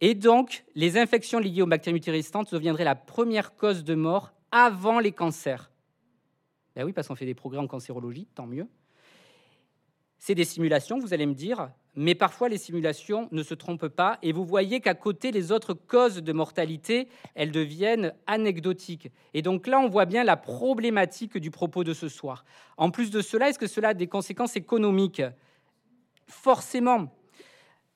Et 0.00 0.14
donc, 0.14 0.64
les 0.74 0.96
infections 0.96 1.40
liées 1.40 1.60
aux 1.60 1.66
bactéries 1.66 1.94
multirésistantes 1.94 2.52
deviendraient 2.52 2.84
la 2.84 2.94
première 2.94 3.54
cause 3.56 3.84
de 3.84 3.94
mort 3.94 4.32
avant 4.50 4.98
les 4.98 5.12
cancers. 5.12 5.70
Ben 6.74 6.84
oui, 6.84 6.92
parce 6.92 7.08
qu'on 7.08 7.16
fait 7.16 7.26
des 7.26 7.34
progrès 7.34 7.58
en 7.58 7.66
cancérologie, 7.66 8.26
tant 8.34 8.46
mieux. 8.46 8.66
C'est 10.18 10.34
des 10.34 10.44
simulations, 10.44 10.98
vous 10.98 11.12
allez 11.12 11.26
me 11.26 11.34
dire, 11.34 11.70
mais 11.94 12.14
parfois 12.14 12.48
les 12.48 12.58
simulations 12.58 13.28
ne 13.32 13.42
se 13.42 13.54
trompent 13.54 13.88
pas 13.88 14.18
et 14.22 14.32
vous 14.32 14.44
voyez 14.44 14.80
qu'à 14.80 14.94
côté, 14.94 15.32
les 15.32 15.52
autres 15.52 15.74
causes 15.74 16.16
de 16.16 16.32
mortalité, 16.32 17.08
elles 17.34 17.50
deviennent 17.50 18.14
anecdotiques. 18.26 19.10
Et 19.34 19.42
donc 19.42 19.66
là, 19.66 19.80
on 19.80 19.88
voit 19.88 20.06
bien 20.06 20.24
la 20.24 20.36
problématique 20.36 21.36
du 21.38 21.50
propos 21.50 21.84
de 21.84 21.92
ce 21.92 22.08
soir. 22.08 22.44
En 22.76 22.90
plus 22.90 23.10
de 23.10 23.20
cela, 23.20 23.48
est-ce 23.48 23.58
que 23.58 23.66
cela 23.66 23.88
a 23.88 23.94
des 23.94 24.06
conséquences 24.06 24.56
économiques? 24.56 25.22
Forcément. 26.26 27.12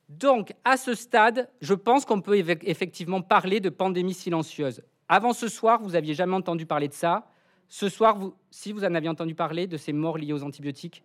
Donc, 0.09 0.53
à 0.65 0.77
ce 0.77 0.95
stade, 0.95 1.49
je 1.61 1.75
pense 1.75 2.05
qu'on 2.05 2.21
peut 2.21 2.37
effectivement 2.37 3.23
parler 3.23 3.61
de 3.61 3.71
pandémie 3.71 4.15
silencieuse. 4.15 4.83
Avant 5.09 5.33
ce 5.33 5.49
soir, 5.49 5.81
vous 5.83 5.93
n'aviez 5.93 6.15
jamais 6.15 6.35
entendu 6.35 6.67
parler 6.67 6.89
de 6.89 6.95
ça. 6.95 7.31
Ce 7.69 7.89
soir, 7.89 8.19
si 8.51 8.73
vous 8.73 8.85
en 8.85 8.95
aviez 8.95 9.09
entendu 9.09 9.35
parler 9.35 9.67
de 9.67 9.77
ces 9.77 9.93
morts 9.93 10.19
liées 10.19 10.33
aux 10.33 10.43
antibiotiques, 10.43 11.03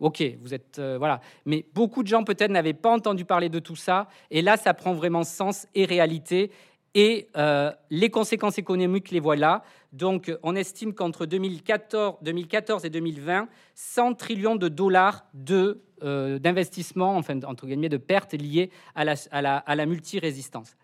Ok, 0.00 0.22
vous 0.40 0.54
êtes 0.54 0.78
euh, 0.78 0.96
voilà, 0.96 1.20
mais 1.44 1.66
beaucoup 1.74 2.04
de 2.04 2.08
gens 2.08 2.22
peut-être 2.22 2.52
n'avaient 2.52 2.72
pas 2.72 2.92
entendu 2.92 3.24
parler 3.24 3.48
de 3.48 3.58
tout 3.58 3.74
ça, 3.74 4.08
et 4.30 4.42
là, 4.42 4.56
ça 4.56 4.72
prend 4.72 4.94
vraiment 4.94 5.24
sens 5.24 5.66
et 5.74 5.84
réalité. 5.84 6.52
Et 6.94 7.28
euh, 7.36 7.72
les 7.90 8.08
conséquences 8.08 8.58
économiques, 8.58 9.10
les 9.10 9.20
voilà. 9.20 9.62
Donc, 9.92 10.32
on 10.42 10.56
estime 10.56 10.94
qu'entre 10.94 11.26
2014, 11.26 12.18
2014, 12.22 12.84
et 12.84 12.90
2020, 12.90 13.48
100 13.74 14.14
trillions 14.14 14.56
de 14.56 14.68
dollars 14.68 15.26
de 15.34 15.82
euh, 16.02 16.38
d'investissement, 16.38 17.16
enfin 17.16 17.40
entre 17.42 17.66
guillemets, 17.66 17.88
de 17.88 17.96
pertes 17.96 18.34
liées 18.34 18.70
à 18.94 19.04
la, 19.04 19.14
à 19.32 19.42
la, 19.42 19.56
à 19.58 19.74
la 19.74 19.86
multirésistance. 19.86 20.76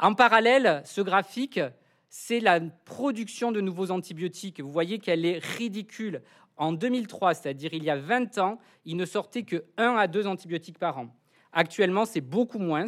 En 0.00 0.14
parallèle, 0.14 0.82
ce 0.86 1.02
graphique, 1.02 1.60
c'est 2.08 2.40
la 2.40 2.58
production 2.60 3.52
de 3.52 3.60
nouveaux 3.60 3.90
antibiotiques. 3.90 4.60
Vous 4.60 4.72
voyez 4.72 4.98
qu'elle 4.98 5.24
est 5.24 5.38
ridicule. 5.38 6.22
En 6.60 6.72
2003, 6.72 7.32
c'est-à-dire 7.32 7.72
il 7.72 7.82
y 7.82 7.88
a 7.88 7.96
20 7.96 8.36
ans, 8.36 8.58
il 8.84 8.98
ne 8.98 9.06
sortait 9.06 9.44
que 9.44 9.64
1 9.78 9.96
à 9.96 10.06
2 10.06 10.26
antibiotiques 10.26 10.78
par 10.78 10.98
an. 10.98 11.08
Actuellement, 11.54 12.04
c'est 12.04 12.20
beaucoup 12.20 12.58
moins. 12.58 12.84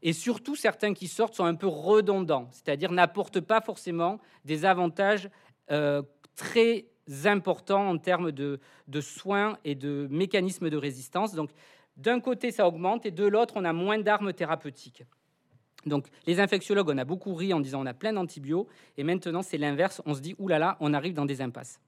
Et 0.00 0.14
surtout, 0.14 0.56
certains 0.56 0.94
qui 0.94 1.06
sortent 1.06 1.34
sont 1.34 1.44
un 1.44 1.54
peu 1.54 1.66
redondants, 1.66 2.48
c'est-à-dire 2.50 2.90
n'apportent 2.90 3.40
pas 3.40 3.60
forcément 3.60 4.20
des 4.46 4.64
avantages 4.64 5.28
euh, 5.70 6.00
très 6.34 6.86
importants 7.26 7.90
en 7.90 7.98
termes 7.98 8.32
de, 8.32 8.58
de, 8.88 9.00
soins 9.02 9.58
et 9.66 9.74
de 9.74 10.08
mécanismes 10.10 10.70
de 10.70 10.78
résistance. 10.78 11.34
Donc, 11.34 11.50
d'un 11.98 12.20
côté, 12.20 12.50
ça 12.50 12.66
augmente, 12.66 13.04
et 13.04 13.10
de 13.10 13.26
l'autre, 13.26 13.52
on 13.58 13.66
a 13.66 13.74
moins 13.74 13.98
d'armes 13.98 14.32
thérapeutiques. 14.32 15.02
Donc, 15.84 16.06
les 16.26 16.40
infectiologues, 16.40 16.88
on 16.88 16.96
a 16.96 17.04
beaucoup 17.04 17.34
ri 17.34 17.52
en 17.52 17.60
disant 17.60 17.82
on 17.82 17.86
a 17.86 17.92
plein 17.92 18.14
d'antibiotiques, 18.14 18.72
et 18.96 19.04
maintenant, 19.04 19.42
c'est 19.42 19.58
l'inverse. 19.58 20.00
On 20.06 20.14
se 20.14 20.20
dit, 20.20 20.34
oulala, 20.38 20.78
on 20.80 20.94
arrive 20.94 21.12
dans 21.12 21.26
des 21.26 21.42
impasses. 21.42 21.78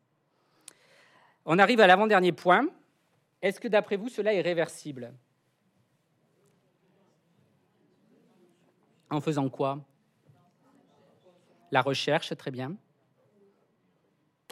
On 1.44 1.58
arrive 1.58 1.80
à 1.80 1.86
l'avant-dernier 1.86 2.32
point. 2.32 2.66
Est-ce 3.40 3.60
que 3.60 3.68
d'après 3.68 3.96
vous, 3.96 4.08
cela 4.08 4.32
est 4.32 4.40
réversible? 4.40 5.12
En 9.10 9.20
faisant 9.20 9.48
quoi? 9.48 9.80
La 11.72 11.82
recherche, 11.82 12.36
très 12.36 12.50
bien. 12.50 12.76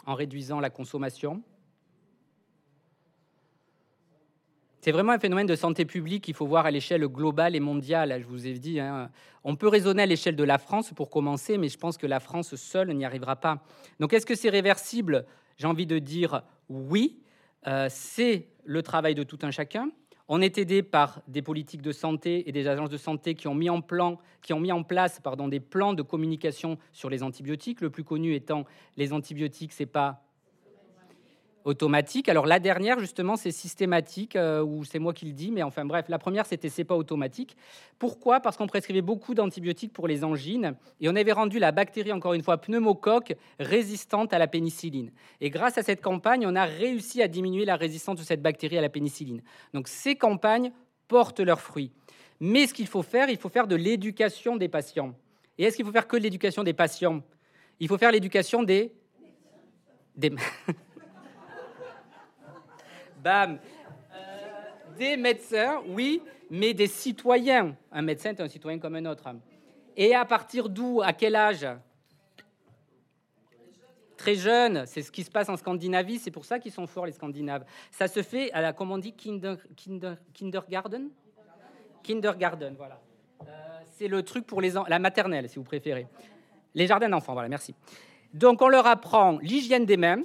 En 0.05 0.15
réduisant 0.15 0.59
la 0.59 0.69
consommation. 0.69 1.41
C'est 4.81 4.91
vraiment 4.91 5.11
un 5.11 5.19
phénomène 5.19 5.45
de 5.45 5.55
santé 5.55 5.85
publique 5.85 6.23
qu'il 6.23 6.33
faut 6.33 6.47
voir 6.47 6.65
à 6.65 6.71
l'échelle 6.71 7.07
globale 7.07 7.55
et 7.55 7.59
mondiale. 7.59 8.17
Je 8.19 8.25
vous 8.25 8.47
ai 8.47 8.53
dit, 8.53 8.79
hein. 8.79 9.11
on 9.43 9.55
peut 9.55 9.67
raisonner 9.67 10.01
à 10.01 10.05
l'échelle 10.07 10.35
de 10.35 10.43
la 10.43 10.57
France 10.57 10.91
pour 10.95 11.11
commencer, 11.11 11.59
mais 11.59 11.69
je 11.69 11.77
pense 11.77 11.97
que 11.97 12.07
la 12.07 12.19
France 12.19 12.55
seule 12.55 12.91
n'y 12.93 13.05
arrivera 13.05 13.35
pas. 13.35 13.63
Donc, 13.99 14.11
est-ce 14.13 14.25
que 14.25 14.33
c'est 14.33 14.49
réversible? 14.49 15.27
J'ai 15.61 15.67
envie 15.67 15.85
de 15.85 15.99
dire 15.99 16.41
oui, 16.69 17.19
euh, 17.67 17.85
c'est 17.87 18.47
le 18.65 18.81
travail 18.81 19.13
de 19.13 19.21
tout 19.21 19.37
un 19.43 19.51
chacun. 19.51 19.91
On 20.27 20.41
est 20.41 20.57
aidé 20.57 20.81
par 20.81 21.21
des 21.27 21.43
politiques 21.43 21.83
de 21.83 21.91
santé 21.91 22.49
et 22.49 22.51
des 22.51 22.67
agences 22.67 22.89
de 22.89 22.97
santé 22.97 23.35
qui 23.35 23.47
ont 23.47 23.53
mis 23.53 23.69
en, 23.69 23.79
place 23.83 25.21
des 25.49 25.59
plans 25.59 25.93
de 25.93 26.01
communication 26.01 26.79
sur 26.91 27.11
les 27.11 27.21
antibiotiques. 27.21 27.81
Le 27.81 27.91
plus 27.91 28.03
connu 28.03 28.33
étant 28.33 28.65
les 28.97 29.13
antibiotiques, 29.13 29.71
c'est 29.71 29.85
pas 29.85 30.23
automatique. 31.65 32.29
Alors 32.29 32.45
la 32.45 32.59
dernière, 32.59 32.99
justement, 32.99 33.35
c'est 33.35 33.51
systématique, 33.51 34.35
euh, 34.35 34.63
ou 34.63 34.83
c'est 34.83 34.99
moi 34.99 35.13
qui 35.13 35.25
le 35.25 35.33
dis, 35.33 35.51
mais 35.51 35.63
enfin 35.63 35.85
bref, 35.85 36.05
la 36.09 36.19
première, 36.19 36.45
c'était 36.45 36.69
c'est 36.69 36.83
pas 36.83 36.95
automatique. 36.95 37.55
Pourquoi? 37.99 38.39
Parce 38.39 38.57
qu'on 38.57 38.67
prescrivait 38.67 39.01
beaucoup 39.01 39.33
d'antibiotiques 39.33 39.93
pour 39.93 40.07
les 40.07 40.23
angines, 40.23 40.75
et 40.99 41.09
on 41.09 41.15
avait 41.15 41.31
rendu 41.31 41.59
la 41.59 41.71
bactérie, 41.71 42.11
encore 42.11 42.33
une 42.33 42.43
fois, 42.43 42.57
pneumocoque, 42.57 43.35
résistante 43.59 44.33
à 44.33 44.39
la 44.39 44.47
pénicilline. 44.47 45.11
Et 45.39 45.49
grâce 45.49 45.77
à 45.77 45.83
cette 45.83 46.01
campagne, 46.01 46.45
on 46.47 46.55
a 46.55 46.65
réussi 46.65 47.21
à 47.21 47.27
diminuer 47.27 47.65
la 47.65 47.75
résistance 47.75 48.17
de 48.17 48.23
cette 48.23 48.41
bactérie 48.41 48.77
à 48.77 48.81
la 48.81 48.89
pénicilline. 48.89 49.41
Donc 49.73 49.87
ces 49.87 50.15
campagnes 50.15 50.71
portent 51.07 51.41
leurs 51.41 51.61
fruits. 51.61 51.91
Mais 52.39 52.65
ce 52.65 52.73
qu'il 52.73 52.87
faut 52.87 53.03
faire, 53.03 53.29
il 53.29 53.37
faut 53.37 53.49
faire 53.49 53.67
de 53.67 53.75
l'éducation 53.75 54.55
des 54.55 54.67
patients. 54.67 55.13
Et 55.57 55.65
est-ce 55.65 55.75
qu'il 55.75 55.85
faut 55.85 55.91
faire 55.91 56.07
que 56.07 56.17
l'éducation 56.17 56.63
des 56.63 56.73
patients? 56.73 57.21
Il 57.79 57.87
faut 57.87 57.97
faire 57.97 58.11
l'éducation 58.11 58.63
des... 58.63 58.93
des... 60.15 60.31
Bam. 63.21 63.59
Euh, 64.13 64.17
des 64.97 65.17
médecins, 65.17 65.81
oui, 65.87 66.21
mais 66.49 66.73
des 66.73 66.87
citoyens. 66.87 67.75
Un 67.91 68.01
médecin 68.01 68.31
est 68.31 68.41
un 68.41 68.47
citoyen 68.47 68.79
comme 68.79 68.95
un 68.95 69.05
autre. 69.05 69.29
Et 69.95 70.15
à 70.15 70.25
partir 70.25 70.69
d'où 70.69 71.01
À 71.01 71.13
quel 71.13 71.35
âge? 71.35 71.67
Très 74.17 74.35
jeune, 74.35 74.85
c'est 74.85 75.01
ce 75.01 75.11
qui 75.11 75.23
se 75.23 75.31
passe 75.31 75.49
en 75.49 75.57
Scandinavie, 75.57 76.19
c'est 76.19 76.29
pour 76.29 76.45
ça 76.45 76.59
qu'ils 76.59 76.71
sont 76.71 76.85
forts 76.85 77.07
les 77.07 77.11
Scandinaves. 77.11 77.65
Ça 77.89 78.07
se 78.07 78.21
fait 78.21 78.51
à 78.51 78.61
la, 78.61 78.71
comment 78.71 78.93
on 78.93 78.99
dit, 78.99 79.13
kinder, 79.13 79.57
kinder, 79.75 80.15
kindergarten? 80.31 81.09
Kindergarten, 82.03 82.75
voilà. 82.77 82.99
Euh, 83.41 83.45
c'est 83.97 84.07
le 84.07 84.21
truc 84.21 84.45
pour 84.45 84.61
les 84.61 84.73
la 84.87 84.99
maternelle, 84.99 85.49
si 85.49 85.55
vous 85.55 85.63
préférez. 85.63 86.05
Les 86.75 86.85
jardins 86.85 87.09
d'enfants, 87.09 87.33
voilà, 87.33 87.49
merci. 87.49 87.73
Donc 88.33 88.61
on 88.61 88.67
leur 88.67 88.85
apprend 88.85 89.39
l'hygiène 89.41 89.85
des 89.85 89.97
mains. 89.97 90.23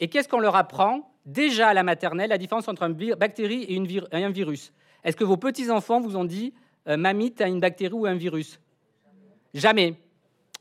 Et 0.00 0.08
qu'est-ce 0.08 0.28
qu'on 0.28 0.38
leur 0.38 0.54
apprend? 0.54 1.12
Déjà 1.28 1.68
à 1.68 1.74
la 1.74 1.82
maternelle 1.82 2.30
la 2.30 2.38
différence 2.38 2.66
entre 2.68 2.82
une 2.82 3.14
bactérie 3.14 3.64
et, 3.68 3.78
un 4.12 4.30
virus. 4.30 4.72
Est-ce 5.04 5.16
que 5.16 5.24
vos 5.24 5.36
petits-enfants 5.36 6.00
vous 6.00 6.16
ont 6.16 6.24
dit 6.24 6.52
euh, 6.88 6.96
Mamie, 6.96 7.32
tu 7.32 7.42
as 7.42 7.48
une 7.48 7.60
bactérie 7.60 7.94
ou 7.94 8.06
un 8.06 8.16
virus? 8.16 8.58
Jamais. 9.54 9.94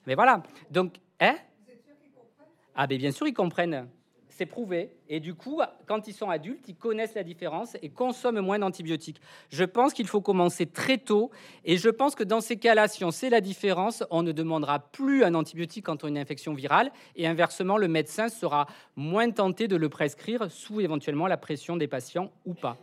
Mais 0.05 0.15
voilà. 0.15 0.43
Donc, 0.69 0.95
hein? 1.19 1.35
Ah, 2.75 2.85
bien 2.85 3.11
sûr, 3.11 3.27
ils 3.27 3.33
comprennent. 3.33 3.87
C'est 4.37 4.45
prouvé. 4.45 4.91
Et 5.09 5.19
du 5.19 5.33
coup, 5.33 5.61
quand 5.87 6.07
ils 6.07 6.13
sont 6.13 6.29
adultes, 6.29 6.63
ils 6.67 6.75
connaissent 6.75 7.15
la 7.15 7.23
différence 7.23 7.75
et 7.81 7.89
consomment 7.89 8.41
moins 8.41 8.59
d'antibiotiques. 8.59 9.19
Je 9.49 9.63
pense 9.63 9.93
qu'il 9.93 10.07
faut 10.07 10.21
commencer 10.21 10.67
très 10.67 10.99
tôt. 10.99 11.31
Et 11.65 11.77
je 11.77 11.89
pense 11.89 12.13
que 12.13 12.23
dans 12.23 12.39
ces 12.39 12.57
cas-là, 12.57 12.87
si 12.87 13.03
on 13.03 13.09
sait 13.09 13.31
la 13.31 13.41
différence, 13.41 14.03
on 14.11 14.21
ne 14.21 14.31
demandera 14.31 14.77
plus 14.77 15.23
un 15.23 15.33
antibiotique 15.33 15.85
quand 15.85 16.03
on 16.03 16.07
a 16.07 16.09
une 16.11 16.17
infection 16.19 16.53
virale. 16.53 16.91
Et 17.15 17.25
inversement, 17.25 17.77
le 17.77 17.87
médecin 17.87 18.29
sera 18.29 18.67
moins 18.95 19.31
tenté 19.31 19.67
de 19.67 19.75
le 19.75 19.89
prescrire 19.89 20.51
sous 20.51 20.81
éventuellement 20.81 21.25
la 21.25 21.37
pression 21.37 21.75
des 21.75 21.87
patients 21.87 22.31
ou 22.45 22.53
pas. 22.53 22.77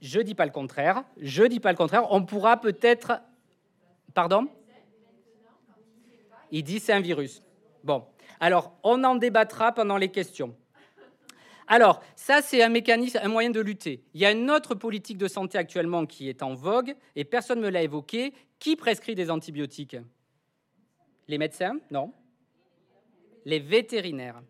Je 0.00 0.18
dis 0.18 0.34
pas 0.34 0.46
le 0.46 0.50
contraire. 0.50 1.04
Je 1.18 1.44
dis 1.44 1.60
pas 1.60 1.70
le 1.70 1.78
contraire. 1.78 2.10
On 2.10 2.24
pourra 2.24 2.56
peut-être. 2.56 3.20
Pardon? 4.12 4.48
Il 6.52 6.62
dit 6.62 6.78
c'est 6.78 6.92
un 6.92 7.00
virus. 7.00 7.42
Bon. 7.82 8.04
Alors, 8.38 8.78
on 8.84 9.02
en 9.02 9.16
débattra 9.16 9.72
pendant 9.72 9.96
les 9.96 10.10
questions. 10.10 10.54
Alors, 11.66 12.02
ça, 12.14 12.42
c'est 12.42 12.62
un 12.62 12.68
mécanisme, 12.68 13.18
un 13.22 13.28
moyen 13.28 13.50
de 13.50 13.60
lutter. 13.60 14.04
Il 14.14 14.20
y 14.20 14.26
a 14.26 14.30
une 14.30 14.50
autre 14.50 14.74
politique 14.74 15.16
de 15.16 15.26
santé 15.26 15.56
actuellement 15.56 16.04
qui 16.06 16.28
est 16.28 16.42
en 16.42 16.52
vogue, 16.54 16.94
et 17.16 17.24
personne 17.24 17.60
ne 17.60 17.64
me 17.64 17.70
l'a 17.70 17.82
évoqué. 17.82 18.34
Qui 18.58 18.76
prescrit 18.76 19.14
des 19.14 19.30
antibiotiques? 19.30 19.96
Les 21.26 21.38
médecins? 21.38 21.78
Non. 21.90 22.12
Les 23.44 23.58
vétérinaires. 23.58 24.42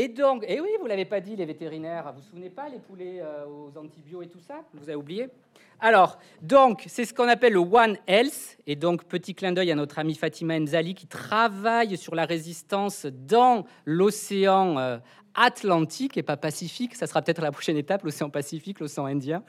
Et 0.00 0.06
donc, 0.06 0.44
et 0.46 0.60
oui, 0.60 0.68
vous 0.80 0.86
l'avez 0.86 1.06
pas 1.06 1.18
dit, 1.18 1.34
les 1.34 1.44
vétérinaires, 1.44 2.12
vous 2.12 2.20
vous 2.20 2.28
souvenez 2.28 2.50
pas 2.50 2.68
les 2.68 2.78
poulets 2.78 3.18
euh, 3.20 3.44
aux 3.46 3.76
antibiotiques 3.76 4.30
et 4.30 4.32
tout 4.32 4.38
ça 4.38 4.62
Vous 4.72 4.88
avez 4.88 4.94
oublié? 4.94 5.26
Alors, 5.80 6.20
donc, 6.40 6.84
c'est 6.86 7.04
ce 7.04 7.12
qu'on 7.12 7.26
appelle 7.26 7.54
le 7.54 7.58
One 7.58 7.96
Health. 8.06 8.58
Et 8.68 8.76
donc, 8.76 9.06
petit 9.06 9.34
clin 9.34 9.50
d'œil 9.50 9.72
à 9.72 9.74
notre 9.74 9.98
amie 9.98 10.14
Fatima 10.14 10.56
Nzali 10.56 10.94
qui 10.94 11.08
travaille 11.08 11.96
sur 11.96 12.14
la 12.14 12.26
résistance 12.26 13.06
dans 13.06 13.64
l'océan 13.86 14.78
euh, 14.78 14.98
Atlantique 15.34 16.16
et 16.16 16.22
pas 16.22 16.36
Pacifique. 16.36 16.94
Ça 16.94 17.08
sera 17.08 17.20
peut-être 17.20 17.42
la 17.42 17.50
prochaine 17.50 17.76
étape, 17.76 18.04
l'océan 18.04 18.30
Pacifique, 18.30 18.78
l'océan 18.78 19.06
Indien. 19.06 19.42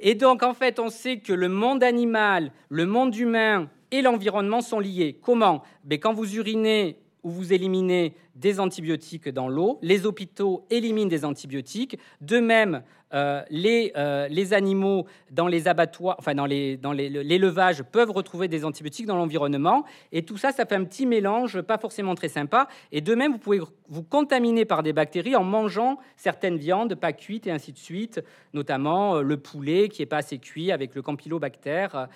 Et 0.00 0.16
donc, 0.16 0.42
en 0.42 0.54
fait, 0.54 0.80
on 0.80 0.88
sait 0.88 1.18
que 1.18 1.32
le 1.32 1.48
monde 1.48 1.84
animal, 1.84 2.50
le 2.68 2.84
monde 2.84 3.14
humain 3.14 3.70
et 3.92 4.02
l'environnement 4.02 4.60
sont 4.60 4.80
liés. 4.80 5.20
Comment? 5.22 5.62
Mais 5.84 5.98
ben, 5.98 6.00
Quand 6.00 6.14
vous 6.14 6.34
urinez 6.34 6.98
où 7.24 7.30
vous 7.30 7.52
éliminez 7.52 8.14
des 8.36 8.60
antibiotiques 8.60 9.28
dans 9.28 9.48
l'eau. 9.48 9.78
Les 9.82 10.06
hôpitaux 10.06 10.66
éliminent 10.70 11.08
des 11.08 11.24
antibiotiques. 11.24 11.98
De 12.20 12.38
même, 12.38 12.82
euh, 13.14 13.42
les, 13.48 13.92
euh, 13.96 14.26
les, 14.28 14.52
animaux 14.52 15.06
dans 15.30 15.46
les 15.46 15.68
abattoirs, 15.68 16.16
enfin 16.18 16.34
dans 16.34 16.46
l'élevage, 16.46 17.78
les, 17.78 17.84
peuvent 17.84 18.10
retrouver 18.10 18.48
des 18.48 18.64
antibiotiques 18.64 19.06
dans 19.06 19.16
l'environnement. 19.16 19.84
Et 20.10 20.24
tout 20.24 20.36
ça, 20.36 20.50
ça 20.50 20.66
fait 20.66 20.74
un 20.74 20.84
petit 20.84 21.06
mélange 21.06 21.60
pas 21.62 21.78
forcément 21.78 22.16
très 22.16 22.28
sympa. 22.28 22.66
Et 22.90 23.00
de 23.00 23.14
même, 23.14 23.32
vous 23.32 23.38
pouvez 23.38 23.60
vous 23.88 24.02
contaminer 24.02 24.64
par 24.64 24.82
des 24.82 24.92
bactéries 24.92 25.36
en 25.36 25.44
mangeant 25.44 25.98
certaines 26.16 26.56
viandes 26.56 26.96
pas 26.96 27.12
cuites 27.12 27.46
et 27.46 27.52
ainsi 27.52 27.72
de 27.72 27.78
suite, 27.78 28.20
notamment 28.52 29.16
euh, 29.16 29.22
le 29.22 29.36
poulet 29.36 29.88
qui 29.88 30.02
n'est 30.02 30.06
pas 30.06 30.18
assez 30.18 30.38
cuit 30.38 30.72
avec 30.72 30.94
le 30.94 31.02
campylobactère, 31.02 32.08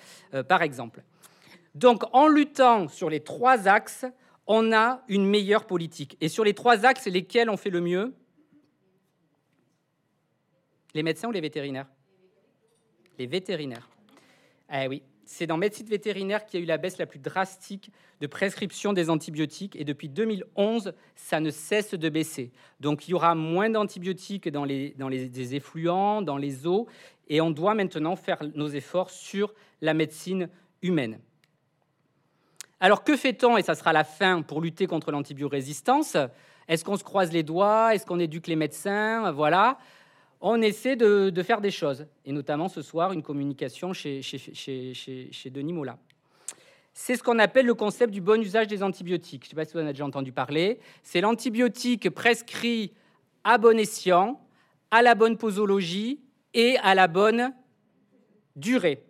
par 0.47 0.61
exemple. 0.61 1.01
Donc, 1.75 2.03
en 2.13 2.27
luttant 2.27 2.87
sur 2.87 3.09
les 3.09 3.19
trois 3.21 3.67
axes, 3.67 4.05
on 4.49 4.73
a 4.73 5.03
une 5.07 5.25
meilleure 5.25 5.65
politique. 5.65 6.17
Et 6.21 6.27
sur 6.27 6.43
les 6.43 6.55
trois 6.55 6.83
axes, 6.83 7.05
lesquels 7.05 7.51
on 7.51 7.55
fait 7.55 7.69
le 7.69 7.81
mieux? 7.81 8.13
Les 10.95 11.03
médecins 11.03 11.29
ou 11.29 11.31
les 11.31 11.39
vétérinaires? 11.39 11.87
Les 13.19 13.27
vétérinaires. 13.27 13.87
Eh 14.73 14.87
oui, 14.87 15.03
c'est 15.23 15.45
dans 15.45 15.57
médecine 15.57 15.85
vétérinaire 15.85 16.47
qu'il 16.47 16.59
y 16.59 16.61
a 16.61 16.63
eu 16.63 16.67
la 16.67 16.79
baisse 16.79 16.97
la 16.97 17.05
plus 17.05 17.19
drastique 17.19 17.91
de 18.21 18.27
prescription 18.27 18.91
des 18.91 19.11
antibiotiques 19.11 19.75
et 19.75 19.83
depuis 19.83 20.09
2011, 20.09 20.93
ça 21.15 21.39
ne 21.39 21.51
cesse 21.51 21.93
de 21.93 22.09
baisser. 22.09 22.51
Donc 22.79 23.07
il 23.07 23.11
y 23.11 23.13
aura 23.13 23.35
moins 23.35 23.69
d'antibiotiques 23.69 24.49
dans 24.49 24.65
les, 24.65 24.95
dans 24.97 25.09
les 25.09 25.55
effluents, 25.55 26.23
dans 26.23 26.37
les 26.37 26.65
eaux 26.65 26.87
et 27.27 27.39
on 27.39 27.51
doit 27.51 27.75
maintenant 27.75 28.15
faire 28.15 28.39
nos 28.55 28.67
efforts 28.67 29.11
sur 29.11 29.53
la 29.81 29.93
médecine 29.93 30.49
humaine. 30.81 31.19
Alors 32.79 33.03
que 33.03 33.17
fait-on, 33.17 33.57
et 33.57 33.61
ça 33.61 33.75
sera 33.75 33.91
la 33.91 34.03
fin, 34.03 34.41
pour 34.41 34.61
lutter 34.61 34.87
contre 34.87 35.11
l'antibiorésistance? 35.11 36.15
Est-ce 36.67 36.85
qu'on 36.85 36.97
se 36.97 37.03
croise 37.03 37.31
les 37.33 37.43
doigts? 37.43 37.93
Est-ce 37.93 38.05
qu'on 38.05 38.19
éduque 38.19 38.47
les 38.47 38.55
médecins? 38.55 39.31
Voilà. 39.31 39.77
On 40.39 40.61
essaie 40.61 40.95
de, 40.95 41.43
faire 41.43 41.59
des 41.59 41.71
choses, 41.71 42.05
et 42.25 42.31
notamment 42.31 42.69
ce 42.69 42.81
soir, 42.81 43.11
une 43.11 43.23
communication 43.23 43.91
chez, 43.91 44.21
chez, 44.21 45.49
Denis 45.49 45.73
Mola. 45.73 45.97
C'est 46.93 47.17
ce 47.17 47.23
qu'on 47.23 47.39
appelle 47.39 47.65
le 47.65 47.73
concept 47.73 48.13
du 48.13 48.21
bon 48.21 48.41
usage 48.41 48.67
des 48.67 48.81
antibiotiques. 48.81 49.43
Je 49.43 49.47
ne 49.47 49.49
sais 49.49 49.55
pas 49.55 49.65
si 49.65 49.73
vous 49.73 49.79
en 49.79 49.83
avez 49.83 49.93
déjà 49.93 50.05
entendu 50.05 50.31
parler. 50.31 50.79
C'est 51.03 51.21
l'antibiotique 51.21 52.09
prescrit 52.09 52.93
à 53.43 53.57
bon 53.57 53.77
escient, 53.77 54.39
à 54.91 55.01
la 55.01 55.15
bonne 55.15 55.37
posologie 55.37 56.21
et 56.53 56.77
à 56.77 56.95
la 56.95 57.07
bonne 57.07 57.53
durée. 58.55 59.03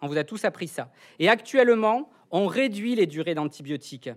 On 0.00 0.08
vous 0.08 0.18
a 0.18 0.24
tous 0.24 0.44
appris 0.44 0.66
ça. 0.66 0.90
Et 1.20 1.28
actuellement, 1.28 2.10
on 2.32 2.46
réduit 2.46 2.96
les 2.96 3.06
durées 3.06 3.34
d'antibiotiques. 3.34 4.10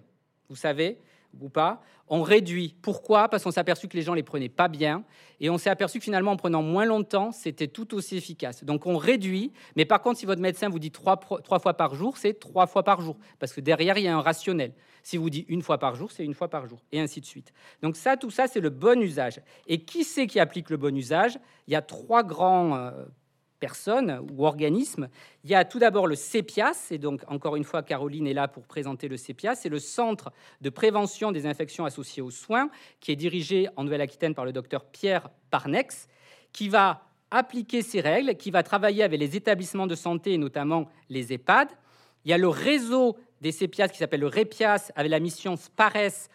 Vous 0.49 0.55
savez, 0.55 0.99
ou 1.41 1.49
pas, 1.49 1.81
on 2.07 2.21
réduit. 2.21 2.75
Pourquoi? 2.81 3.27
Parce 3.29 3.43
qu'on 3.43 3.51
s'est 3.51 3.59
aperçu 3.59 3.87
que 3.87 3.97
les 3.97 4.03
gens 4.03 4.13
les 4.13 4.23
prenaient 4.23 4.49
pas 4.49 4.67
bien 4.67 5.03
et 5.39 5.49
on 5.49 5.57
s'est 5.57 5.69
aperçu 5.69 5.99
que 5.99 6.03
finalement 6.03 6.31
en 6.31 6.37
prenant 6.37 6.61
moins 6.61 6.85
longtemps, 6.85 7.31
c'était 7.31 7.67
tout 7.67 7.93
aussi 7.93 8.15
efficace. 8.15 8.63
Donc 8.63 8.85
on 8.85 8.97
réduit, 8.97 9.51
mais 9.75 9.85
par 9.85 10.01
contre 10.01 10.19
si 10.19 10.25
votre 10.25 10.41
médecin 10.41 10.69
vous 10.69 10.79
dit 10.79 10.91
trois, 10.91 11.19
fois 11.19 11.73
par 11.73 11.95
jour, 11.95 12.17
c'est 12.17 12.39
trois 12.39 12.67
fois 12.67 12.83
par 12.83 13.01
jour 13.01 13.17
parce 13.39 13.53
que 13.53 13.61
derrière 13.61 13.97
il 13.97 14.05
y 14.05 14.07
a 14.07 14.15
un 14.15 14.21
rationnel. 14.21 14.73
Si 15.03 15.17
vous 15.17 15.29
dit 15.29 15.45
une 15.49 15.61
fois 15.61 15.77
par 15.77 15.95
jour, 15.95 16.11
c'est 16.11 16.23
une 16.23 16.33
fois 16.33 16.47
par 16.47 16.67
jour 16.67 16.79
et 16.91 16.99
ainsi 16.99 17.21
de 17.21 17.25
suite. 17.25 17.53
Donc 17.81 17.95
ça, 17.95 18.17
tout 18.17 18.31
ça, 18.31 18.47
c'est 18.47 18.61
le 18.61 18.69
bon 18.69 18.99
usage. 19.01 19.41
Et 19.67 19.83
qui 19.83 20.03
c'est 20.03 20.25
qui 20.25 20.39
applique 20.39 20.69
le 20.69 20.77
bon 20.77 20.95
usage? 20.95 21.37
Il 21.67 21.73
y 21.73 21.75
a 21.75 21.81
trois 21.81 22.23
grands 22.23 22.75
euh, 22.75 22.91
personnes 23.59 24.21
ou 24.31 24.45
organismes. 24.45 25.07
Il 25.43 25.49
y 25.49 25.55
a 25.55 25.65
tout 25.65 25.79
d'abord 25.79 26.07
le 26.07 26.15
CEPIAS, 26.15 26.87
et 26.91 26.97
donc 26.97 27.21
encore 27.27 27.55
une 27.55 27.63
fois, 27.63 27.83
Caroline 27.83 28.27
est 28.27 28.33
là 28.33 28.47
pour 28.47 28.65
présenter 28.65 29.07
le 29.07 29.17
CEPIAS, 29.17 29.55
c'est 29.55 29.69
le 29.69 29.79
Centre 29.79 30.31
de 30.61 30.69
prévention 30.69 31.31
des 31.31 31.45
infections 31.45 31.85
associées 31.85 32.21
aux 32.21 32.31
soins, 32.31 32.69
qui 32.99 33.11
est 33.11 33.15
dirigé 33.15 33.67
en 33.75 33.83
Nouvelle-Aquitaine 33.83 34.35
par 34.35 34.45
le 34.45 34.53
docteur 34.53 34.85
Pierre 34.85 35.29
Parnex, 35.49 36.07
qui 36.51 36.69
va 36.69 37.01
appliquer 37.31 37.81
ces 37.81 38.01
règles, 38.01 38.35
qui 38.35 38.51
va 38.51 38.63
travailler 38.63 39.03
avec 39.03 39.19
les 39.19 39.35
établissements 39.35 39.87
de 39.87 39.95
santé, 39.95 40.37
notamment 40.37 40.87
les 41.09 41.33
EHPAD. 41.33 41.69
Il 42.23 42.31
y 42.31 42.33
a 42.33 42.37
le 42.37 42.47
réseau 42.47 43.17
des 43.41 43.51
CEPIAS 43.51 43.89
qui 43.89 43.97
s'appelle 43.97 44.21
le 44.21 44.27
REPIAS, 44.27 44.91
avec 44.95 45.11
la 45.11 45.19
mission 45.19 45.55
SPARES, 45.55 46.29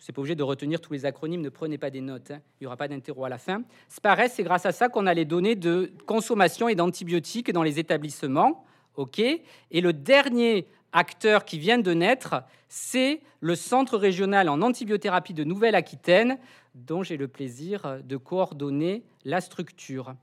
c'est 0.00 0.12
pas 0.12 0.20
obligé 0.20 0.34
de 0.34 0.42
retenir 0.42 0.80
tous 0.80 0.94
les 0.94 1.04
acronymes, 1.04 1.42
ne 1.42 1.50
prenez 1.50 1.76
pas 1.76 1.90
des 1.90 2.00
notes, 2.00 2.30
hein. 2.30 2.40
il 2.58 2.64
n'y 2.64 2.66
aura 2.66 2.78
pas 2.78 2.88
d'interro 2.88 3.24
à 3.26 3.28
la 3.28 3.38
fin. 3.38 3.62
SPARES, 3.88 4.30
c'est 4.30 4.42
grâce 4.42 4.64
à 4.64 4.72
ça 4.72 4.88
qu'on 4.88 5.06
a 5.06 5.12
les 5.12 5.26
données 5.26 5.56
de 5.56 5.92
consommation 6.06 6.68
et 6.68 6.74
d'antibiotiques 6.74 7.52
dans 7.52 7.62
les 7.62 7.78
établissements. 7.78 8.64
ok? 8.96 9.18
Et 9.18 9.80
le 9.80 9.92
dernier 9.92 10.66
acteur 10.92 11.44
qui 11.44 11.58
vient 11.58 11.78
de 11.78 11.92
naître, 11.92 12.42
c'est 12.68 13.20
le 13.40 13.54
Centre 13.54 13.98
régional 13.98 14.48
en 14.48 14.62
antibiothérapie 14.62 15.34
de 15.34 15.44
Nouvelle-Aquitaine, 15.44 16.38
dont 16.74 17.02
j'ai 17.02 17.18
le 17.18 17.28
plaisir 17.28 17.98
de 18.02 18.16
coordonner 18.16 19.04
la 19.24 19.40
structure. 19.42 20.14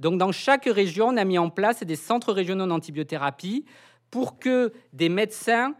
Donc 0.00 0.18
dans 0.18 0.32
chaque 0.32 0.64
région, 0.64 1.08
on 1.08 1.16
a 1.16 1.24
mis 1.24 1.38
en 1.38 1.50
place 1.50 1.82
des 1.82 1.96
centres 1.96 2.32
régionaux 2.32 2.66
d'antibiothérapie 2.66 3.66
pour 4.10 4.38
que 4.38 4.72
des 4.92 5.08
médecins 5.10 5.74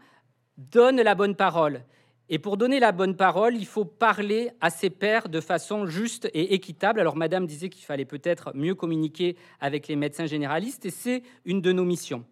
donnent 0.57 1.01
la 1.01 1.15
bonne 1.15 1.35
parole. 1.35 1.81
Et 2.29 2.39
pour 2.39 2.57
donner 2.57 2.79
la 2.79 2.91
bonne 2.91 3.15
parole, 3.15 3.55
il 3.55 3.65
faut 3.65 3.85
parler 3.85 4.51
à 4.59 4.69
ses 4.69 4.89
pairs 4.89 5.29
de 5.29 5.39
façon 5.39 5.85
juste 5.85 6.29
et 6.33 6.53
équitable. 6.53 6.99
Alors, 6.99 7.15
Madame 7.15 7.47
disait 7.47 7.69
qu'il 7.69 7.85
fallait 7.85 8.05
peut-être 8.05 8.51
mieux 8.53 8.75
communiquer 8.75 9.37
avec 9.61 9.87
les 9.87 9.95
médecins 9.95 10.25
généralistes, 10.25 10.85
et 10.85 10.89
c'est 10.89 11.23
une 11.45 11.61
de 11.61 11.71
nos 11.71 11.85
missions. 11.85 12.25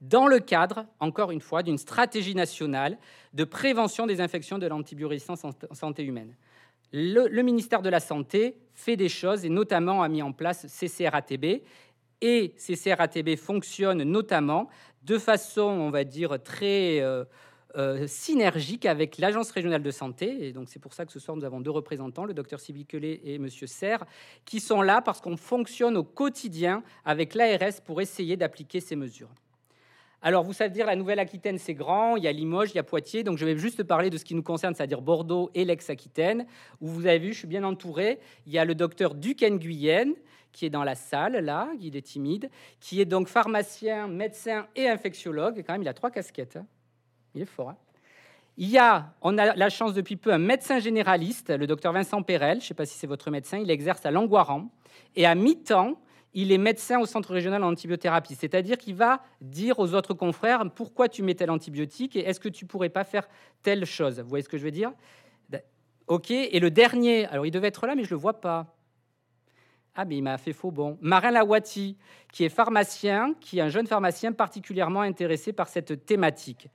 Dans 0.00 0.28
le 0.28 0.38
cadre, 0.38 0.86
encore 1.00 1.30
une 1.30 1.40
fois, 1.40 1.62
d'une 1.62 1.78
stratégie 1.78 2.34
nationale 2.34 2.96
de 3.34 3.44
prévention 3.44 4.06
des 4.06 4.20
infections 4.20 4.58
de 4.58 4.66
l'antibiorésistance 4.66 5.44
en 5.44 5.52
santé 5.74 6.04
humaine. 6.04 6.34
Le, 6.92 7.42
ministère 7.42 7.82
de 7.82 7.88
la 7.88 8.00
Santé 8.00 8.56
fait 8.74 8.96
des 8.96 9.08
choses 9.08 9.44
et 9.44 9.48
notamment 9.48 10.02
a 10.02 10.08
mis 10.08 10.22
en 10.22 10.32
place 10.32 10.66
CCRATB. 10.66 11.62
Et 12.22 12.54
CCRATB 12.56 13.36
fonctionne 13.36 14.02
notamment 14.02 14.68
de 15.02 15.18
façon, 15.18 15.62
on 15.62 15.90
va 15.90 16.04
dire, 16.04 16.42
très... 16.42 17.00
Euh, 17.00 17.24
euh, 17.76 18.06
synergique 18.06 18.86
avec 18.86 19.18
l'Agence 19.18 19.50
régionale 19.50 19.82
de 19.82 19.90
santé. 19.90 20.46
Et 20.46 20.52
donc, 20.52 20.68
c'est 20.68 20.78
pour 20.78 20.94
ça 20.94 21.06
que 21.06 21.12
ce 21.12 21.20
soir, 21.20 21.36
nous 21.36 21.44
avons 21.44 21.60
deux 21.60 21.70
représentants, 21.70 22.24
le 22.24 22.34
docteur 22.34 22.60
Sylvie 22.60 22.86
Quelet 22.86 23.20
et 23.24 23.38
monsieur 23.38 23.66
Serre, 23.66 24.04
qui 24.44 24.60
sont 24.60 24.82
là 24.82 25.02
parce 25.02 25.20
qu'on 25.20 25.36
fonctionne 25.36 25.96
au 25.96 26.04
quotidien 26.04 26.82
avec 27.04 27.34
l'ARS 27.34 27.80
pour 27.84 28.00
essayer 28.00 28.36
d'appliquer 28.36 28.80
ces 28.80 28.96
mesures. 28.96 29.30
Alors, 30.22 30.44
vous 30.44 30.52
savez 30.52 30.70
dire, 30.70 30.84
la 30.84 30.96
Nouvelle-Aquitaine, 30.96 31.56
c'est 31.58 31.72
grand, 31.72 32.16
il 32.16 32.24
y 32.24 32.28
a 32.28 32.32
Limoges, 32.32 32.72
il 32.72 32.76
y 32.76 32.78
a 32.78 32.82
Poitiers, 32.82 33.24
donc 33.24 33.38
je 33.38 33.46
vais 33.46 33.56
juste 33.56 33.82
parler 33.84 34.10
de 34.10 34.18
ce 34.18 34.24
qui 34.24 34.34
nous 34.34 34.42
concerne, 34.42 34.74
c'est-à-dire 34.74 35.00
Bordeaux 35.00 35.50
et 35.54 35.64
l'ex-Aquitaine, 35.64 36.46
où 36.82 36.88
vous 36.88 37.06
avez 37.06 37.18
vu, 37.18 37.32
je 37.32 37.38
suis 37.38 37.48
bien 37.48 37.64
entouré. 37.64 38.18
Il 38.46 38.52
y 38.52 38.58
a 38.58 38.66
le 38.66 38.74
docteur 38.74 39.14
Duquesne 39.14 39.58
Guyenne, 39.58 40.12
qui 40.52 40.66
est 40.66 40.70
dans 40.70 40.84
la 40.84 40.94
salle, 40.94 41.36
là, 41.44 41.70
il 41.80 41.96
est 41.96 42.02
timide, 42.02 42.50
qui 42.80 43.00
est 43.00 43.06
donc 43.06 43.28
pharmacien, 43.28 44.08
médecin 44.08 44.66
et 44.76 44.88
infectiologue. 44.88 45.62
Quand 45.66 45.72
même, 45.72 45.82
il 45.82 45.88
a 45.88 45.94
trois 45.94 46.10
casquettes. 46.10 46.56
Hein. 46.56 46.66
Il 47.34 47.42
est 47.42 47.46
fort. 47.46 47.70
Hein. 47.70 47.76
Il 48.56 48.68
y 48.68 48.78
a, 48.78 49.14
on 49.22 49.38
a 49.38 49.54
la 49.54 49.68
chance 49.70 49.94
depuis 49.94 50.16
peu, 50.16 50.32
un 50.32 50.38
médecin 50.38 50.80
généraliste, 50.80 51.50
le 51.50 51.66
docteur 51.66 51.92
Vincent 51.92 52.22
Perel, 52.22 52.58
je 52.58 52.64
ne 52.64 52.68
sais 52.68 52.74
pas 52.74 52.84
si 52.84 52.98
c'est 52.98 53.06
votre 53.06 53.30
médecin, 53.30 53.58
il 53.58 53.70
exerce 53.70 54.04
à 54.04 54.10
Langoiran, 54.10 54.68
et 55.16 55.24
à 55.24 55.34
mi-temps, 55.34 55.98
il 56.34 56.52
est 56.52 56.58
médecin 56.58 57.00
au 57.00 57.06
centre 57.06 57.32
régional 57.32 57.64
en 57.64 57.68
antibiothérapie, 57.68 58.34
c'est-à-dire 58.34 58.78
qu'il 58.78 58.94
va 58.94 59.22
dire 59.40 59.78
aux 59.78 59.94
autres 59.94 60.14
confrères 60.14 60.64
pourquoi 60.74 61.08
tu 61.08 61.22
mets 61.22 61.34
tel 61.34 61.50
antibiotique 61.50 62.16
et 62.16 62.20
est-ce 62.20 62.38
que 62.38 62.48
tu 62.48 62.66
pourrais 62.66 62.88
pas 62.88 63.04
faire 63.04 63.28
telle 63.62 63.84
chose? 63.84 64.20
Vous 64.20 64.28
voyez 64.28 64.44
ce 64.44 64.48
que 64.48 64.58
je 64.58 64.64
veux 64.64 64.70
dire? 64.70 64.92
Ok. 66.06 66.30
Et 66.32 66.58
le 66.58 66.70
dernier, 66.70 67.26
alors 67.26 67.46
il 67.46 67.52
devait 67.52 67.68
être 67.68 67.86
là, 67.86 67.94
mais 67.94 68.02
je 68.02 68.10
le 68.10 68.16
vois 68.16 68.40
pas. 68.40 68.76
Ah, 69.94 70.04
mais 70.04 70.16
il 70.16 70.22
m'a 70.22 70.38
fait 70.38 70.52
faux 70.52 70.70
bon. 70.70 70.98
Marin 71.00 71.30
Lawati, 71.30 71.96
qui 72.32 72.44
est 72.44 72.48
pharmacien, 72.48 73.34
qui 73.40 73.58
est 73.58 73.62
un 73.62 73.68
jeune 73.68 73.86
pharmacien 73.86 74.32
particulièrement 74.32 75.02
intéressé 75.02 75.52
par 75.52 75.68
cette 75.68 76.06
thématique. 76.06 76.68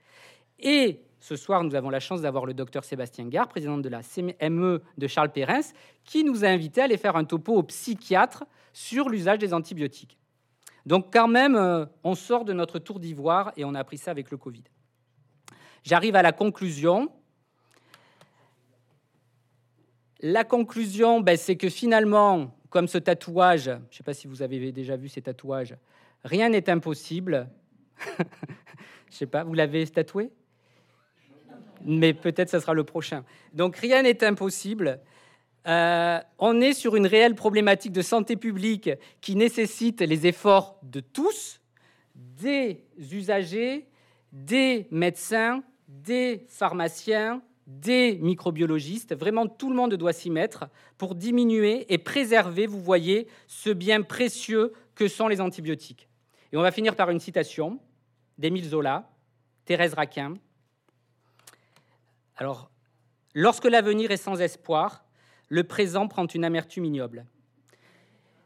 Et 0.58 1.00
ce 1.20 1.36
soir, 1.36 1.64
nous 1.64 1.74
avons 1.74 1.90
la 1.90 2.00
chance 2.00 2.22
d'avoir 2.22 2.46
le 2.46 2.54
docteur 2.54 2.84
Sébastien 2.84 3.26
Gare, 3.26 3.48
président 3.48 3.78
de 3.78 3.88
la 3.88 4.02
CME 4.02 4.82
de 4.96 5.06
Charles 5.06 5.32
Pérens, 5.32 5.72
qui 6.04 6.24
nous 6.24 6.44
a 6.44 6.48
invités 6.48 6.80
à 6.80 6.84
aller 6.84 6.98
faire 6.98 7.16
un 7.16 7.24
topo 7.24 7.54
au 7.54 7.62
psychiatre 7.64 8.44
sur 8.72 9.08
l'usage 9.08 9.38
des 9.38 9.52
antibiotiques. 9.52 10.18
Donc 10.84 11.12
quand 11.12 11.26
même, 11.26 11.56
euh, 11.56 11.84
on 12.04 12.14
sort 12.14 12.44
de 12.44 12.52
notre 12.52 12.78
tour 12.78 13.00
d'ivoire 13.00 13.52
et 13.56 13.64
on 13.64 13.74
a 13.74 13.80
appris 13.80 13.98
ça 13.98 14.12
avec 14.12 14.30
le 14.30 14.36
Covid. 14.36 14.62
J'arrive 15.82 16.14
à 16.14 16.22
la 16.22 16.32
conclusion. 16.32 17.10
La 20.20 20.44
conclusion, 20.44 21.20
ben, 21.20 21.36
c'est 21.36 21.56
que 21.56 21.68
finalement, 21.68 22.56
comme 22.70 22.86
ce 22.86 22.98
tatouage, 22.98 23.64
je 23.64 23.70
ne 23.70 23.80
sais 23.90 24.02
pas 24.04 24.14
si 24.14 24.28
vous 24.28 24.42
avez 24.42 24.70
déjà 24.70 24.96
vu 24.96 25.08
ces 25.08 25.22
tatouages, 25.22 25.76
rien 26.24 26.48
n'est 26.48 26.70
impossible. 26.70 27.48
je 28.18 28.22
ne 28.22 28.26
sais 29.10 29.26
pas, 29.26 29.42
vous 29.42 29.54
l'avez 29.54 29.86
tatoué? 29.86 30.30
Mais 31.86 32.12
peut-être 32.12 32.50
ce 32.50 32.60
sera 32.60 32.74
le 32.74 32.84
prochain. 32.84 33.24
Donc 33.54 33.76
rien 33.76 34.02
n'est 34.02 34.22
impossible. 34.24 35.00
Euh, 35.66 36.20
on 36.38 36.60
est 36.60 36.74
sur 36.74 36.96
une 36.96 37.06
réelle 37.06 37.34
problématique 37.34 37.92
de 37.92 38.02
santé 38.02 38.36
publique 38.36 38.90
qui 39.20 39.36
nécessite 39.36 40.00
les 40.00 40.26
efforts 40.26 40.78
de 40.82 41.00
tous, 41.00 41.60
des 42.14 42.84
usagers, 42.98 43.86
des 44.32 44.86
médecins, 44.90 45.62
des 45.88 46.44
pharmaciens, 46.48 47.40
des 47.66 48.18
microbiologistes. 48.20 49.14
Vraiment, 49.16 49.46
tout 49.46 49.70
le 49.70 49.76
monde 49.76 49.94
doit 49.94 50.12
s'y 50.12 50.30
mettre 50.30 50.68
pour 50.98 51.14
diminuer 51.14 51.92
et 51.92 51.98
préserver, 51.98 52.66
vous 52.66 52.80
voyez, 52.80 53.26
ce 53.46 53.70
bien 53.70 54.02
précieux 54.02 54.72
que 54.94 55.08
sont 55.08 55.28
les 55.28 55.40
antibiotiques. 55.40 56.08
Et 56.52 56.56
on 56.56 56.62
va 56.62 56.70
finir 56.70 56.94
par 56.94 57.10
une 57.10 57.20
citation 57.20 57.80
d'Émile 58.38 58.68
Zola, 58.68 59.10
Thérèse 59.64 59.94
Raquin. 59.94 60.34
Alors, 62.36 62.70
lorsque 63.34 63.64
l'avenir 63.64 64.10
est 64.10 64.16
sans 64.16 64.40
espoir, 64.40 65.04
le 65.48 65.64
présent 65.64 66.06
prend 66.06 66.26
une 66.26 66.44
amertume 66.44 66.84
ignoble. 66.84 67.24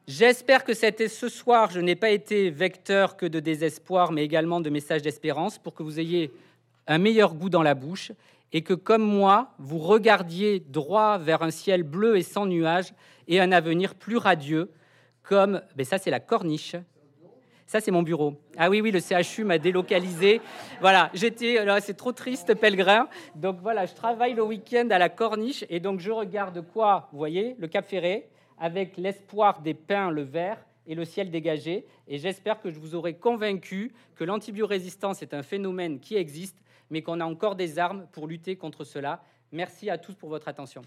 J'espère 0.07 0.65
que 0.65 0.75
ce 0.75 1.29
soir, 1.29 1.71
je 1.71 1.81
n'ai 1.81 1.97
pas 1.97 2.11
été 2.11 2.51
vecteur 2.51 3.17
que 3.17 3.27
de 3.27 3.41
désespoir, 3.41 4.13
mais 4.13 4.25
également 4.25 4.61
de 4.61 4.71
messages 4.71 5.03
d'espérance 5.03 5.59
pour 5.59 5.75
que 5.75 5.83
vous 5.83 6.01
ayez 6.01 6.33
un 6.87 6.99
meilleur 6.99 7.35
goût 7.35 7.51
dans 7.51 7.63
la 7.63 7.75
bouche 7.75 8.13
et 8.53 8.63
que, 8.63 8.75
comme 8.75 9.03
moi, 9.03 9.55
vous 9.59 9.79
regardiez 9.79 10.61
droit 10.61 11.19
vers 11.19 11.43
un 11.43 11.51
ciel 11.51 11.83
bleu 11.83 12.17
et 12.17 12.23
sans 12.23 12.47
nuages 12.47 12.93
et 13.29 13.41
un 13.41 13.53
avenir 13.53 13.95
plus 13.95 14.17
radieux, 14.17 14.71
comme, 15.23 15.63
mais 15.77 15.85
ben 15.85 15.87
ça 15.87 15.99
c'est 15.99 16.11
la 16.11 16.19
corniche, 16.19 16.75
ça, 17.71 17.81
c'est 17.81 17.93
mon 17.93 18.03
bureau. 18.03 18.35
Ah 18.57 18.69
oui, 18.69 18.81
oui, 18.81 18.91
le 18.91 18.99
CHU 18.99 19.45
m'a 19.45 19.57
délocalisé. 19.57 20.41
Voilà, 20.81 21.09
j'étais. 21.15 21.65
C'est 21.79 21.97
trop 21.97 22.11
triste, 22.11 22.53
pèlerin. 22.57 23.09
Donc 23.37 23.61
voilà, 23.63 23.87
je 23.87 23.95
travaille 23.95 24.35
le 24.35 24.43
week-end 24.43 24.89
à 24.91 24.99
la 24.99 25.09
Corniche 25.09 25.65
et 25.71 25.79
donc 25.79 26.01
je 26.01 26.11
regarde 26.11 26.67
quoi 26.73 27.09
Vous 27.13 27.19
voyez, 27.19 27.55
le 27.61 27.69
Cap 27.69 27.87
Ferré, 27.87 28.29
avec 28.59 28.97
l'espoir 28.97 29.61
des 29.61 29.75
pins, 29.75 30.11
le 30.11 30.23
vert 30.23 30.59
et 30.89 30.97
le 30.97 31.05
ciel 31.05 31.31
dégagé. 31.31 31.87
Et 32.09 32.19
j'espère 32.19 32.61
que 32.61 32.71
je 32.71 32.81
vous 32.81 32.97
aurai 32.97 33.15
convaincu 33.15 33.93
que 34.17 34.25
l'antibiorésistance 34.25 35.23
est 35.23 35.33
un 35.33 35.45
phénomène 35.45 36.01
qui 36.01 36.17
existe, 36.17 36.59
mais 36.91 37.03
qu'on 37.03 37.21
a 37.21 37.25
encore 37.25 37.55
des 37.55 37.79
armes 37.79 38.09
pour 38.11 38.27
lutter 38.27 38.57
contre 38.57 38.83
cela. 38.83 39.23
Merci 39.53 39.91
à 39.91 39.97
tous 39.97 40.17
pour 40.17 40.29
votre 40.29 40.49
attention. 40.49 40.83